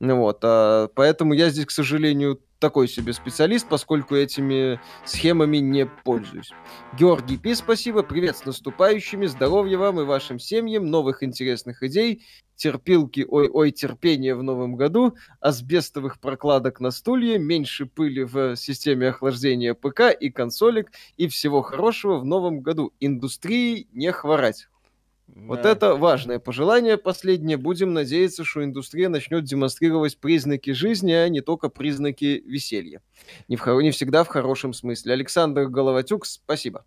Вот, 0.00 0.40
а, 0.42 0.88
поэтому 0.94 1.34
я 1.34 1.50
здесь, 1.50 1.66
к 1.66 1.70
сожалению, 1.70 2.40
такой 2.58 2.88
себе 2.88 3.12
специалист, 3.12 3.68
поскольку 3.68 4.14
этими 4.14 4.80
схемами 5.04 5.58
не 5.58 5.86
пользуюсь. 5.86 6.50
Георгий 6.98 7.36
Пи, 7.36 7.54
спасибо, 7.54 8.02
привет 8.02 8.36
с 8.36 8.44
наступающими, 8.44 9.26
здоровья 9.26 9.78
вам 9.78 10.00
и 10.00 10.04
вашим 10.04 10.38
семьям, 10.38 10.86
новых 10.86 11.22
интересных 11.22 11.82
идей, 11.82 12.24
терпилки, 12.56 13.24
ой-ой, 13.28 13.70
терпения 13.70 14.34
в 14.34 14.42
новом 14.42 14.76
году, 14.76 15.16
асбестовых 15.40 16.20
прокладок 16.20 16.80
на 16.80 16.90
стулья, 16.90 17.38
меньше 17.38 17.86
пыли 17.86 18.24
в 18.24 18.56
системе 18.56 19.08
охлаждения 19.08 19.74
ПК 19.74 20.10
и 20.10 20.30
консолек, 20.30 20.90
и 21.16 21.28
всего 21.28 21.62
хорошего 21.62 22.18
в 22.18 22.24
новом 22.24 22.60
году. 22.60 22.92
Индустрии 23.00 23.88
не 23.92 24.10
хворать. 24.10 24.68
Вот 25.34 25.66
это 25.66 25.94
важное 25.94 26.38
пожелание 26.38 26.96
последнее. 26.96 27.56
Будем 27.56 27.92
надеяться, 27.92 28.44
что 28.44 28.64
индустрия 28.64 29.08
начнет 29.08 29.44
демонстрировать 29.44 30.18
признаки 30.18 30.70
жизни, 30.70 31.12
а 31.12 31.28
не 31.28 31.40
только 31.40 31.68
признаки 31.68 32.42
веселья. 32.46 33.02
Не, 33.48 33.56
в, 33.56 33.66
не 33.80 33.90
всегда 33.90 34.24
в 34.24 34.28
хорошем 34.28 34.72
смысле. 34.72 35.12
Александр 35.12 35.66
Головатюк, 35.66 36.26
спасибо. 36.26 36.84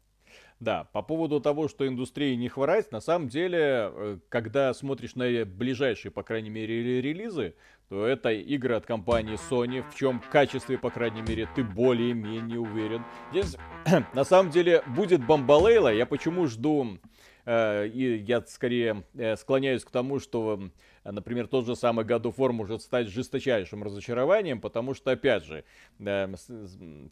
Да, 0.60 0.84
по 0.94 1.02
поводу 1.02 1.40
того, 1.40 1.68
что 1.68 1.88
индустрии 1.88 2.36
не 2.36 2.48
хворать, 2.48 2.92
на 2.92 3.02
самом 3.02 3.30
деле, 3.30 3.60
э, 3.60 4.18
когда 4.30 4.72
смотришь 4.76 5.16
на 5.16 5.44
ближайшие, 5.44 6.12
по 6.12 6.22
крайней 6.22 6.52
мере, 6.52 7.02
релизы, 7.02 7.56
то 7.90 8.06
это 8.06 8.32
игры 8.32 8.76
от 8.76 8.86
компании 8.86 9.40
Sony, 9.50 9.84
в 9.90 9.96
чем 9.96 10.22
качестве, 10.32 10.78
по 10.78 10.92
крайней 10.92 11.24
мере, 11.24 11.50
ты 11.56 11.64
более-менее 11.64 12.60
уверен. 12.60 13.04
Здесь, 13.32 13.58
на 14.14 14.24
самом 14.24 14.52
деле, 14.52 14.84
будет 14.86 15.26
бомбалейла. 15.26 15.92
Я 15.92 16.06
почему 16.06 16.46
жду 16.46 17.00
и 17.46 18.24
я 18.28 18.42
скорее 18.48 19.04
э, 19.14 19.36
склоняюсь 19.36 19.84
к 19.84 19.92
тому, 19.92 20.20
что 20.20 20.60
например, 21.04 21.48
тот 21.48 21.66
же 21.66 21.76
самый 21.76 22.06
God 22.06 22.24
of 22.24 22.36
War 22.36 22.52
может 22.52 22.82
стать 22.82 23.08
жесточайшим 23.08 23.84
разочарованием, 23.84 24.62
потому 24.62 24.94
что, 24.94 25.12
опять 25.12 25.46
же, 25.46 25.64
э, 26.00 26.34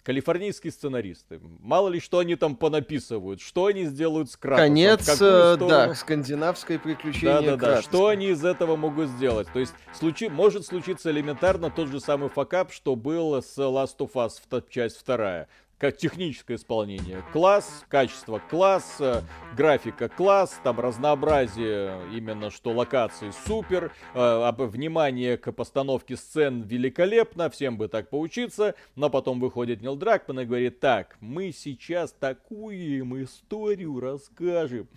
калифорнийские 0.04 0.72
сценаристы, 0.72 1.40
мало 1.42 1.90
ли 1.90 2.00
что 2.00 2.20
они 2.20 2.36
там 2.36 2.56
понаписывают, 2.56 3.42
что 3.42 3.66
они 3.66 3.86
сделают 3.86 4.30
с 4.30 4.38
Кратосом. 4.38 4.68
Конец, 4.68 5.22
э, 5.22 5.58
да, 5.58 5.96
скандинавское 5.96 6.78
приключение 6.78 7.42
Да-да-да, 7.42 7.82
что 7.82 8.08
они 8.08 8.28
из 8.28 8.46
этого 8.46 8.76
могут 8.76 9.10
сделать? 9.10 9.48
То 9.52 9.60
есть, 9.60 9.74
случи... 9.94 10.26
может 10.26 10.66
случиться 10.66 11.10
элементарно 11.10 11.72
тот 11.72 11.90
же 11.90 12.00
самый 12.00 12.30
факап, 12.30 12.72
что 12.72 12.96
был 12.96 13.42
с 13.42 13.58
Last 13.58 13.98
of 13.98 14.12
Us, 14.14 14.64
часть 14.70 14.98
вторая 14.98 15.48
как 15.80 15.96
техническое 15.96 16.56
исполнение. 16.56 17.24
Класс, 17.32 17.86
качество 17.88 18.42
класс, 18.50 18.98
э, 19.00 19.22
графика 19.56 20.10
класс, 20.10 20.60
там 20.62 20.80
разнообразие 20.80 22.02
именно 22.14 22.52
что 22.52 22.72
локации 22.72 23.32
супер, 23.46 23.92
э, 24.14 24.52
внимание 24.58 25.38
к 25.38 25.52
постановке 25.54 26.18
сцен 26.18 26.64
великолепно, 26.64 27.50
всем 27.50 27.78
бы 27.78 27.88
так 27.88 28.10
поучиться, 28.10 28.76
но 28.96 29.10
потом 29.10 29.40
выходит 29.40 29.82
Нил 29.82 29.96
Дракман 29.96 30.42
и 30.42 30.46
говорит, 30.46 30.82
так, 30.82 31.18
мы 31.22 31.54
сейчас 31.54 32.12
такую 32.12 33.00
им 33.00 33.24
историю 33.24 34.00
расскажем. 34.02 34.90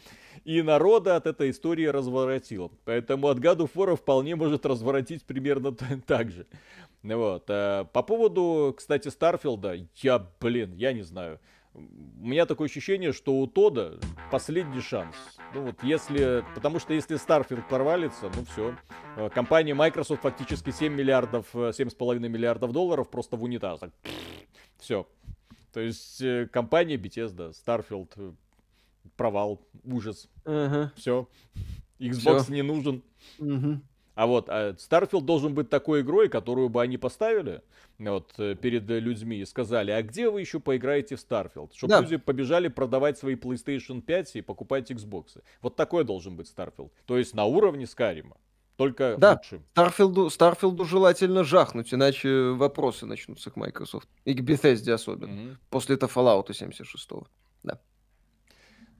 И 0.44 0.62
народа 0.62 1.14
от 1.14 1.26
этой 1.26 1.50
истории 1.50 1.86
разворотил. 1.86 2.72
Поэтому 2.84 3.28
от 3.28 3.38
God 3.38 3.58
of 3.58 3.70
War 3.74 3.94
вполне 3.94 4.34
может 4.34 4.66
разворотить 4.66 5.22
примерно 5.22 5.72
так 6.06 6.30
же. 6.30 6.46
Вот. 7.02 7.44
Э, 7.48 7.84
по 7.92 8.02
поводу, 8.02 8.74
кстати, 8.76 9.08
Старфилда, 9.08 9.86
я, 9.96 10.26
блин, 10.40 10.74
я 10.74 10.92
не 10.92 11.02
знаю. 11.02 11.40
У 11.74 11.80
меня 12.26 12.44
такое 12.44 12.68
ощущение, 12.68 13.12
что 13.12 13.34
у 13.34 13.46
Тода 13.46 13.98
последний 14.30 14.82
шанс. 14.82 15.16
Ну 15.54 15.62
вот 15.62 15.82
если... 15.82 16.44
Потому 16.54 16.78
что 16.78 16.92
если 16.92 17.16
Starfield 17.16 17.66
провалится, 17.66 18.30
ну 18.36 18.44
все. 18.44 18.76
Э, 19.16 19.30
компания 19.30 19.74
Microsoft 19.74 20.22
фактически 20.22 20.70
7 20.70 20.92
миллиардов, 20.92 21.46
7,5 21.54 22.16
э, 22.16 22.28
миллиардов 22.28 22.72
долларов 22.72 23.10
просто 23.10 23.36
в 23.36 23.42
унитаз. 23.42 23.80
Все. 24.78 25.08
То 25.72 25.80
есть 25.80 26.22
компания 26.52 26.96
Bethesda, 26.96 27.52
Starfield, 27.52 28.36
провал, 29.16 29.60
ужас. 29.84 30.28
Uh-huh. 30.44 30.90
Все. 30.96 31.28
Xbox 31.98 32.44
Всё. 32.44 32.52
не 32.52 32.62
нужен. 32.62 33.02
Uh-huh. 33.38 33.80
А 34.14 34.26
вот 34.26 34.48
а 34.48 34.72
Starfield 34.72 35.22
должен 35.22 35.54
быть 35.54 35.70
такой 35.70 36.02
игрой, 36.02 36.28
которую 36.28 36.68
бы 36.68 36.82
они 36.82 36.98
поставили 36.98 37.62
вот, 37.98 38.32
э, 38.38 38.54
перед 38.54 38.88
людьми 38.88 39.38
и 39.38 39.44
сказали, 39.44 39.90
а 39.90 40.02
где 40.02 40.28
вы 40.28 40.40
еще 40.40 40.60
поиграете 40.60 41.16
в 41.16 41.20
Starfield? 41.20 41.70
Чтобы 41.74 41.90
да. 41.90 42.00
люди 42.00 42.16
побежали 42.16 42.68
продавать 42.68 43.18
свои 43.18 43.36
PlayStation 43.36 44.02
5 44.02 44.36
и 44.36 44.40
покупать 44.42 44.90
Xbox. 44.90 45.42
Вот 45.60 45.76
такой 45.76 46.04
должен 46.04 46.36
быть 46.36 46.52
Starfield. 46.54 46.90
То 47.06 47.16
есть 47.16 47.34
на 47.34 47.44
уровне 47.44 47.84
Skyrim. 47.84 48.32
Только 48.76 49.16
да, 49.18 49.34
лучше. 49.34 49.62
Старфилду, 49.72 50.30
Старфилду 50.30 50.84
желательно 50.84 51.44
жахнуть, 51.44 51.92
иначе 51.92 52.50
вопросы 52.50 53.06
начнутся 53.06 53.50
к 53.50 53.56
Microsoft. 53.56 54.08
И 54.24 54.34
к 54.34 54.40
Bethesda 54.40 54.92
особенно. 54.92 55.30
Mm-hmm. 55.30 55.56
После 55.70 55.94
этого 55.96 56.10
Fallout 56.10 56.52
76 56.52 57.10
Да. 57.62 57.80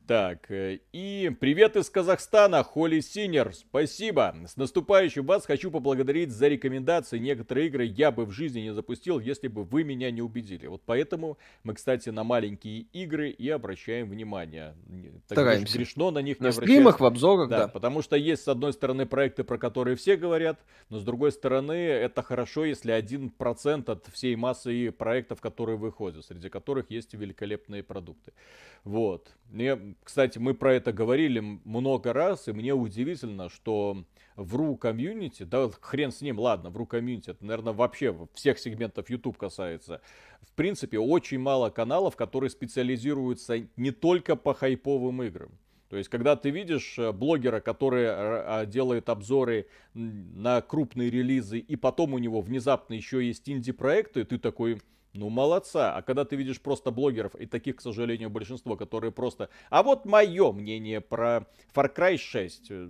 Так, 0.06 0.50
э, 0.50 0.80
и 0.92 1.30
привет 1.38 1.76
из 1.76 1.88
Казахстана, 1.88 2.64
Холли 2.64 2.98
Синер, 2.98 3.54
спасибо. 3.54 4.34
С 4.48 4.56
наступающим 4.56 5.24
вас 5.24 5.46
хочу 5.46 5.70
поблагодарить 5.70 6.32
за 6.32 6.48
рекомендации. 6.48 7.18
Некоторые 7.18 7.68
игры 7.68 7.84
я 7.84 8.10
бы 8.10 8.24
в 8.24 8.32
жизни 8.32 8.60
не 8.60 8.74
запустил, 8.74 9.20
если 9.20 9.46
бы 9.46 9.62
вы 9.62 9.84
меня 9.84 10.10
не 10.10 10.20
убедили. 10.20 10.66
Вот 10.66 10.82
поэтому 10.84 11.38
мы, 11.62 11.74
кстати, 11.74 12.08
на 12.08 12.24
маленькие 12.24 12.80
игры 12.92 13.30
и 13.30 13.48
обращаем 13.48 14.10
внимание. 14.10 14.74
Так 15.28 15.38
Стараемся. 15.38 15.78
Грешно 15.78 16.10
на 16.10 16.18
них 16.18 16.40
на 16.40 16.46
не 16.46 16.52
стримах, 16.52 16.98
в 16.98 17.04
обзорах, 17.04 17.48
да, 17.48 17.58
да. 17.58 17.68
Потому 17.68 18.02
что 18.02 18.16
есть, 18.16 18.42
с 18.42 18.48
одной 18.48 18.72
стороны, 18.72 19.06
проекты, 19.06 19.44
про 19.44 19.56
которые 19.56 19.94
все 19.94 20.16
говорят, 20.16 20.58
но 20.88 20.98
с 20.98 21.04
другой 21.04 21.30
стороны, 21.30 21.74
это 21.74 22.22
хорошо, 22.22 22.64
если 22.64 22.90
один 22.90 23.30
процент 23.30 23.88
от 23.88 24.08
всей 24.08 24.34
массы 24.34 24.90
проектов, 24.90 25.40
которые 25.40 25.76
выходят, 25.76 26.24
среди 26.24 26.48
которых 26.48 26.90
есть 26.90 27.14
великолепные 27.14 27.84
продукты. 27.84 28.32
Вот. 28.84 29.32
И, 29.52 29.91
кстати, 30.02 30.38
мы 30.38 30.54
про 30.54 30.74
это 30.74 30.92
говорили 30.92 31.40
много 31.40 32.12
раз, 32.12 32.48
и 32.48 32.52
мне 32.52 32.74
удивительно, 32.74 33.48
что 33.48 34.04
в 34.36 34.56
ру 34.56 34.76
комьюнити, 34.76 35.42
да 35.42 35.70
хрен 35.80 36.12
с 36.12 36.20
ним, 36.20 36.38
ладно, 36.38 36.70
в 36.70 36.76
ру 36.76 36.86
комьюнити, 36.86 37.30
это, 37.30 37.44
наверное, 37.44 37.72
вообще 37.72 38.16
всех 38.34 38.58
сегментов 38.58 39.10
YouTube 39.10 39.36
касается. 39.36 40.00
В 40.40 40.52
принципе, 40.52 40.98
очень 40.98 41.38
мало 41.38 41.70
каналов, 41.70 42.16
которые 42.16 42.50
специализируются 42.50 43.66
не 43.76 43.90
только 43.90 44.36
по 44.36 44.54
хайповым 44.54 45.22
играм. 45.22 45.50
То 45.92 45.98
есть, 45.98 46.08
когда 46.08 46.36
ты 46.36 46.48
видишь 46.48 46.98
э, 46.98 47.12
блогера, 47.12 47.60
который 47.60 48.04
э, 48.04 48.08
а, 48.08 48.64
делает 48.64 49.10
обзоры 49.10 49.66
на 49.92 50.62
крупные 50.62 51.10
релизы, 51.10 51.58
и 51.58 51.76
потом 51.76 52.14
у 52.14 52.18
него 52.18 52.40
внезапно 52.40 52.94
еще 52.94 53.22
есть 53.22 53.46
инди-проекты, 53.46 54.24
ты 54.24 54.38
такой, 54.38 54.80
ну, 55.14 55.28
молодца. 55.28 55.94
А 55.94 56.02
когда 56.02 56.24
ты 56.24 56.36
видишь 56.36 56.60
просто 56.60 56.90
блогеров, 56.90 57.34
и 57.34 57.46
таких, 57.46 57.76
к 57.76 57.80
сожалению, 57.80 58.30
большинство, 58.30 58.76
которые 58.76 59.12
просто... 59.12 59.48
А 59.70 59.82
вот 59.82 60.04
мое 60.06 60.52
мнение 60.52 61.00
про 61.00 61.46
Far 61.74 61.94
Cry 61.94 62.16
6. 62.16 62.70
Э, 62.70 62.88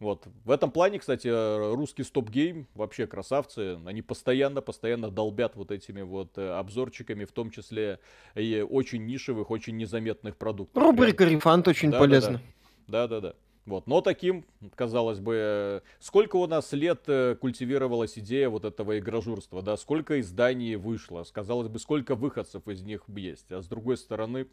вот. 0.00 0.26
В 0.44 0.50
этом 0.50 0.70
плане, 0.70 0.98
кстати, 0.98 1.28
русский 1.74 2.02
стоп-гейм 2.02 2.66
вообще 2.74 3.06
красавцы. 3.06 3.78
Они 3.84 4.02
постоянно, 4.02 4.60
постоянно 4.62 5.10
долбят 5.10 5.54
вот 5.54 5.70
этими 5.70 6.02
вот 6.02 6.36
э, 6.38 6.50
обзорчиками, 6.50 7.24
в 7.24 7.32
том 7.32 7.50
числе 7.50 8.00
и 8.34 8.66
очень 8.68 9.04
нишевых, 9.04 9.50
очень 9.50 9.76
незаметных 9.76 10.36
продуктов. 10.36 10.82
Рубрика 10.82 11.24
Рефанд 11.24 11.68
очень 11.68 11.90
да, 11.90 11.98
полезна. 11.98 12.40
Да, 12.86 13.06
да, 13.06 13.20
да. 13.20 13.34
Вот. 13.66 13.86
Но 13.86 14.02
таким, 14.02 14.44
казалось 14.74 15.20
бы, 15.20 15.82
сколько 15.98 16.36
у 16.36 16.46
нас 16.46 16.72
лет 16.72 17.04
э, 17.06 17.34
культивировалась 17.40 18.18
идея 18.18 18.50
вот 18.50 18.64
этого 18.64 18.98
игражурства, 18.98 19.62
да, 19.62 19.76
сколько 19.78 20.20
изданий 20.20 20.76
вышло, 20.76 21.24
казалось 21.32 21.68
бы, 21.68 21.78
сколько 21.78 22.14
выходцев 22.14 22.68
из 22.68 22.82
них 22.82 23.04
есть, 23.08 23.50
а 23.50 23.62
с 23.62 23.66
другой 23.66 23.96
стороны, 23.96 24.46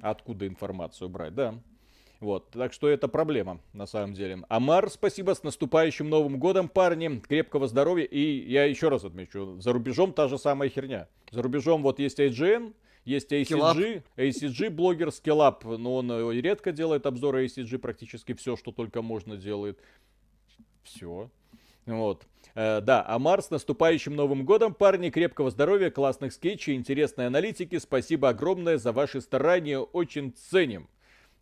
откуда 0.00 0.46
информацию 0.46 1.10
брать, 1.10 1.34
да. 1.34 1.54
Вот, 2.20 2.50
так 2.50 2.72
что 2.72 2.88
это 2.88 3.06
проблема, 3.06 3.60
на 3.72 3.86
самом 3.86 4.14
деле. 4.14 4.42
Амар, 4.48 4.90
спасибо, 4.90 5.34
с 5.34 5.44
наступающим 5.44 6.08
Новым 6.08 6.40
Годом, 6.40 6.68
парни, 6.68 7.20
крепкого 7.20 7.68
здоровья, 7.68 8.06
и 8.06 8.50
я 8.50 8.64
еще 8.64 8.88
раз 8.88 9.04
отмечу, 9.04 9.60
за 9.60 9.72
рубежом 9.72 10.12
та 10.12 10.26
же 10.26 10.36
самая 10.36 10.68
херня. 10.68 11.06
За 11.30 11.42
рубежом 11.42 11.82
вот 11.82 12.00
есть 12.00 12.18
IGN, 12.18 12.72
есть 13.08 13.32
ACG, 13.32 14.02
ACG 14.16 14.70
блогер 14.70 15.10
Skill 15.10 15.44
Up, 15.44 15.64
но 15.64 15.96
он 15.96 16.10
э, 16.12 16.40
редко 16.40 16.72
делает 16.72 17.06
обзоры 17.06 17.46
ACG, 17.46 17.78
практически 17.78 18.34
все, 18.34 18.56
что 18.56 18.70
только 18.70 19.02
можно 19.02 19.36
делает. 19.36 19.78
Все. 20.82 21.30
Вот. 21.86 22.26
Э, 22.54 22.80
да, 22.80 23.04
Амар 23.06 23.42
с 23.42 23.50
наступающим 23.50 24.14
Новым 24.14 24.44
Годом, 24.44 24.74
парни, 24.74 25.10
крепкого 25.10 25.50
здоровья, 25.50 25.90
классных 25.90 26.32
скетчей, 26.32 26.74
интересной 26.74 27.26
аналитики. 27.26 27.78
Спасибо 27.78 28.28
огромное 28.28 28.76
за 28.76 28.92
ваши 28.92 29.20
старания, 29.20 29.78
очень 29.78 30.34
ценим. 30.34 30.88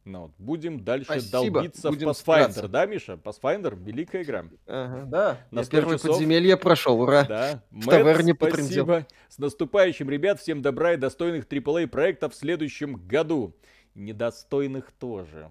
Ну, 0.07 0.23
вот, 0.23 0.31
будем 0.39 0.85
дальше 0.85 1.07
Спасибо. 1.07 1.33
долбиться 1.33 1.89
будем 1.91 2.07
в 2.07 2.11
Pathfinder, 2.11 2.15
стараться. 2.15 2.69
да, 2.69 2.87
Миша? 2.87 3.15
Pathfinder— 3.15 3.77
великая 3.85 4.23
игра. 4.23 4.45
Ага, 4.69 5.05
да, 5.05 5.41
На 5.51 5.61
я 5.61 5.67
первое 5.67 5.97
часов. 5.99 6.13
подземелье 6.13 6.57
прошел, 6.57 7.01
ура. 7.01 7.25
Да. 7.25 7.65
В 7.73 7.87
таверне 7.87 8.33
спасибо. 8.33 9.05
С 9.29 9.39
наступающим, 9.39 10.09
ребят, 10.09 10.39
всем 10.39 10.63
добра 10.63 10.93
и 10.93 10.97
достойных 10.97 11.47
AAA 11.47 11.89
проектов 11.89 12.35
в 12.35 12.37
следующем 12.37 12.95
году. 13.09 13.57
Недостойных 13.97 14.93
тоже. 14.93 15.51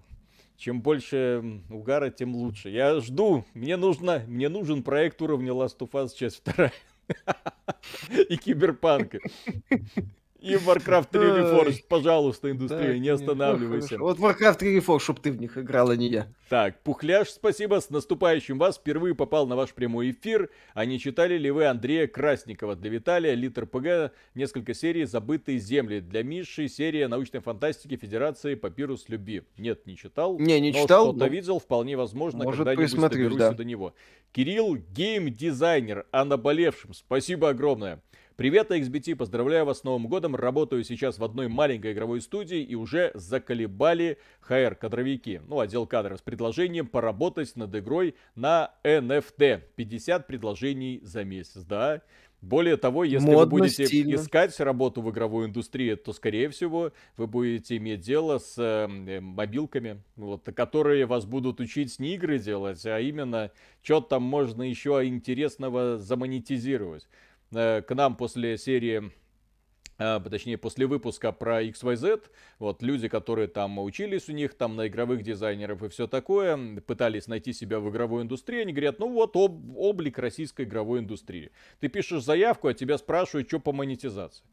Чем 0.56 0.80
больше 0.80 1.60
угара, 1.68 2.08
тем 2.08 2.34
лучше. 2.34 2.70
Я 2.70 2.98
жду, 3.00 3.44
мне 3.52 3.76
нужно, 3.76 4.22
мне 4.26 4.48
нужен 4.48 4.82
проект 4.82 5.20
уровня 5.20 5.52
Last 5.52 5.76
of 5.80 5.90
Us 5.90 6.14
часть 6.16 6.36
вторая. 6.36 6.72
И 8.30 8.38
киберпанка. 8.38 9.18
И 10.40 10.54
Warcraft 10.54 11.08
3 11.10 11.20
Reforged, 11.20 11.84
пожалуйста, 11.88 12.50
индустрия, 12.50 12.92
так, 12.92 12.98
не 12.98 13.08
останавливайся. 13.08 13.98
Вот 13.98 14.18
Warcraft 14.18 14.58
3 14.58 14.78
Reforged, 14.78 15.00
чтоб 15.00 15.20
ты 15.20 15.32
в 15.32 15.40
них 15.40 15.56
играл, 15.56 15.90
а 15.90 15.96
не 15.96 16.08
я. 16.08 16.28
Так, 16.48 16.82
Пухляш, 16.82 17.30
спасибо, 17.30 17.80
с 17.80 17.90
наступающим 17.90 18.58
вас. 18.58 18.76
Впервые 18.76 19.14
попал 19.14 19.46
на 19.46 19.56
ваш 19.56 19.72
прямой 19.72 20.10
эфир. 20.10 20.50
А 20.74 20.84
не 20.84 21.00
читали 21.00 21.38
ли 21.38 21.50
вы 21.50 21.66
Андрея 21.66 22.06
Красникова 22.06 22.76
для 22.76 22.90
Виталия, 22.90 23.34
Литр 23.34 23.66
ПГ, 23.66 24.12
несколько 24.34 24.74
серий 24.74 25.04
«Забытые 25.04 25.58
земли». 25.58 26.00
Для 26.00 26.22
Миши 26.22 26.68
серия 26.68 27.08
научной 27.08 27.40
фантастики 27.40 27.96
Федерации 27.96 28.54
Папирус 28.54 29.08
Люби. 29.08 29.42
Нет, 29.56 29.86
не 29.86 29.96
читал. 29.96 30.38
Не, 30.38 30.60
не 30.60 30.72
читал. 30.72 31.06
что-то 31.06 31.18
но... 31.18 31.26
видел, 31.26 31.58
вполне 31.58 31.96
возможно, 31.96 32.44
когда-нибудь 32.44 33.10
доберусь 33.10 33.38
да. 33.38 33.52
до 33.52 33.64
него. 33.64 33.94
Кирилл, 34.32 34.76
гейм-дизайнер, 34.76 36.06
о 36.10 36.24
наболевшем. 36.24 36.92
Спасибо 36.94 37.48
огромное. 37.48 38.02
Привет, 38.36 38.70
XBT, 38.70 39.16
поздравляю 39.16 39.64
вас 39.64 39.78
с 39.78 39.84
Новым 39.84 40.08
годом. 40.08 40.36
Работаю 40.36 40.84
сейчас 40.84 41.16
в 41.16 41.24
одной 41.24 41.48
маленькой 41.48 41.94
игровой 41.94 42.20
студии 42.20 42.62
и 42.62 42.74
уже 42.74 43.10
заколебали 43.14 44.18
HR-кадровики. 44.46 45.40
Ну, 45.48 45.58
отдел 45.58 45.86
кадров 45.86 46.18
с 46.18 46.20
предложением 46.20 46.86
поработать 46.86 47.56
над 47.56 47.74
игрой 47.74 48.14
на 48.34 48.74
NFT. 48.84 49.62
50 49.76 50.26
предложений 50.26 51.00
за 51.02 51.24
месяц, 51.24 51.62
да? 51.62 52.02
Более 52.42 52.76
того, 52.76 53.04
если 53.04 53.24
Модно, 53.24 53.40
вы 53.40 53.46
будете 53.46 53.86
стильно. 53.86 54.16
искать 54.16 54.60
работу 54.60 55.00
в 55.00 55.10
игровой 55.10 55.46
индустрии, 55.46 55.94
то, 55.94 56.12
скорее 56.12 56.50
всего, 56.50 56.92
вы 57.16 57.26
будете 57.26 57.78
иметь 57.78 58.00
дело 58.00 58.36
с 58.36 58.54
э, 58.58 59.18
мобилками, 59.18 60.02
вот, 60.16 60.44
которые 60.54 61.06
вас 61.06 61.24
будут 61.24 61.60
учить 61.60 61.98
не 61.98 62.16
игры 62.16 62.38
делать, 62.38 62.84
а 62.84 63.00
именно, 63.00 63.50
что 63.82 64.02
там 64.02 64.24
можно 64.24 64.62
еще 64.62 65.00
интересного 65.06 65.96
замонетизировать. 65.96 67.08
Э, 67.52 67.82
к 67.82 67.94
нам 67.94 68.16
после 68.16 68.58
серии 68.58 69.12
а, 69.98 70.20
точнее, 70.20 70.58
после 70.58 70.86
выпуска 70.86 71.32
про 71.32 71.62
XYZ, 71.62 72.24
вот, 72.58 72.82
люди, 72.82 73.08
которые 73.08 73.48
там 73.48 73.78
учились 73.78 74.28
у 74.28 74.32
них, 74.32 74.54
там, 74.54 74.76
на 74.76 74.88
игровых 74.88 75.22
дизайнеров 75.22 75.82
и 75.82 75.88
все 75.88 76.06
такое, 76.06 76.80
пытались 76.80 77.28
найти 77.28 77.54
себя 77.54 77.80
в 77.80 77.88
игровой 77.88 78.22
индустрии, 78.22 78.60
они 78.60 78.72
говорят, 78.72 78.98
ну 78.98 79.10
вот, 79.10 79.36
об, 79.36 79.76
облик 79.76 80.18
российской 80.18 80.66
игровой 80.66 81.00
индустрии. 81.00 81.50
Ты 81.80 81.88
пишешь 81.88 82.24
заявку, 82.24 82.68
а 82.68 82.74
тебя 82.74 82.98
спрашивают, 82.98 83.48
что 83.48 83.58
по 83.58 83.72
монетизации. 83.72 84.44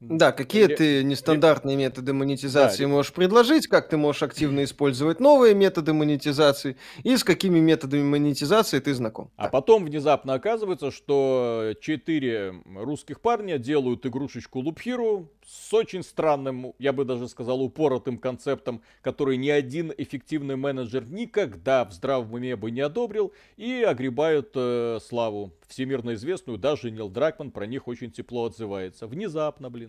Да, 0.00 0.30
какие 0.30 0.66
ты 0.68 1.02
нестандартные 1.02 1.76
методы 1.76 2.12
монетизации 2.12 2.84
да, 2.84 2.88
можешь 2.88 3.12
предложить, 3.12 3.66
как 3.66 3.88
ты 3.88 3.96
можешь 3.96 4.22
активно 4.22 4.62
использовать 4.62 5.18
новые 5.18 5.54
методы 5.54 5.92
монетизации 5.92 6.76
и 7.02 7.16
с 7.16 7.24
какими 7.24 7.58
методами 7.58 8.02
монетизации 8.02 8.78
ты 8.78 8.94
знаком. 8.94 9.30
А 9.36 9.44
так. 9.44 9.52
потом 9.52 9.84
внезапно 9.84 10.34
оказывается, 10.34 10.92
что 10.92 11.74
четыре 11.80 12.54
русских 12.76 13.20
парня 13.20 13.58
делают 13.58 14.06
игрушечку 14.06 14.62
Loop 14.62 14.78
Hero 14.84 15.26
с 15.44 15.72
очень 15.74 16.02
странным, 16.02 16.74
я 16.78 16.92
бы 16.92 17.04
даже 17.04 17.26
сказал, 17.26 17.62
упоротым 17.62 18.18
концептом, 18.18 18.82
который 19.02 19.36
ни 19.36 19.48
один 19.48 19.92
эффективный 19.96 20.56
менеджер 20.56 21.06
никогда 21.08 21.84
в 21.84 21.92
здравом 21.92 22.34
уме 22.34 22.54
бы 22.54 22.70
не 22.70 22.82
одобрил, 22.82 23.32
и 23.56 23.82
огребают 23.82 24.50
э, 24.54 24.98
славу 25.02 25.52
всемирно 25.66 26.14
известную, 26.14 26.58
даже 26.58 26.90
Нил 26.90 27.08
Дракман 27.08 27.50
про 27.50 27.66
них 27.66 27.88
очень 27.88 28.10
тепло 28.10 28.46
отзывается. 28.46 29.06
Внезапно, 29.06 29.70
блин. 29.70 29.87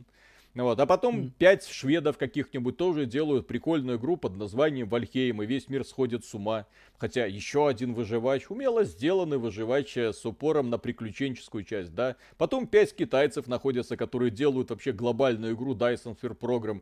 Вот. 0.56 0.80
А 0.80 0.86
потом 0.86 1.20
mm. 1.20 1.32
пять 1.38 1.68
шведов 1.68 2.18
каких-нибудь 2.18 2.76
тоже 2.76 3.06
делают 3.06 3.48
прикольную 3.48 3.98
игру 4.00 4.18
под 4.18 4.36
названием 4.36 4.90
Вальхейм, 4.90 5.44
и 5.44 5.46
весь 5.46 5.70
мир 5.70 5.86
сходит 5.86 6.26
с 6.26 6.34
ума. 6.34 6.66
Хотя 6.98 7.26
еще 7.26 7.68
один 7.68 7.94
выживач, 7.94 8.50
умело 8.50 8.84
сделанный 8.84 9.38
выживач 9.38 9.96
э, 9.96 10.12
с 10.12 10.26
упором 10.26 10.70
на 10.70 10.78
приключенческую 10.80 11.64
часть, 11.64 11.94
да. 11.94 12.16
Потом 12.38 12.68
пять 12.68 12.96
китайцев 12.96 13.48
находятся, 13.48 13.96
которые 13.96 14.32
делают 14.32 14.72
вообще 14.72 14.92
глобальную 14.92 15.54
игру 15.54 15.76
Dyson 15.76 16.18
Sphere 16.20 16.38
Program. 16.38 16.82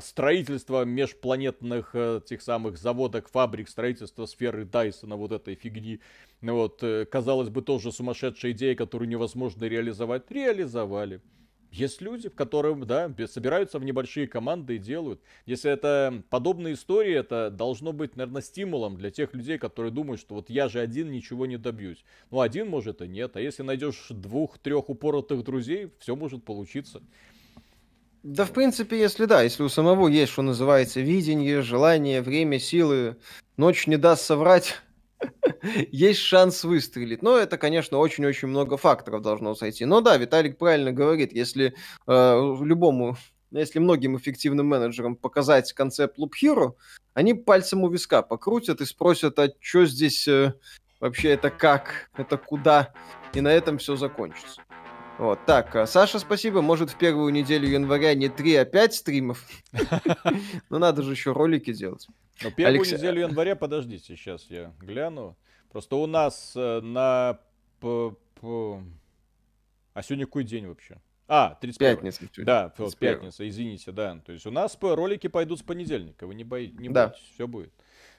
Строительство 0.00 0.84
межпланетных 0.84 1.90
э, 1.94 2.20
тех 2.26 2.42
самых 2.42 2.78
заводок, 2.78 3.28
фабрик, 3.28 3.68
строительство 3.68 4.26
сферы 4.26 4.64
Дайсона, 4.64 5.16
вот 5.16 5.30
этой 5.30 5.54
фигни. 5.54 6.00
Вот, 6.42 6.82
э, 6.82 7.06
казалось 7.06 7.48
бы, 7.48 7.62
тоже 7.62 7.92
сумасшедшая 7.92 8.52
идея, 8.52 8.74
которую 8.74 9.08
невозможно 9.08 9.64
реализовать. 9.64 10.30
Реализовали. 10.30 11.20
Есть 11.70 12.00
люди, 12.00 12.28
которые, 12.28 12.74
да, 12.76 13.12
собираются 13.26 13.78
в 13.78 13.84
небольшие 13.84 14.26
команды 14.26 14.76
и 14.76 14.78
делают. 14.78 15.20
Если 15.44 15.70
это 15.70 16.22
подобные 16.30 16.74
истории, 16.74 17.14
это 17.14 17.50
должно 17.50 17.92
быть, 17.92 18.16
наверное, 18.16 18.40
стимулом 18.40 18.96
для 18.96 19.10
тех 19.10 19.34
людей, 19.34 19.58
которые 19.58 19.92
думают, 19.92 20.20
что 20.20 20.34
вот 20.34 20.48
я 20.48 20.68
же 20.68 20.80
один 20.80 21.10
ничего 21.10 21.44
не 21.46 21.58
добьюсь. 21.58 22.04
Ну, 22.30 22.40
один 22.40 22.68
может 22.68 23.02
и 23.02 23.08
нет. 23.08 23.36
А 23.36 23.40
если 23.40 23.62
найдешь 23.62 24.06
двух-трех 24.08 24.88
упоротых 24.88 25.44
друзей, 25.44 25.92
все 25.98 26.16
может 26.16 26.44
получиться. 26.44 27.02
Да, 28.22 28.44
в 28.44 28.52
принципе, 28.52 28.98
если 28.98 29.26
да, 29.26 29.42
если 29.42 29.62
у 29.62 29.68
самого 29.68 30.08
есть, 30.08 30.32
что 30.32 30.42
называется, 30.42 31.00
видение, 31.00 31.62
желание, 31.62 32.20
время, 32.20 32.58
силы, 32.58 33.16
ночь 33.56 33.86
не 33.86 33.96
даст 33.96 34.22
соврать, 34.22 34.82
есть 35.90 36.20
шанс 36.20 36.64
выстрелить. 36.64 37.22
Но 37.22 37.36
это, 37.36 37.58
конечно, 37.58 37.98
очень-очень 37.98 38.48
много 38.48 38.76
факторов 38.76 39.22
должно 39.22 39.54
сойти. 39.54 39.84
Но 39.84 40.00
да, 40.00 40.16
Виталик 40.16 40.58
правильно 40.58 40.92
говорит, 40.92 41.32
если 41.32 41.74
э, 42.06 42.56
любому, 42.62 43.16
если 43.50 43.78
многим 43.78 44.16
эффективным 44.16 44.66
менеджерам 44.66 45.16
показать 45.16 45.72
концепт 45.72 46.18
Loop 46.18 46.32
Hero, 46.42 46.74
они 47.14 47.34
пальцем 47.34 47.82
у 47.82 47.90
виска 47.90 48.22
покрутят 48.22 48.80
и 48.80 48.86
спросят, 48.86 49.38
а 49.38 49.48
что 49.60 49.86
здесь 49.86 50.28
э, 50.28 50.54
вообще 51.00 51.30
это 51.30 51.50
как, 51.50 52.10
это 52.16 52.36
куда, 52.36 52.92
и 53.34 53.40
на 53.40 53.48
этом 53.48 53.78
все 53.78 53.96
закончится. 53.96 54.62
Вот, 55.18 55.44
так, 55.46 55.74
а 55.74 55.86
Саша, 55.88 56.20
спасибо. 56.20 56.62
Может, 56.62 56.90
в 56.90 56.96
первую 56.96 57.32
неделю 57.32 57.68
января 57.68 58.14
не 58.14 58.28
3, 58.28 58.54
а 58.54 58.64
5 58.64 58.94
стримов? 58.94 59.44
Ну, 60.70 60.78
надо 60.78 61.02
же 61.02 61.10
еще 61.10 61.32
ролики 61.32 61.72
делать. 61.72 62.06
Ну, 62.42 62.52
первую 62.52 62.80
неделю 62.80 63.22
января, 63.22 63.56
подождите, 63.56 64.16
сейчас 64.16 64.46
я 64.48 64.72
гляну. 64.80 65.36
Просто 65.72 65.96
у 65.96 66.06
нас 66.06 66.52
э, 66.54 66.80
на... 66.80 67.40
А 67.82 68.12
сегодня 70.02 70.26
какой 70.26 70.44
день 70.44 70.66
вообще? 70.66 71.00
А, 71.26 71.58
31. 71.60 71.96
Пятница. 71.96 72.44
Да, 72.44 72.68
31. 72.70 72.98
пятница, 72.98 73.48
извините, 73.48 73.92
да. 73.92 74.20
То 74.24 74.32
есть 74.32 74.46
у 74.46 74.52
нас 74.52 74.78
ролики 74.80 75.26
пойдут 75.26 75.58
с 75.58 75.62
понедельника, 75.62 76.26
вы 76.26 76.34
не, 76.34 76.44
бои... 76.44 76.70
не 76.70 76.88
да. 76.88 77.08
бойтесь, 77.08 77.24
все 77.34 77.48
будет. 77.48 77.72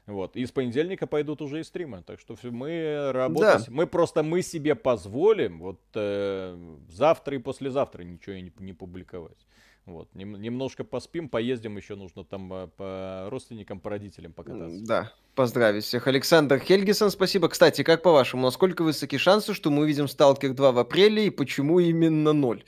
Вот. 0.10 0.36
И 0.36 0.46
с 0.46 0.52
понедельника 0.52 1.08
пойдут 1.08 1.42
уже 1.42 1.60
и 1.60 1.64
стримы. 1.64 2.04
Так 2.06 2.20
что 2.20 2.36
мы 2.44 3.12
работаем. 3.14 3.60
Да. 3.60 3.66
Мы 3.70 3.88
просто 3.88 4.24
мы 4.24 4.42
себе 4.42 4.76
позволим 4.76 5.60
вот 5.60 5.80
э, 5.94 6.58
завтра 6.90 7.36
и 7.36 7.40
послезавтра 7.40 8.04
ничего 8.04 8.36
не, 8.36 8.52
не 8.60 8.74
публиковать. 8.74 9.38
Вот, 9.86 10.14
Нем, 10.14 10.40
немножко 10.40 10.84
поспим, 10.84 11.30
поездим, 11.30 11.78
еще 11.78 11.96
нужно 11.96 12.24
там 12.24 12.52
э, 12.54 12.68
по 12.78 13.28
родственникам, 13.30 13.80
по 13.80 13.90
родителям 13.90 14.34
покататься. 14.34 14.86
Да, 14.86 15.12
поздравить 15.36 15.84
всех. 15.84 16.08
Александр 16.08 16.60
Хельгисон, 16.60 17.10
спасибо. 17.10 17.50
Кстати, 17.50 17.84
как 17.84 18.04
по-вашему, 18.04 18.44
насколько 18.44 18.84
высоки 18.84 19.18
шансы, 19.18 19.54
что 19.54 19.72
мы 19.72 19.84
увидим 19.84 20.08
Сталкер 20.08 20.54
2 20.54 20.72
в 20.72 20.78
апреле 20.78 21.28
и 21.28 21.30
почему 21.30 21.80
именно 21.80 22.34
ноль? 22.34 22.64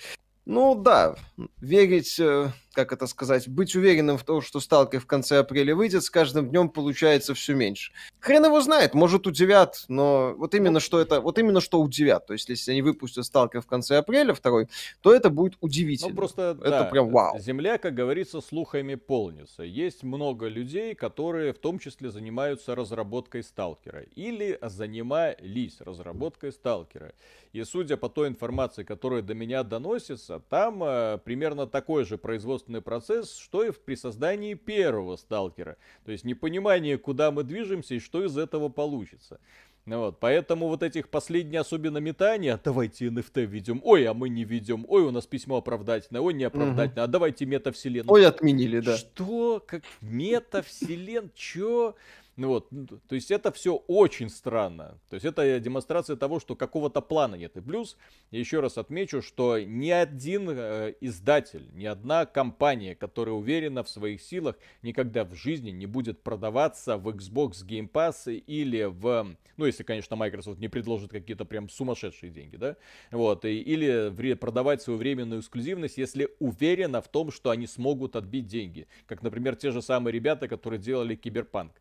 Ну 0.46 0.74
да, 0.74 1.16
верить, 1.60 2.20
э, 2.20 2.52
как 2.74 2.94
это 2.94 3.08
сказать, 3.08 3.48
быть 3.48 3.76
уверенным 3.76 4.18
в 4.18 4.24
том, 4.24 4.42
что 4.42 4.60
Сталкер 4.60 5.00
в 5.00 5.06
конце 5.06 5.40
апреля 5.40 5.76
выйдет, 5.76 6.04
с 6.04 6.10
каждым 6.10 6.50
днем 6.50 6.70
получается 6.70 7.34
все 7.34 7.54
меньше. 7.54 7.92
Хрен 8.20 8.46
его 8.46 8.62
знает, 8.62 8.94
может 8.94 9.28
удивят, 9.28 9.84
но 9.88 10.34
вот 10.38 10.56
именно 10.56 10.80
что 10.80 11.00
это, 11.00 11.22
вот 11.22 11.38
именно 11.38 11.60
что 11.60 11.82
удивят. 11.82 12.28
То 12.28 12.34
есть 12.34 12.50
если 12.50 12.72
они 12.72 12.82
выпустят 12.82 13.26
Сталкер 13.26 13.62
в 13.62 13.68
конце 13.68 13.98
апреля 13.98 14.34
второй, 14.34 14.68
то 15.02 15.14
это 15.14 15.30
будет 15.30 15.58
удивительно. 15.60 16.12
Ну 16.12 16.16
просто, 16.16 16.58
это 16.60 16.70
да, 16.70 16.84
прям 16.86 17.10
вау. 17.10 17.38
Земля, 17.40 17.78
как 17.78 17.94
говорится, 17.94 18.42
слухами 18.42 18.96
полнится. 18.96 19.64
Есть 19.64 20.04
много 20.04 20.48
людей, 20.48 20.96
которые 20.96 21.54
в 21.54 21.60
том 21.60 21.80
числе 21.80 22.10
занимаются 22.10 22.76
разработкой 22.76 23.44
Сталкера 23.44 24.04
или 24.16 24.58
занимались 24.62 25.82
разработкой 25.82 26.52
Сталкера. 26.52 27.14
И 27.54 27.64
судя 27.66 27.98
по 27.98 28.08
той 28.08 28.30
информации, 28.30 28.84
которая 28.84 29.22
до 29.22 29.34
меня 29.34 29.64
доносится, 29.64 30.42
там 30.50 30.82
э, 30.84 31.18
примерно 31.24 31.68
такой 31.68 32.06
же 32.06 32.18
производственный 32.62 32.82
процесс, 32.82 33.36
что 33.38 33.64
и 33.64 33.72
при 33.72 33.96
создании 33.96 34.54
первого 34.54 35.18
сталкера. 35.18 35.78
То 36.06 36.12
есть 36.12 36.24
непонимание, 36.24 36.98
куда 36.98 37.32
мы 37.32 37.44
движемся 37.44 37.96
и 37.96 38.00
что 38.00 38.24
из 38.24 38.38
этого 38.38 38.70
получится. 38.70 39.40
Ну 39.86 39.98
вот, 39.98 40.20
поэтому 40.20 40.68
вот 40.68 40.84
этих 40.84 41.10
последних 41.10 41.62
особенно 41.62 41.98
метания, 41.98 42.60
давайте 42.64 43.08
NFT 43.08 43.46
ведем, 43.46 43.82
ой, 43.84 44.06
а 44.06 44.14
мы 44.14 44.30
не 44.30 44.44
ведем, 44.44 44.86
ой, 44.88 45.02
у 45.02 45.10
нас 45.10 45.26
письмо 45.26 45.58
оправдательное, 45.58 46.22
ой, 46.22 46.36
не 46.36 46.44
оправдательное, 46.44 47.04
угу. 47.04 47.06
а 47.06 47.08
давайте 47.08 47.48
метавселенную. 47.48 48.12
Ой, 48.12 48.28
отменили, 48.28 48.80
да. 48.80 48.96
Что? 48.96 49.64
Как 49.66 49.82
метавселен? 50.02 51.32
Чё? 51.34 51.96
Ну 52.38 52.48
вот, 52.48 52.70
то 53.08 53.16
есть 53.16 53.30
это 53.30 53.52
все 53.52 53.76
очень 53.76 54.30
странно. 54.30 55.00
То 55.10 55.16
есть 55.16 55.26
это 55.26 55.60
демонстрация 55.60 56.16
того, 56.16 56.40
что 56.40 56.56
какого-то 56.56 57.02
плана 57.02 57.36
нет. 57.36 57.58
И 57.58 57.62
плюс, 57.62 57.98
еще 58.32 58.62
раз 58.62 58.78
отмечу, 58.78 59.22
что 59.22 59.60
ни 59.60 59.90
один 59.90 60.50
э, 60.50 60.94
издатель, 61.02 61.70
ни 61.74 61.86
одна 61.86 62.26
компания, 62.26 62.96
которая 62.96 63.36
уверена 63.36 63.84
в 63.84 63.90
своих 63.90 64.22
силах, 64.22 64.56
никогда 64.82 65.26
в 65.26 65.36
жизни 65.36 65.72
не 65.72 65.86
будет 65.86 66.24
продаваться 66.24 66.98
в 66.98 67.10
Xbox 67.10 67.66
Game 67.68 67.92
Pass 67.92 68.34
или 68.34 68.84
в... 68.84 69.36
Ну, 69.58 69.66
если, 69.66 69.84
конечно, 69.84 70.16
Microsoft 70.16 70.60
не 70.60 70.70
предложит 70.70 71.12
какие-то 71.12 71.44
прям 71.44 71.70
сумасшедшие 71.70 72.32
деньги, 72.32 72.56
да? 72.56 72.78
Вот, 73.12 73.44
и, 73.44 73.60
или 73.60 74.10
в, 74.10 74.36
продавать 74.38 74.82
свою 74.82 74.98
временную 74.98 75.42
эксклюзивность, 75.42 75.98
если 75.98 76.30
уверена 76.40 77.02
в 77.02 77.10
том, 77.10 77.30
что 77.30 77.50
они 77.50 77.68
смогут 77.68 78.16
отбить 78.16 78.48
деньги. 78.48 78.88
Как, 79.06 79.22
например, 79.22 79.58
те 79.58 79.72
же 79.72 79.82
самые 79.82 80.14
ребята, 80.14 80.48
которые 80.48 80.80
делали 80.80 81.16
Киберпанк. 81.16 81.74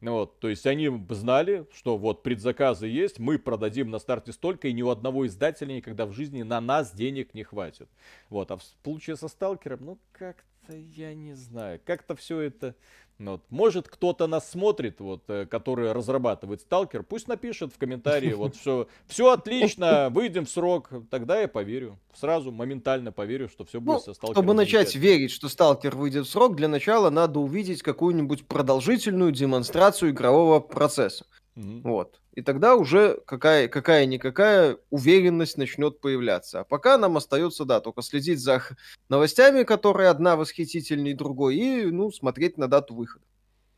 Вот, 0.00 0.40
то 0.40 0.48
есть 0.48 0.66
они 0.66 0.90
знали, 1.10 1.66
что 1.72 1.96
вот 1.96 2.22
предзаказы 2.22 2.86
есть, 2.86 3.18
мы 3.18 3.38
продадим 3.38 3.90
на 3.90 3.98
старте 3.98 4.32
столько, 4.32 4.68
и 4.68 4.72
ни 4.72 4.82
у 4.82 4.90
одного 4.90 5.26
издателя 5.26 5.72
никогда 5.72 6.04
в 6.04 6.12
жизни 6.12 6.42
на 6.42 6.60
нас 6.60 6.92
денег 6.92 7.32
не 7.32 7.44
хватит. 7.44 7.88
Вот, 8.28 8.50
а 8.50 8.58
в 8.58 8.62
случае 8.82 9.16
со 9.16 9.28
Сталкером, 9.28 9.84
ну 9.84 9.98
как-то 10.12 10.76
я 10.76 11.14
не 11.14 11.34
знаю, 11.34 11.80
как-то 11.84 12.14
все 12.14 12.40
это 12.40 12.66
ну 12.66 12.74
вот. 13.18 13.42
Может, 13.48 13.88
кто-то 13.88 14.26
нас 14.26 14.50
смотрит, 14.50 15.00
вот, 15.00 15.22
э, 15.28 15.46
который 15.46 15.92
разрабатывает 15.92 16.60
сталкер, 16.60 17.02
пусть 17.02 17.28
напишет 17.28 17.72
в 17.72 17.78
комментарии, 17.78 18.32
вот, 18.34 18.56
что 18.56 18.88
все 19.06 19.32
отлично, 19.32 20.10
выйдем 20.10 20.44
в 20.44 20.50
срок, 20.50 20.90
тогда 21.10 21.40
я 21.40 21.48
поверю. 21.48 21.98
Сразу, 22.14 22.50
моментально 22.50 23.12
поверю, 23.12 23.48
что 23.48 23.64
все 23.64 23.80
будет 23.80 23.96
ну, 23.96 24.00
со 24.00 24.14
сталкером. 24.14 24.42
Чтобы 24.42 24.54
начать 24.54 24.94
верить, 24.94 25.30
что 25.30 25.48
сталкер 25.48 25.94
выйдет 25.96 26.26
в 26.26 26.30
срок, 26.30 26.56
для 26.56 26.68
начала 26.68 27.10
надо 27.10 27.40
увидеть 27.40 27.82
какую-нибудь 27.82 28.46
продолжительную 28.46 29.32
демонстрацию 29.32 30.10
игрового 30.10 30.60
процесса. 30.60 31.26
Mm-hmm. 31.56 31.80
Вот. 31.84 32.20
И 32.32 32.42
тогда 32.42 32.76
уже 32.76 33.18
какая, 33.26 33.68
какая-никакая 33.68 34.76
уверенность 34.90 35.56
начнет 35.56 36.00
появляться. 36.00 36.60
А 36.60 36.64
пока 36.64 36.98
нам 36.98 37.16
остается, 37.16 37.64
да, 37.64 37.80
только 37.80 38.02
следить 38.02 38.40
за 38.40 38.62
новостями, 39.08 39.62
которые 39.62 40.10
одна 40.10 40.36
восхитительнее 40.36 41.16
другой, 41.16 41.56
и, 41.56 41.86
ну, 41.86 42.10
смотреть 42.10 42.58
на 42.58 42.68
дату 42.68 42.94
выхода. 42.94 43.24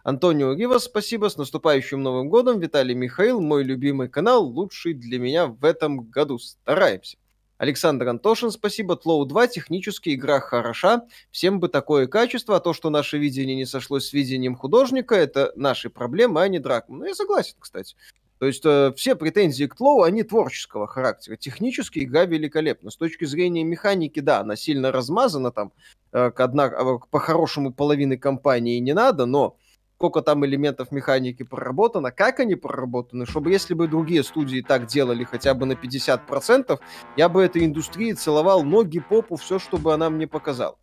Антонио 0.02 0.54
Ривас, 0.54 0.84
спасибо, 0.84 1.28
с 1.28 1.36
наступающим 1.36 2.02
Новым 2.02 2.28
годом. 2.28 2.58
Виталий 2.58 2.94
Михаил, 2.94 3.40
мой 3.40 3.62
любимый 3.62 4.08
канал, 4.08 4.44
лучший 4.44 4.94
для 4.94 5.18
меня 5.18 5.46
в 5.46 5.64
этом 5.64 6.08
году. 6.10 6.38
Стараемся. 6.38 7.16
Александр 7.58 8.08
Антошин, 8.08 8.52
спасибо. 8.52 8.96
Тлоу 8.96 9.26
2, 9.26 9.48
технически 9.48 10.14
игра 10.14 10.40
хороша. 10.40 11.02
Всем 11.30 11.58
бы 11.58 11.68
такое 11.68 12.06
качество, 12.06 12.56
а 12.56 12.60
то, 12.60 12.72
что 12.72 12.88
наше 12.88 13.18
видение 13.18 13.56
не 13.56 13.66
сошлось 13.66 14.08
с 14.08 14.12
видением 14.12 14.54
художника, 14.54 15.16
это 15.16 15.52
наши 15.56 15.90
проблемы, 15.90 16.40
а 16.40 16.48
не 16.48 16.60
Дракман. 16.60 17.00
Ну, 17.00 17.04
я 17.04 17.14
согласен, 17.14 17.56
кстати. 17.58 17.96
То 18.38 18.46
есть 18.46 18.64
э, 18.64 18.92
все 18.96 19.16
претензии 19.16 19.64
к 19.64 19.74
Тлоу, 19.74 20.02
они 20.02 20.22
творческого 20.22 20.86
характера. 20.86 21.36
Технически 21.36 21.98
игра 22.00 22.24
великолепна. 22.24 22.92
С 22.92 22.96
точки 22.96 23.24
зрения 23.24 23.64
механики, 23.64 24.20
да, 24.20 24.40
она 24.40 24.54
сильно 24.54 24.92
размазана 24.92 25.50
там. 25.50 25.72
Э, 26.12 26.30
одна, 26.36 26.66
э, 26.66 26.98
по-хорошему 27.10 27.72
половины 27.72 28.16
компании 28.16 28.78
не 28.78 28.94
надо, 28.94 29.26
но 29.26 29.56
сколько 29.98 30.22
там 30.22 30.46
элементов 30.46 30.92
механики 30.92 31.42
проработано, 31.42 32.12
как 32.12 32.38
они 32.38 32.54
проработаны, 32.54 33.26
чтобы 33.26 33.50
если 33.50 33.74
бы 33.74 33.88
другие 33.88 34.22
студии 34.22 34.60
так 34.60 34.86
делали 34.86 35.24
хотя 35.24 35.54
бы 35.54 35.66
на 35.66 35.72
50%, 35.72 36.78
я 37.16 37.28
бы 37.28 37.42
этой 37.42 37.64
индустрии 37.64 38.12
целовал 38.12 38.62
ноги, 38.62 39.00
попу, 39.00 39.34
все, 39.34 39.58
чтобы 39.58 39.92
она 39.92 40.08
мне 40.08 40.28
показала. 40.28 40.76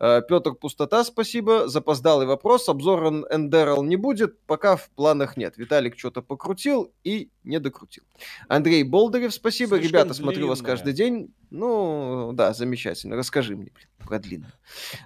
Э, 0.00 0.20
Петр 0.26 0.54
Пустота, 0.54 1.04
спасибо. 1.04 1.68
Запоздалый 1.68 2.26
вопрос. 2.26 2.68
Обзора 2.68 3.10
Эндерл 3.30 3.82
не 3.82 3.96
будет, 3.96 4.40
пока 4.46 4.76
в 4.76 4.90
планах 4.90 5.36
нет. 5.36 5.56
Виталик 5.56 5.98
что-то 5.98 6.22
покрутил 6.22 6.92
и 7.04 7.30
не 7.44 7.58
докрутил. 7.60 8.04
Андрей 8.48 8.82
Болдырев, 8.82 9.32
спасибо. 9.32 9.76
Слишком 9.76 9.88
Ребята, 9.88 10.14
длинная. 10.14 10.22
смотрю 10.22 10.48
вас 10.48 10.62
каждый 10.62 10.92
день. 10.92 11.32
Ну, 11.50 12.30
да, 12.34 12.52
замечательно. 12.52 13.16
Расскажи 13.16 13.56
мне 13.56 13.70
про 13.98 14.18
длинную. 14.18 14.52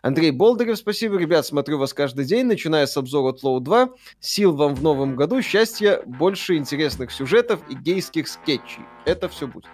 Андрей 0.02 0.30
Болдырев, 0.30 0.78
спасибо. 0.78 1.16
Ребят, 1.16 1.46
смотрю 1.46 1.78
вас 1.78 1.92
каждый 1.92 2.24
день, 2.24 2.46
начиная 2.46 2.86
с 2.86 2.96
обзора 2.96 3.32
Тлоу 3.32 3.60
2. 3.60 3.90
Сил 4.20 4.54
вам 4.54 4.74
в 4.74 4.82
новом 4.82 5.16
году, 5.16 5.42
счастья, 5.42 6.02
больше 6.06 6.56
интересных 6.56 7.10
сюжетов 7.10 7.60
и 7.68 7.74
гейских 7.74 8.28
скетчей. 8.28 8.82
Это 9.04 9.28
все 9.28 9.46
будет. 9.46 9.66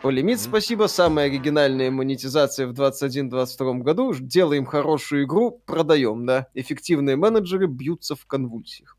Полимит, 0.00 0.40
спасибо. 0.40 0.86
Самая 0.86 1.26
оригинальная 1.26 1.90
монетизация 1.90 2.68
в 2.68 2.72
2021-2022 2.72 3.78
году. 3.78 4.14
Делаем 4.14 4.64
хорошую 4.64 5.24
игру, 5.24 5.60
продаем, 5.66 6.24
да. 6.24 6.46
Эффективные 6.54 7.16
менеджеры 7.16 7.66
бьются 7.66 8.14
в 8.14 8.24
конвульсиях. 8.24 8.97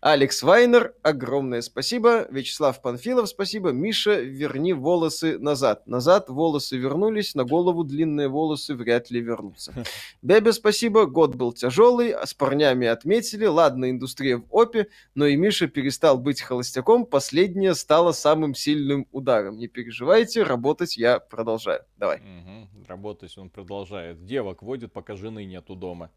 Алекс 0.00 0.42
Вайнер, 0.42 0.94
огромное 1.02 1.60
спасибо. 1.60 2.26
Вячеслав 2.30 2.80
Панфилов, 2.80 3.28
спасибо. 3.28 3.70
Миша, 3.70 4.20
верни 4.20 4.72
волосы 4.72 5.38
назад. 5.38 5.86
Назад 5.86 6.30
волосы 6.30 6.78
вернулись, 6.78 7.34
на 7.34 7.44
голову 7.44 7.84
длинные 7.84 8.28
волосы 8.28 8.74
вряд 8.74 9.10
ли 9.10 9.20
вернутся. 9.20 9.84
Бебе, 10.22 10.54
спасибо. 10.54 11.04
Год 11.04 11.34
был 11.34 11.52
тяжелый, 11.52 12.12
а 12.12 12.24
с 12.26 12.32
парнями 12.32 12.86
отметили. 12.86 13.44
Ладно, 13.44 13.90
индустрия 13.90 14.38
в 14.38 14.46
опе, 14.50 14.88
но 15.14 15.26
и 15.26 15.36
Миша 15.36 15.68
перестал 15.68 16.16
быть 16.16 16.40
холостяком. 16.40 17.04
Последнее 17.04 17.74
стало 17.74 18.12
самым 18.12 18.54
сильным 18.54 19.06
ударом. 19.12 19.58
Не 19.58 19.68
переживайте, 19.68 20.44
работать 20.44 20.96
я 20.96 21.20
продолжаю. 21.20 21.84
Давай. 21.98 22.20
Угу, 22.20 22.86
работать 22.88 23.36
он 23.36 23.50
продолжает. 23.50 24.24
Девок 24.24 24.62
водит, 24.62 24.94
пока 24.94 25.14
жены 25.14 25.44
нету 25.44 25.74
дома. 25.76 26.10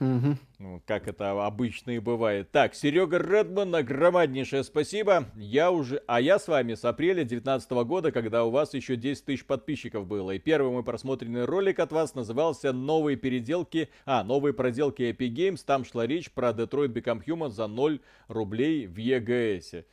Угу. 0.00 0.80
Как 0.86 1.06
это 1.06 1.46
обычно 1.46 1.92
и 1.92 1.98
бывает. 2.00 2.50
Так, 2.50 2.74
Серега 2.74 3.18
Редман, 3.18 3.74
огромнейшее 3.74 4.64
спасибо. 4.64 5.26
Я 5.36 5.70
уже, 5.70 6.02
а 6.06 6.20
я 6.20 6.38
с 6.38 6.48
вами 6.48 6.74
с 6.74 6.84
апреля 6.84 7.24
2019 7.24 7.70
года, 7.86 8.10
когда 8.10 8.44
у 8.44 8.50
вас 8.50 8.74
еще 8.74 8.96
10 8.96 9.24
тысяч 9.24 9.44
подписчиков 9.44 10.06
было. 10.06 10.32
И 10.32 10.38
первый 10.38 10.72
мой 10.72 10.82
просмотренный 10.82 11.44
ролик 11.44 11.78
от 11.78 11.92
вас 11.92 12.14
назывался 12.14 12.72
«Новые 12.72 13.16
переделки», 13.16 13.88
а, 14.04 14.24
«Новые 14.24 14.52
проделки 14.52 15.02
Epic 15.02 15.32
Games». 15.32 15.60
Там 15.64 15.84
шла 15.84 16.06
речь 16.06 16.30
про 16.30 16.50
Detroit 16.50 16.92
Become 16.92 17.24
Human 17.24 17.50
за 17.50 17.68
0 17.68 18.00
рублей 18.26 18.86
в 18.86 18.98
EGS. 18.98 19.84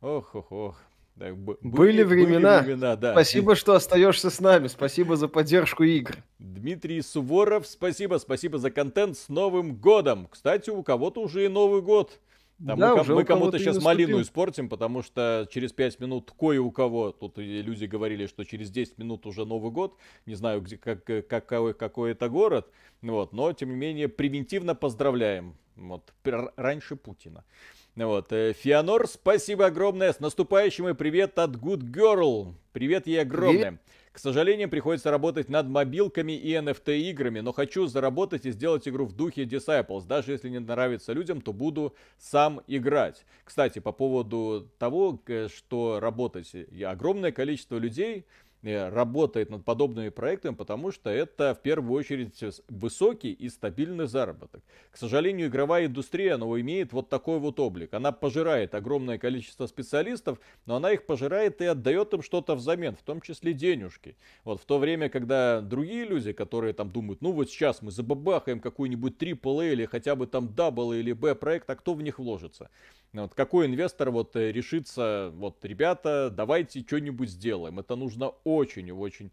Ох, 0.00 0.34
ох, 0.34 0.52
ох. 0.52 0.82
Так, 1.18 1.36
были, 1.36 1.58
были 1.62 2.02
времена. 2.02 2.58
Были 2.58 2.72
времена 2.72 2.96
да. 2.96 3.12
Спасибо, 3.12 3.54
что 3.54 3.74
остаешься 3.74 4.30
с 4.30 4.40
нами. 4.40 4.66
Спасибо 4.66 5.16
за 5.16 5.28
поддержку 5.28 5.84
игр. 5.84 6.16
Дмитрий 6.38 7.00
Суворов, 7.02 7.66
спасибо, 7.66 8.16
спасибо 8.18 8.58
за 8.58 8.70
контент 8.70 9.16
с 9.16 9.28
Новым 9.28 9.76
годом. 9.76 10.26
Кстати, 10.30 10.70
у 10.70 10.82
кого-то 10.82 11.20
уже 11.20 11.44
и 11.44 11.48
Новый 11.48 11.82
год. 11.82 12.18
Там 12.64 12.78
да, 12.78 12.94
мы, 12.94 13.00
уже 13.00 13.14
мы 13.14 13.24
кому-то 13.24 13.58
сейчас 13.58 13.82
малину 13.82 14.20
испортим, 14.20 14.68
потому 14.68 15.02
что 15.02 15.46
через 15.50 15.72
5 15.72 16.00
минут 16.00 16.32
кое 16.38 16.60
у 16.60 16.70
кого, 16.70 17.10
тут 17.10 17.36
люди 17.36 17.84
говорили, 17.84 18.26
что 18.26 18.44
через 18.44 18.70
10 18.70 18.98
минут 18.98 19.26
уже 19.26 19.44
Новый 19.44 19.72
год, 19.72 19.98
не 20.24 20.36
знаю, 20.36 20.60
где, 20.60 20.76
как, 20.76 21.04
какой, 21.04 21.74
какой 21.74 22.12
это 22.12 22.28
город, 22.28 22.70
вот, 23.02 23.32
но 23.32 23.52
тем 23.52 23.70
не 23.70 23.76
менее 23.76 24.08
превентивно 24.08 24.76
поздравляем, 24.76 25.56
вот, 25.74 26.14
раньше 26.56 26.94
Путина. 26.94 27.44
Вот. 27.96 28.32
Э, 28.32 28.52
Фианор, 28.52 29.06
спасибо 29.06 29.66
огромное. 29.66 30.12
С 30.12 30.18
наступающим 30.18 30.88
и 30.88 30.94
привет 30.94 31.38
от 31.38 31.52
Good 31.52 31.82
Girl. 31.92 32.54
Привет 32.72 33.06
ей 33.06 33.22
огромное. 33.22 33.72
Привет. 33.72 33.80
К 34.14 34.18
сожалению, 34.18 34.68
приходится 34.68 35.10
работать 35.10 35.48
над 35.48 35.66
мобилками 35.66 36.32
и 36.32 36.52
NFT 36.52 36.98
играми, 37.10 37.40
но 37.40 37.52
хочу 37.52 37.86
заработать 37.86 38.46
и 38.46 38.52
сделать 38.52 38.86
игру 38.86 39.06
в 39.06 39.12
духе 39.12 39.42
Disciples. 39.42 40.06
Даже 40.06 40.32
если 40.32 40.48
не 40.48 40.60
нравится 40.60 41.12
людям, 41.12 41.40
то 41.40 41.52
буду 41.52 41.96
сам 42.16 42.60
играть. 42.68 43.24
Кстати, 43.44 43.80
по 43.80 43.90
поводу 43.90 44.70
того, 44.78 45.20
что 45.52 45.98
работать. 45.98 46.54
Огромное 46.84 47.32
количество 47.32 47.76
людей 47.76 48.24
работает 48.64 49.50
над 49.50 49.64
подобными 49.64 50.08
проектами, 50.08 50.54
потому 50.54 50.90
что 50.90 51.10
это 51.10 51.54
в 51.54 51.62
первую 51.62 51.98
очередь 51.98 52.42
высокий 52.68 53.32
и 53.32 53.48
стабильный 53.48 54.06
заработок. 54.06 54.62
К 54.90 54.96
сожалению, 54.96 55.48
игровая 55.48 55.86
индустрия, 55.86 56.34
она 56.34 56.46
имеет 56.60 56.92
вот 56.92 57.08
такой 57.08 57.38
вот 57.38 57.60
облик. 57.60 57.92
Она 57.94 58.12
пожирает 58.12 58.74
огромное 58.74 59.18
количество 59.18 59.66
специалистов, 59.66 60.38
но 60.66 60.76
она 60.76 60.92
их 60.92 61.06
пожирает 61.06 61.60
и 61.60 61.66
отдает 61.66 62.14
им 62.14 62.22
что-то 62.22 62.54
взамен, 62.54 62.96
в 62.96 63.02
том 63.02 63.20
числе 63.20 63.52
денежки. 63.52 64.16
Вот 64.44 64.60
в 64.60 64.64
то 64.64 64.78
время, 64.78 65.08
когда 65.08 65.60
другие 65.60 66.04
люди, 66.04 66.32
которые 66.32 66.72
там 66.72 66.90
думают, 66.90 67.20
ну 67.20 67.32
вот 67.32 67.50
сейчас 67.50 67.82
мы 67.82 67.90
забабахаем 67.90 68.60
какой-нибудь 68.60 69.20
AAA 69.20 69.72
или 69.72 69.84
хотя 69.84 70.14
бы 70.16 70.26
там 70.26 70.46
Double 70.46 70.98
или 70.98 71.12
B 71.12 71.34
проект, 71.34 71.68
а 71.70 71.76
кто 71.76 71.94
в 71.94 72.02
них 72.02 72.18
вложится? 72.18 72.70
Вот 73.14 73.32
какой 73.32 73.66
инвестор 73.66 74.10
вот 74.10 74.34
э, 74.34 74.50
решится, 74.50 75.30
вот, 75.34 75.64
ребята, 75.64 76.30
давайте 76.34 76.80
что-нибудь 76.80 77.30
сделаем. 77.30 77.78
Это 77.78 77.94
нужно 77.94 78.32
очень 78.54 78.88
и 78.88 78.92
очень 78.92 79.30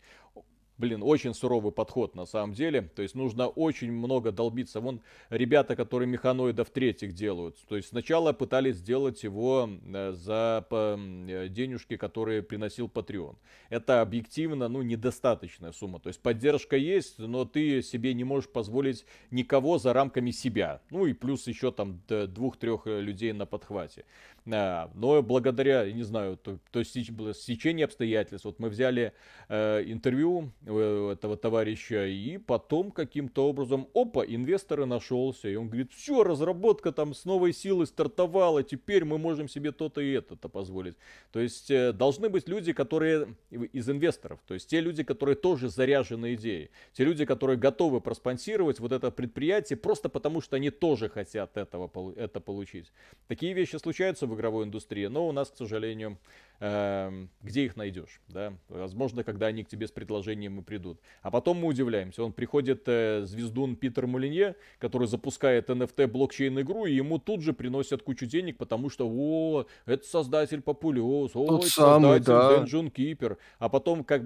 блин, 0.81 1.01
очень 1.03 1.33
суровый 1.33 1.71
подход 1.71 2.15
на 2.15 2.25
самом 2.25 2.53
деле. 2.53 2.81
То 2.81 3.03
есть 3.03 3.15
нужно 3.15 3.47
очень 3.47 3.91
много 3.91 4.31
долбиться. 4.31 4.81
Вон 4.81 5.01
ребята, 5.29 5.75
которые 5.75 6.07
механоидов 6.07 6.71
третьих 6.71 7.13
делают. 7.13 7.57
То 7.69 7.77
есть 7.77 7.89
сначала 7.89 8.33
пытались 8.33 8.77
сделать 8.77 9.23
его 9.23 9.69
э, 9.69 10.11
за 10.11 10.65
э, 10.69 11.47
денежки, 11.49 11.95
которые 11.97 12.41
приносил 12.41 12.87
Patreon. 12.87 13.35
Это 13.69 14.01
объективно, 14.01 14.67
ну, 14.67 14.81
недостаточная 14.81 15.71
сумма. 15.71 15.99
То 15.99 16.09
есть 16.09 16.19
поддержка 16.21 16.75
есть, 16.75 17.19
но 17.19 17.45
ты 17.45 17.81
себе 17.83 18.13
не 18.13 18.23
можешь 18.23 18.49
позволить 18.49 19.05
никого 19.29 19.77
за 19.77 19.93
рамками 19.93 20.31
себя. 20.31 20.81
Ну 20.89 21.05
и 21.05 21.13
плюс 21.13 21.47
еще 21.47 21.71
там 21.71 22.01
двух-трех 22.07 22.87
э, 22.87 23.01
людей 23.01 23.33
на 23.33 23.45
подхвате. 23.45 24.05
Но 24.45 25.21
благодаря, 25.21 25.91
не 25.91 26.03
знаю, 26.03 26.37
то, 26.37 26.57
то 26.71 26.83
стечение 26.83 27.85
обстоятельств. 27.85 28.45
Вот 28.45 28.59
мы 28.59 28.69
взяли 28.69 29.13
э, 29.49 29.83
интервью 29.85 30.51
этого 30.65 31.37
товарища, 31.37 32.07
и 32.07 32.37
потом 32.37 32.91
каким-то 32.91 33.47
образом, 33.47 33.87
опа, 33.93 34.23
инвесторы 34.25 34.85
нашелся, 34.85 35.47
и 35.47 35.55
он 35.55 35.67
говорит, 35.67 35.93
все, 35.93 36.23
разработка 36.23 36.91
там 36.91 37.13
с 37.13 37.25
новой 37.25 37.53
силой 37.53 37.85
стартовала, 37.85 38.63
теперь 38.63 39.05
мы 39.05 39.19
можем 39.19 39.47
себе 39.47 39.71
то-то 39.71 40.01
и 40.01 40.11
это-то 40.13 40.49
позволить. 40.49 40.95
То 41.31 41.39
есть 41.39 41.69
э, 41.69 41.93
должны 41.93 42.29
быть 42.29 42.47
люди, 42.47 42.73
которые 42.73 43.35
из 43.51 43.89
инвесторов, 43.89 44.39
то 44.47 44.55
есть 44.55 44.67
те 44.69 44.81
люди, 44.81 45.03
которые 45.03 45.35
тоже 45.35 45.69
заряжены 45.69 46.33
идеей, 46.33 46.71
те 46.93 47.03
люди, 47.03 47.25
которые 47.25 47.57
готовы 47.57 48.01
проспонсировать 48.01 48.79
вот 48.79 48.91
это 48.91 49.11
предприятие 49.11 49.77
просто 49.77 50.09
потому, 50.09 50.41
что 50.41 50.55
они 50.55 50.71
тоже 50.71 51.09
хотят 51.09 51.57
этого, 51.57 52.13
это 52.15 52.39
получить. 52.39 52.91
Такие 53.27 53.53
вещи 53.53 53.75
случаются 53.75 54.30
в 54.31 54.35
игровой 54.35 54.65
индустрии, 54.65 55.05
но 55.07 55.27
у 55.27 55.31
нас, 55.31 55.51
к 55.51 55.57
сожалению, 55.57 56.17
где 56.61 57.65
их 57.65 57.75
найдешь, 57.75 58.21
да? 58.27 58.53
Возможно, 58.69 59.23
когда 59.23 59.47
они 59.47 59.63
к 59.63 59.67
тебе 59.67 59.87
с 59.87 59.91
предложением 59.91 60.59
и 60.59 60.63
придут. 60.63 60.99
А 61.23 61.31
потом 61.31 61.57
мы 61.57 61.67
удивляемся. 61.67 62.23
Он 62.23 62.33
приходит 62.33 62.83
э, 62.85 63.23
звездун 63.25 63.75
Питер 63.75 64.05
Мулинье, 64.05 64.55
который 64.77 65.07
запускает 65.07 65.71
NFT 65.71 66.05
блокчейн 66.05 66.61
игру, 66.61 66.85
и 66.85 66.93
ему 66.93 67.17
тут 67.17 67.41
же 67.41 67.53
приносят 67.53 68.03
кучу 68.03 68.27
денег, 68.27 68.57
потому 68.57 68.91
что, 68.91 69.09
о, 69.09 69.65
это 69.87 70.05
создатель 70.05 70.61
Популиос, 70.61 71.31
о, 71.33 71.47
Тот 71.47 71.61
это 71.61 71.69
самый, 71.71 72.17
создатель 72.17 72.25
да. 72.25 72.63
Dungeon 72.63 72.93
Keeper. 72.93 73.37
А 73.57 73.67
потом, 73.67 74.03
как 74.03 74.21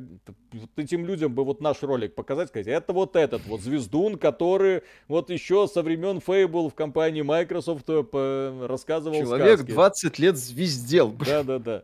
этим 0.76 1.06
людям 1.06 1.34
бы 1.34 1.45
вот 1.45 1.62
наш 1.62 1.84
ролик 1.84 2.16
показать, 2.16 2.49
сказать, 2.49 2.68
это 2.68 2.91
вот 2.91 3.16
этот 3.16 3.45
вот 3.45 3.62
звездун, 3.62 4.18
который 4.18 4.82
вот 5.07 5.30
еще 5.30 5.68
со 5.68 5.82
времен 5.82 6.18
Fable 6.18 6.70
в 6.70 6.76
компании 6.76 7.22
Microsoft 7.22 7.86
э, 7.88 8.66
рассказывал 8.68 9.22
Человек 9.22 9.60
сказки. 9.60 9.72
20 9.72 10.20
лет 10.20 10.38
звездел. 10.38 11.12
Да-да-да. 11.12 11.84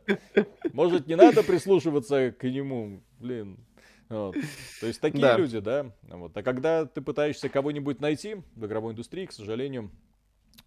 Может, 0.73 1.07
не 1.07 1.15
надо 1.15 1.43
прислушиваться 1.43 2.31
к 2.31 2.43
нему, 2.43 3.01
блин. 3.19 3.57
Вот. 4.09 4.35
То 4.81 4.87
есть 4.87 4.99
такие 4.99 5.21
да. 5.21 5.37
люди, 5.37 5.59
да. 5.59 5.91
Вот. 6.03 6.35
А 6.35 6.43
когда 6.43 6.85
ты 6.85 7.01
пытаешься 7.01 7.47
кого-нибудь 7.49 8.01
найти 8.01 8.37
в 8.55 8.65
игровой 8.65 8.91
индустрии, 8.91 9.25
к 9.25 9.31
сожалению, 9.31 9.89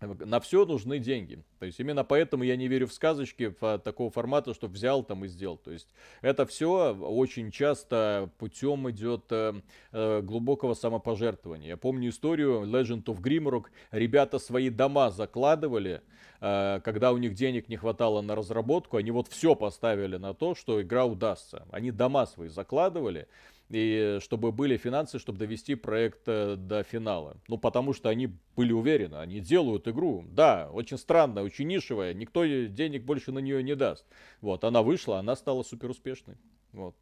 на 0.07 0.41
все 0.41 0.65
нужны 0.65 0.99
деньги. 0.99 1.43
То 1.59 1.67
есть 1.67 1.81
именно 1.81 2.05
поэтому 2.05 2.45
я 2.45 2.57
не 2.57 2.69
верю 2.69 2.87
в 2.87 2.93
сказочки 2.93 3.55
в, 3.61 3.79
такого 3.79 4.11
формата, 4.11 4.55
что 4.55 4.67
взял 4.67 5.03
там 5.03 5.25
и 5.25 5.29
сделал. 5.29 5.57
То 5.57 5.71
есть 5.71 5.89
это 6.21 6.47
все 6.47 6.95
очень 6.95 7.51
часто 7.51 8.31
путем 8.39 8.91
идет 8.91 9.25
э, 9.31 9.55
э, 9.93 10.21
глубокого 10.23 10.75
самопожертвования. 10.75 11.69
Я 11.69 11.77
помню 11.77 12.11
историю 12.11 12.63
Legend 12.63 13.05
of 13.05 13.21
Grimrock. 13.21 13.67
Ребята 13.91 14.39
свои 14.39 14.71
дома 14.71 15.11
закладывали, 15.11 16.03
э, 16.41 16.81
когда 16.85 17.13
у 17.13 17.19
них 17.19 17.35
денег 17.35 17.69
не 17.69 17.77
хватало 17.77 18.21
на 18.21 18.35
разработку. 18.35 18.97
Они 18.97 19.11
вот 19.11 19.29
все 19.29 19.55
поставили 19.55 20.17
на 20.17 20.35
то, 20.35 20.55
что 20.55 20.83
игра 20.83 21.05
удастся. 21.05 21.67
Они 21.71 21.91
дома 21.91 22.27
свои 22.27 22.49
закладывали 22.49 23.27
и 23.71 24.19
чтобы 24.21 24.53
были 24.53 24.77
финансы, 24.77 25.19
чтобы 25.19 25.39
довести 25.39 25.75
проект 25.75 26.23
э, 26.27 26.57
до 26.57 26.83
финала. 26.83 27.37
Ну, 27.49 27.59
потому 27.59 27.93
что 27.93 28.09
они 28.09 28.31
были 28.57 28.73
уверены, 28.73 29.17
они 29.17 29.41
делают 29.41 29.89
игру. 29.89 30.25
Да, 30.29 30.69
очень 30.73 30.99
странная, 30.99 31.43
очень 31.43 31.67
нишевая, 31.67 32.15
никто 32.15 32.45
денег 32.45 33.05
больше 33.05 33.33
на 33.33 33.39
нее 33.39 33.63
не 33.63 33.75
даст. 33.75 34.05
Вот, 34.41 34.65
она 34.65 34.83
вышла, 34.83 35.19
она 35.19 35.35
стала 35.37 35.63
супер 35.63 35.91
успешной. 35.91 36.37
Вот. 36.73 36.95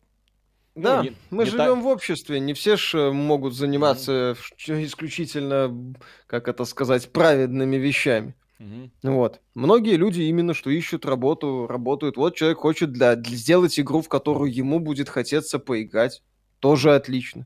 Ну, 0.75 0.83
да, 0.83 0.97
ну, 0.99 1.03
не, 1.03 1.17
мы 1.31 1.45
не 1.45 1.51
живем 1.51 1.77
так... 1.77 1.85
в 1.85 1.87
обществе, 1.87 2.41
не 2.41 2.55
все 2.55 2.77
ж 2.77 2.95
э, 2.95 3.11
могут 3.13 3.55
заниматься 3.55 4.37
mm-hmm. 4.57 4.85
исключительно, 4.85 5.95
как 6.27 6.49
это 6.49 6.65
сказать, 6.65 7.13
праведными 7.13 7.77
вещами. 7.77 8.35
Mm-hmm. 8.59 8.91
Вот. 9.03 9.41
Многие 9.55 9.97
люди 9.97 10.23
именно 10.23 10.55
что 10.55 10.71
ищут 10.71 11.05
работу, 11.05 11.67
работают. 11.67 12.17
Вот 12.17 12.37
человек 12.37 12.59
хочет 12.59 12.93
для, 12.93 13.17
для 13.17 13.37
сделать 13.37 13.79
игру, 13.79 14.01
в 14.01 14.09
которую 14.09 14.55
ему 14.55 14.79
будет 14.79 15.11
хотеться 15.11 15.59
поиграть. 15.59 16.23
Тоже 16.63 16.95
отлично. 16.95 17.45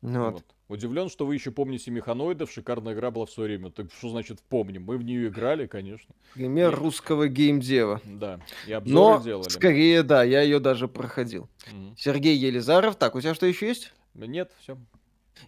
Вот. 0.00 0.34
Вот. 0.34 0.44
Удивлен, 0.68 1.08
что 1.08 1.26
вы 1.26 1.34
еще 1.34 1.50
помните 1.50 1.90
механоидов. 1.90 2.52
Шикарная 2.52 2.94
игра 2.94 3.10
была 3.10 3.26
в 3.26 3.30
свое 3.32 3.48
время. 3.48 3.72
Так 3.72 3.92
что 3.92 4.10
значит 4.10 4.40
помним? 4.48 4.84
Мы 4.84 4.96
в 4.96 5.02
нее 5.02 5.26
играли, 5.26 5.66
конечно. 5.66 6.14
Пример 6.34 6.72
и... 6.72 6.76
русского 6.76 7.26
геймдева. 7.26 8.00
Да. 8.04 8.38
И 8.68 8.72
обзоры 8.72 8.94
Но, 8.94 9.20
делали. 9.24 9.48
скорее, 9.48 10.04
да, 10.04 10.22
я 10.22 10.42
ее 10.42 10.60
даже 10.60 10.86
проходил. 10.86 11.48
Угу. 11.66 11.96
Сергей 11.96 12.36
Елизаров. 12.36 12.94
Так, 12.94 13.16
у 13.16 13.20
тебя 13.20 13.34
что 13.34 13.44
еще 13.44 13.66
есть? 13.66 13.92
Нет, 14.14 14.52
все. 14.60 14.78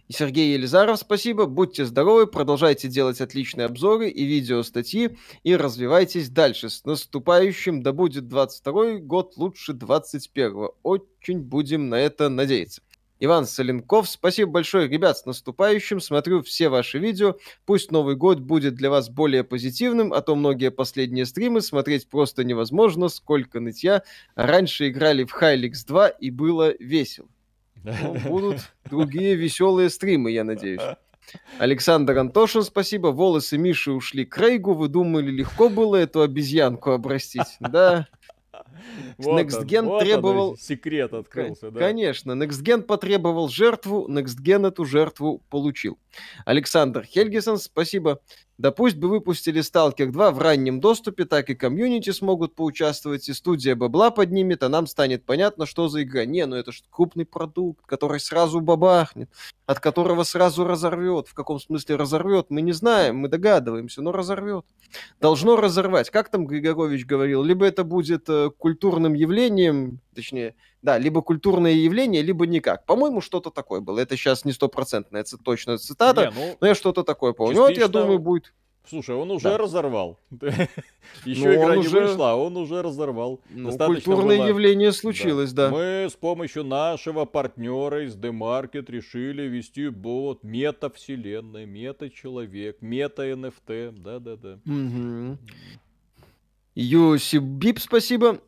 И 0.07 0.13
Сергей 0.13 0.53
Елизаров, 0.53 0.99
спасибо. 0.99 1.45
Будьте 1.45 1.85
здоровы, 1.85 2.27
продолжайте 2.27 2.87
делать 2.87 3.21
отличные 3.21 3.65
обзоры 3.65 4.09
и 4.09 4.25
видео 4.25 4.63
статьи 4.63 5.17
и 5.43 5.55
развивайтесь 5.55 6.29
дальше. 6.29 6.69
С 6.69 6.85
наступающим, 6.85 7.81
да 7.81 7.93
будет 7.93 8.27
22 8.27 8.99
год 8.99 9.37
лучше 9.37 9.73
21 9.73 10.69
Очень 10.83 11.39
будем 11.39 11.89
на 11.89 11.95
это 11.95 12.29
надеяться. 12.29 12.81
Иван 13.23 13.45
Соленков, 13.45 14.09
спасибо 14.09 14.49
большое, 14.49 14.87
ребят, 14.87 15.15
с 15.15 15.25
наступающим. 15.25 15.99
Смотрю 15.99 16.41
все 16.41 16.69
ваши 16.69 16.97
видео. 16.97 17.37
Пусть 17.67 17.91
Новый 17.91 18.15
год 18.15 18.39
будет 18.39 18.73
для 18.73 18.89
вас 18.89 19.11
более 19.11 19.43
позитивным, 19.43 20.11
а 20.11 20.21
то 20.21 20.35
многие 20.35 20.71
последние 20.71 21.27
стримы 21.27 21.61
смотреть 21.61 22.09
просто 22.09 22.43
невозможно, 22.43 23.09
сколько 23.09 23.59
нытья. 23.59 24.01
Раньше 24.33 24.89
играли 24.89 25.23
в 25.23 25.31
Хайликс 25.31 25.85
2 25.85 26.09
и 26.09 26.31
было 26.31 26.73
весело. 26.79 27.29
Ну, 27.83 28.13
будут 28.27 28.71
другие 28.85 29.35
веселые 29.35 29.89
стримы, 29.89 30.31
я 30.31 30.43
надеюсь. 30.43 30.81
Александр 31.59 32.17
Антошин, 32.17 32.63
спасибо. 32.63 33.07
Волосы 33.07 33.57
Миши 33.57 33.91
ушли 33.91 34.25
к 34.25 34.37
Рейгу. 34.37 34.73
Вы 34.73 34.87
думали, 34.87 35.31
легко 35.31 35.69
было 35.69 35.95
эту 35.95 36.21
обезьянку 36.21 36.91
обрастить? 36.91 37.57
Да. 37.59 38.07
Вот 39.17 39.39
NextGen 39.39 39.83
вот 39.83 39.99
требовал... 39.99 40.57
секрет 40.57 41.13
открылся, 41.13 41.69
да. 41.69 41.79
Конечно, 41.79 42.31
NextGen 42.31 42.81
потребовал 42.81 43.47
жертву, 43.47 44.07
NextGen 44.09 44.67
эту 44.67 44.85
жертву 44.85 45.41
получил. 45.49 45.99
Александр 46.45 47.03
Хельгисон, 47.03 47.57
спасибо. 47.57 48.21
Да 48.57 48.71
пусть 48.71 48.97
бы 48.97 49.07
выпустили 49.07 49.61
Stalker 49.61 50.11
2 50.11 50.31
в 50.31 50.39
раннем 50.39 50.79
доступе, 50.79 51.25
так 51.25 51.49
и 51.49 51.55
комьюнити 51.55 52.11
смогут 52.11 52.53
поучаствовать, 52.53 53.27
и 53.27 53.33
студия 53.33 53.75
бабла 53.75 54.11
поднимет, 54.11 54.61
а 54.61 54.69
нам 54.69 54.85
станет 54.85 55.25
понятно, 55.25 55.65
что 55.65 55.87
за 55.87 56.03
игра. 56.03 56.25
Не, 56.25 56.45
ну 56.45 56.55
это 56.55 56.71
же 56.71 56.81
крупный 56.91 57.25
продукт, 57.25 57.83
который 57.87 58.19
сразу 58.19 58.61
бабахнет, 58.61 59.31
от 59.65 59.79
которого 59.79 60.23
сразу 60.23 60.63
разорвет. 60.63 61.27
В 61.27 61.33
каком 61.33 61.59
смысле 61.59 61.95
разорвет, 61.95 62.47
мы 62.49 62.61
не 62.61 62.71
знаем, 62.71 63.17
мы 63.17 63.29
догадываемся, 63.29 64.03
но 64.03 64.11
разорвет. 64.11 64.65
Должно 65.19 65.55
разорвать. 65.55 66.11
Как 66.11 66.29
там 66.29 66.45
Григорович 66.45 67.07
говорил, 67.07 67.41
либо 67.43 67.65
это 67.65 67.83
будет 67.83 68.29
э, 68.29 68.51
культурным 68.55 69.15
явлением, 69.15 70.01
точнее, 70.13 70.53
да, 70.81 70.97
либо 70.97 71.21
культурное 71.21 71.73
явление, 71.73 72.21
либо 72.21 72.47
никак. 72.47 72.85
По-моему, 72.85 73.21
что-то 73.21 73.51
такое 73.51 73.81
было. 73.81 73.99
Это 73.99 74.17
сейчас 74.17 74.45
не 74.45 74.51
стопроцентная 74.51 75.21
это 75.21 75.37
точно 75.37 75.77
цитата, 75.77 76.31
не, 76.33 76.39
ну, 76.39 76.57
но 76.59 76.67
я 76.67 76.75
что-то 76.75 77.03
такое 77.03 77.33
помню. 77.33 77.59
Вот 77.59 77.77
я 77.77 77.87
думаю, 77.87 78.19
будет... 78.19 78.53
Слушай, 78.89 79.15
он 79.15 79.29
уже 79.29 79.43
да. 79.43 79.57
разорвал. 79.59 80.17
Еще 81.23 81.49
ну, 81.49 81.53
игра 81.53 81.75
не 81.75 81.81
уже... 81.81 82.01
вышла, 82.01 82.31
а 82.31 82.35
он 82.35 82.57
уже 82.57 82.81
разорвал. 82.81 83.39
Ну, 83.51 83.77
культурное 83.77 84.39
было... 84.39 84.47
явление 84.47 84.91
случилось, 84.91 85.53
да. 85.53 85.69
да. 85.69 85.75
Мы 85.75 86.09
с 86.09 86.13
помощью 86.13 86.63
нашего 86.63 87.25
партнера 87.25 88.05
из 88.05 88.15
The 88.15 88.31
Market 88.31 88.91
решили 88.91 89.43
вести 89.43 89.89
бот 89.89 90.43
мета-вселенная, 90.43 91.67
мета-человек, 91.67 92.81
мета-НФТ. 92.81 94.01
Да-да-да. 94.01 94.57
Юсибип, 96.73 97.79
спасибо. 97.79 98.39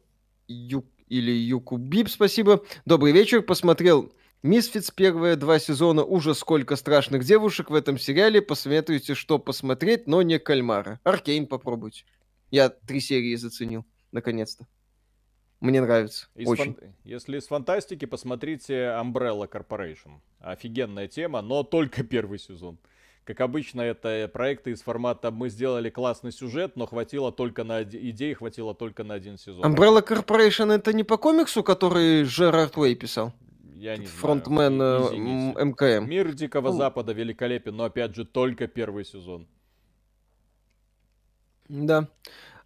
Ю 0.47 0.83
или 1.13 1.31
Юкубиб, 1.31 2.09
спасибо. 2.09 2.63
Добрый 2.85 3.11
вечер, 3.11 3.43
посмотрел 3.43 4.11
Мисфиц 4.41 4.91
первые 4.91 5.37
два 5.37 5.57
сезона, 5.59 6.03
ужас 6.03 6.39
сколько 6.39 6.75
страшных 6.75 7.23
девушек 7.23 7.69
в 7.69 7.75
этом 7.75 7.97
сериале, 7.97 8.41
посоветуйте, 8.41 9.13
что 9.13 9.39
посмотреть, 9.39 10.05
но 10.07 10.21
не 10.21 10.37
Кальмара. 10.37 10.99
Аркейн 11.03 11.47
попробуйте. 11.47 12.03
Я 12.51 12.67
три 12.69 12.99
серии 12.99 13.35
заценил, 13.35 13.85
наконец-то. 14.11 14.67
Мне 15.61 15.79
нравится. 15.81 16.27
Из 16.35 16.45
очень. 16.45 16.75
Фан... 16.75 16.93
Если 17.05 17.37
из 17.37 17.47
фантастики, 17.47 18.03
посмотрите 18.03 18.73
Umbrella 18.73 19.49
Corporation. 19.49 20.19
Офигенная 20.39 21.07
тема, 21.07 21.41
но 21.41 21.63
только 21.63 22.03
первый 22.03 22.37
сезон. 22.37 22.79
Как 23.25 23.39
обычно, 23.39 23.81
это 23.81 24.29
проекты 24.31 24.71
из 24.71 24.81
формата 24.81 25.31
«мы 25.31 25.49
сделали 25.49 25.89
классный 25.89 26.33
сюжет, 26.33 26.75
но 26.75 26.85
хватило 26.85 27.31
только 27.31 27.63
на 27.63 27.83
идеи, 27.83 28.33
хватило 28.33 28.75
только 28.75 29.05
на 29.05 29.13
один 29.13 29.37
сезон». 29.37 29.63
Umbrella 29.63 30.05
Corporation 30.05 30.73
это 30.73 30.91
не 30.91 31.03
по 31.03 31.17
комиксу, 31.17 31.63
который 31.63 32.25
Жерард 32.25 32.75
Уэй 32.77 32.95
писал? 32.95 33.33
Я 33.75 33.97
не 33.97 34.05
Фронтмен 34.05 34.75
знаю. 34.75 35.55
Э, 35.57 35.65
МКМ. 35.65 36.09
Мир 36.09 36.33
Дикого 36.33 36.71
ну. 36.71 36.77
Запада 36.77 37.13
великолепен, 37.13 37.75
но 37.75 37.85
опять 37.85 38.15
же 38.15 38.25
только 38.25 38.67
первый 38.67 39.05
сезон. 39.05 39.47
Да. 41.69 42.07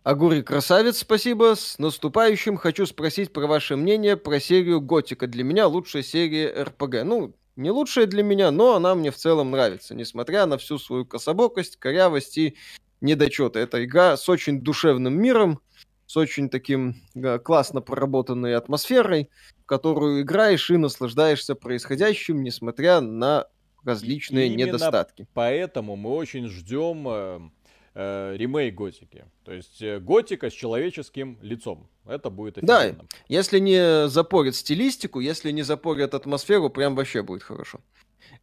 Агури 0.04 0.42
Красавец, 0.42 1.00
спасибо. 1.00 1.56
С 1.56 1.80
наступающим 1.80 2.58
хочу 2.58 2.86
спросить 2.86 3.34
про 3.34 3.46
ваше 3.46 3.76
мнение 3.76 4.16
про 4.16 4.40
серию 4.40 4.80
Готика. 4.80 5.28
Для 5.28 5.44
меня 5.44 5.68
лучшая 5.68 6.04
серия 6.04 6.64
РПГ. 6.64 7.04
Ну, 7.04 7.34
не 7.58 7.72
лучшая 7.72 8.06
для 8.06 8.24
меня, 8.24 8.52
но 8.52 8.76
она 8.76 8.96
мне 8.96 9.12
в 9.12 9.18
целом 9.18 9.52
нравится, 9.52 9.96
несмотря 9.96 10.46
на 10.46 10.58
всю 10.58 10.78
свою 10.78 11.06
кособокость, 11.06 11.78
корявость 11.78 12.38
и 12.38 12.56
недочеты. 13.02 13.60
Это 13.60 13.84
игра 13.84 14.16
с 14.16 14.30
очень 14.30 14.62
душевным 14.62 15.20
миром, 15.20 15.60
с 16.06 16.16
очень 16.16 16.50
таким 16.50 16.96
классно 17.44 17.82
проработанной 17.82 18.56
атмосферой, 18.56 19.30
в 19.64 19.66
которую 19.66 20.22
играешь 20.22 20.70
и 20.70 20.78
наслаждаешься 20.78 21.56
происходящим, 21.56 22.44
несмотря 22.44 23.02
на 23.02 23.48
различные 23.84 24.48
и 24.48 24.56
недостатки. 24.56 25.28
Поэтому 25.34 25.96
мы 25.96 26.12
очень 26.12 26.48
ждем 26.48 27.52
э, 27.98 28.38
ремейк 28.38 28.76
Готики. 28.76 29.26
То 29.44 29.52
есть 29.52 29.82
э, 29.82 30.00
Готика 30.00 30.50
с 30.50 30.54
человеческим 30.54 31.40
лицом. 31.42 31.90
Это 32.06 32.30
будет 32.30 32.58
офигенно. 32.60 32.94
Да, 32.94 33.06
если 33.28 33.60
не 33.60 34.08
запорят 34.08 34.56
стилистику, 34.56 35.20
если 35.20 35.52
не 35.52 35.64
запорят 35.64 36.14
атмосферу, 36.14 36.70
прям 36.70 36.96
вообще 36.96 37.24
будет 37.24 37.44
хорошо. 37.44 37.80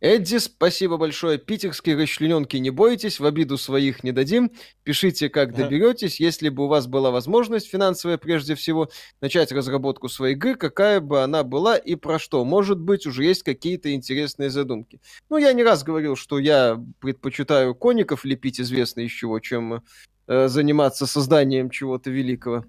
Эдди, 0.05 0.37
спасибо 0.37 0.99
большое. 0.99 1.39
Питерские 1.39 1.97
расчлененки 1.97 2.59
не 2.59 2.69
бойтесь, 2.69 3.21
в 3.21 3.25
обиду 3.25 3.57
своих 3.57 4.05
не 4.05 4.13
дадим. 4.13 4.51
Пишите, 4.83 5.31
как 5.31 5.55
доберетесь. 5.55 6.21
Если 6.21 6.51
бы 6.51 6.65
у 6.65 6.67
вас 6.67 6.87
была 6.87 7.11
возможность 7.11 7.71
финансовая 7.71 8.19
прежде 8.19 8.55
всего 8.55 8.91
начать 9.23 9.51
разработку 9.51 10.11
своей 10.11 10.35
игры, 10.35 10.57
какая 10.57 11.01
бы 11.01 11.23
она 11.23 11.43
была 11.43 11.79
и 11.79 11.95
про 11.95 12.19
что. 12.19 12.45
Может 12.45 12.79
быть, 12.79 13.07
уже 13.07 13.25
есть 13.25 13.45
какие-то 13.45 13.95
интересные 13.95 14.51
задумки. 14.51 15.01
Ну, 15.31 15.39
я 15.39 15.55
не 15.55 15.65
раз 15.65 15.83
говорил, 15.85 16.17
что 16.17 16.39
я 16.39 16.79
предпочитаю 17.01 17.75
коников 17.75 18.27
лепить 18.27 18.61
известно 18.61 19.01
из 19.01 19.11
чего, 19.11 19.41
чем 19.41 19.83
э, 20.27 20.49
заниматься 20.49 21.07
созданием 21.07 21.71
чего-то 21.71 22.11
великого. 22.11 22.67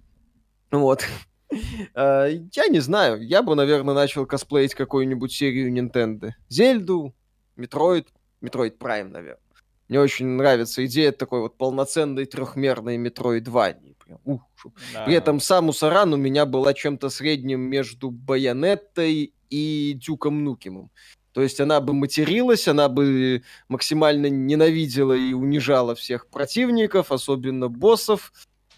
Вот. 0.72 1.04
Э, 1.94 2.28
я 2.54 2.68
не 2.68 2.80
знаю, 2.80 3.22
я 3.22 3.44
бы, 3.44 3.56
наверное, 3.56 3.94
начал 3.94 4.26
косплеить 4.26 4.74
какую-нибудь 4.74 5.32
серию 5.32 5.72
Nintendo. 5.72 6.32
Зельду, 6.50 7.14
Metroid, 7.56 8.08
Metroid 8.42 8.78
Prime, 8.78 9.12
наверное. 9.12 9.40
Мне 9.88 10.00
очень 10.00 10.26
нравится 10.26 10.86
идея 10.86 11.12
такой 11.12 11.42
вот 11.42 11.58
полноценной 11.58 12.26
трехмерной. 12.26 12.98
Прям, 14.04 14.20
ух, 14.24 14.42
да. 14.94 15.06
При 15.06 15.16
этом 15.16 15.40
Самус 15.40 15.70
Аран 15.70 16.14
у 16.14 16.18
меня 16.18 16.46
была 16.46 16.74
чем-то 16.74 17.10
средним 17.10 17.62
между 17.62 18.12
Байонеттой 18.12 19.34
и 19.50 19.94
Дюком 19.96 20.44
Нюкемом. 20.44 20.92
То 21.34 21.42
есть 21.42 21.60
она 21.60 21.82
бы 21.82 21.94
материлась, 21.94 22.68
она 22.68 22.88
бы 22.88 23.44
максимально 23.68 24.28
ненавидела 24.28 25.14
и 25.14 25.34
унижала 25.34 25.94
всех 25.94 26.28
противников, 26.28 27.12
особенно 27.12 27.68
боссов, 27.68 28.32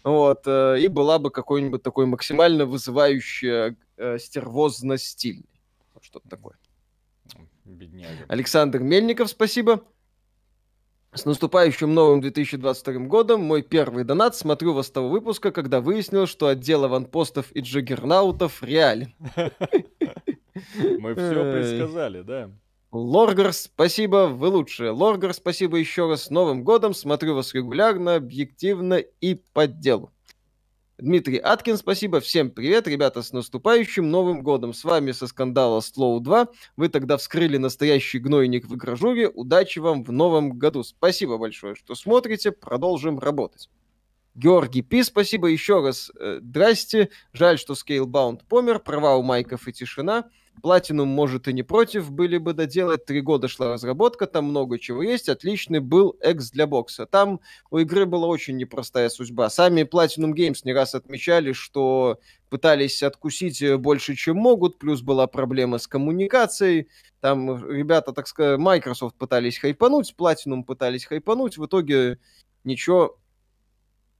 вот, 0.04 0.44
э, 0.45 0.80
и 0.80 0.88
была 0.88 1.20
бы 1.20 1.30
какой-нибудь 1.30 1.84
такой 1.84 2.06
максимально 2.06 2.66
вызывающая 2.66 3.76
э, 3.98 4.18
стервозно-стильный. 4.18 5.62
Вот 5.94 6.04
что-то 6.04 6.28
такое. 6.30 6.56
Бедняга. 7.76 8.26
Александр 8.27 8.80
Мельников, 8.80 9.30
спасибо. 9.30 9.84
С 11.14 11.26
наступающим 11.26 11.94
новым 11.94 12.22
2022 12.22 12.94
годом 13.07 13.41
мой 13.41 13.64
первый 13.64 14.03
донат 14.03 14.35
смотрю 14.35 14.73
вас 14.73 14.89
того 14.91 15.10
выпуска, 15.10 15.52
когда 15.52 15.81
выяснил, 15.81 16.27
что 16.27 16.48
отдел 16.48 16.84
аванпостов 16.85 17.48
и 17.53 17.61
джаггернаутов 17.61 18.61
реален. 18.61 19.14
Мы 20.99 21.15
все 21.15 21.53
предсказали, 21.53 22.22
да. 22.22 22.52
Лоргар, 22.91 23.53
спасибо, 23.53 24.27
вы 24.27 24.48
лучшие. 24.48 24.91
Лоргар, 24.91 25.34
спасибо 25.34 25.77
еще 25.77 26.07
раз. 26.07 26.26
С 26.26 26.30
Новым 26.30 26.64
годом. 26.64 26.94
Смотрю 26.94 27.35
вас 27.35 27.53
регулярно, 27.53 28.15
объективно 28.15 28.95
и 28.95 29.35
по 29.35 29.68
делу. 29.68 30.11
Дмитрий 30.99 31.38
Аткин, 31.38 31.78
спасибо. 31.78 32.19
Всем 32.19 32.49
привет, 32.49 32.88
ребята, 32.88 33.22
с 33.22 33.32
наступающим 33.32 34.10
Новым 34.10 34.41
годом. 34.41 34.74
С 34.74 34.84
вами 34.84 35.11
со 35.11 35.28
скандала 35.28 35.80
Slow 35.80 36.19
2. 36.19 36.48
Вы 36.76 36.90
тогда 36.90 37.18
вскрыли 37.18 37.57
настоящий 37.57 38.18
гнойник 38.18 38.65
в 38.65 38.74
игражуре. 38.74 39.30
Удачи 39.30 39.78
вам 39.78 40.03
в 40.03 40.11
Новом 40.11 40.57
году. 40.57 40.84
Спасибо 40.84 41.38
большое, 41.38 41.76
что 41.76 41.94
смотрите. 41.94 42.52
Продолжим 42.52 43.19
работать. 43.19 43.69
Георгий 44.34 44.82
Пи, 44.82 45.03
спасибо 45.03 45.49
еще 45.49 45.84
раз. 45.84 46.11
Э, 46.19 46.40
здрасте. 46.41 47.10
Жаль, 47.32 47.60
что 47.60 47.74
Scalebound 47.74 48.41
помер. 48.49 48.80
Права 48.80 49.18
у 49.18 49.22
Майков 49.22 49.68
и 49.68 49.74
тишина. 49.74 50.32
Platinum, 50.62 51.06
может, 51.06 51.48
и 51.48 51.54
не 51.54 51.64
против 51.64 52.12
были 52.12 52.38
бы 52.38 52.54
доделать. 52.54 53.06
Три 53.06 53.22
года 53.22 53.48
шла 53.48 53.74
разработка, 53.74 54.26
там 54.26 54.46
много 54.46 54.80
чего 54.80 55.04
есть. 55.04 55.30
Отличный 55.30 55.80
был 55.80 56.16
экс 56.20 56.52
для 56.52 56.68
бокса. 56.68 57.06
Там 57.06 57.40
у 57.70 57.78
игры 57.78 58.06
была 58.06 58.28
очень 58.28 58.58
непростая 58.58 59.10
судьба. 59.10 59.50
Сами 59.50 59.82
Platinum 59.82 60.34
Games 60.34 60.62
не 60.64 60.74
раз 60.74 60.96
отмечали, 60.96 61.54
что 61.54 62.20
пытались 62.50 63.04
откусить 63.04 63.64
больше, 63.78 64.16
чем 64.16 64.38
могут, 64.38 64.80
плюс 64.80 65.02
была 65.02 65.28
проблема 65.28 65.78
с 65.78 65.88
коммуникацией. 65.88 66.88
Там 67.20 67.70
ребята, 67.70 68.14
так 68.14 68.28
сказать, 68.28 68.60
Microsoft 68.60 69.16
пытались 69.16 69.58
хайпануть, 69.58 70.16
Platinum 70.18 70.64
пытались 70.64 71.06
хайпануть. 71.06 71.58
В 71.58 71.66
итоге 71.66 72.20
ничего 72.64 73.18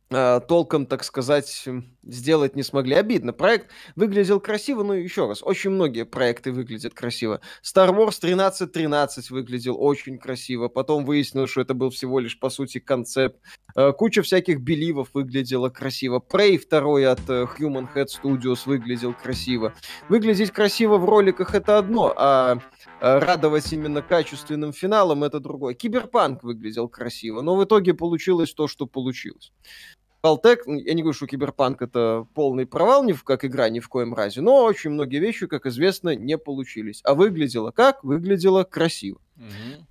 э, 0.10 0.42
толком, 0.48 0.86
так 0.86 1.04
сказать, 1.04 1.68
сделать 2.08 2.56
не 2.56 2.64
смогли. 2.64 2.96
Обидно. 2.96 3.34
Проект 3.34 3.68
выглядел 3.96 4.40
красиво, 4.40 4.84
но 4.84 4.94
еще 4.94 5.28
раз, 5.28 5.44
очень 5.44 5.72
многие 5.72 6.06
проекты 6.06 6.52
выглядят 6.52 6.94
красиво. 6.94 7.42
Star 7.64 7.90
Wars 7.90 8.18
1313 8.18 9.30
выглядел 9.30 9.76
очень 9.80 10.18
красиво. 10.18 10.68
Потом 10.68 11.06
выяснилось, 11.06 11.52
что 11.52 11.62
это 11.62 11.74
был 11.74 11.90
всего 11.90 12.20
лишь, 12.20 12.40
по 12.40 12.50
сути, 12.50 12.80
концепт. 12.80 13.40
Э, 13.76 13.92
куча 13.92 14.22
всяких 14.22 14.62
беливов 14.62 15.10
выглядела 15.14 15.70
красиво. 15.70 16.20
Prey 16.20 16.60
2 16.60 17.12
от 17.12 17.30
э, 17.30 17.46
Human 17.60 17.88
Head 17.94 18.08
Studios 18.08 18.62
выглядел 18.66 19.14
красиво. 19.14 19.74
Выглядеть 20.10 20.52
красиво 20.52 20.98
в 20.98 21.06
роликах 21.06 21.54
это 21.54 21.78
одно, 21.78 22.14
а 22.16 22.58
э, 23.02 23.20
радовать 23.20 23.72
именно 23.72 24.02
качественным 24.02 24.74
финалом 24.74 25.24
это 25.24 25.40
другое. 25.40 25.74
Киберпанк 25.74 26.44
выглядел 26.44 26.88
красиво, 26.90 27.42
но 27.42 27.56
в 27.56 27.64
итоге 27.64 27.94
получилось 27.94 28.54
то, 28.54 28.68
что 28.68 28.88
получилось. 28.88 29.52
Caltech, 30.24 30.60
я 30.66 30.94
не 30.94 31.02
говорю, 31.02 31.14
что 31.14 31.28
Киберпанк 31.28 31.82
это 31.82 32.28
полный 32.34 32.66
провал, 32.66 33.04
ни 33.04 33.14
в, 33.14 33.24
как 33.24 33.46
игра, 33.46 33.70
ни 33.70 33.80
в 33.80 33.88
коем 33.88 34.14
разе, 34.14 34.42
но 34.42 34.64
очень 34.64 34.90
многие 34.90 35.20
вещи, 35.20 35.48
как 35.48 35.66
известно, 35.66 36.16
не 36.16 36.38
получились. 36.38 37.02
А 37.04 37.14
выглядело 37.14 37.72
как? 37.72 38.04
Выглядело 38.04 38.64
красиво. 38.64 39.22
Угу. 39.38 39.86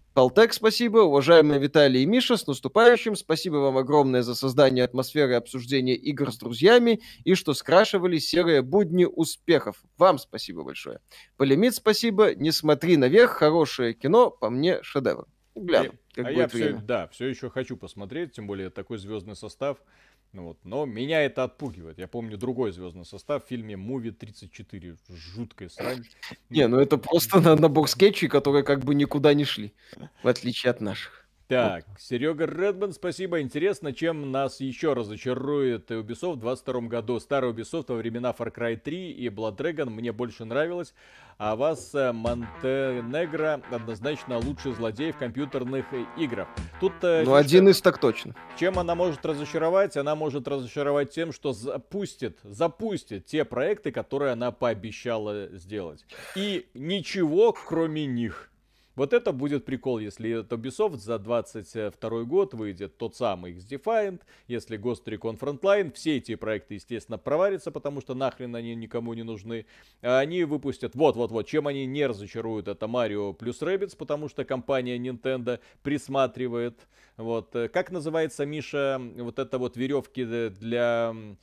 спасибо. 0.51 0.99
Уважаемые 1.01 1.61
Виталий 1.61 2.03
и 2.03 2.07
Миша, 2.07 2.37
с 2.37 2.47
наступающим. 2.47 3.17
Спасибо 3.17 3.57
вам 3.57 3.77
огромное 3.77 4.23
за 4.23 4.35
создание 4.35 4.85
атмосферы 4.85 5.35
обсуждения 5.35 5.95
игр 5.95 6.33
с 6.33 6.39
друзьями 6.39 7.01
и 7.25 7.35
что 7.35 7.53
скрашивали 7.53 8.19
серые 8.19 8.63
будни 8.63 9.05
успехов. 9.05 9.83
Вам 9.99 10.19
спасибо 10.19 10.63
большое. 10.63 11.01
Полемит 11.37 11.75
спасибо. 11.75 12.35
Не 12.35 12.51
смотри 12.51 12.97
наверх. 12.97 13.33
Хорошее 13.33 13.93
кино. 13.93 14.31
По 14.31 14.49
мне 14.49 14.83
шедевр. 14.83 15.27
Гляну, 15.57 15.93
как 16.15 16.27
а 16.27 16.31
я 16.31 16.49
все, 16.49 16.75
да, 16.75 17.09
все 17.09 17.29
еще 17.29 17.49
хочу 17.49 17.79
посмотреть, 17.79 18.33
тем 18.33 18.47
более 18.47 18.69
такой 18.69 18.99
звездный 18.99 19.35
состав. 19.35 19.79
Ну 20.37 20.43
вот. 20.43 20.59
Но 20.65 20.85
меня 20.85 21.23
это 21.23 21.45
отпугивает. 21.45 21.99
Я 21.99 22.09
помню 22.09 22.37
другой 22.37 22.71
звездный 22.71 23.07
состав 23.07 23.43
в 23.43 23.49
фильме 23.49 23.75
Муви 23.75 24.11
34. 24.11 24.97
Жуткая 25.09 25.71
срань. 25.71 26.05
Не, 26.51 26.69
ну 26.69 26.79
это 26.79 26.99
просто 26.99 27.41
набор 27.57 27.89
скетчей, 27.89 28.29
которые 28.29 28.63
как 28.63 28.85
бы 28.85 28.95
никуда 28.95 29.33
не 29.33 29.45
шли, 29.47 29.73
в 30.23 30.29
отличие 30.29 30.73
от 30.73 30.83
наших. 30.83 31.26
Так, 31.49 31.85
Серега 31.97 32.45
Редман, 32.45 32.93
спасибо. 32.93 33.41
Интересно, 33.41 33.93
чем 33.93 34.33
нас 34.33 34.59
еще 34.59 34.95
разочарует 34.95 35.93
Ubisoft 35.93 36.35
в 36.35 36.41
22 36.41 36.81
году. 36.83 37.21
Старый 37.21 37.53
Ubisoft 37.53 37.85
во 37.87 37.95
времена 37.95 38.35
Far 38.37 38.53
Cry 38.53 38.77
3 38.77 39.13
и 39.13 39.29
Blood 39.29 39.57
Dragon 39.57 39.89
мне 39.89 40.11
больше 40.11 40.45
нравилось, 40.45 40.93
а 41.39 41.55
вас 41.55 41.95
э, 41.95 42.11
Монтенегро 42.11 43.63
однозначно 43.71 44.39
лучший 44.39 44.73
злодей 44.73 45.13
в 45.13 45.19
компьютерных 45.19 45.87
играх. 46.17 46.49
Тут, 46.81 46.95
э, 47.03 47.23
ну, 47.25 47.35
один 47.35 47.69
из 47.69 47.81
так 47.81 47.99
точно. 47.99 48.35
Чем 48.59 48.81
она 48.81 48.97
может 48.97 49.25
разочаровать? 49.25 49.97
Она 49.97 50.17
может 50.17 50.49
разочаровать 50.49 51.11
тем, 51.13 51.31
что 51.31 51.53
запустит, 51.53 52.41
запустит 52.43 53.27
те 53.27 53.45
проекты, 53.45 53.93
которые 53.93 54.33
она 54.33 54.51
пообещала 54.51 55.47
сделать. 55.53 56.05
И 56.35 56.67
ничего, 56.75 57.53
кроме 57.53 58.05
них. 58.07 58.51
Вот 58.97 59.13
это 59.13 59.33
будет 59.33 59.67
прикол, 59.67 59.99
если 59.99 60.41
это 60.41 60.57
Ubisoft 60.57 60.97
за 60.97 61.19
22 61.19 62.23
год 62.25 62.55
выйдет 62.55 62.97
тот 62.97 63.15
самый 63.15 63.53
X-Defiant, 63.53 64.23
если 64.49 64.79
Ghost 64.79 65.05
Recon 65.05 65.39
Frontline, 65.39 65.93
все 65.93 66.17
эти 66.17 66.35
проекты, 66.35 66.75
естественно, 66.75 67.19
проварятся, 67.19 67.71
потому 67.71 68.01
что 68.01 68.15
нахрен 68.15 68.57
они 68.57 68.75
никому 68.75 69.13
не 69.13 69.23
нужны. 69.23 69.67
А 70.01 70.19
они 70.19 70.45
выпустят, 70.45 70.95
вот-вот-вот, 70.95 71.47
чем 71.47 71.67
они 71.67 71.85
не 71.85 72.07
разочаруют, 72.07 72.69
это 72.69 72.87
Mario 72.87 73.35
плюс 73.35 73.61
Rabbids, 73.61 73.97
потому 73.97 74.29
что 74.31 74.47
компания 74.47 74.97
Nintendo 74.97 75.61
присматривает. 75.83 76.81
Вот, 77.19 77.55
как 77.73 77.91
называется, 77.91 78.47
Миша, 78.47 79.01
вот 79.17 79.39
это 79.39 79.59
вот 79.59 79.77
веревки 79.77 80.25
для 80.25 81.15
Э, 81.15 81.35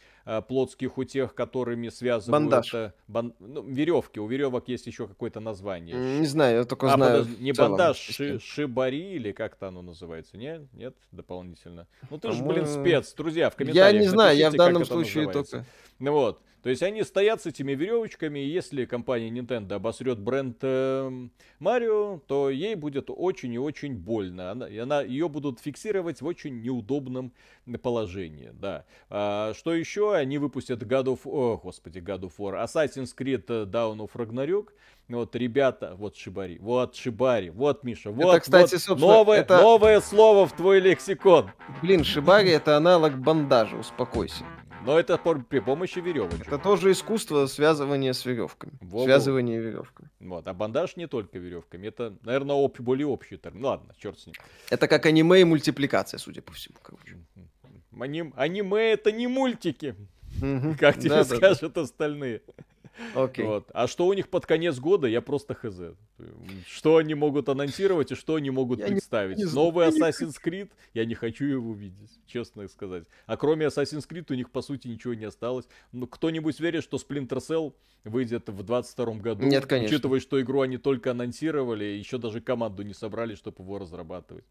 плотских 0.47 0.97
утех, 0.97 1.35
которыми 1.35 1.89
связывают... 1.89 2.31
Бандаж. 2.31 2.73
Э, 2.73 2.93
бан... 3.07 3.33
Ну, 3.39 3.63
веревки. 3.63 4.19
У 4.19 4.27
веревок 4.27 4.67
есть 4.67 4.87
еще 4.87 5.07
какое-то 5.07 5.39
название. 5.39 5.95
Не 6.19 6.25
знаю, 6.25 6.59
я 6.59 6.63
только 6.63 6.91
а, 6.91 6.95
знаю. 6.95 7.23
Подож... 7.23 7.39
Не 7.39 7.51
бандаж, 7.51 7.97
ши... 7.97 8.39
шибари 8.39 9.15
или 9.15 9.31
как-то 9.31 9.67
оно 9.67 9.81
называется? 9.81 10.37
Нет? 10.37 10.61
Нет? 10.73 10.95
Дополнительно. 11.11 11.87
Ну 12.09 12.17
ты 12.17 12.31
же, 12.31 12.43
блин, 12.43 12.65
спец. 12.65 13.13
Друзья, 13.13 13.49
в 13.49 13.55
комментариях 13.55 13.93
Я 13.93 13.99
не 13.99 14.07
знаю, 14.07 14.37
я 14.37 14.49
в 14.49 14.55
данном 14.55 14.85
случае 14.85 15.29
только... 15.29 15.65
Ну 15.99 16.11
вот. 16.11 16.41
То 16.63 16.69
есть 16.69 16.81
они 16.81 17.03
стоят 17.03 17.41
с 17.41 17.45
этими 17.45 17.73
веревочками, 17.73 18.39
и 18.39 18.47
если 18.47 18.85
компания 18.85 19.29
Nintendo 19.29 19.73
обосрет 19.73 20.17
бренд 20.17 20.57
э, 20.61 21.27
Марио, 21.59 22.21
то 22.25 22.49
ей 22.49 22.75
будет 22.75 23.09
очень 23.09 23.53
и 23.53 23.57
очень 23.57 23.97
больно. 23.97 24.51
Она, 24.51 24.69
и 24.69 24.77
она, 24.77 25.01
ее 25.01 25.27
будут 25.27 25.59
фиксировать 25.59 26.21
в 26.21 26.25
очень 26.25 26.61
неудобном 26.61 27.33
положении, 27.81 28.51
да. 28.53 28.85
А, 29.09 29.53
что 29.55 29.73
еще? 29.73 30.12
Они 30.15 30.37
выпустят 30.37 30.83
God 30.83 31.05
of... 31.05 31.19
О, 31.25 31.57
господи, 31.57 31.99
God 31.99 32.21
of 32.21 32.33
War. 32.37 32.63
Assassin's 32.63 33.13
Creed 33.17 33.45
Down 33.45 33.97
of 33.97 34.11
Ragnarok. 34.13 34.69
Вот, 35.09 35.35
ребята, 35.35 35.95
вот 35.97 36.15
Шибари, 36.15 36.57
вот 36.59 36.95
Шибари, 36.95 37.49
вот 37.49 37.83
Миша, 37.83 38.09
вот, 38.09 38.35
это, 38.35 38.39
кстати, 38.39 38.77
вот 38.87 38.99
новое, 38.99 39.39
это... 39.39 39.61
новое 39.61 39.99
слово 39.99 40.47
в 40.47 40.55
твой 40.55 40.79
лексикон. 40.79 41.51
Блин, 41.81 42.05
Шибари 42.05 42.49
это 42.51 42.77
аналог 42.77 43.17
бандажа, 43.19 43.75
успокойся. 43.75 44.45
Но 44.85 44.99
это 44.99 45.17
при 45.17 45.59
помощи 45.59 45.99
веревочек. 45.99 46.47
Это 46.47 46.57
тоже 46.57 46.91
искусство 46.91 47.45
связывания 47.47 48.13
с 48.13 48.25
веревками. 48.25 48.73
Во-во. 48.81 49.05
Связывание 49.05 49.59
веревками. 49.59 50.09
Вот, 50.19 50.47
а 50.47 50.53
бандаж 50.53 50.97
не 50.97 51.07
только 51.07 51.39
веревками. 51.39 51.87
Это, 51.87 52.17
наверное, 52.21 52.55
об, 52.55 52.79
более 52.79 53.07
общий 53.07 53.37
термин. 53.37 53.61
Ну, 53.61 53.67
ладно, 53.69 53.93
черт 53.97 54.19
с 54.19 54.25
ним. 54.25 54.35
Это 54.69 54.87
как 54.87 55.05
аниме 55.05 55.41
и 55.41 55.43
мультипликация, 55.45 56.17
судя 56.17 56.41
по 56.41 56.51
всему, 56.51 56.75
короче. 56.81 57.17
Аним... 57.99 58.33
Аниме 58.35 58.91
это 58.91 59.11
не 59.11 59.27
мультики. 59.27 59.95
Как 60.79 60.99
тебе 60.99 61.23
скажут 61.23 61.77
остальные. 61.77 62.41
Okay. 63.15 63.43
Вот. 63.43 63.69
А 63.73 63.87
что 63.87 64.05
у 64.05 64.13
них 64.13 64.29
под 64.29 64.45
конец 64.45 64.77
года, 64.79 65.07
я 65.07 65.21
просто 65.21 65.55
хз. 65.55 65.95
Что 66.67 66.97
они 66.97 67.15
могут 67.15 67.49
анонсировать 67.49 68.11
и 68.11 68.15
что 68.15 68.35
они 68.35 68.51
могут 68.51 68.79
я 68.79 68.87
представить. 68.87 69.37
Не, 69.37 69.45
не 69.45 69.51
Новый 69.51 69.87
Assassin's 69.87 70.35
Creed, 70.43 70.69
я 70.93 71.05
не 71.05 71.15
хочу 71.15 71.45
его 71.45 71.73
видеть, 71.73 72.11
честно 72.27 72.67
сказать. 72.67 73.05
А 73.25 73.35
кроме 73.35 73.65
Assassin's 73.65 74.07
Creed 74.07 74.25
у 74.29 74.35
них 74.35 74.51
по 74.51 74.61
сути 74.61 74.87
ничего 74.87 75.13
не 75.15 75.25
осталось. 75.25 75.65
Ну, 75.91 76.05
кто-нибудь 76.07 76.59
верит, 76.59 76.83
что 76.83 76.97
Splinter 76.97 77.39
Cell 77.39 77.73
выйдет 78.03 78.49
в 78.49 78.63
22 78.63 79.13
году? 79.15 79.45
Нет, 79.45 79.65
конечно. 79.65 79.95
Учитывая, 79.95 80.19
что 80.19 80.39
игру 80.39 80.61
они 80.61 80.77
только 80.77 81.11
анонсировали, 81.11 81.85
еще 81.85 82.19
даже 82.19 82.41
команду 82.41 82.83
не 82.83 82.93
собрали, 82.93 83.33
чтобы 83.35 83.63
его 83.63 83.79
разрабатывать. 83.79 84.45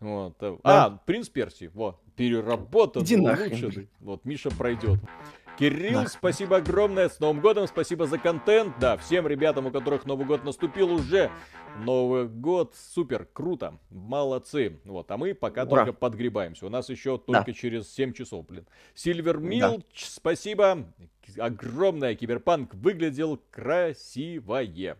Вот. 0.00 0.34
Да. 0.40 0.56
А, 0.64 0.90
Принц 1.04 1.28
Персии, 1.28 1.70
вот, 1.74 2.00
переработан, 2.16 3.02
улучшенный. 3.02 3.88
Вот, 4.00 4.24
Миша 4.24 4.50
пройдет. 4.50 4.98
Кирилл, 5.58 6.04
да. 6.04 6.08
спасибо 6.08 6.56
огромное. 6.56 7.10
С 7.10 7.20
Новым 7.20 7.40
годом, 7.42 7.66
спасибо 7.66 8.06
за 8.06 8.18
контент. 8.18 8.78
Да, 8.80 8.96
всем 8.96 9.26
ребятам, 9.26 9.66
у 9.66 9.70
которых 9.70 10.06
Новый 10.06 10.26
год 10.26 10.42
наступил 10.42 10.90
уже. 10.90 11.30
Новый 11.84 12.28
год, 12.28 12.74
супер, 12.94 13.28
круто, 13.30 13.78
молодцы. 13.90 14.80
Вот, 14.84 15.10
а 15.10 15.18
мы 15.18 15.34
пока 15.34 15.64
Ура. 15.64 15.84
только 15.84 15.92
подгребаемся. 15.92 16.64
У 16.64 16.70
нас 16.70 16.88
еще 16.88 17.18
только 17.18 17.44
да. 17.44 17.52
через 17.52 17.92
7 17.92 18.14
часов, 18.14 18.46
блин. 18.46 18.66
Сильвер 18.94 19.36
Милч, 19.36 19.82
да. 19.82 19.84
спасибо. 19.92 20.86
Огромное 21.36 22.14
киберпанк 22.14 22.74
выглядел 22.74 23.38
красивое. 23.50 24.96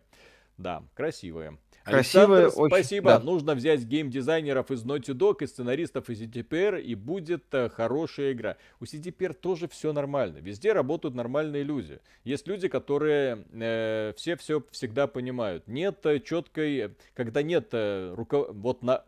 Да, 0.58 0.82
красивое. 0.94 1.56
Красивое, 1.84 2.40
Александр, 2.40 2.60
очень, 2.62 2.74
спасибо. 2.74 3.10
Да. 3.10 3.20
Нужно 3.20 3.54
взять 3.54 3.84
геймдизайнеров 3.84 4.70
из 4.70 4.84
Naughty 4.84 5.14
Dog 5.14 5.36
и 5.40 5.46
сценаристов 5.46 6.10
из 6.10 6.20
CDPR, 6.20 6.80
и 6.80 6.94
будет 6.94 7.44
э, 7.52 7.68
хорошая 7.70 8.32
игра. 8.32 8.56
У 8.80 8.84
CDPR 8.84 9.32
тоже 9.32 9.66
все 9.68 9.92
нормально. 9.92 10.38
Везде 10.38 10.72
работают 10.72 11.14
нормальные 11.14 11.62
люди. 11.62 12.00
Есть 12.24 12.46
люди, 12.46 12.68
которые 12.68 13.44
э, 13.52 14.12
все 14.16 14.36
все 14.36 14.62
всегда 14.70 15.06
понимают. 15.06 15.66
Нет 15.68 16.04
э, 16.04 16.20
четкой, 16.20 16.94
когда 17.14 17.42
нет 17.42 17.68
э, 17.72 18.14
руко... 18.14 18.46
вот 18.52 18.82
на 18.82 19.04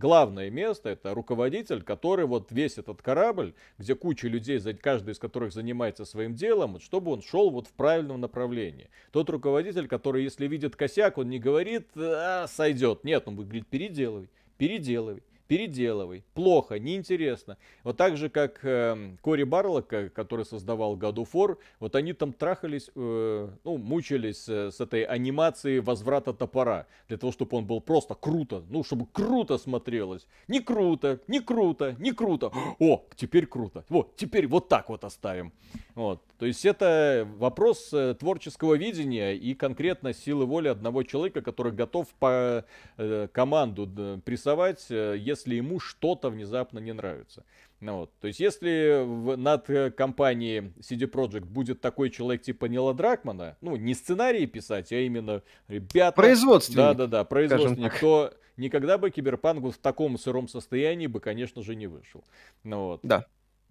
главное 0.00 0.50
место 0.50 0.88
это 0.88 1.14
руководитель, 1.14 1.82
который 1.82 2.26
вот 2.26 2.50
весь 2.50 2.78
этот 2.78 3.02
корабль, 3.02 3.54
где 3.78 3.94
куча 3.94 4.26
людей, 4.26 4.58
каждый 4.74 5.12
из 5.12 5.18
которых 5.18 5.52
занимается 5.52 6.04
своим 6.04 6.34
делом, 6.34 6.72
вот, 6.72 6.82
чтобы 6.82 7.12
он 7.12 7.22
шел 7.22 7.50
вот 7.50 7.68
в 7.68 7.72
правильном 7.72 8.20
направлении. 8.20 8.88
Тот 9.12 9.30
руководитель, 9.30 9.86
который, 9.86 10.24
если 10.24 10.48
видит 10.48 10.74
косяк, 10.74 11.18
он 11.18 11.28
не 11.28 11.38
говорит, 11.38 11.86
а, 11.96 12.46
сойдет. 12.48 13.04
Нет, 13.04 13.28
он 13.28 13.36
будет 13.36 13.48
говорить, 13.48 13.66
переделывай, 13.68 14.28
переделывай 14.58 15.22
переделывай. 15.50 16.22
Плохо, 16.34 16.78
неинтересно. 16.78 17.56
Вот 17.82 17.96
так 17.96 18.16
же, 18.16 18.28
как 18.28 18.60
э, 18.62 19.16
Кори 19.20 19.42
Барлока, 19.42 20.08
который 20.08 20.44
создавал 20.44 20.96
God 20.96 21.16
of 21.16 21.28
War, 21.32 21.56
вот 21.80 21.96
они 21.96 22.12
там 22.12 22.32
трахались, 22.32 22.88
э, 22.94 23.48
ну, 23.64 23.76
мучились 23.76 24.48
э, 24.48 24.70
с 24.70 24.80
этой 24.80 25.02
анимацией 25.02 25.80
возврата 25.80 26.32
топора. 26.32 26.86
Для 27.08 27.18
того, 27.18 27.32
чтобы 27.32 27.56
он 27.56 27.66
был 27.66 27.80
просто 27.80 28.14
круто, 28.14 28.62
ну, 28.70 28.84
чтобы 28.84 29.06
круто 29.12 29.58
смотрелось. 29.58 30.28
Не 30.46 30.60
круто, 30.60 31.18
не 31.26 31.40
круто, 31.40 31.96
не 31.98 32.12
круто. 32.12 32.52
О, 32.78 33.04
теперь 33.16 33.46
круто. 33.46 33.84
Вот, 33.88 34.14
теперь 34.14 34.46
вот 34.46 34.68
так 34.68 34.88
вот 34.88 35.02
оставим. 35.02 35.52
Вот. 35.96 36.22
То 36.38 36.46
есть 36.46 36.64
это 36.64 37.28
вопрос 37.36 37.90
э, 37.92 38.14
творческого 38.18 38.74
видения 38.74 39.34
и 39.34 39.54
конкретно 39.54 40.14
силы 40.14 40.46
воли 40.46 40.68
одного 40.68 41.02
человека, 41.02 41.42
который 41.42 41.72
готов 41.72 42.06
по 42.18 42.64
э, 42.96 43.28
команду 43.32 43.86
прессовать, 44.24 44.86
э, 44.88 45.16
если 45.40 45.56
ему 45.56 45.80
что-то 45.80 46.30
внезапно 46.30 46.78
не 46.78 46.92
нравится. 46.92 47.44
Ну, 47.80 47.98
вот. 47.98 48.12
То 48.20 48.28
есть 48.28 48.40
если 48.40 49.02
в, 49.04 49.36
над 49.36 49.66
компанией 49.96 50.72
CD 50.80 51.10
Projekt 51.10 51.46
будет 51.46 51.80
такой 51.80 52.10
человек 52.10 52.42
типа 52.42 52.66
Нила 52.66 52.94
Дракмана, 52.94 53.56
ну 53.60 53.76
не 53.76 53.94
сценарии 53.94 54.46
писать, 54.46 54.92
а 54.92 54.96
именно 54.96 55.42
ребята... 55.68 56.14
Производственник. 56.14 56.76
Да-да-да, 56.76 57.24
производственник, 57.24 57.98
то 57.98 58.34
никогда 58.56 58.98
бы 58.98 59.10
Киберпанк 59.10 59.64
в 59.64 59.78
таком 59.78 60.18
сыром 60.18 60.46
состоянии 60.46 61.06
бы, 61.06 61.20
конечно 61.20 61.62
же, 61.62 61.74
не 61.74 61.86
вышел. 61.86 62.22
Ну, 62.62 62.86
вот. 62.86 63.00
Да. 63.02 63.26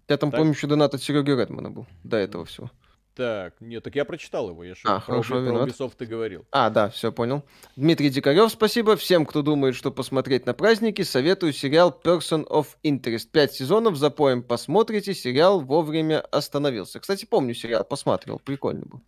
Я 0.08 0.16
там, 0.16 0.32
так? 0.32 0.38
помню, 0.38 0.54
еще 0.54 0.66
донат 0.66 0.94
от 0.94 1.02
Сереги 1.02 1.30
Редмана 1.30 1.70
был 1.70 1.86
до 2.02 2.16
этого 2.16 2.44
всего. 2.44 2.70
Так, 3.14 3.60
нет, 3.60 3.82
так 3.82 3.96
я 3.96 4.04
прочитал 4.04 4.50
его, 4.50 4.62
я 4.62 4.74
что, 4.74 4.88
а, 4.88 5.00
про, 5.00 5.22
хорошо, 5.22 5.34
про 5.44 5.64
Ubisoft 5.64 5.94
ты 5.98 6.06
говорил. 6.06 6.46
А, 6.52 6.70
да, 6.70 6.90
все 6.90 7.10
понял. 7.10 7.42
Дмитрий 7.76 8.08
Дикарев, 8.08 8.50
спасибо. 8.50 8.96
Всем, 8.96 9.26
кто 9.26 9.42
думает, 9.42 9.74
что 9.74 9.90
посмотреть 9.90 10.46
на 10.46 10.54
праздники, 10.54 11.02
советую 11.02 11.52
сериал 11.52 11.98
Person 12.02 12.46
of 12.46 12.68
Interest. 12.84 13.28
Пять 13.30 13.52
сезонов, 13.52 13.96
запоем 13.96 14.42
посмотрите, 14.42 15.12
сериал 15.12 15.60
вовремя 15.60 16.20
остановился. 16.20 17.00
Кстати, 17.00 17.24
помню 17.24 17.54
сериал, 17.54 17.84
посматривал, 17.84 18.38
прикольно 18.38 18.86
был. 18.86 19.02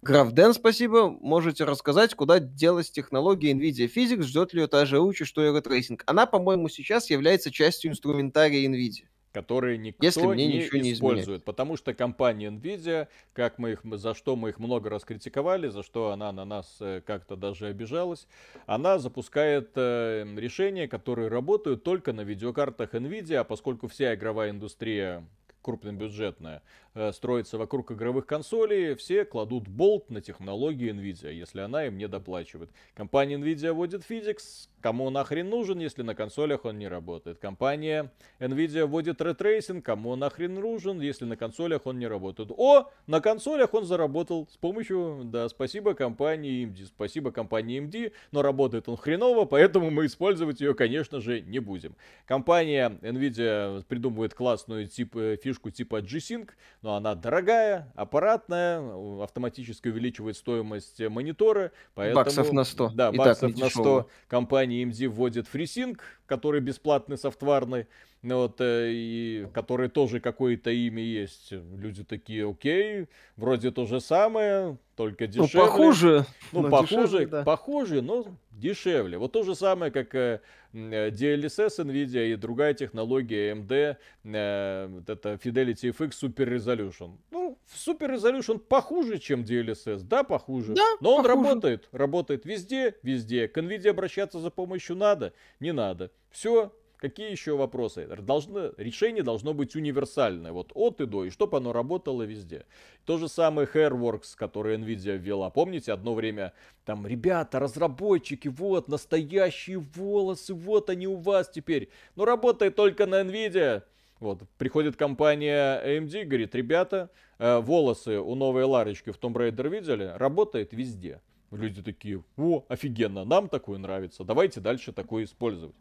Граф 0.00 0.30
Дэн, 0.30 0.54
спасибо. 0.54 1.10
Можете 1.10 1.64
рассказать, 1.64 2.14
куда 2.14 2.38
делась 2.38 2.90
технология 2.90 3.52
NVIDIA 3.52 3.92
Physics, 3.92 4.22
ждет 4.22 4.54
ли 4.54 4.62
ее 4.62 4.68
та 4.68 4.86
же 4.86 5.00
участь, 5.00 5.30
что 5.30 5.44
и 5.44 5.50
Ray 5.50 6.00
Она, 6.06 6.26
по-моему, 6.26 6.68
сейчас 6.68 7.10
является 7.10 7.50
частью 7.50 7.90
инструментария 7.90 8.68
NVIDIA 8.68 9.06
которые 9.32 9.78
никто 9.78 10.04
Если 10.04 10.26
мне 10.26 10.46
не 10.46 10.58
ничего 10.58 10.80
не 10.80 10.92
использует, 10.92 11.24
изменяет. 11.24 11.44
потому 11.44 11.76
что 11.76 11.94
компания 11.94 12.48
Nvidia, 12.48 13.08
как 13.32 13.58
мы 13.58 13.72
их, 13.72 13.80
за 13.84 14.14
что 14.14 14.36
мы 14.36 14.50
их 14.50 14.58
много 14.58 14.90
раз 14.90 15.04
критиковали, 15.04 15.68
за 15.68 15.82
что 15.82 16.10
она 16.10 16.32
на 16.32 16.44
нас 16.44 16.76
э, 16.80 17.02
как-то 17.04 17.36
даже 17.36 17.66
обижалась, 17.66 18.26
она 18.66 18.98
запускает 18.98 19.70
э, 19.76 20.24
решения, 20.36 20.88
которые 20.88 21.28
работают 21.28 21.84
только 21.84 22.12
на 22.12 22.22
видеокартах 22.22 22.94
Nvidia, 22.94 23.36
а 23.36 23.44
поскольку 23.44 23.88
вся 23.88 24.14
игровая 24.14 24.50
индустрия 24.50 25.24
крупнобюджетная, 25.62 26.62
э, 26.94 27.12
строится 27.12 27.58
вокруг 27.58 27.92
игровых 27.92 28.24
консолей, 28.26 28.94
все 28.94 29.24
кладут 29.26 29.68
болт 29.68 30.08
на 30.10 30.20
технологии 30.20 30.90
Nvidia, 30.90 31.32
если 31.32 31.60
она 31.60 31.86
им 31.86 31.98
не 31.98 32.08
доплачивает. 32.08 32.70
Компания 32.94 33.36
Nvidia 33.36 33.72
вводит 33.72 34.08
Physics, 34.08 34.68
кому 34.80 35.10
нахрен 35.10 35.48
нужен, 35.48 35.78
если 35.78 36.02
на 36.02 36.14
консолях 36.14 36.64
он 36.64 36.78
не 36.78 36.88
работает. 36.88 37.38
Компания 37.38 38.12
Nvidia 38.38 38.86
вводит 38.86 39.20
Ray 39.20 39.80
кому 39.82 40.16
нахрен 40.16 40.54
нужен, 40.54 41.00
если 41.00 41.24
на 41.24 41.36
консолях 41.36 41.86
он 41.86 41.98
не 41.98 42.06
работает. 42.06 42.50
О, 42.56 42.90
на 43.06 43.20
консолях 43.20 43.74
он 43.74 43.84
заработал 43.84 44.48
с 44.50 44.56
помощью, 44.56 45.22
да, 45.24 45.48
спасибо 45.48 45.94
компании 45.94 46.66
AMD, 46.66 46.86
спасибо 46.86 47.30
компании 47.30 47.80
AMD, 47.80 48.12
но 48.32 48.42
работает 48.42 48.88
он 48.88 48.96
хреново, 48.96 49.44
поэтому 49.44 49.90
мы 49.90 50.06
использовать 50.06 50.60
ее, 50.60 50.74
конечно 50.74 51.20
же, 51.20 51.40
не 51.40 51.58
будем. 51.58 51.96
Компания 52.26 52.98
Nvidia 53.02 53.82
придумывает 53.84 54.34
классную 54.34 54.86
тип, 54.86 55.16
э, 55.16 55.36
фишку 55.42 55.70
типа 55.70 56.00
G-Sync, 56.00 56.50
но 56.82 56.94
она 56.94 57.14
дорогая, 57.14 57.92
аппаратная, 57.94 59.22
автоматически 59.22 59.88
увеличивает 59.88 60.36
стоимость 60.36 61.00
монитора, 61.00 61.72
поэтому... 61.94 62.24
Баксов 62.24 62.52
на 62.52 62.64
100. 62.64 62.92
Да, 62.94 63.12
баксов 63.12 63.56
на 63.56 63.68
100. 63.68 64.08
Компания 64.28 64.67
AMD 64.68 65.08
вводит 65.08 65.46
FreeSync, 65.52 66.00
который 66.28 66.60
бесплатный, 66.60 67.16
софтварный, 67.16 67.86
вот, 68.22 68.60
э, 68.60 68.90
и 68.90 69.46
который 69.52 69.88
тоже 69.88 70.20
какое-то 70.20 70.70
имя 70.70 71.02
есть. 71.02 71.52
Люди 71.52 72.04
такие, 72.04 72.48
окей, 72.48 73.06
вроде 73.36 73.70
то 73.70 73.86
же 73.86 74.00
самое, 74.00 74.78
только 74.96 75.24
ну, 75.24 75.30
дешевле. 75.30 75.48
Ну, 75.54 75.66
похуже. 75.66 76.26
Ну, 76.52 76.70
похуже, 76.70 76.86
дешевле, 76.88 77.26
да. 77.26 77.42
похуже, 77.44 78.02
но 78.02 78.26
дешевле. 78.50 79.18
Вот 79.18 79.32
то 79.32 79.42
же 79.42 79.54
самое, 79.54 79.90
как 79.92 80.14
э, 80.14 80.40
DLSS 80.72 81.78
NVIDIA 81.78 82.32
и 82.32 82.36
другая 82.36 82.74
технология 82.74 83.52
AMD, 83.52 83.96
э, 84.24 85.00
это 85.06 85.34
Fidelity 85.34 85.96
FX 85.96 86.10
Super 86.22 86.56
Resolution. 86.56 87.16
Ну, 87.30 87.58
Super 87.72 88.14
Resolution 88.16 88.58
похуже, 88.58 89.18
чем 89.18 89.42
DLSS, 89.42 90.02
да, 90.02 90.24
похуже. 90.24 90.74
Да, 90.74 90.96
но 91.00 91.16
он 91.16 91.22
похуже. 91.22 91.42
работает, 91.42 91.88
работает 91.92 92.44
везде, 92.44 92.96
везде. 93.02 93.48
К 93.48 93.58
NVIDIA 93.58 93.90
обращаться 93.90 94.40
за 94.40 94.50
помощью 94.50 94.96
надо, 94.96 95.32
не 95.60 95.72
надо. 95.72 96.10
Все, 96.30 96.72
Какие 96.98 97.30
еще 97.30 97.56
вопросы? 97.56 98.08
Должно, 98.08 98.72
решение 98.76 99.22
должно 99.22 99.54
быть 99.54 99.76
универсальное, 99.76 100.50
вот 100.50 100.72
от 100.74 101.00
и 101.00 101.06
до, 101.06 101.24
и 101.24 101.30
чтобы 101.30 101.58
оно 101.58 101.72
работало 101.72 102.24
везде. 102.24 102.66
То 103.04 103.18
же 103.18 103.28
самое 103.28 103.68
Hairworks, 103.72 104.34
который 104.34 104.76
Nvidia 104.76 105.16
ввела. 105.16 105.48
Помните, 105.48 105.92
одно 105.92 106.14
время 106.14 106.54
там, 106.84 107.06
ребята, 107.06 107.60
разработчики, 107.60 108.48
вот, 108.48 108.88
настоящие 108.88 109.78
волосы, 109.78 110.54
вот 110.54 110.90
они 110.90 111.06
у 111.06 111.14
вас 111.14 111.48
теперь. 111.48 111.88
Но 112.16 112.24
работает 112.24 112.74
только 112.74 113.06
на 113.06 113.20
Nvidia. 113.22 113.84
Вот, 114.18 114.42
приходит 114.58 114.96
компания 114.96 115.80
AMD, 115.86 116.24
говорит, 116.24 116.52
ребята, 116.56 117.10
э, 117.38 117.60
волосы 117.60 118.18
у 118.18 118.34
новой 118.34 118.64
Ларочки 118.64 119.10
в 119.10 119.18
Tomb 119.20 119.34
Raider 119.34 119.68
видели? 119.68 120.12
Работает 120.16 120.72
везде. 120.72 121.20
Люди 121.52 121.80
такие, 121.80 122.24
о, 122.36 122.64
офигенно, 122.68 123.24
нам 123.24 123.48
такое 123.48 123.78
нравится, 123.78 124.24
давайте 124.24 124.60
дальше 124.60 124.92
такое 124.92 125.24
использовать. 125.24 125.76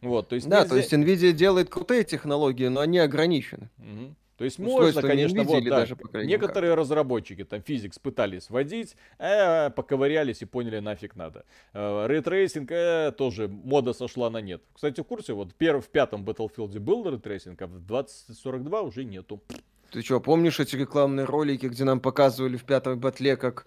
Вот, 0.00 0.28
то 0.28 0.34
есть 0.36 0.48
да, 0.48 0.60
нельзя... 0.60 0.68
то 0.70 0.76
есть 0.76 0.92
Nvidia 0.92 1.32
делает 1.32 1.70
крутые 1.70 2.04
технологии, 2.04 2.68
но 2.68 2.80
они 2.80 2.98
ограничены. 2.98 3.68
Угу. 3.78 4.14
То 4.38 4.44
есть 4.44 4.60
можно, 4.60 5.02
конечно, 5.02 5.42
вот, 5.42 5.64
да, 5.64 5.80
даже 5.80 5.96
некоторые 6.14 6.70
карты. 6.70 6.80
разработчики, 6.80 7.44
там, 7.44 7.60
физикс 7.60 7.98
пытались 7.98 8.48
вводить, 8.50 8.94
э, 9.18 9.68
поковырялись 9.70 10.42
и 10.42 10.44
поняли, 10.44 10.78
нафиг 10.78 11.16
надо. 11.16 11.44
Ray 11.72 12.01
tracing 12.01 12.70
э, 12.70 13.12
тоже 13.18 13.48
мода 13.48 13.92
сошла 13.92 14.30
на 14.30 14.40
нет. 14.40 14.62
Кстати, 14.72 15.00
в 15.00 15.04
курсе, 15.04 15.32
вот 15.32 15.56
перв, 15.56 15.84
в 15.84 15.88
пятом 15.88 16.24
Battlefield 16.24 16.78
был 16.78 17.10
ray 17.10 17.24
tracing, 17.24 17.60
а 17.60 17.66
в 17.66 17.84
2042 17.84 18.80
уже 18.82 19.04
нету. 19.04 19.42
Ты 19.90 20.02
что, 20.02 20.20
помнишь 20.20 20.60
эти 20.60 20.76
рекламные 20.76 21.24
ролики, 21.24 21.66
где 21.66 21.82
нам 21.82 21.98
показывали 21.98 22.56
в 22.56 22.64
пятом 22.64 23.00
батле, 23.00 23.36
как 23.36 23.66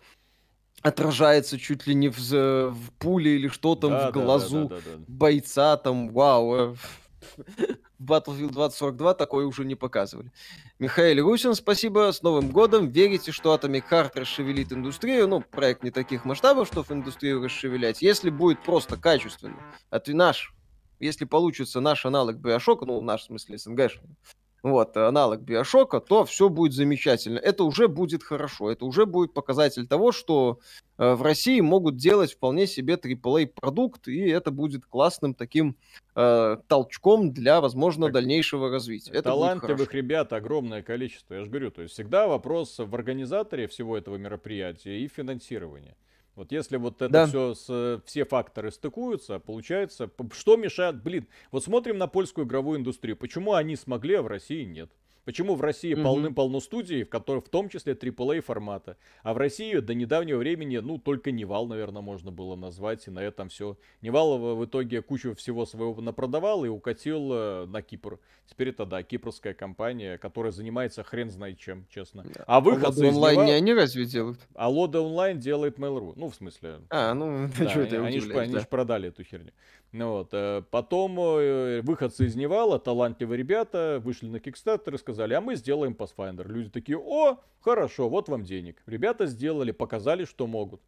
отражается 0.82 1.60
чуть 1.60 1.88
ли 1.88 1.96
не 1.96 2.10
в, 2.10 2.18
в 2.20 2.92
пуле 2.98 3.36
или 3.36 3.48
что 3.48 3.76
там 3.76 3.92
да, 3.92 4.10
в 4.10 4.14
глазу 4.14 4.68
да, 4.68 4.76
да, 4.76 4.82
да, 4.82 4.92
да, 4.92 4.98
да. 4.98 5.04
бойца, 5.08 5.78
там, 5.78 6.10
вау, 6.10 6.56
э, 6.56 6.74
в 6.74 7.02
Battlefield 8.02 8.52
2042 8.52 9.14
такое 9.14 9.46
уже 9.46 9.66
не 9.66 9.76
показывали. 9.76 10.32
Михаил 10.80 11.24
Русин, 11.24 11.54
спасибо, 11.54 12.12
с 12.12 12.22
Новым 12.22 12.50
годом. 12.50 12.90
Верите, 12.90 13.32
что 13.32 13.54
Atomic 13.56 13.84
Heart 13.90 14.12
расшевелит 14.16 14.74
индустрию? 14.74 15.28
Ну, 15.28 15.42
проект 15.42 15.84
не 15.84 15.92
таких 15.92 16.26
масштабов, 16.26 16.68
чтобы 16.68 16.94
индустрию 16.94 17.44
расшевелять. 17.44 18.02
Если 18.02 18.30
будет 18.30 18.64
просто 18.64 18.98
качественно, 18.98 19.58
а 19.90 20.00
ты 20.00 20.14
наш, 20.14 20.54
если 21.00 21.26
получится 21.26 21.80
наш 21.80 22.06
аналог 22.06 22.38
Bioshock, 22.38 22.86
ну, 22.86 23.02
наш 23.02 23.22
в 23.22 23.26
смысле 23.26 23.58
СНГшный, 23.58 24.16
вот, 24.64 24.96
аналог 24.96 25.42
Биошока, 25.42 26.00
то 26.00 26.24
все 26.24 26.48
будет 26.48 26.74
замечательно. 26.74 27.40
Это 27.40 27.64
уже 27.64 27.88
будет 27.88 28.22
хорошо. 28.24 28.70
Это 28.70 28.86
уже 28.86 29.08
будет 29.08 29.34
показатель 29.34 29.88
того, 29.88 30.12
что 30.12 30.60
э, 31.00 31.14
в 31.14 31.24
России 31.24 31.60
могут 31.62 31.96
делать 31.96 32.34
вполне 32.34 32.68
себе 32.68 32.94
AAA 32.94 33.48
продукт, 33.48 34.08
и 34.08 34.30
это 34.30 34.52
будет 34.52 34.86
классным 34.86 35.34
таким 35.34 35.78
э, 36.16 36.58
толчком 36.68 37.34
для, 37.34 37.60
возможно, 37.60 38.06
так, 38.06 38.14
дальнейшего 38.14 38.70
развития. 38.70 39.12
Это 39.12 39.24
талантливых 39.24 39.94
ребят 39.96 40.32
огромное 40.32 40.84
количество. 40.84 41.34
Я 41.34 41.44
же 41.44 41.50
говорю, 41.50 41.72
то 41.72 41.82
есть 41.82 41.96
всегда 41.96 42.28
вопрос 42.28 42.78
в 42.78 42.94
организаторе 42.94 43.68
всего 43.68 43.98
этого 43.98 44.18
мероприятия 44.18 45.00
и 45.00 45.08
финансирования. 45.08 45.96
Вот 46.36 46.52
если 46.52 46.78
вот 46.78 47.02
это 47.02 47.10
да. 47.10 47.28
все, 47.28 47.54
с, 47.54 48.02
все 48.06 48.26
факторы 48.26 48.72
стыкуются, 48.72 49.40
получается, 49.40 50.10
что 50.34 50.56
мешает, 50.56 51.02
блин, 51.02 51.28
вот 51.52 51.64
смотрим 51.64 51.98
на 51.98 52.08
польскую 52.08 52.48
игровую 52.48 52.80
индустрию, 52.80 53.18
почему 53.18 53.54
они 53.54 53.76
смогли, 53.76 54.16
а 54.16 54.22
в 54.22 54.28
России 54.28 54.64
нет? 54.64 54.92
Почему 55.26 55.56
в 55.56 55.62
России 55.62 55.96
mm-hmm. 55.96 56.04
полным-полно 56.04 56.60
студий, 56.60 57.04
в 57.04 57.10
которых 57.10 57.46
в 57.46 57.50
том 57.50 57.70
числе 57.70 57.94
AAA 57.94 58.42
формата, 58.42 58.98
а 59.24 59.34
в 59.34 59.38
России 59.38 59.78
до 59.78 59.94
недавнего 59.94 60.38
времени, 60.38 60.78
ну, 60.78 60.98
только 60.98 61.32
Nival, 61.32 61.68
наверное, 61.68 62.02
можно 62.02 62.32
было 62.32 62.56
назвать, 62.56 63.08
и 63.08 63.12
на 63.12 63.20
этом 63.20 63.50
все. 63.50 63.78
Невал 64.02 64.56
в 64.56 64.66
итоге 64.66 65.02
кучу 65.02 65.36
всего 65.36 65.66
своего 65.66 66.00
напродавал 66.02 66.66
и 66.66 66.70
укатил 66.70 67.30
э, 67.34 67.66
на 67.68 67.82
Кипр. 67.82 68.20
Теперь 68.48 68.70
это, 68.70 68.86
да, 68.86 69.02
кипрская 69.04 69.54
компания, 69.54 70.18
которая 70.18 70.52
занимается 70.52 71.04
хрен 71.04 71.30
знает 71.30 71.58
чем, 71.58 71.86
честно. 71.90 72.26
Аллоды 72.48 72.98
Онлайн 72.98 73.36
Nival... 73.36 73.48
не 73.48 73.52
они 73.54 73.74
разве 73.74 74.06
делают? 74.06 74.40
Аллоды 74.56 75.02
Онлайн 75.02 75.40
делает 75.40 75.78
Mail.ru. 75.78 76.14
Ну, 76.16 76.30
в 76.30 76.36
смысле... 76.36 76.82
А, 76.90 77.14
ну, 77.14 77.48
да, 77.60 77.70
что 77.70 77.82
это 77.82 78.04
они, 78.06 78.20
же, 78.20 78.34
они 78.38 78.58
же 78.58 78.66
продали 78.66 79.10
эту 79.10 79.24
херню. 79.24 79.52
Ну, 79.92 80.12
вот. 80.12 80.30
Э, 80.34 80.64
потом 80.70 81.20
э, 81.20 81.82
выходцы 81.82 82.26
из 82.26 82.36
Невала, 82.36 82.80
талантливые 82.80 83.38
ребята, 83.38 84.02
вышли 84.04 84.28
на 84.28 84.38
Kickstarter 84.38 84.96
и 84.96 84.98
сказали, 84.98 85.11
а 85.34 85.42
мы 85.42 85.56
сделаем 85.56 85.94
Pathfinder. 85.94 86.48
Люди 86.48 86.70
такие, 86.70 86.98
о, 86.98 87.38
хорошо, 87.60 88.10
вот 88.10 88.30
вам 88.30 88.44
денег. 88.44 88.82
Ребята 88.86 89.26
сделали, 89.26 89.72
показали, 89.72 90.26
что 90.26 90.48
могут. 90.48 90.82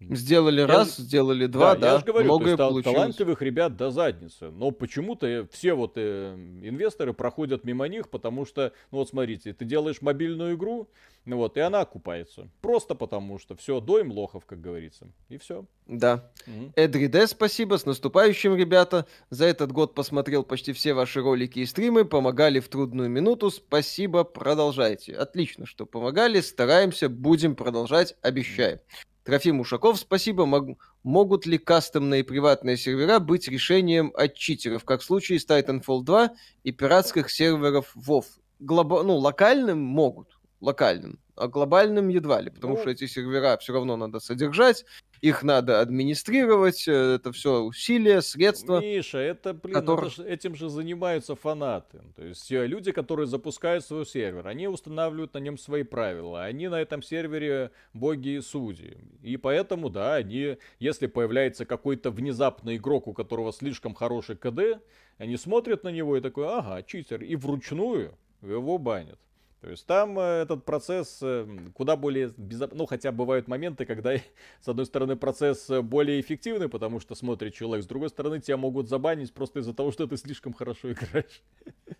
Сделали 0.00 0.60
я... 0.60 0.66
раз, 0.66 0.96
сделали 0.96 1.46
два, 1.46 1.74
да, 1.74 1.80
да 1.80 1.92
я 1.92 1.98
же 1.98 2.04
говорю, 2.04 2.24
многое 2.24 2.56
то 2.56 2.70
есть, 2.70 2.84
талантливых 2.84 3.42
ребят 3.42 3.76
до 3.76 3.90
задницы. 3.90 4.50
Но 4.50 4.70
почему-то 4.70 5.46
все 5.52 5.74
вот 5.74 5.92
э, 5.96 6.34
инвесторы 6.62 7.12
проходят 7.12 7.64
мимо 7.64 7.86
них, 7.86 8.08
потому 8.08 8.46
что, 8.46 8.72
ну 8.90 8.98
вот 8.98 9.10
смотрите, 9.10 9.52
ты 9.52 9.64
делаешь 9.64 10.00
мобильную 10.00 10.56
игру, 10.56 10.88
ну 11.26 11.36
вот, 11.36 11.56
и 11.56 11.60
она 11.60 11.80
окупается. 11.80 12.48
Просто 12.62 12.94
потому 12.94 13.38
что 13.38 13.54
все, 13.54 13.80
доим 13.80 14.10
лохов, 14.10 14.46
как 14.46 14.60
говорится. 14.60 15.06
И 15.28 15.36
все. 15.36 15.66
Да. 15.86 16.30
Угу. 16.46 16.72
Эдриде, 16.76 17.26
спасибо, 17.26 17.76
с 17.76 17.84
наступающим, 17.84 18.56
ребята. 18.56 19.06
За 19.28 19.44
этот 19.44 19.70
год 19.70 19.94
посмотрел 19.94 20.44
почти 20.44 20.72
все 20.72 20.94
ваши 20.94 21.20
ролики 21.20 21.58
и 21.58 21.66
стримы, 21.66 22.06
помогали 22.06 22.58
в 22.58 22.68
трудную 22.68 23.10
минуту. 23.10 23.50
Спасибо, 23.50 24.24
продолжайте. 24.24 25.14
Отлично, 25.14 25.66
что 25.66 25.84
помогали, 25.84 26.40
стараемся, 26.40 27.10
будем 27.10 27.54
продолжать, 27.54 28.16
обещаем. 28.22 28.80
Трофим 29.24 29.60
Ушаков, 29.60 29.98
спасибо. 29.98 30.46
Мог, 30.46 30.78
могут 31.02 31.46
ли 31.46 31.58
кастомные 31.58 32.24
приватные 32.24 32.76
сервера 32.76 33.18
быть 33.18 33.48
решением 33.48 34.12
от 34.14 34.34
читеров, 34.34 34.84
как 34.84 35.02
в 35.02 35.04
случае 35.04 35.38
с 35.38 35.46
Titanfall 35.46 36.02
2 36.02 36.30
и 36.64 36.72
пиратских 36.72 37.30
серверов 37.30 37.94
WoW? 37.96 38.24
Глобо... 38.60 39.02
Ну, 39.02 39.16
локальным 39.16 39.80
могут, 39.80 40.38
локальным, 40.60 41.18
а 41.40 41.48
глобальным 41.48 42.08
едва 42.08 42.40
ли, 42.40 42.50
потому 42.50 42.74
ну... 42.74 42.80
что 42.80 42.90
эти 42.90 43.06
сервера 43.06 43.56
все 43.56 43.72
равно 43.72 43.96
надо 43.96 44.20
содержать, 44.20 44.84
их 45.22 45.42
надо 45.42 45.80
администрировать, 45.80 46.86
э, 46.86 47.14
это 47.14 47.32
все 47.32 47.62
усилия, 47.62 48.20
средства. 48.20 48.80
Миша, 48.80 49.18
это, 49.18 49.54
блин, 49.54 49.74
которые... 49.74 50.10
это 50.10 50.22
ж, 50.22 50.26
этим 50.26 50.54
же 50.54 50.68
занимаются 50.68 51.34
фанаты. 51.34 52.00
То 52.16 52.24
есть 52.24 52.50
люди, 52.50 52.92
которые 52.92 53.26
запускают 53.26 53.84
свой 53.84 54.04
сервер, 54.04 54.46
они 54.46 54.68
устанавливают 54.68 55.34
на 55.34 55.38
нем 55.38 55.56
свои 55.56 55.82
правила, 55.82 56.44
они 56.44 56.68
на 56.68 56.80
этом 56.80 57.02
сервере 57.02 57.70
боги 57.94 58.36
и 58.36 58.40
судьи. 58.40 58.98
И 59.22 59.36
поэтому, 59.36 59.88
да, 59.88 60.16
они, 60.16 60.58
если 60.78 61.06
появляется 61.06 61.64
какой-то 61.64 62.10
внезапный 62.10 62.76
игрок, 62.76 63.08
у 63.08 63.14
которого 63.14 63.52
слишком 63.52 63.94
хороший 63.94 64.36
КД, 64.36 64.82
они 65.18 65.36
смотрят 65.36 65.84
на 65.84 65.88
него 65.88 66.16
и 66.16 66.20
такой, 66.20 66.46
ага, 66.46 66.82
читер, 66.82 67.22
и 67.22 67.36
вручную 67.36 68.14
его 68.42 68.78
банят. 68.78 69.18
То 69.60 69.68
есть 69.68 69.84
там 69.86 70.18
э, 70.18 70.42
этот 70.42 70.64
процесс 70.64 71.18
э, 71.20 71.46
куда 71.74 71.96
более 71.96 72.32
безопасный, 72.36 72.78
ну 72.78 72.86
хотя 72.86 73.12
бывают 73.12 73.46
моменты, 73.46 73.84
когда 73.84 74.14
с 74.60 74.68
одной 74.68 74.86
стороны 74.86 75.16
процесс 75.16 75.68
э, 75.68 75.82
более 75.82 76.20
эффективный, 76.20 76.70
потому 76.70 76.98
что 76.98 77.14
смотрит 77.14 77.54
человек, 77.54 77.84
с 77.84 77.88
другой 77.88 78.08
стороны 78.08 78.40
тебя 78.40 78.56
могут 78.56 78.88
забанить 78.88 79.34
просто 79.34 79.60
из-за 79.60 79.74
того, 79.74 79.92
что 79.92 80.06
ты 80.06 80.16
слишком 80.16 80.54
хорошо 80.54 80.92
играешь. 80.92 81.42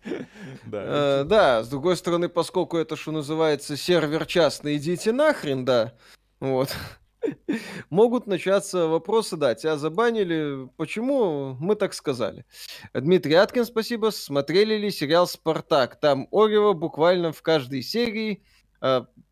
Да, 0.65 1.63
с 1.63 1.69
другой 1.69 1.95
стороны, 1.95 2.27
поскольку 2.27 2.77
это, 2.77 2.95
что 2.95 3.11
называется, 3.11 3.77
сервер 3.77 4.25
частный, 4.25 4.77
идите 4.77 5.11
нахрен, 5.11 5.63
да, 5.63 5.93
вот. 6.39 6.75
Могут 7.89 8.27
начаться 8.27 8.87
вопросы, 8.87 9.37
да, 9.37 9.55
тебя 9.55 9.77
забанили, 9.77 10.69
почему 10.77 11.55
мы 11.59 11.75
так 11.75 11.93
сказали. 11.93 12.45
Дмитрий 12.93 13.35
Аткин, 13.35 13.65
спасибо. 13.65 14.09
Смотрели 14.11 14.75
ли 14.75 14.91
сериал 14.91 15.27
«Спартак»? 15.27 15.99
Там 15.99 16.27
Орева 16.31 16.73
буквально 16.73 17.31
в 17.31 17.41
каждой 17.41 17.81
серии 17.81 18.43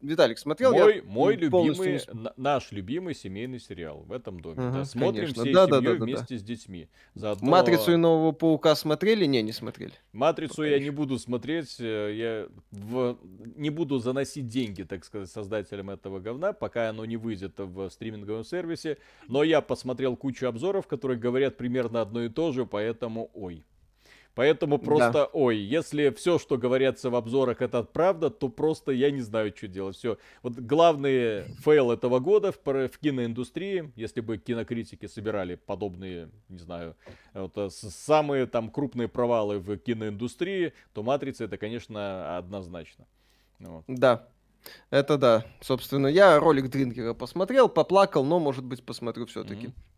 Виталик 0.02 0.38
смотрел? 0.38 0.72
Мой, 0.72 0.98
я 0.98 1.04
мой 1.04 1.36
любимый, 1.36 1.94
не... 1.94 2.30
наш 2.38 2.72
любимый 2.72 3.16
семейный 3.16 3.60
сериал 3.60 4.04
в 4.08 4.12
этом 4.12 4.40
доме. 4.40 4.58
Ага, 4.60 4.78
да. 4.78 4.86
Смотрим 4.86 5.24
конечно. 5.24 5.44
всей 5.44 5.54
да, 5.54 5.66
семьей 5.66 5.82
да, 5.82 5.94
да, 5.94 6.06
вместе 6.06 6.36
да. 6.36 6.40
с 6.40 6.44
детьми. 6.44 6.88
Заодно... 7.16 7.50
Матрицу 7.50 7.94
и 7.94 7.96
Нового 7.96 8.32
Паука 8.32 8.76
смотрели? 8.76 9.26
Не, 9.26 9.42
не 9.42 9.52
смотрели. 9.52 9.94
Матрицу 10.14 10.58
Пока 10.58 10.68
я 10.68 10.76
еще. 10.76 10.86
не 10.86 10.90
буду 10.92 11.18
смотреть. 11.18 11.78
Э, 11.80 12.14
я 12.14 12.48
в... 12.72 13.18
не 13.56 13.72
буду 13.72 13.98
заносить 13.98 14.48
деньги, 14.48 14.84
так 14.84 15.04
сказать, 15.04 15.30
создателям 15.30 15.90
этого 15.90 16.20
говна, 16.20 16.54
пока 16.54 16.90
оно 16.90 17.06
не 17.06 17.18
выйдет 17.18 17.56
в 17.58 17.90
стриминговом 17.90 18.44
сервисе. 18.44 18.98
Но 19.28 19.44
я 19.44 19.62
посмотрел 19.62 20.16
кучу 20.16 20.46
обзоров, 20.46 20.88
которые 20.88 21.20
говорят 21.20 21.58
примерно 21.58 22.02
одно 22.02 22.24
и 22.24 22.30
то 22.30 22.52
же, 22.52 22.66
поэтому 22.66 23.32
ой. 23.34 23.66
Поэтому 24.36 24.78
просто, 24.78 25.12
да. 25.12 25.26
ой, 25.34 25.58
если 25.58 26.12
все, 26.12 26.40
что 26.40 26.58
говорится 26.58 27.10
в 27.10 27.16
обзорах, 27.16 27.62
это 27.62 27.84
правда, 27.84 28.30
то 28.30 28.48
просто 28.48 28.92
я 28.92 29.12
не 29.12 29.22
знаю, 29.22 29.54
что 29.56 29.68
делать. 29.68 29.98
Все. 29.98 30.18
Вот 30.44 30.54
главный 30.54 31.44
фейл 31.64 31.92
этого 31.92 32.20
года 32.20 32.52
в, 32.52 32.58
в 32.64 32.98
киноиндустрии, 33.00 33.92
если 33.96 34.22
бы 34.22 34.38
кинокритики 34.38 35.08
собирали 35.08 35.56
подобные, 35.56 36.30
не 36.48 36.60
знаю, 36.60 36.96
вот, 37.34 37.58
э, 37.58 37.70
самые 37.70 38.46
там 38.46 38.70
крупные 38.70 39.08
провалы 39.08 39.60
в 39.60 39.78
киноиндустрии, 39.78 40.74
то 40.94 41.04
«Матрица» 41.04 41.44
это, 41.44 41.58
конечно, 41.58 42.38
однозначно. 42.38 43.06
Вот. 43.60 43.84
Да, 43.88 44.28
это 44.90 45.18
да. 45.18 45.46
Собственно, 45.62 46.08
я 46.08 46.40
ролик 46.40 46.70
Дринкера 46.70 47.14
посмотрел, 47.14 47.68
поплакал, 47.68 48.24
но, 48.24 48.40
может 48.40 48.64
быть, 48.64 48.84
посмотрю 48.84 49.26
все-таки. 49.26 49.68
Mm-hmm. 49.68 49.89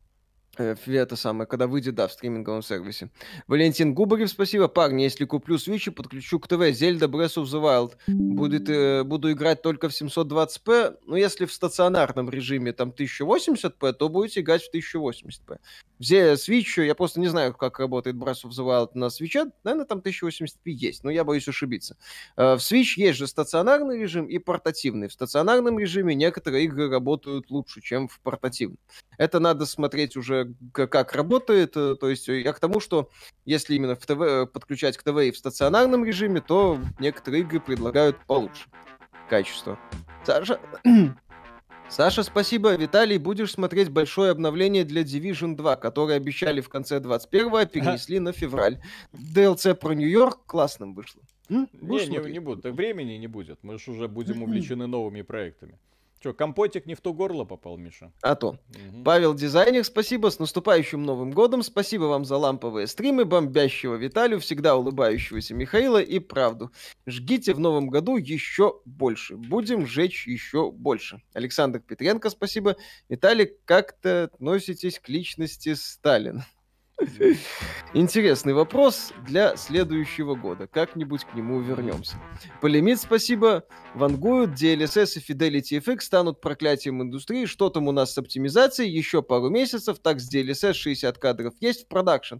Э, 0.57 0.75
это 0.87 1.15
самое, 1.15 1.47
когда 1.47 1.67
выйдет, 1.67 1.95
да, 1.95 2.07
в 2.07 2.11
стриминговом 2.11 2.61
сервисе. 2.61 3.09
Валентин 3.47 3.93
Губарев, 3.93 4.29
спасибо. 4.29 4.67
Парни, 4.67 5.03
если 5.03 5.25
куплю 5.25 5.55
Switch 5.55 5.87
и 5.87 5.91
подключу 5.91 6.39
к 6.39 6.47
ТВ 6.47 6.61
Zelda 6.71 7.07
Breath 7.07 7.37
of 7.37 7.45
the 7.45 7.61
Wild, 7.61 7.93
будет, 8.07 8.69
э, 8.69 9.03
буду 9.03 9.31
играть 9.31 9.61
только 9.61 9.87
в 9.87 9.93
720p. 9.93 10.97
Ну, 11.05 11.15
если 11.15 11.45
в 11.45 11.53
стационарном 11.53 12.29
режиме 12.29 12.73
там 12.73 12.91
1080p, 12.91 13.93
то 13.93 14.09
будете 14.09 14.41
играть 14.41 14.63
в 14.63 14.71
1080p. 14.71 15.57
Все 15.99 16.33
Switch, 16.33 16.83
я 16.83 16.95
просто 16.95 17.19
не 17.19 17.27
знаю, 17.27 17.53
как 17.53 17.79
работает 17.79 18.17
Breath 18.17 18.43
of 18.43 18.49
the 18.49 18.65
Wild 18.65 18.89
на 18.93 19.05
Switch. 19.05 19.51
Наверное, 19.63 19.85
там 19.85 19.99
1080p 19.99 20.65
есть, 20.65 21.03
но 21.03 21.11
я 21.11 21.23
боюсь 21.23 21.47
ошибиться. 21.47 21.95
Э, 22.35 22.55
в 22.55 22.57
Switch 22.57 22.93
есть 22.97 23.17
же 23.19 23.27
стационарный 23.27 23.99
режим 23.99 24.25
и 24.25 24.37
портативный. 24.37 25.07
В 25.07 25.13
стационарном 25.13 25.79
режиме 25.79 26.13
некоторые 26.13 26.65
игры 26.65 26.89
работают 26.89 27.49
лучше, 27.51 27.79
чем 27.81 28.09
в 28.09 28.19
портативном. 28.19 28.79
Это 29.21 29.39
надо 29.39 29.67
смотреть 29.67 30.17
уже 30.17 30.55
э, 30.75 30.87
как 30.87 31.13
работает. 31.13 31.77
Э, 31.77 31.95
то 31.95 32.09
есть 32.09 32.27
я 32.27 32.53
к 32.53 32.59
тому, 32.59 32.79
что 32.79 33.11
если 33.45 33.75
именно 33.75 33.95
в 33.95 34.03
ТВ, 34.03 34.51
подключать 34.51 34.97
к 34.97 35.03
ТВ 35.03 35.15
и 35.19 35.29
в 35.29 35.37
стационарном 35.37 36.03
режиме, 36.03 36.41
то 36.41 36.79
некоторые 36.99 37.43
игры 37.43 37.59
предлагают 37.59 38.17
получше 38.25 38.67
качество. 39.29 39.77
Саша... 40.25 40.59
Саша, 41.87 42.23
спасибо. 42.23 42.75
Виталий, 42.75 43.19
будешь 43.19 43.51
смотреть 43.51 43.89
большое 43.89 44.31
обновление 44.31 44.85
для 44.85 45.03
Division 45.03 45.55
2, 45.55 45.75
которое 45.75 46.17
обещали 46.17 46.61
в 46.61 46.69
конце 46.69 46.97
21-го, 46.97 47.57
а 47.57 47.65
перенесли 47.67 48.17
на 48.17 48.31
февраль. 48.31 48.81
DLC 49.13 49.75
про 49.75 49.93
Нью-Йорк 49.93 50.47
классным 50.47 50.95
вышло. 50.95 51.21
Не, 51.47 51.67
не, 51.73 52.31
не 52.31 52.39
буду. 52.39 52.63
Так 52.63 52.73
времени 52.73 53.17
не 53.17 53.27
будет. 53.27 53.59
Мы 53.61 53.77
же 53.77 53.91
уже 53.91 54.07
будем 54.07 54.41
увлечены 54.41 54.87
новыми 54.87 55.21
проектами. 55.21 55.77
Че, 56.23 56.33
компотик 56.33 56.85
не 56.85 56.93
в 56.93 57.01
то 57.01 57.13
горло 57.13 57.45
попал, 57.45 57.77
Миша? 57.77 58.11
А 58.21 58.35
то. 58.35 58.49
Угу. 58.49 59.03
Павел 59.03 59.33
Дизайнер, 59.33 59.83
спасибо. 59.83 60.29
С 60.29 60.37
наступающим 60.37 61.01
Новым 61.01 61.31
годом. 61.31 61.63
Спасибо 61.63 62.03
вам 62.03 62.25
за 62.25 62.37
ламповые 62.37 62.85
стримы, 62.85 63.25
бомбящего 63.25 63.95
Виталию, 63.95 64.39
всегда 64.39 64.75
улыбающегося 64.75 65.55
Михаила 65.55 65.99
и 65.99 66.19
правду. 66.19 66.71
Жгите 67.07 67.55
в 67.55 67.59
Новом 67.59 67.89
году 67.89 68.17
еще 68.17 68.81
больше. 68.85 69.35
Будем 69.35 69.87
жечь 69.87 70.27
еще 70.27 70.69
больше. 70.69 71.23
Александр 71.33 71.79
Петренко, 71.79 72.29
спасибо. 72.29 72.75
Виталий, 73.09 73.49
как-то 73.65 74.25
относитесь 74.25 74.99
к 74.99 75.09
личности 75.09 75.73
Сталина? 75.73 76.45
Интересный 77.93 78.53
вопрос 78.53 79.11
для 79.25 79.55
следующего 79.57 80.35
года. 80.35 80.67
Как-нибудь 80.67 81.25
к 81.25 81.33
нему 81.35 81.59
вернемся. 81.59 82.15
Полимит, 82.61 82.99
спасибо. 82.99 83.63
Вангуют, 83.95 84.51
DLSS 84.51 85.19
и 85.19 85.31
Fidelity 85.31 85.83
FX 85.83 86.01
станут 86.01 86.41
проклятием 86.41 87.01
индустрии. 87.01 87.45
Что 87.45 87.69
там 87.69 87.87
у 87.87 87.91
нас 87.91 88.13
с 88.13 88.17
оптимизацией? 88.17 88.91
Еще 88.91 89.21
пару 89.21 89.49
месяцев. 89.49 89.99
Так, 89.99 90.19
с 90.19 90.33
DLSS 90.33 90.73
60 90.73 91.17
кадров 91.17 91.53
есть 91.59 91.85
в 91.85 91.87
продакшн. 91.87 92.37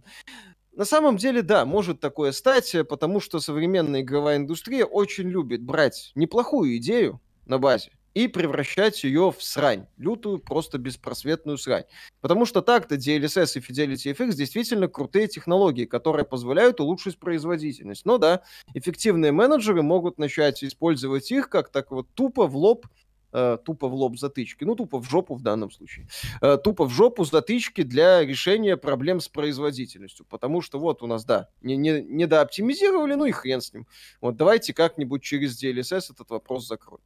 На 0.74 0.86
самом 0.86 1.18
деле, 1.18 1.42
да, 1.42 1.66
может 1.66 2.00
такое 2.00 2.32
стать, 2.32 2.74
потому 2.88 3.20
что 3.20 3.40
современная 3.40 4.00
игровая 4.00 4.38
индустрия 4.38 4.86
очень 4.86 5.28
любит 5.28 5.62
брать 5.62 6.12
неплохую 6.14 6.78
идею 6.78 7.20
на 7.44 7.58
базе 7.58 7.92
и 8.14 8.28
превращать 8.28 9.04
ее 9.04 9.32
в 9.32 9.42
срань. 9.42 9.86
Лютую, 9.96 10.38
просто 10.38 10.78
беспросветную 10.78 11.58
срань. 11.58 11.84
Потому 12.20 12.46
что 12.46 12.62
так-то 12.62 12.96
DLSS 12.96 13.58
и 13.58 13.60
Fidelity 13.60 14.16
FX 14.16 14.34
действительно 14.34 14.88
крутые 14.88 15.28
технологии, 15.28 15.84
которые 15.84 16.24
позволяют 16.24 16.80
улучшить 16.80 17.18
производительность. 17.18 18.04
Но 18.04 18.18
да, 18.18 18.42
эффективные 18.74 19.32
менеджеры 19.32 19.82
могут 19.82 20.18
начать 20.18 20.62
использовать 20.62 21.30
их 21.30 21.48
как 21.48 21.70
так 21.70 21.90
вот 21.90 22.08
тупо 22.14 22.46
в 22.46 22.56
лоб 22.56 22.86
э, 23.32 23.58
тупо 23.64 23.88
в 23.88 23.94
лоб 23.94 24.18
затычки, 24.18 24.64
ну, 24.64 24.74
тупо 24.74 24.98
в 25.00 25.08
жопу 25.08 25.34
в 25.34 25.42
данном 25.42 25.70
случае, 25.70 26.06
э, 26.40 26.58
тупо 26.62 26.84
в 26.84 26.90
жопу 26.90 27.24
затычки 27.24 27.82
для 27.82 28.24
решения 28.24 28.76
проблем 28.76 29.20
с 29.20 29.28
производительностью, 29.28 30.26
потому 30.28 30.60
что 30.60 30.78
вот 30.78 31.02
у 31.02 31.06
нас, 31.06 31.24
да, 31.24 31.48
не, 31.62 31.76
не, 31.76 32.02
не 32.02 32.26
дооптимизировали, 32.26 33.14
ну 33.14 33.24
и 33.24 33.32
хрен 33.32 33.60
с 33.60 33.72
ним. 33.72 33.86
Вот 34.20 34.36
давайте 34.36 34.74
как-нибудь 34.74 35.22
через 35.22 35.62
DLSS 35.62 36.12
этот 36.12 36.30
вопрос 36.30 36.66
закроем. 36.66 37.00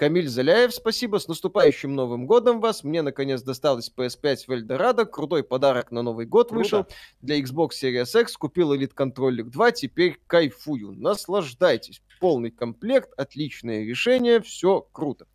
Камиль 0.00 0.28
Заляев, 0.28 0.72
спасибо. 0.72 1.18
С 1.18 1.28
наступающим 1.28 1.94
Новым 1.94 2.24
годом 2.24 2.62
вас. 2.62 2.84
Мне, 2.84 3.02
наконец, 3.02 3.42
досталось 3.42 3.92
PS5 3.94 4.36
в 4.46 4.50
Эльдорадо. 4.50 5.04
Крутой 5.04 5.44
подарок 5.44 5.90
на 5.90 6.00
Новый 6.00 6.24
год 6.24 6.48
Круто. 6.48 6.58
вышел. 6.58 6.86
Для 7.20 7.38
Xbox 7.38 7.72
Series 7.82 8.18
X 8.18 8.38
купил 8.38 8.72
Elite 8.72 8.94
Controller 8.94 9.42
2. 9.42 9.72
Теперь 9.72 10.18
кайфую. 10.26 10.92
Наслаждайтесь. 10.92 12.00
Полный 12.18 12.50
комплект, 12.50 13.10
отличное 13.18 13.84
решение. 13.84 14.40
Все 14.40 14.88
круто. 14.90 15.26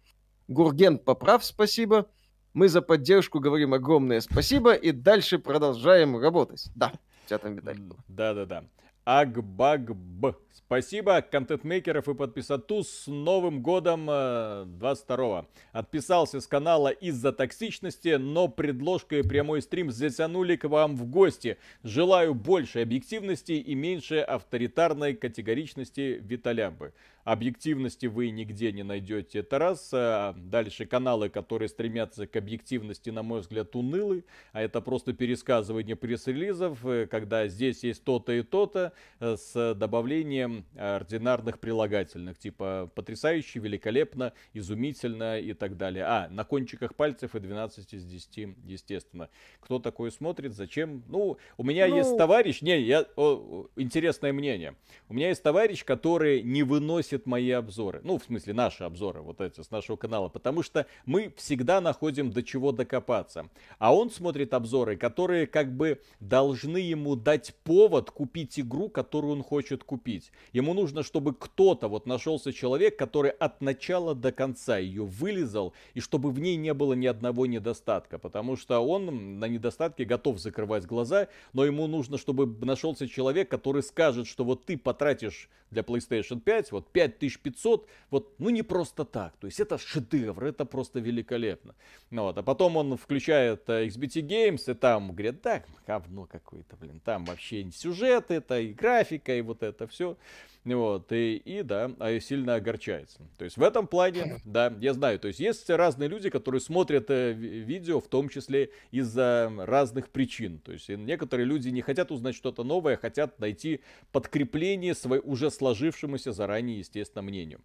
Гурген, 0.47 0.97
поправ, 0.97 1.45
спасибо. 1.45 2.09
Мы 2.55 2.67
за 2.67 2.81
поддержку 2.81 3.39
говорим 3.39 3.75
огромное 3.75 4.19
спасибо 4.19 4.73
и 4.73 4.91
дальше 4.91 5.37
продолжаем 5.37 6.17
работать. 6.17 6.71
Да, 6.73 6.91
у 7.23 7.27
тебя 7.29 7.37
там 7.37 7.53
медаль 7.53 7.77
Да-да-да. 8.07 8.63
Агбагб. 9.05 10.35
Спасибо, 10.51 11.21
контент-мейкеров 11.21 12.09
и 12.09 12.15
подписату 12.15 12.83
с 12.83 13.05
Новым 13.05 13.61
годом 13.61 14.09
э, 14.09 14.65
22-го. 14.65 15.47
Отписался 15.73 16.41
с 16.41 16.47
канала 16.47 16.87
из-за 16.87 17.31
токсичности, 17.31 18.15
но 18.15 18.47
предложкой 18.47 19.23
прямой 19.23 19.61
стрим 19.61 19.91
затянули 19.91 20.55
к 20.55 20.67
вам 20.67 20.95
в 20.95 21.05
гости. 21.05 21.59
Желаю 21.83 22.33
больше 22.33 22.79
объективности 22.79 23.51
и 23.51 23.75
меньше 23.75 24.21
авторитарной 24.21 25.13
категоричности 25.13 26.19
Виталямбы. 26.19 26.93
Объективности 27.25 28.05
вы 28.05 28.29
нигде 28.29 28.71
не 28.71 28.83
найдете, 28.83 29.39
это 29.39 29.57
раз. 29.57 29.89
А 29.93 30.35
дальше 30.37 30.85
каналы, 30.85 31.29
которые 31.29 31.69
стремятся 31.69 32.27
к 32.27 32.35
объективности, 32.35 33.09
на 33.09 33.23
мой 33.23 33.41
взгляд, 33.41 33.75
унылы. 33.75 34.23
А 34.53 34.61
это 34.61 34.79
просто 34.79 35.11
пересказывание 35.11 35.95
пресс-релизов, 35.95 36.85
э, 36.85 37.07
когда 37.07 37.47
здесь 37.47 37.83
есть 37.83 38.03
то-то 38.03 38.31
и 38.31 38.43
то-то 38.43 38.93
э, 39.19 39.37
с 39.37 39.73
добавлением 39.73 40.65
ординарных 40.77 41.57
прилагательных. 41.57 42.37
Типа 42.37 42.91
потрясающе, 42.93 43.57
великолепно, 43.57 44.33
изумительно 44.53 45.39
и 45.39 45.53
так 45.53 45.77
далее. 45.77 46.05
А, 46.05 46.27
на 46.29 46.43
кончиках 46.43 46.93
пальцев 46.93 47.33
и 47.33 47.39
12 47.39 47.91
из 47.95 48.05
10, 48.05 48.55
естественно. 48.65 49.29
Кто 49.61 49.79
такое 49.79 50.11
смотрит, 50.11 50.53
зачем? 50.53 51.03
Ну, 51.07 51.37
у 51.57 51.63
меня 51.63 51.87
ну... 51.87 51.95
есть 51.97 52.15
товарищ, 52.17 52.61
не, 52.61 52.79
я, 52.81 53.07
о, 53.15 53.67
интересное 53.77 54.31
мнение. 54.31 54.75
У 55.09 55.15
меня 55.15 55.29
есть 55.29 55.41
товарищ, 55.41 55.83
который 55.83 56.43
не 56.43 56.61
выносит 56.61 57.14
выносит 57.15 57.25
мои 57.25 57.51
обзоры. 57.51 58.01
Ну, 58.03 58.17
в 58.17 58.23
смысле, 58.23 58.53
наши 58.53 58.83
обзоры, 58.83 59.21
вот 59.21 59.41
эти, 59.41 59.61
с 59.61 59.71
нашего 59.71 59.95
канала. 59.95 60.29
Потому 60.29 60.63
что 60.63 60.85
мы 61.05 61.33
всегда 61.37 61.81
находим 61.81 62.31
до 62.31 62.43
чего 62.43 62.71
докопаться. 62.71 63.49
А 63.79 63.93
он 63.95 64.09
смотрит 64.09 64.53
обзоры, 64.53 64.97
которые 64.97 65.47
как 65.47 65.71
бы 65.71 65.99
должны 66.19 66.77
ему 66.77 67.15
дать 67.15 67.53
повод 67.63 68.11
купить 68.11 68.59
игру, 68.59 68.89
которую 68.89 69.33
он 69.33 69.43
хочет 69.43 69.83
купить. 69.83 70.31
Ему 70.53 70.73
нужно, 70.73 71.03
чтобы 71.03 71.33
кто-то, 71.33 71.87
вот 71.87 72.05
нашелся 72.05 72.51
человек, 72.51 72.97
который 72.97 73.31
от 73.31 73.61
начала 73.61 74.15
до 74.15 74.31
конца 74.31 74.77
ее 74.77 75.03
вылезал, 75.03 75.73
и 75.95 76.01
чтобы 76.01 76.31
в 76.31 76.39
ней 76.39 76.57
не 76.57 76.73
было 76.73 76.95
ни 76.95 77.07
одного 77.07 77.45
недостатка. 77.45 78.17
Потому 78.17 78.57
что 78.57 78.79
он 78.79 79.39
на 79.39 79.47
недостатки 79.47 80.03
готов 80.03 80.39
закрывать 80.39 80.85
глаза, 80.85 81.27
но 81.53 81.65
ему 81.65 81.87
нужно, 81.87 82.17
чтобы 82.17 82.45
нашелся 82.65 83.07
человек, 83.07 83.49
который 83.49 83.83
скажет, 83.83 84.27
что 84.27 84.43
вот 84.43 84.65
ты 84.65 84.77
потратишь 84.77 85.49
для 85.71 85.81
PlayStation 85.81 86.39
5 86.39 86.71
вот 86.71 86.87
5 86.87 87.04
5500, 87.07 87.87
вот, 88.09 88.39
ну 88.39 88.49
не 88.49 88.63
просто 88.63 89.05
так. 89.05 89.35
То 89.37 89.47
есть 89.47 89.59
это 89.59 89.77
шедевр, 89.77 90.45
это 90.45 90.65
просто 90.65 90.99
великолепно. 90.99 91.75
Ну, 92.09 92.23
вот, 92.23 92.37
а 92.37 92.43
потом 92.43 92.77
он 92.77 92.97
включает 92.97 93.69
э, 93.69 93.85
XBT 93.87 94.21
Games, 94.27 94.71
и 94.71 94.73
там 94.73 95.11
говорит, 95.11 95.41
да, 95.41 95.63
говно 95.87 96.25
какое-то, 96.25 96.75
блин, 96.75 96.99
там 97.03 97.25
вообще 97.25 97.69
сюжет 97.71 98.31
это, 98.31 98.59
и 98.59 98.73
графика, 98.73 99.35
и 99.35 99.41
вот 99.41 99.63
это 99.63 99.87
все. 99.87 100.17
Вот, 100.65 101.11
и, 101.11 101.37
и 101.37 101.61
да, 101.61 101.91
а 101.99 102.19
сильно 102.19 102.55
огорчается. 102.55 103.19
То 103.37 103.45
есть 103.45 103.55
в 103.55 103.61
этом 103.61 103.85
плане, 103.85 104.41
да, 104.45 104.73
я 104.81 104.93
знаю, 104.93 105.19
то 105.19 105.27
есть 105.27 105.39
есть 105.39 105.69
разные 105.69 106.09
люди, 106.09 106.31
которые 106.31 106.59
смотрят 106.59 107.05
э, 107.09 107.33
видео, 107.33 107.99
в 107.99 108.07
том 108.07 108.29
числе 108.29 108.71
из-за 108.89 109.51
разных 109.59 110.09
причин. 110.09 110.57
То 110.59 110.71
есть 110.71 110.89
некоторые 110.89 111.45
люди 111.45 111.69
не 111.69 111.81
хотят 111.81 112.11
узнать 112.11 112.35
что-то 112.35 112.63
новое, 112.63 112.97
хотят 112.97 113.39
найти 113.39 113.81
подкрепление 114.11 114.95
своей 114.95 115.21
уже 115.23 115.51
сложившемуся 115.51 116.31
заранее, 116.31 116.79
естественно, 116.79 117.21
мнению. 117.21 117.61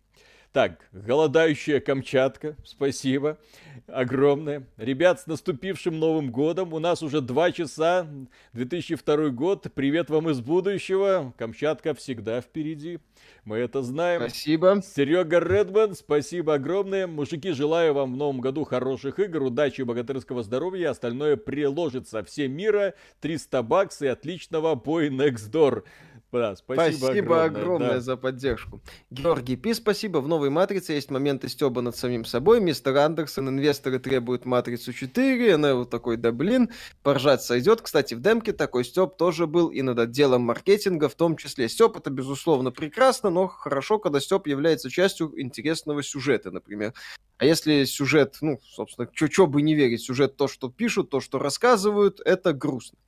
Так, 0.53 0.89
голодающая 0.91 1.79
Камчатка, 1.79 2.57
спасибо 2.65 3.39
огромное. 3.87 4.67
Ребят, 4.79 5.21
с 5.21 5.27
наступившим 5.29 5.97
Новым 5.99 6.33
годом. 6.33 6.75
У 6.75 6.81
нас 6.81 7.05
уже 7.05 7.21
два 7.21 7.53
часа, 7.53 8.09
2002 8.53 9.29
год. 9.29 9.69
Привет 9.75 10.11
вам 10.11 10.29
из 10.29 10.41
будущего. 10.41 11.33
Камчатка 11.39 11.95
всегда 11.95 12.41
впереди. 12.41 12.99
Мы 13.45 13.59
это 13.59 13.83
знаем. 13.83 14.23
Спасибо. 14.23 14.83
Серега 14.83 15.39
Редман, 15.39 15.95
спасибо 15.95 16.55
огромное. 16.55 17.07
Мужики, 17.07 17.53
желаю 17.53 17.95
вам 17.95 18.15
в 18.15 18.17
новом 18.17 18.41
году 18.41 18.65
хороших 18.65 19.21
игр, 19.21 19.45
удачи 19.45 19.83
и 19.83 19.85
богатырского 19.85 20.43
здоровья. 20.43 20.91
Остальное 20.91 21.37
приложится. 21.37 22.25
Всем 22.25 22.53
мира, 22.53 22.95
300 23.21 23.63
баксов 23.63 24.03
и 24.03 24.07
отличного 24.09 24.75
бой 24.75 25.11
Next 25.11 25.51
Door. 25.51 25.85
Да, 26.33 26.55
спасибо, 26.55 26.97
спасибо 26.97 27.45
огромное, 27.45 27.61
огромное 27.61 27.95
да. 27.95 28.01
за 28.01 28.17
поддержку. 28.17 28.81
Георгий 29.11 29.57
Пи, 29.57 29.75
спасибо. 29.75 30.19
В 30.19 30.29
новой 30.29 30.49
матрице 30.49 30.93
есть 30.93 31.11
моменты 31.11 31.49
стеба 31.49 31.81
над 31.81 31.97
самим 31.97 32.25
собой. 32.25 32.61
Мистер 32.61 32.97
Андерсон, 32.99 33.49
инвесторы 33.49 33.99
требуют 33.99 34.45
матрицу 34.45 34.93
4. 34.93 35.55
Она 35.55 35.75
вот 35.75 35.91
такой, 35.91 36.17
да 36.17 36.31
блин, 36.31 36.71
поржать 37.03 37.43
сойдет. 37.43 37.83
Кстати, 37.83 38.15
в 38.15 38.21
демке 38.21 38.53
такой 38.53 38.85
степ 38.85 39.17
тоже 39.17 39.49
был 39.49 39.69
и 39.69 39.83
над 39.83 39.99
отделом 39.99 40.43
маркетинга 40.43 41.09
в 41.09 41.17
том 41.17 41.37
числе. 41.37 41.69
Степ 41.69 41.97
это, 41.97 42.11
безусловно, 42.11 42.71
прекрасно, 42.71 43.31
но 43.31 43.49
хорошо, 43.49 43.99
когда 43.99 44.21
степ 44.21 44.47
является 44.47 44.89
частью 44.89 45.33
интересного 45.41 46.03
сюжета, 46.05 46.53
например. 46.53 46.95
А 47.39 47.45
если 47.45 47.85
сюжет, 47.85 48.37
ну, 48.41 48.61
собственно, 48.63 49.09
что 49.13 49.47
бы 49.49 49.63
не 49.63 49.75
верить, 49.75 50.03
сюжет 50.03 50.37
то, 50.37 50.47
что 50.47 50.69
пишут, 50.69 51.11
то, 51.11 51.21
что 51.21 51.39
рассказывают, 51.39 52.21
это 52.21 52.53
грустно. 52.53 52.99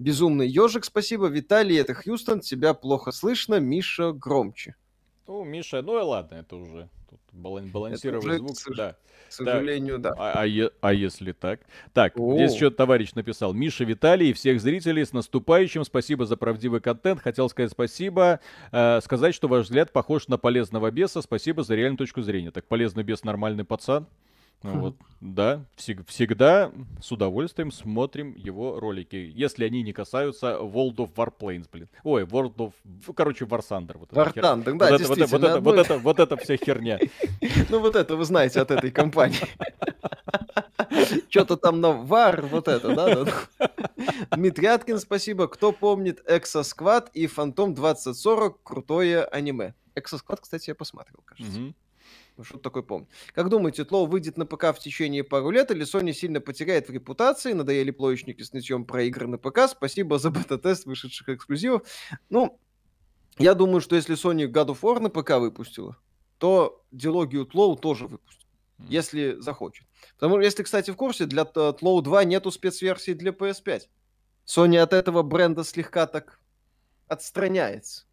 Безумный 0.00 0.48
ежик, 0.48 0.86
спасибо. 0.86 1.26
Виталий, 1.26 1.76
это 1.76 1.92
Хьюстон, 1.92 2.40
тебя 2.40 2.72
плохо 2.72 3.12
слышно. 3.12 3.60
Миша, 3.60 4.12
громче. 4.12 4.74
Ну, 5.26 5.44
Миша, 5.44 5.82
ну 5.82 5.98
и 5.98 6.02
ладно, 6.02 6.36
это 6.36 6.56
уже 6.56 6.88
тут 7.10 7.20
балансировать 7.32 8.24
уже, 8.24 8.38
звук, 8.38 8.56
к, 8.56 8.76
да. 8.76 8.96
К 9.28 9.32
сожалению, 9.32 10.00
так. 10.00 10.16
да. 10.16 10.32
А, 10.32 10.44
а, 10.46 10.70
а 10.80 10.92
если 10.94 11.32
так? 11.32 11.60
Так, 11.92 12.14
О. 12.18 12.34
здесь 12.34 12.54
еще 12.54 12.70
товарищ 12.70 13.12
написал. 13.12 13.52
Миша, 13.52 13.84
Виталий 13.84 14.30
и 14.30 14.32
всех 14.32 14.62
зрителей 14.62 15.04
с 15.04 15.12
наступающим. 15.12 15.84
Спасибо 15.84 16.24
за 16.24 16.38
правдивый 16.38 16.80
контент. 16.80 17.20
Хотел 17.20 17.50
сказать 17.50 17.70
спасибо. 17.70 18.40
Э, 18.72 19.00
сказать, 19.04 19.34
что 19.34 19.48
ваш 19.48 19.66
взгляд 19.66 19.92
похож 19.92 20.28
на 20.28 20.38
полезного 20.38 20.90
беса. 20.90 21.20
Спасибо 21.20 21.62
за 21.62 21.74
реальную 21.74 21.98
точку 21.98 22.22
зрения. 22.22 22.50
Так, 22.50 22.64
полезный 22.64 23.02
бес 23.02 23.22
нормальный 23.22 23.64
пацан. 23.66 24.06
Ну 24.62 24.78
вот, 24.78 24.96
да, 25.20 25.64
всег- 25.76 26.04
всегда 26.06 26.70
с 27.00 27.10
удовольствием 27.10 27.72
смотрим 27.72 28.34
его 28.36 28.78
ролики, 28.78 29.16
если 29.16 29.64
они 29.64 29.82
не 29.82 29.92
касаются 29.94 30.58
World 30.60 30.96
of 30.96 31.14
Warplanes, 31.14 31.66
блин. 31.72 31.88
Ой, 32.04 32.24
World 32.24 32.56
of... 32.56 32.72
Короче, 33.14 33.46
War 33.46 33.60
Thunder. 33.60 33.96
Вот 33.96 34.12
War 34.12 34.34
Thunder, 34.42 34.76
да, 34.76 34.90
вот 34.90 35.00
это, 35.00 35.08
вот, 35.08 35.18
это, 35.18 35.30
вот, 35.30 35.44
это, 35.44 35.60
вот, 35.60 35.78
это, 35.78 35.98
вот 35.98 36.20
это 36.20 36.36
вся 36.36 36.56
херня. 36.56 36.98
Ну 37.70 37.80
вот 37.80 37.96
это 37.96 38.16
вы 38.16 38.24
знаете 38.24 38.60
от 38.60 38.70
этой 38.70 38.90
компании. 38.90 39.38
Что-то 41.30 41.56
там 41.56 41.80
на 41.80 41.88
War, 41.88 42.46
вот 42.46 42.68
это, 42.68 42.94
да? 42.94 43.68
Дмитрий 44.36 44.66
Аткин, 44.66 44.98
спасибо. 44.98 45.48
Кто 45.48 45.72
помнит 45.72 46.22
Exosquad 46.28 47.08
и 47.14 47.26
Phantom 47.26 47.74
2040, 47.74 48.62
крутое 48.62 49.24
аниме. 49.24 49.74
Exosquad, 49.94 50.40
кстати, 50.42 50.70
я 50.70 50.74
посмотрел, 50.74 51.22
кажется. 51.24 51.58
Ну, 52.40 52.44
что 52.44 52.56
такое 52.56 52.82
помню. 52.82 53.06
Как 53.34 53.50
думаете, 53.50 53.84
Тлоу 53.84 54.06
выйдет 54.06 54.38
на 54.38 54.46
ПК 54.46 54.74
в 54.74 54.78
течение 54.78 55.22
пару 55.22 55.50
лет, 55.50 55.70
или 55.70 55.84
Sony 55.84 56.14
сильно 56.14 56.40
потеряет 56.40 56.88
в 56.88 56.90
репутации, 56.90 57.52
надоели 57.52 57.90
плоечники 57.90 58.42
с 58.42 58.54
нытьем 58.54 58.86
про 58.86 59.02
игры 59.02 59.26
на 59.26 59.36
ПК? 59.36 59.68
Спасибо 59.68 60.18
за 60.18 60.30
бета-тест 60.30 60.86
вышедших 60.86 61.28
эксклюзивов. 61.28 61.82
Ну, 62.30 62.58
я 63.36 63.52
думаю, 63.52 63.82
что 63.82 63.94
если 63.94 64.16
Sony 64.16 64.50
God 64.50 64.68
of 64.68 64.80
War 64.80 65.00
на 65.00 65.10
ПК 65.10 65.32
выпустила, 65.32 65.98
то 66.38 66.82
дилогию 66.92 67.44
Тлоу 67.44 67.76
тоже 67.76 68.06
выпустит, 68.06 68.48
mm. 68.78 68.84
если 68.88 69.36
захочет. 69.38 69.86
Потому 70.14 70.36
что, 70.36 70.42
если, 70.42 70.62
кстати, 70.62 70.90
в 70.92 70.96
курсе, 70.96 71.26
для 71.26 71.44
Тлоу 71.44 72.00
2 72.00 72.24
нету 72.24 72.50
спецверсии 72.50 73.12
для 73.12 73.32
PS5. 73.32 73.82
Sony 74.46 74.78
от 74.78 74.94
этого 74.94 75.22
бренда 75.22 75.62
слегка 75.62 76.06
так 76.06 76.40
отстраняется. 77.06 78.06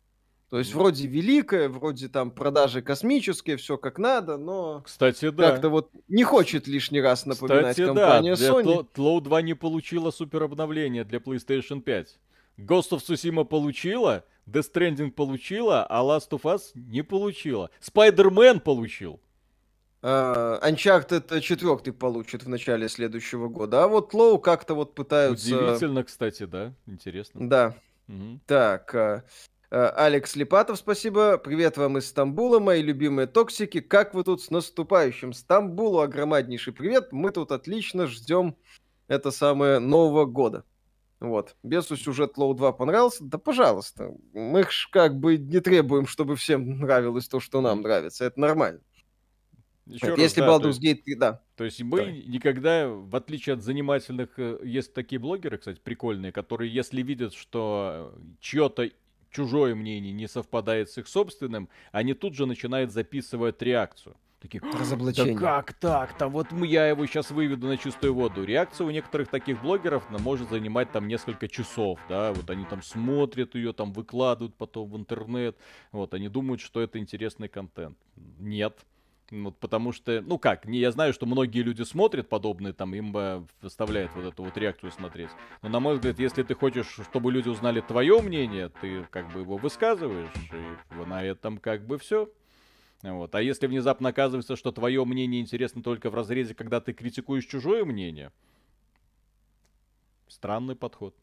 То 0.50 0.60
есть 0.60 0.74
вроде 0.74 1.08
великое, 1.08 1.68
вроде 1.68 2.08
там 2.08 2.32
продажи 2.32 2.82
космические, 2.82 3.58
все 3.58 3.78
как 3.78 4.00
надо, 4.00 4.38
но 4.38 4.82
Кстати, 4.86 5.30
да. 5.30 5.52
как-то 5.52 5.70
вот 5.70 5.92
не 6.08 6.24
хочет 6.24 6.68
лишний 6.68 7.02
раз 7.02 7.26
напоминать 7.26 7.72
Кстати, 7.72 7.86
компания 7.86 8.36
да. 8.36 8.50
Sony. 8.50 8.88
Тлоу 8.94 9.20
2 9.20 9.42
не 9.42 9.56
получила 9.56 10.10
супер 10.10 10.44
обновление 10.44 11.04
для 11.04 11.20
PlayStation 11.20 11.82
5. 11.82 12.20
Ghost 12.60 12.92
of 12.92 13.00
Tsushima 13.00 13.44
получила, 13.44 14.24
Death 14.48 14.72
Stranding 14.74 15.12
получила, 15.12 15.86
а 15.86 16.02
Last 16.02 16.30
of 16.30 16.44
Us 16.44 16.72
не 16.76 17.02
получила. 17.02 17.70
Spider-Man 17.82 18.62
получил. 18.62 19.20
Uh, 20.02 20.62
Uncharted 20.64 21.42
4 21.42 21.92
получит 21.92 22.44
в 22.44 22.50
начале 22.50 22.88
следующего 22.88 23.50
года. 23.50 23.84
А 23.84 23.88
вот 23.90 24.14
Лоу 24.14 24.40
как-то 24.40 24.76
вот 24.76 24.96
пытаются... 24.96 25.58
Удивительно, 25.58 26.06
кстати, 26.06 26.46
да? 26.46 26.74
Интересно. 26.86 27.50
Да. 27.50 27.76
Угу. 28.08 28.40
Так, 28.46 28.96
Э, 28.96 29.24
Алекс 29.70 30.34
Липатов, 30.38 30.78
спасибо. 30.78 31.38
Привет 31.38 31.76
вам 31.76 31.98
из 31.98 32.08
Стамбула, 32.08 32.60
мои 32.60 32.82
любимые 32.82 33.28
токсики. 33.28 33.82
Как 33.82 34.14
вы 34.14 34.24
тут 34.24 34.42
с 34.42 34.50
наступающим 34.50 35.34
Стамбулу? 35.34 36.00
Огромнейший 36.00 36.72
привет. 36.72 37.12
Мы 37.12 37.32
тут 37.32 37.52
отлично 37.52 38.08
ждем 38.08 38.56
это 39.10 39.30
самое 39.30 39.80
Нового 39.80 40.24
года. 40.24 40.64
Вот. 41.20 41.58
Бесу 41.64 41.98
сюжет 41.98 42.38
Лоу 42.38 42.54
2 42.54 42.72
понравился? 42.72 43.26
Да 43.26 43.38
пожалуйста. 43.38 44.14
Мы 44.34 44.64
ж 44.64 44.88
как 44.90 45.20
бы 45.20 45.38
не 45.38 45.60
требуем, 45.60 46.08
чтобы 46.08 46.38
всем 46.38 46.80
нравилось 46.80 47.28
то, 47.28 47.42
что 47.42 47.60
нам 47.60 47.82
нравится. 47.82 48.24
Это 48.24 48.40
нормально. 48.40 48.80
Еще 49.86 50.08
раз, 50.08 50.20
если 50.20 50.42
да, 50.42 50.48
Baldur's 50.48 50.80
Gate 50.82 51.02
3, 51.04 51.16
да. 51.16 51.42
То 51.56 51.66
есть 51.66 51.82
мы 51.82 52.06
да. 52.06 52.12
никогда, 52.12 52.88
в 52.88 53.14
отличие 53.16 53.56
от 53.56 53.64
занимательных, 53.64 54.38
э, 54.38 54.60
есть 54.64 54.94
такие 54.94 55.20
блогеры, 55.20 55.58
кстати, 55.58 55.80
прикольные, 55.82 56.32
которые, 56.32 56.74
если 56.74 57.02
видят, 57.02 57.34
что 57.34 58.14
чье-то 58.40 58.90
чужое 59.38 59.76
мнение 59.76 60.14
не 60.14 60.28
совпадает 60.28 60.90
с 60.90 60.98
их 60.98 61.08
собственным, 61.08 61.70
они 61.92 62.16
тут 62.16 62.34
же 62.34 62.48
начинают 62.48 62.92
записывать 62.92 63.62
реакцию. 63.62 64.16
Такие, 64.40 64.62
Разоблачение. 64.62 65.34
Да 65.36 65.40
как 65.40 65.74
так? 65.74 66.18
Там 66.18 66.32
вот 66.32 66.48
я 66.52 66.88
его 66.88 67.06
сейчас 67.06 67.32
выведу 67.32 67.68
на 67.68 67.78
чистую 67.78 68.14
воду. 68.14 68.44
Реакция 68.44 68.86
у 68.86 68.92
некоторых 68.92 69.30
таких 69.30 69.62
блогеров 69.62 70.04
она 70.10 70.20
может 70.20 70.50
занимать 70.50 70.92
там 70.92 71.08
несколько 71.08 71.48
часов, 71.48 72.00
да, 72.10 72.34
вот 72.34 72.50
они 72.50 72.66
там 72.66 72.82
смотрят 72.82 73.56
ее, 73.56 73.74
там 73.74 73.94
выкладывают 73.94 74.56
потом 74.56 74.90
в 74.90 74.98
интернет, 74.98 75.56
вот, 75.92 76.14
они 76.14 76.30
думают, 76.30 76.62
что 76.62 76.82
это 76.82 76.98
интересный 77.00 77.48
контент. 77.48 77.98
Нет. 78.40 78.80
Вот 79.30 79.60
потому 79.60 79.92
что, 79.92 80.22
ну 80.22 80.40
как, 80.40 80.66
не, 80.66 80.80
я 80.80 80.92
знаю, 80.92 81.12
что 81.12 81.26
многие 81.26 81.62
люди 81.62 81.84
смотрят 81.84 82.30
подобные, 82.30 82.74
там 82.74 82.94
им 82.94 83.12
бы 83.12 83.46
выставляют 83.62 84.12
вот 84.16 84.26
эту 84.26 84.44
вот 84.44 84.58
реакцию 84.58 84.92
смотреть. 84.92 85.30
Но 85.62 85.68
на 85.70 85.82
мой 85.82 85.96
взгляд, 85.96 86.18
если 86.18 86.44
ты 86.44 86.56
хочешь, 86.56 87.00
чтобы 87.10 87.32
люди 87.32 87.50
узнали 87.50 87.82
твое 87.82 88.22
мнение, 88.22 88.70
ты 88.82 89.04
как 89.12 89.32
бы 89.34 89.42
его 89.42 89.58
высказываешь, 89.58 90.32
и 90.54 91.06
на 91.06 91.24
этом 91.24 91.58
как 91.58 91.86
бы 91.86 91.98
все. 91.98 92.30
Вот. 93.04 93.36
А 93.36 93.42
если 93.42 93.68
внезапно 93.68 94.10
оказывается, 94.10 94.56
что 94.56 94.72
твое 94.72 95.04
мнение 95.04 95.42
интересно 95.42 95.84
только 95.84 96.10
в 96.10 96.16
разрезе, 96.16 96.56
когда 96.56 96.80
ты 96.80 96.94
критикуешь 96.94 97.46
чужое 97.46 97.84
мнение, 97.84 98.32
странный 100.28 100.76
подход. 100.76 101.16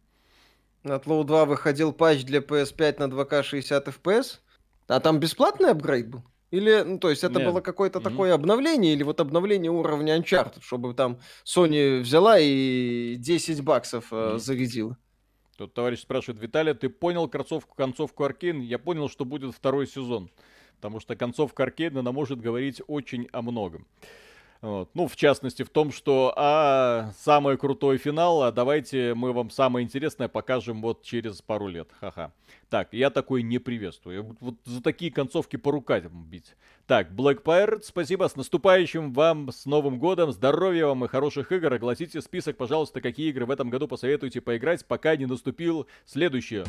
На 0.82 0.96
Tlou 0.96 1.24
2 1.24 1.46
выходил 1.46 1.94
патч 1.94 2.24
для 2.24 2.40
PS5 2.40 2.98
на 2.98 3.04
2К 3.04 3.42
60 3.42 3.88
FPS, 3.88 4.40
а 4.88 5.00
там 5.00 5.18
бесплатный 5.18 5.70
апгрейд 5.70 6.08
был? 6.08 6.22
Или, 6.50 6.82
ну, 6.82 6.98
то 6.98 7.10
есть 7.10 7.24
это 7.24 7.40
Нет. 7.40 7.48
было 7.48 7.60
какое-то 7.60 7.98
mm-hmm. 7.98 8.02
такое 8.02 8.34
обновление, 8.34 8.92
или 8.92 9.02
вот 9.02 9.20
обновление 9.20 9.70
уровня 9.70 10.16
Uncharted, 10.18 10.62
чтобы 10.62 10.94
там 10.94 11.18
Sony 11.44 12.00
взяла 12.00 12.38
и 12.38 13.16
10 13.16 13.62
баксов 13.62 14.12
mm-hmm. 14.12 14.38
зарядила. 14.38 14.96
Тут 15.56 15.72
товарищ 15.74 16.00
спрашивает, 16.00 16.40
Виталий, 16.40 16.74
ты 16.74 16.88
понял 16.88 17.28
концовку, 17.28 17.74
концовку 17.76 18.24
Аркейн? 18.24 18.60
Я 18.60 18.78
понял, 18.78 19.08
что 19.08 19.24
будет 19.24 19.54
второй 19.54 19.86
сезон. 19.86 20.30
Потому 20.76 21.00
что 21.00 21.16
концовка 21.16 21.62
Аркейна, 21.62 22.00
она 22.00 22.12
может 22.12 22.40
говорить 22.40 22.82
очень 22.88 23.28
о 23.32 23.42
многом. 23.42 23.86
Вот. 24.60 24.88
Ну, 24.94 25.06
в 25.08 25.14
частности, 25.14 25.62
в 25.62 25.68
том, 25.68 25.92
что 25.92 26.32
а, 26.36 27.12
самый 27.18 27.58
крутой 27.58 27.98
финал, 27.98 28.42
а 28.42 28.50
давайте 28.50 29.14
мы 29.14 29.32
вам 29.32 29.50
самое 29.50 29.84
интересное 29.84 30.26
покажем 30.26 30.80
вот 30.80 31.02
через 31.02 31.42
пару 31.42 31.68
лет. 31.68 31.90
Ха-ха. 32.00 32.32
Так, 32.74 32.92
я 32.92 33.10
такой 33.10 33.44
не 33.44 33.60
приветствую. 33.60 34.36
Вот 34.40 34.56
за 34.64 34.82
такие 34.82 35.12
концовки 35.12 35.54
по 35.54 35.70
рукам 35.70 36.24
бить. 36.28 36.56
Так, 36.88 37.12
Black 37.12 37.44
Pirate, 37.44 37.82
спасибо. 37.84 38.26
С 38.26 38.34
наступающим 38.34 39.12
вам, 39.12 39.52
с 39.52 39.64
Новым 39.64 40.00
годом. 40.00 40.32
Здоровья 40.32 40.86
вам 40.86 41.04
и 41.04 41.08
хороших 41.08 41.52
игр. 41.52 41.72
Огласите 41.72 42.20
список, 42.20 42.56
пожалуйста, 42.56 43.00
какие 43.00 43.28
игры 43.28 43.46
в 43.46 43.52
этом 43.52 43.70
году 43.70 43.86
посоветуете 43.86 44.40
поиграть, 44.40 44.84
пока 44.84 45.14
не 45.14 45.26
наступил 45.26 45.86
следующее. 46.04 46.64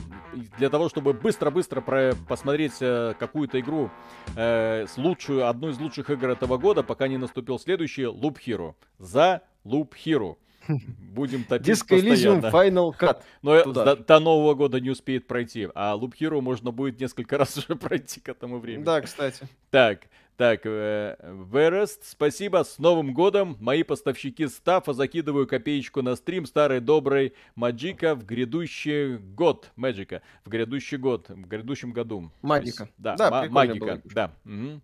Для 0.60 0.70
того, 0.70 0.90
чтобы 0.90 1.14
быстро-быстро 1.14 1.82
про- 1.82 2.14
посмотреть 2.30 2.78
э, 2.82 3.16
какую-то 3.18 3.60
игру, 3.60 3.90
э, 4.36 4.86
с 4.86 5.00
лучшую, 5.00 5.48
одну 5.48 5.70
из 5.70 5.80
лучших 5.80 6.12
игр 6.12 6.30
этого 6.30 6.60
года, 6.60 6.84
пока 6.84 7.08
не 7.08 7.18
наступил 7.18 7.58
следующий, 7.58 8.04
Loop 8.04 8.38
Hero. 8.46 8.76
За 9.00 9.42
Loop 9.64 9.94
Hero. 10.06 10.36
Будем 10.68 11.44
топить 11.44 11.68
Disco 11.68 11.98
Elysium 11.98 12.42
Final 12.52 12.94
Cut. 12.98 13.22
Но 13.42 13.64
до, 13.72 13.96
до 13.96 14.20
Нового 14.20 14.54
года 14.54 14.80
не 14.80 14.90
успеет 14.90 15.28
пройти. 15.28 15.68
А 15.76 15.98
Loop 15.98 16.14
Hero 16.20 16.42
можно 16.42 16.72
будет 16.72 17.00
несколько 17.00 17.38
раз 17.40 17.58
уже 17.58 17.76
пройти 17.76 18.20
к 18.20 18.30
этому 18.30 18.60
времени. 18.60 18.84
Да, 18.84 19.02
кстати. 19.02 19.48
Так, 19.70 20.08
так, 20.38 20.62
э, 20.66 21.16
Верест, 21.52 22.04
спасибо, 22.04 22.64
с 22.66 22.78
Новым 22.78 23.14
годом. 23.14 23.56
Мои 23.62 23.84
поставщики 23.84 24.48
стафа 24.48 24.92
закидываю 24.92 25.48
копеечку 25.48 26.02
на 26.02 26.16
стрим 26.18 26.46
старой 26.46 26.82
доброй 26.82 27.34
Маджика 27.56 28.16
в 28.16 28.26
грядущий 28.26 29.16
год. 29.16 29.72
Маджика, 29.78 30.22
в 30.44 30.50
грядущий 30.50 30.98
год, 30.98 31.30
в 31.30 31.48
грядущем 31.48 31.94
году. 31.94 32.32
Магика. 32.42 32.90
Да, 32.98 33.16
да 33.16 33.48
магика, 33.50 34.02
да. 34.04 34.32
Угу. 34.44 34.82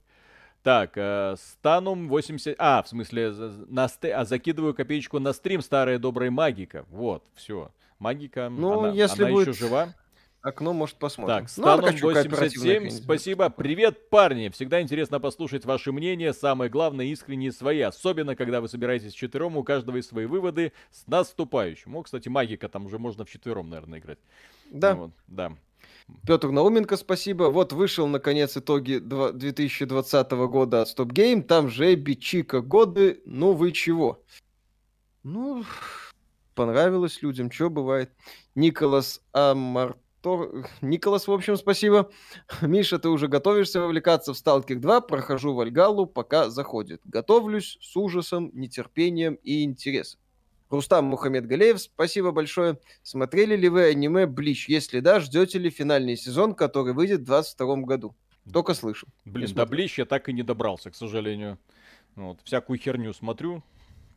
Так, 0.63 0.91
э, 0.95 1.35
Станум 1.37 2.07
80... 2.07 2.55
А, 2.59 2.83
в 2.83 2.87
смысле, 2.87 3.31
на 3.67 3.87
ст... 3.87 4.05
а, 4.05 4.25
закидываю 4.25 4.75
копеечку 4.75 5.19
на 5.19 5.33
стрим 5.33 5.61
старая 5.61 5.97
добрая 5.97 6.29
магика. 6.29 6.85
Вот, 6.89 7.23
все. 7.33 7.71
Магика, 7.97 8.49
ну, 8.49 8.79
она, 8.79 8.93
если 8.93 9.23
она 9.23 9.31
будет... 9.31 9.47
еще 9.47 9.57
жива. 9.57 9.95
Окно, 10.43 10.73
может, 10.73 10.95
посмотрим. 10.97 11.35
Так, 11.35 11.43
ну, 11.57 11.63
Станум 11.63 11.95
87, 11.95 12.89
спасибо. 12.89 13.49
Привет, 13.49 14.09
парни. 14.09 14.49
Всегда 14.49 14.81
интересно 14.81 15.19
послушать 15.19 15.65
ваши 15.65 15.91
мнения. 15.91 16.33
Самое 16.33 16.69
главное, 16.69 17.05
искренние 17.05 17.51
свои. 17.51 17.81
Особенно, 17.81 18.35
когда 18.35 18.59
вы 18.59 18.67
собираетесь 18.67 19.13
четвером, 19.13 19.57
у 19.57 19.63
каждого 19.63 19.97
есть 19.97 20.09
свои 20.09 20.25
выводы. 20.25 20.73
С 20.89 21.05
наступающим. 21.05 21.95
О, 21.95 22.03
кстати, 22.03 22.27
магика 22.27 22.69
там 22.69 22.87
уже 22.87 22.97
можно 22.97 23.23
в 23.23 23.29
четвером, 23.29 23.69
наверное, 23.69 23.99
играть. 23.99 24.19
Да. 24.71 24.95
Ну, 24.95 25.01
вот, 25.01 25.11
да. 25.27 25.53
Петр 26.25 26.49
Науменко, 26.49 26.97
спасибо. 26.97 27.45
Вот 27.45 27.73
вышел, 27.73 28.07
наконец, 28.07 28.55
итоги 28.55 28.97
2020 28.99 30.31
года 30.31 30.81
от 30.81 30.87
Stop 30.87 31.07
Game. 31.07 31.41
Там 31.41 31.69
же 31.69 31.93
Эбби, 31.93 32.13
Чика, 32.13 32.61
годы. 32.61 33.21
Ну 33.25 33.53
вы 33.53 33.71
чего? 33.71 34.23
Ну, 35.23 35.63
понравилось 36.55 37.21
людям. 37.21 37.51
Что 37.51 37.69
бывает? 37.69 38.11
Николас 38.55 39.21
Амар... 39.33 39.97
То... 40.21 40.63
Николас, 40.81 41.27
в 41.27 41.31
общем, 41.31 41.57
спасибо. 41.57 42.11
Миша, 42.61 42.99
ты 42.99 43.09
уже 43.09 43.27
готовишься 43.27 43.81
вовлекаться 43.81 44.33
в 44.33 44.37
Сталкер 44.37 44.77
2? 44.77 45.01
Прохожу 45.01 45.53
Вальгалу, 45.55 46.05
пока 46.05 46.49
заходит. 46.49 47.01
Готовлюсь 47.05 47.79
с 47.81 47.97
ужасом, 47.97 48.51
нетерпением 48.53 49.35
и 49.35 49.63
интересом. 49.63 50.19
Рустам 50.71 51.05
Мухаммед 51.05 51.45
Галеев, 51.45 51.79
спасибо 51.79 52.31
большое. 52.31 52.79
Смотрели 53.03 53.55
ли 53.55 53.69
вы 53.69 53.83
аниме 53.89 54.25
Блич? 54.25 54.69
Если 54.69 55.01
да, 55.01 55.19
ждете 55.19 55.59
ли 55.59 55.69
финальный 55.69 56.15
сезон, 56.15 56.55
который 56.55 56.93
выйдет 56.93 57.21
в 57.21 57.25
2022 57.25 57.75
году? 57.81 58.15
Только 58.51 58.73
слышу. 58.73 59.07
Блин, 59.25 59.53
до 59.53 59.65
Блич 59.65 59.99
я 59.99 60.05
так 60.05 60.29
и 60.29 60.33
не 60.33 60.43
добрался, 60.43 60.89
к 60.89 60.95
сожалению. 60.95 61.59
Вот, 62.15 62.39
всякую 62.43 62.79
херню 62.79 63.13
смотрю, 63.13 63.63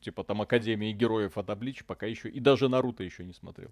типа 0.00 0.24
там 0.24 0.42
Академии 0.42 0.92
Героев 0.92 1.36
от 1.36 1.58
Блич, 1.58 1.84
пока 1.84 2.06
еще, 2.06 2.28
и 2.28 2.40
даже 2.40 2.68
Наруто 2.68 3.04
еще 3.04 3.24
не 3.24 3.32
смотрел. 3.32 3.70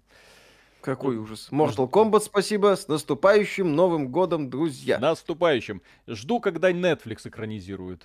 Какой 0.81 1.15
ужас. 1.15 1.47
Mortal 1.49 1.89
Kombat, 1.89 2.19
спасибо. 2.19 2.75
С 2.75 2.89
наступающим 2.89 3.73
Новым 3.73 4.09
Годом, 4.09 4.49
друзья. 4.49 4.99
Наступающим. 4.99 5.81
Жду, 6.07 6.41
когда 6.41 6.71
Netflix 6.73 7.25
экранизирует. 7.25 8.03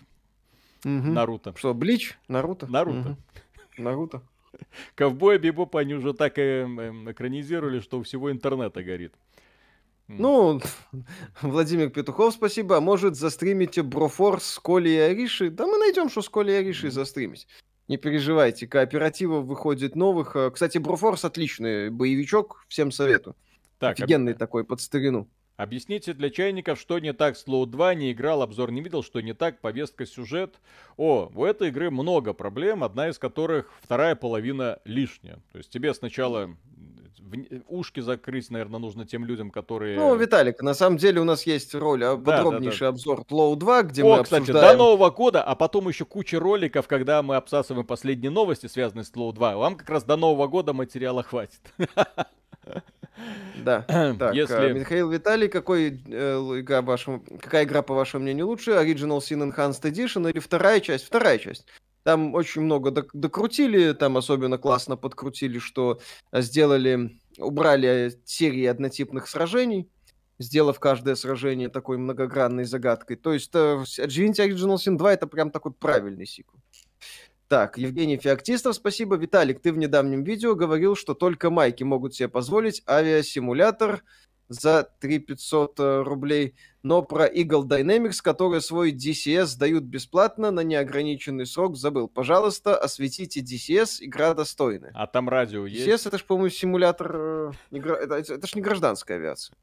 Угу. 0.84 0.90
Наруто. 0.90 1.52
Что, 1.56 1.74
Блич? 1.74 2.16
Наруто? 2.28 2.68
Наруто. 2.68 3.10
Угу. 3.10 3.82
Наруто. 3.82 4.22
Ковбой 4.94 5.38
Бибоп 5.38 5.76
они 5.76 5.94
уже 5.94 6.14
так 6.14 6.38
э, 6.38 6.64
экранизировали, 7.08 7.80
что 7.80 8.02
всего 8.02 8.30
интернета 8.30 8.82
горит. 8.82 9.14
Ну, 10.08 10.60
Владимир 11.42 11.90
Петухов, 11.90 12.34
спасибо. 12.34 12.78
А 12.78 12.80
может, 12.80 13.16
застримите 13.16 13.82
Брофорс 13.82 14.44
с 14.44 14.58
Колей 14.58 14.96
и 14.96 15.00
Ариши? 15.00 15.50
Да 15.50 15.66
мы 15.66 15.78
найдем, 15.78 16.08
что 16.08 16.22
с 16.22 16.28
Колей 16.28 16.56
и 16.56 16.58
Аришей 16.60 16.90
застримить. 16.90 17.46
Не 17.88 17.96
переживайте, 17.96 18.66
кооперативов 18.66 19.44
выходит 19.46 19.96
новых. 19.96 20.34
Э, 20.36 20.50
кстати, 20.50 20.78
Брофорс 20.78 21.24
отличный 21.24 21.90
боевичок, 21.90 22.64
всем 22.68 22.90
советую. 22.90 23.36
Так, 23.78 23.98
Офигенный 23.98 24.32
об... 24.32 24.38
такой, 24.38 24.64
под 24.64 24.80
старину. 24.80 25.28
Объясните 25.58 26.14
для 26.14 26.30
чайников, 26.30 26.78
что 26.78 27.00
не 27.00 27.12
так 27.12 27.36
с 27.36 27.44
Slow 27.44 27.66
2, 27.66 27.94
не 27.94 28.12
играл, 28.12 28.42
обзор 28.42 28.70
не 28.70 28.80
видел, 28.80 29.02
что 29.02 29.20
не 29.20 29.34
так, 29.34 29.60
повестка, 29.60 30.06
сюжет. 30.06 30.54
О, 30.96 31.32
у 31.34 31.44
этой 31.44 31.70
игры 31.70 31.90
много 31.90 32.32
проблем, 32.32 32.84
одна 32.84 33.08
из 33.08 33.18
которых 33.18 33.68
вторая 33.82 34.14
половина 34.14 34.78
лишняя. 34.84 35.40
То 35.50 35.58
есть 35.58 35.70
тебе 35.70 35.92
сначала 35.94 36.56
ушки 37.66 37.98
закрыть, 37.98 38.50
наверное, 38.50 38.78
нужно 38.78 39.04
тем 39.04 39.24
людям, 39.24 39.50
которые... 39.50 39.98
Ну, 39.98 40.14
Виталик, 40.14 40.62
на 40.62 40.74
самом 40.74 40.96
деле 40.96 41.20
у 41.20 41.24
нас 41.24 41.44
есть 41.44 41.74
роль, 41.74 42.04
а, 42.04 42.16
подробнейший 42.16 42.80
да, 42.82 42.86
да. 42.86 42.88
обзор 42.90 43.24
Тлоу 43.24 43.56
2, 43.56 43.82
где 43.82 44.04
О, 44.04 44.18
мы 44.18 44.22
кстати, 44.22 44.42
обсуждаем... 44.42 44.78
до 44.78 44.84
Нового 44.84 45.10
года, 45.10 45.42
а 45.42 45.56
потом 45.56 45.88
еще 45.88 46.04
куча 46.04 46.38
роликов, 46.38 46.86
когда 46.86 47.20
мы 47.24 47.34
обсасываем 47.34 47.84
последние 47.84 48.30
новости, 48.30 48.68
связанные 48.68 49.02
с 49.02 49.10
Тлоу 49.10 49.32
2. 49.32 49.56
Вам 49.56 49.74
как 49.74 49.90
раз 49.90 50.04
до 50.04 50.16
Нового 50.16 50.46
года 50.46 50.72
материала 50.72 51.24
хватит. 51.24 51.60
Да. 53.56 53.84
Так, 54.18 54.34
Если... 54.34 54.54
А, 54.54 54.72
Михаил 54.72 55.10
Виталий, 55.10 55.48
какой, 55.48 56.02
э, 56.06 56.60
игра 56.60 56.82
вашему, 56.82 57.24
какая 57.40 57.64
игра, 57.64 57.82
по 57.82 57.94
вашему 57.94 58.24
мнению, 58.24 58.46
лучше? 58.46 58.72
Original 58.72 59.18
Sin 59.18 59.52
Enhanced 59.52 59.82
Edition 59.82 60.30
или 60.30 60.38
вторая 60.38 60.80
часть? 60.80 61.04
Вторая 61.04 61.38
часть. 61.38 61.66
Там 62.04 62.34
очень 62.34 62.62
много 62.62 62.90
докрутили, 63.12 63.92
там 63.92 64.16
особенно 64.16 64.56
классно 64.56 64.96
подкрутили, 64.96 65.58
что 65.58 66.00
сделали, 66.32 67.20
убрали 67.38 68.18
серии 68.24 68.64
однотипных 68.64 69.28
сражений, 69.28 69.90
сделав 70.38 70.80
каждое 70.80 71.16
сражение 71.16 71.68
такой 71.68 71.98
многогранной 71.98 72.64
загадкой. 72.64 73.16
То 73.16 73.32
есть 73.34 73.50
э, 73.54 73.84
Divinity 73.98 74.48
Original 74.48 74.76
Sin 74.76 74.96
2 74.96 75.12
это 75.12 75.26
прям 75.26 75.50
такой 75.50 75.72
правильный 75.72 76.26
сиквел. 76.26 76.60
Так, 77.48 77.78
Евгений 77.78 78.18
Феоктистов, 78.18 78.74
спасибо. 78.74 79.16
Виталик, 79.16 79.62
ты 79.62 79.72
в 79.72 79.78
недавнем 79.78 80.22
видео 80.22 80.54
говорил, 80.54 80.94
что 80.94 81.14
только 81.14 81.48
майки 81.48 81.82
могут 81.82 82.14
себе 82.14 82.28
позволить 82.28 82.82
авиасимулятор 82.86 84.02
за 84.48 84.90
3500 85.00 85.80
э, 85.80 86.02
рублей, 86.02 86.54
но 86.82 87.02
про 87.02 87.26
Eagle 87.26 87.64
Dynamics, 87.64 88.18
которые 88.22 88.60
свой 88.60 88.92
DCS 88.92 89.58
дают 89.58 89.84
бесплатно 89.84 90.50
на 90.50 90.60
неограниченный 90.60 91.46
срок, 91.46 91.76
забыл. 91.76 92.08
Пожалуйста, 92.08 92.76
осветите 92.76 93.40
DCS, 93.40 93.98
игра 94.00 94.34
достойная. 94.34 94.92
А 94.94 95.06
там 95.06 95.28
радио 95.30 95.66
DCS 95.66 95.70
есть? 95.70 95.88
DCS 95.88 96.08
это 96.08 96.18
же, 96.18 96.24
по-моему, 96.24 96.50
симулятор... 96.50 97.16
Э, 97.16 97.52
это, 97.70 98.14
это, 98.14 98.34
это 98.34 98.46
же 98.46 98.52
не 98.56 98.62
гражданская 98.62 99.16
авиация. 99.16 99.56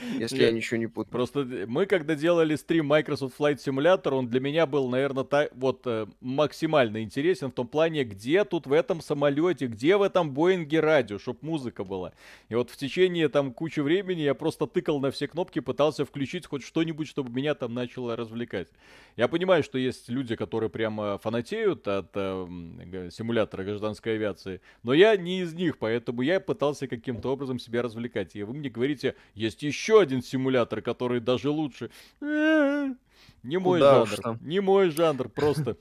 Если 0.00 0.36
Нет, 0.36 0.46
я 0.46 0.50
ничего 0.50 0.78
не 0.78 0.86
путаю. 0.86 1.12
Просто 1.12 1.46
мы, 1.66 1.86
когда 1.86 2.14
делали 2.14 2.56
стрим 2.56 2.86
Microsoft 2.86 3.38
Flight 3.38 3.58
Simulator, 3.58 4.10
он 4.14 4.28
для 4.28 4.40
меня 4.40 4.66
был, 4.66 4.88
наверное, 4.88 5.24
та, 5.24 5.48
вот 5.52 5.82
э, 5.84 6.06
максимально 6.20 7.02
интересен 7.02 7.50
в 7.50 7.52
том 7.52 7.68
плане, 7.68 8.04
где 8.04 8.44
тут 8.44 8.66
в 8.66 8.72
этом 8.72 9.00
самолете, 9.00 9.66
где 9.66 9.96
в 9.96 10.02
этом 10.02 10.32
Боинге 10.32 10.80
радио, 10.80 11.18
чтобы 11.18 11.40
музыка 11.42 11.84
была. 11.84 12.12
И 12.48 12.54
вот 12.54 12.70
в 12.70 12.76
течение 12.76 13.28
там 13.28 13.52
кучи 13.52 13.80
времени 13.80 14.22
я 14.22 14.34
просто 14.34 14.66
тыкал 14.66 14.98
на 14.98 15.10
все 15.10 15.28
кнопки, 15.28 15.60
пытался 15.60 16.04
включить 16.04 16.46
хоть 16.46 16.64
что-нибудь, 16.64 17.06
чтобы 17.06 17.30
меня 17.30 17.54
там 17.54 17.74
начало 17.74 18.16
развлекать. 18.16 18.68
Я 19.16 19.28
понимаю, 19.28 19.62
что 19.62 19.78
есть 19.78 20.08
люди, 20.08 20.36
которые 20.36 20.70
прямо 20.70 21.18
фанатеют 21.18 21.86
от 21.86 22.10
э, 22.14 23.08
симулятора 23.12 23.62
гражданской 23.64 24.14
авиации, 24.14 24.62
но 24.82 24.94
я 24.94 25.16
не 25.16 25.42
из 25.42 25.52
них, 25.52 25.76
поэтому 25.78 26.22
я 26.22 26.40
пытался 26.40 26.88
каким-то 26.88 27.30
образом 27.30 27.58
себя 27.58 27.82
развлекать. 27.82 28.34
И 28.34 28.42
вы 28.42 28.54
мне 28.54 28.70
говорите, 28.70 29.14
есть 29.34 29.62
еще 29.62 29.81
еще 29.82 30.00
один 30.00 30.22
симулятор, 30.22 30.80
который 30.80 31.20
даже 31.20 31.50
лучше. 31.50 31.90
Не 32.20 33.58
мой 33.58 33.80
Куда 33.80 34.06
жанр. 34.06 34.38
Не 34.40 34.60
мой 34.60 34.90
жанр, 34.90 35.28
просто. 35.28 35.76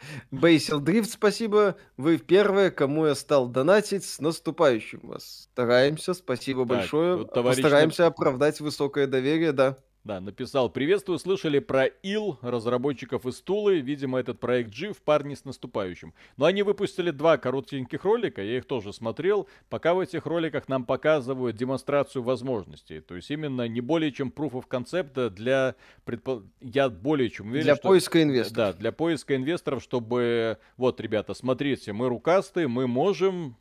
Бейсил 0.30 0.80
Дрифт, 0.80 1.10
спасибо. 1.10 1.76
Вы 1.96 2.18
первые, 2.18 2.70
кому 2.70 3.06
я 3.06 3.14
стал 3.14 3.48
донатить. 3.48 4.04
С 4.04 4.20
наступающим 4.20 5.00
вас. 5.02 5.48
Стараемся, 5.52 6.12
спасибо 6.12 6.66
так, 6.66 6.76
большое. 6.76 7.26
Постараемся 7.26 8.06
оправдать 8.06 8.60
высокое 8.60 9.06
доверие, 9.06 9.52
да. 9.52 9.78
Да, 10.02 10.18
написал. 10.18 10.70
Приветствую, 10.70 11.18
слышали 11.18 11.58
про 11.58 11.84
ИЛ, 11.84 12.38
разработчиков 12.40 13.26
из 13.26 13.42
Тулы. 13.42 13.80
Видимо, 13.80 14.18
этот 14.18 14.40
проект 14.40 14.72
жив, 14.72 15.00
парни 15.02 15.34
с 15.34 15.44
наступающим. 15.44 16.14
Но 16.38 16.46
они 16.46 16.62
выпустили 16.62 17.10
два 17.10 17.36
коротеньких 17.36 18.02
ролика, 18.04 18.42
я 18.42 18.56
их 18.56 18.64
тоже 18.64 18.94
смотрел. 18.94 19.46
Пока 19.68 19.92
в 19.92 20.00
этих 20.00 20.24
роликах 20.24 20.68
нам 20.68 20.86
показывают 20.86 21.56
демонстрацию 21.56 22.22
возможностей. 22.22 23.00
То 23.00 23.14
есть 23.14 23.30
именно 23.30 23.68
не 23.68 23.82
более 23.82 24.10
чем 24.10 24.32
proof 24.34 24.52
of 24.52 24.64
concept 24.68 25.30
для... 25.30 25.74
Предпо... 26.06 26.44
Я 26.62 26.88
более 26.88 27.28
чем 27.28 27.48
уверен, 27.48 27.64
Для 27.64 27.76
что... 27.76 27.88
поиска 27.88 28.22
инвесторов. 28.22 28.56
Да, 28.56 28.72
для 28.72 28.92
поиска 28.92 29.36
инвесторов, 29.36 29.82
чтобы... 29.82 30.56
Вот, 30.78 30.98
ребята, 31.00 31.34
смотрите, 31.34 31.92
мы 31.92 32.08
рукастые, 32.08 32.68
мы 32.68 32.86
можем 32.86 33.56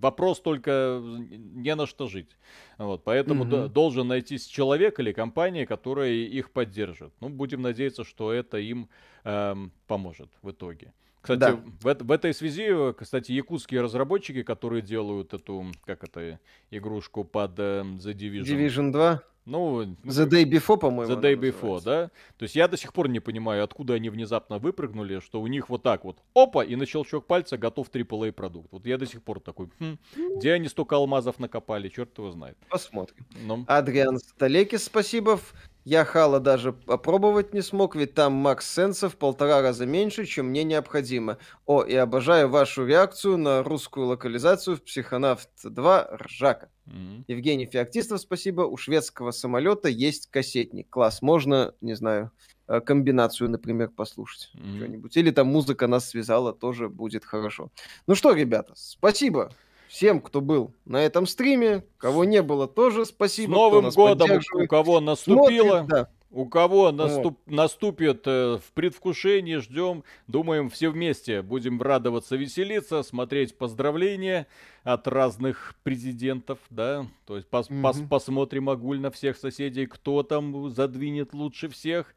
вопрос 0.00 0.40
только 0.40 1.00
не 1.02 1.74
на 1.74 1.86
что 1.86 2.06
жить. 2.06 2.36
Вот, 2.78 3.04
поэтому 3.04 3.44
mm-hmm. 3.44 3.68
должен 3.68 4.08
найтись 4.08 4.46
человек 4.46 5.00
или 5.00 5.12
компания, 5.12 5.66
которая 5.66 6.12
их 6.12 6.50
поддержит. 6.50 7.12
Ну, 7.20 7.28
будем 7.28 7.62
надеяться, 7.62 8.04
что 8.04 8.32
это 8.32 8.58
им 8.58 8.88
эм, 9.24 9.72
поможет 9.86 10.30
в 10.42 10.50
итоге. 10.50 10.92
Кстати, 11.20 11.40
да. 11.40 11.94
в, 11.94 12.04
в 12.04 12.10
этой 12.12 12.32
связи, 12.32 12.94
кстати, 12.94 13.32
якутские 13.32 13.80
разработчики, 13.80 14.42
которые 14.42 14.82
делают 14.82 15.34
эту, 15.34 15.66
как 15.84 16.04
это, 16.04 16.38
игрушку 16.70 17.24
под 17.24 17.58
э, 17.58 17.82
The 17.82 18.14
Division. 18.14 18.44
Division 18.44 18.92
2? 18.92 19.22
Ну, 19.48 19.82
The 19.82 20.28
Day 20.28 20.44
Before, 20.44 20.78
по-моему. 20.78 21.12
The 21.12 21.20
Day 21.20 21.34
Before, 21.34 21.82
да? 21.82 22.10
То 22.36 22.42
есть 22.42 22.54
я 22.54 22.68
до 22.68 22.76
сих 22.76 22.92
пор 22.92 23.08
не 23.08 23.20
понимаю, 23.20 23.64
откуда 23.64 23.94
они 23.94 24.10
внезапно 24.10 24.58
выпрыгнули, 24.58 25.20
что 25.20 25.40
у 25.40 25.46
них 25.46 25.70
вот 25.70 25.82
так 25.82 26.04
вот, 26.04 26.18
опа, 26.34 26.62
и 26.62 26.76
на 26.76 26.84
щелчок 26.84 27.26
пальца 27.26 27.56
готов 27.56 27.88
AAA 27.90 28.32
продукт. 28.32 28.68
Вот 28.70 28.86
я 28.86 28.98
до 28.98 29.06
сих 29.06 29.22
пор 29.22 29.40
такой, 29.40 29.70
хм, 29.80 29.96
где 30.36 30.52
они 30.52 30.68
столько 30.68 30.96
алмазов 30.96 31.38
накопали, 31.38 31.88
черт 31.88 32.16
его 32.18 32.30
знает. 32.30 32.58
Посмотрим. 32.68 33.24
Ну. 33.46 33.64
Адриан 33.66 34.18
Сталекис, 34.18 34.84
спасибо. 34.84 35.40
Я 35.88 36.04
Хала 36.04 36.38
даже 36.38 36.74
попробовать 36.74 37.54
не 37.54 37.62
смог, 37.62 37.96
ведь 37.96 38.12
там 38.12 38.34
Макс 38.34 38.70
Сенсов 38.74 39.16
полтора 39.16 39.62
раза 39.62 39.86
меньше, 39.86 40.26
чем 40.26 40.48
мне 40.48 40.62
необходимо. 40.62 41.38
О, 41.64 41.82
и 41.82 41.94
обожаю 41.94 42.50
вашу 42.50 42.84
реакцию 42.84 43.38
на 43.38 43.62
русскую 43.62 44.06
локализацию 44.06 44.76
в 44.76 44.82
Психонавт 44.82 45.48
2 45.64 46.18
Ржака. 46.22 46.68
Mm-hmm. 46.88 47.24
Евгений 47.28 47.64
Феоктистов, 47.64 48.20
спасибо. 48.20 48.60
У 48.62 48.76
шведского 48.76 49.30
самолета 49.30 49.88
есть 49.88 50.30
кассетник. 50.30 50.90
Класс, 50.90 51.22
можно, 51.22 51.72
не 51.80 51.94
знаю, 51.94 52.32
э, 52.66 52.82
комбинацию, 52.82 53.48
например, 53.48 53.88
послушать. 53.88 54.50
Mm-hmm. 54.56 54.76
Что-нибудь. 54.76 55.16
Или 55.16 55.30
там 55.30 55.46
музыка 55.46 55.86
нас 55.86 56.10
связала, 56.10 56.52
тоже 56.52 56.90
будет 56.90 57.24
хорошо. 57.24 57.72
Ну 58.06 58.14
что, 58.14 58.34
ребята, 58.34 58.74
спасибо 58.76 59.52
всем, 59.88 60.20
кто 60.20 60.40
был 60.40 60.72
на 60.84 61.02
этом 61.02 61.26
стриме. 61.26 61.84
Кого 61.96 62.24
не 62.24 62.42
было, 62.42 62.68
тоже 62.68 63.04
спасибо. 63.04 63.52
С 63.52 63.54
Новым 63.54 63.90
годом, 63.90 64.30
у 64.54 64.66
кого 64.66 65.00
наступило. 65.00 65.78
Смотрит, 65.78 65.88
да. 65.88 66.08
У 66.30 66.44
кого 66.44 66.92
наступ, 66.92 67.38
вот. 67.46 67.54
наступит 67.54 68.26
э, 68.26 68.58
в 68.58 68.72
предвкушении, 68.74 69.56
ждем, 69.56 70.04
думаем, 70.26 70.68
все 70.68 70.90
вместе 70.90 71.40
будем 71.40 71.80
радоваться, 71.80 72.36
веселиться, 72.36 73.02
смотреть 73.02 73.56
поздравления. 73.56 74.46
От 74.92 75.06
разных 75.06 75.74
президентов, 75.82 76.58
да, 76.70 77.06
то 77.26 77.36
есть 77.36 77.46
пос, 77.48 77.68
mm-hmm. 77.68 77.82
пос, 77.82 78.00
посмотрим 78.08 78.70
огульно 78.70 79.10
всех 79.10 79.36
соседей, 79.36 79.84
кто 79.84 80.22
там 80.22 80.70
задвинет 80.70 81.34
лучше 81.34 81.68
всех, 81.68 82.14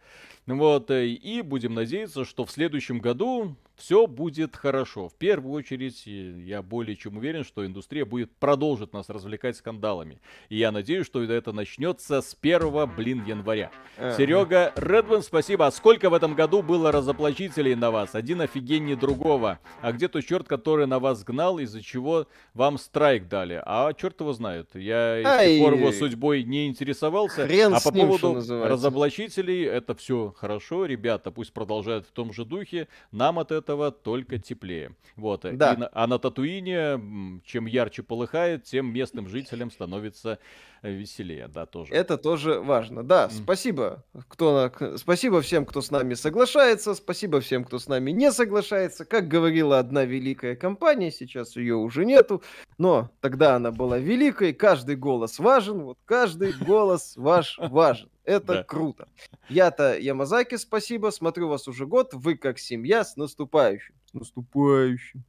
вот, 0.48 0.90
э, 0.90 1.08
и 1.08 1.42
будем 1.42 1.74
надеяться, 1.74 2.24
что 2.24 2.46
в 2.46 2.52
следующем 2.52 3.00
году 3.00 3.58
все 3.82 4.06
будет 4.06 4.56
хорошо. 4.56 5.10
В 5.10 5.16
первую 5.16 5.54
очередь, 5.54 6.06
я 6.06 6.62
более 6.62 6.96
чем 6.96 7.18
уверен, 7.18 7.44
что 7.44 7.66
индустрия 7.66 8.06
будет 8.06 8.32
продолжить 8.36 8.94
нас 8.94 9.10
развлекать 9.10 9.58
скандалами. 9.58 10.22
И 10.50 10.58
я 10.58 10.72
надеюсь, 10.72 11.08
что 11.08 11.24
это 11.24 11.52
начнется 11.52 12.22
с 12.22 12.38
1, 12.40 12.96
блин, 12.96 13.24
января. 13.26 13.72
Uh-huh. 13.98 14.16
Серега 14.16 14.72
Редман, 14.76 15.24
спасибо. 15.24 15.66
А 15.66 15.72
сколько 15.72 16.12
в 16.12 16.14
этом 16.14 16.36
году 16.36 16.62
было 16.62 16.92
разоблачителей 16.92 17.74
на 17.74 17.90
вас? 17.90 18.14
Один 18.14 18.42
офигеннее 18.42 18.96
другого. 18.96 19.60
А 19.82 19.92
где 19.92 20.08
тот 20.08 20.26
черт, 20.26 20.48
который 20.48 20.86
на 20.86 21.00
вас 21.00 21.24
гнал, 21.24 21.58
из-за 21.58 21.82
чего 21.82 22.28
вам 22.62 22.78
страйк 22.78 23.28
дали? 23.28 23.60
А 23.66 23.92
черт 23.94 24.20
его 24.20 24.34
знает. 24.34 24.70
Я 24.76 25.42
тех 25.44 25.60
пор 25.60 25.74
его 25.74 25.92
судьбой 25.92 26.44
не 26.44 26.68
интересовался. 26.68 27.48
Хрен 27.48 27.74
а 27.74 27.80
по 27.80 27.90
ним, 27.90 28.08
поводу 28.08 28.36
разоблачителей, 28.36 29.66
это 29.66 29.96
все 29.96 30.32
хорошо. 30.38 30.86
Ребята, 30.86 31.32
пусть 31.32 31.54
продолжают 31.54 32.06
в 32.06 32.12
том 32.12 32.32
же 32.32 32.46
духе. 32.46 32.88
Нам 33.12 33.40
от 33.40 33.52
этого 33.52 33.92
только 33.92 34.38
теплее. 34.38 34.96
Вот. 35.16 35.42
Да. 35.42 35.74
И 35.74 35.78
на, 35.78 35.90
а 35.92 36.06
на 36.06 36.20
Татуине, 36.20 37.42
чем 37.46 37.66
ярче 37.66 38.04
полыхает, 38.04 38.64
тем 38.66 38.94
местным 38.94 39.28
жителям 39.28 39.72
становится 39.72 40.38
веселее, 40.84 41.48
да, 41.48 41.66
тоже. 41.66 41.94
Это 41.94 42.18
тоже 42.18 42.60
важно. 42.60 43.04
Да, 43.04 43.26
mm. 43.26 43.44
спасибо, 43.44 44.04
кто, 44.28 44.72
спасибо 44.98 45.42
всем, 45.42 45.66
кто 45.66 45.82
с 45.82 45.92
нами 45.92 46.16
соглашается, 46.16 46.96
спасибо 46.96 47.40
всем, 47.40 47.64
кто 47.64 47.78
с 47.78 47.88
нами 47.88 48.12
не 48.12 48.32
соглашается. 48.32 49.06
Как 49.06 49.28
говорила 49.28 49.80
одна 49.80 50.06
великая 50.06 50.56
компания, 50.56 51.12
сейчас 51.12 51.56
ее 51.56 51.76
уже 51.76 52.06
нету, 52.06 52.42
но 52.78 53.10
тогда 53.20 53.56
она 53.56 53.72
была 53.72 53.98
великой, 53.98 54.54
каждый 54.54 54.96
голос 54.96 55.40
важен, 55.40 55.84
вот 55.84 55.98
каждый 56.06 56.54
голос 56.54 57.16
ваш 57.18 57.58
важен. 57.58 58.10
Это 58.24 58.54
да. 58.54 58.64
круто. 58.64 59.08
Я-то 59.50 59.98
Ямазаки, 59.98 60.56
спасибо. 60.56 61.10
Смотрю 61.10 61.48
вас 61.48 61.68
уже 61.68 61.86
год. 61.88 62.14
Вы 62.14 62.36
как 62.36 62.60
семья 62.60 63.04
с 63.04 63.18
наступающим. 63.18 63.96
С 64.06 64.14
наступающим. 64.14 65.24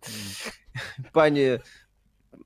Пани 1.12 1.61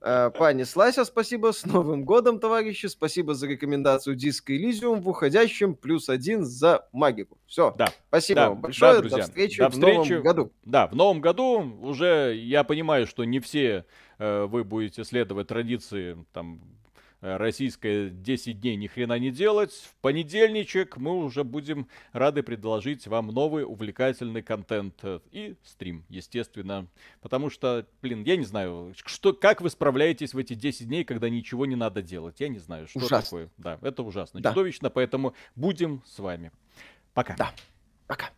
Uh, 0.01 0.31
пани 0.31 0.65
Слася, 0.65 1.05
спасибо. 1.05 1.53
С 1.53 1.65
Новым 1.65 2.05
годом, 2.05 2.39
товарищи. 2.39 2.86
Спасибо 2.86 3.35
за 3.35 3.47
рекомендацию 3.47 4.15
диска 4.15 4.53
Elysium 4.53 5.01
в 5.01 5.09
уходящем. 5.09 5.74
Плюс 5.74 6.09
один 6.09 6.44
за 6.44 6.86
магику. 6.93 7.39
Все. 7.47 7.74
Да. 7.78 7.89
Спасибо 8.09 8.40
да. 8.40 8.48
вам 8.51 8.61
большое. 8.61 8.93
Да, 8.93 8.98
друзья. 8.98 9.19
До 9.19 9.23
встречи 9.24 9.59
До 9.59 9.70
встречи 9.70 10.09
в 10.09 10.11
новом 10.11 10.23
году. 10.23 10.53
Да, 10.65 10.86
в 10.89 10.94
новом 10.94 11.20
году 11.20 11.61
уже 11.82 12.36
я 12.36 12.65
понимаю, 12.65 13.07
что 13.07 13.24
не 13.24 13.40
все 13.40 13.69
э, 13.69 13.85
вы 14.18 14.64
будете 14.64 15.05
следовать 15.05 15.48
традиции 15.48 16.16
там 16.32 16.60
Э, 17.22 17.36
российское 17.38 18.10
10 18.10 18.60
дней 18.60 18.76
ни 18.76 18.86
хрена 18.86 19.18
не 19.18 19.30
делать. 19.30 19.72
В 19.72 19.97
понедельничек 20.02 20.97
мы 20.97 21.24
уже 21.24 21.44
будем 21.44 21.88
рады 22.12 22.43
предложить 22.43 23.06
вам 23.06 23.28
новый 23.28 23.64
увлекательный 23.64 24.43
контент 24.43 24.94
э, 25.02 25.20
и 25.30 25.56
стрим, 25.64 26.05
естественно. 26.09 26.86
Потому 27.22 27.48
что, 27.48 27.86
блин, 28.02 28.22
я 28.22 28.36
не 28.36 28.44
знаю, 28.44 28.94
что, 29.06 29.32
как 29.32 29.60
вы 29.60 29.70
справляетесь 29.70 30.34
в 30.34 30.38
эти 30.38 30.55
10 30.55 30.86
дней, 30.86 31.05
когда 31.05 31.28
ничего 31.30 31.64
не 31.64 31.76
надо 31.76 32.02
делать. 32.02 32.38
Я 32.40 32.48
не 32.48 32.59
знаю, 32.59 32.86
что 32.86 32.98
ужасно. 32.98 33.22
такое. 33.22 33.51
Да, 33.56 33.78
это 33.80 34.02
ужасно, 34.02 34.40
да. 34.40 34.51
чудовищно, 34.51 34.90
поэтому 34.90 35.34
будем 35.55 36.02
с 36.05 36.18
вами. 36.18 36.52
Пока. 37.14 37.34
Да, 37.36 37.52
пока. 38.06 38.30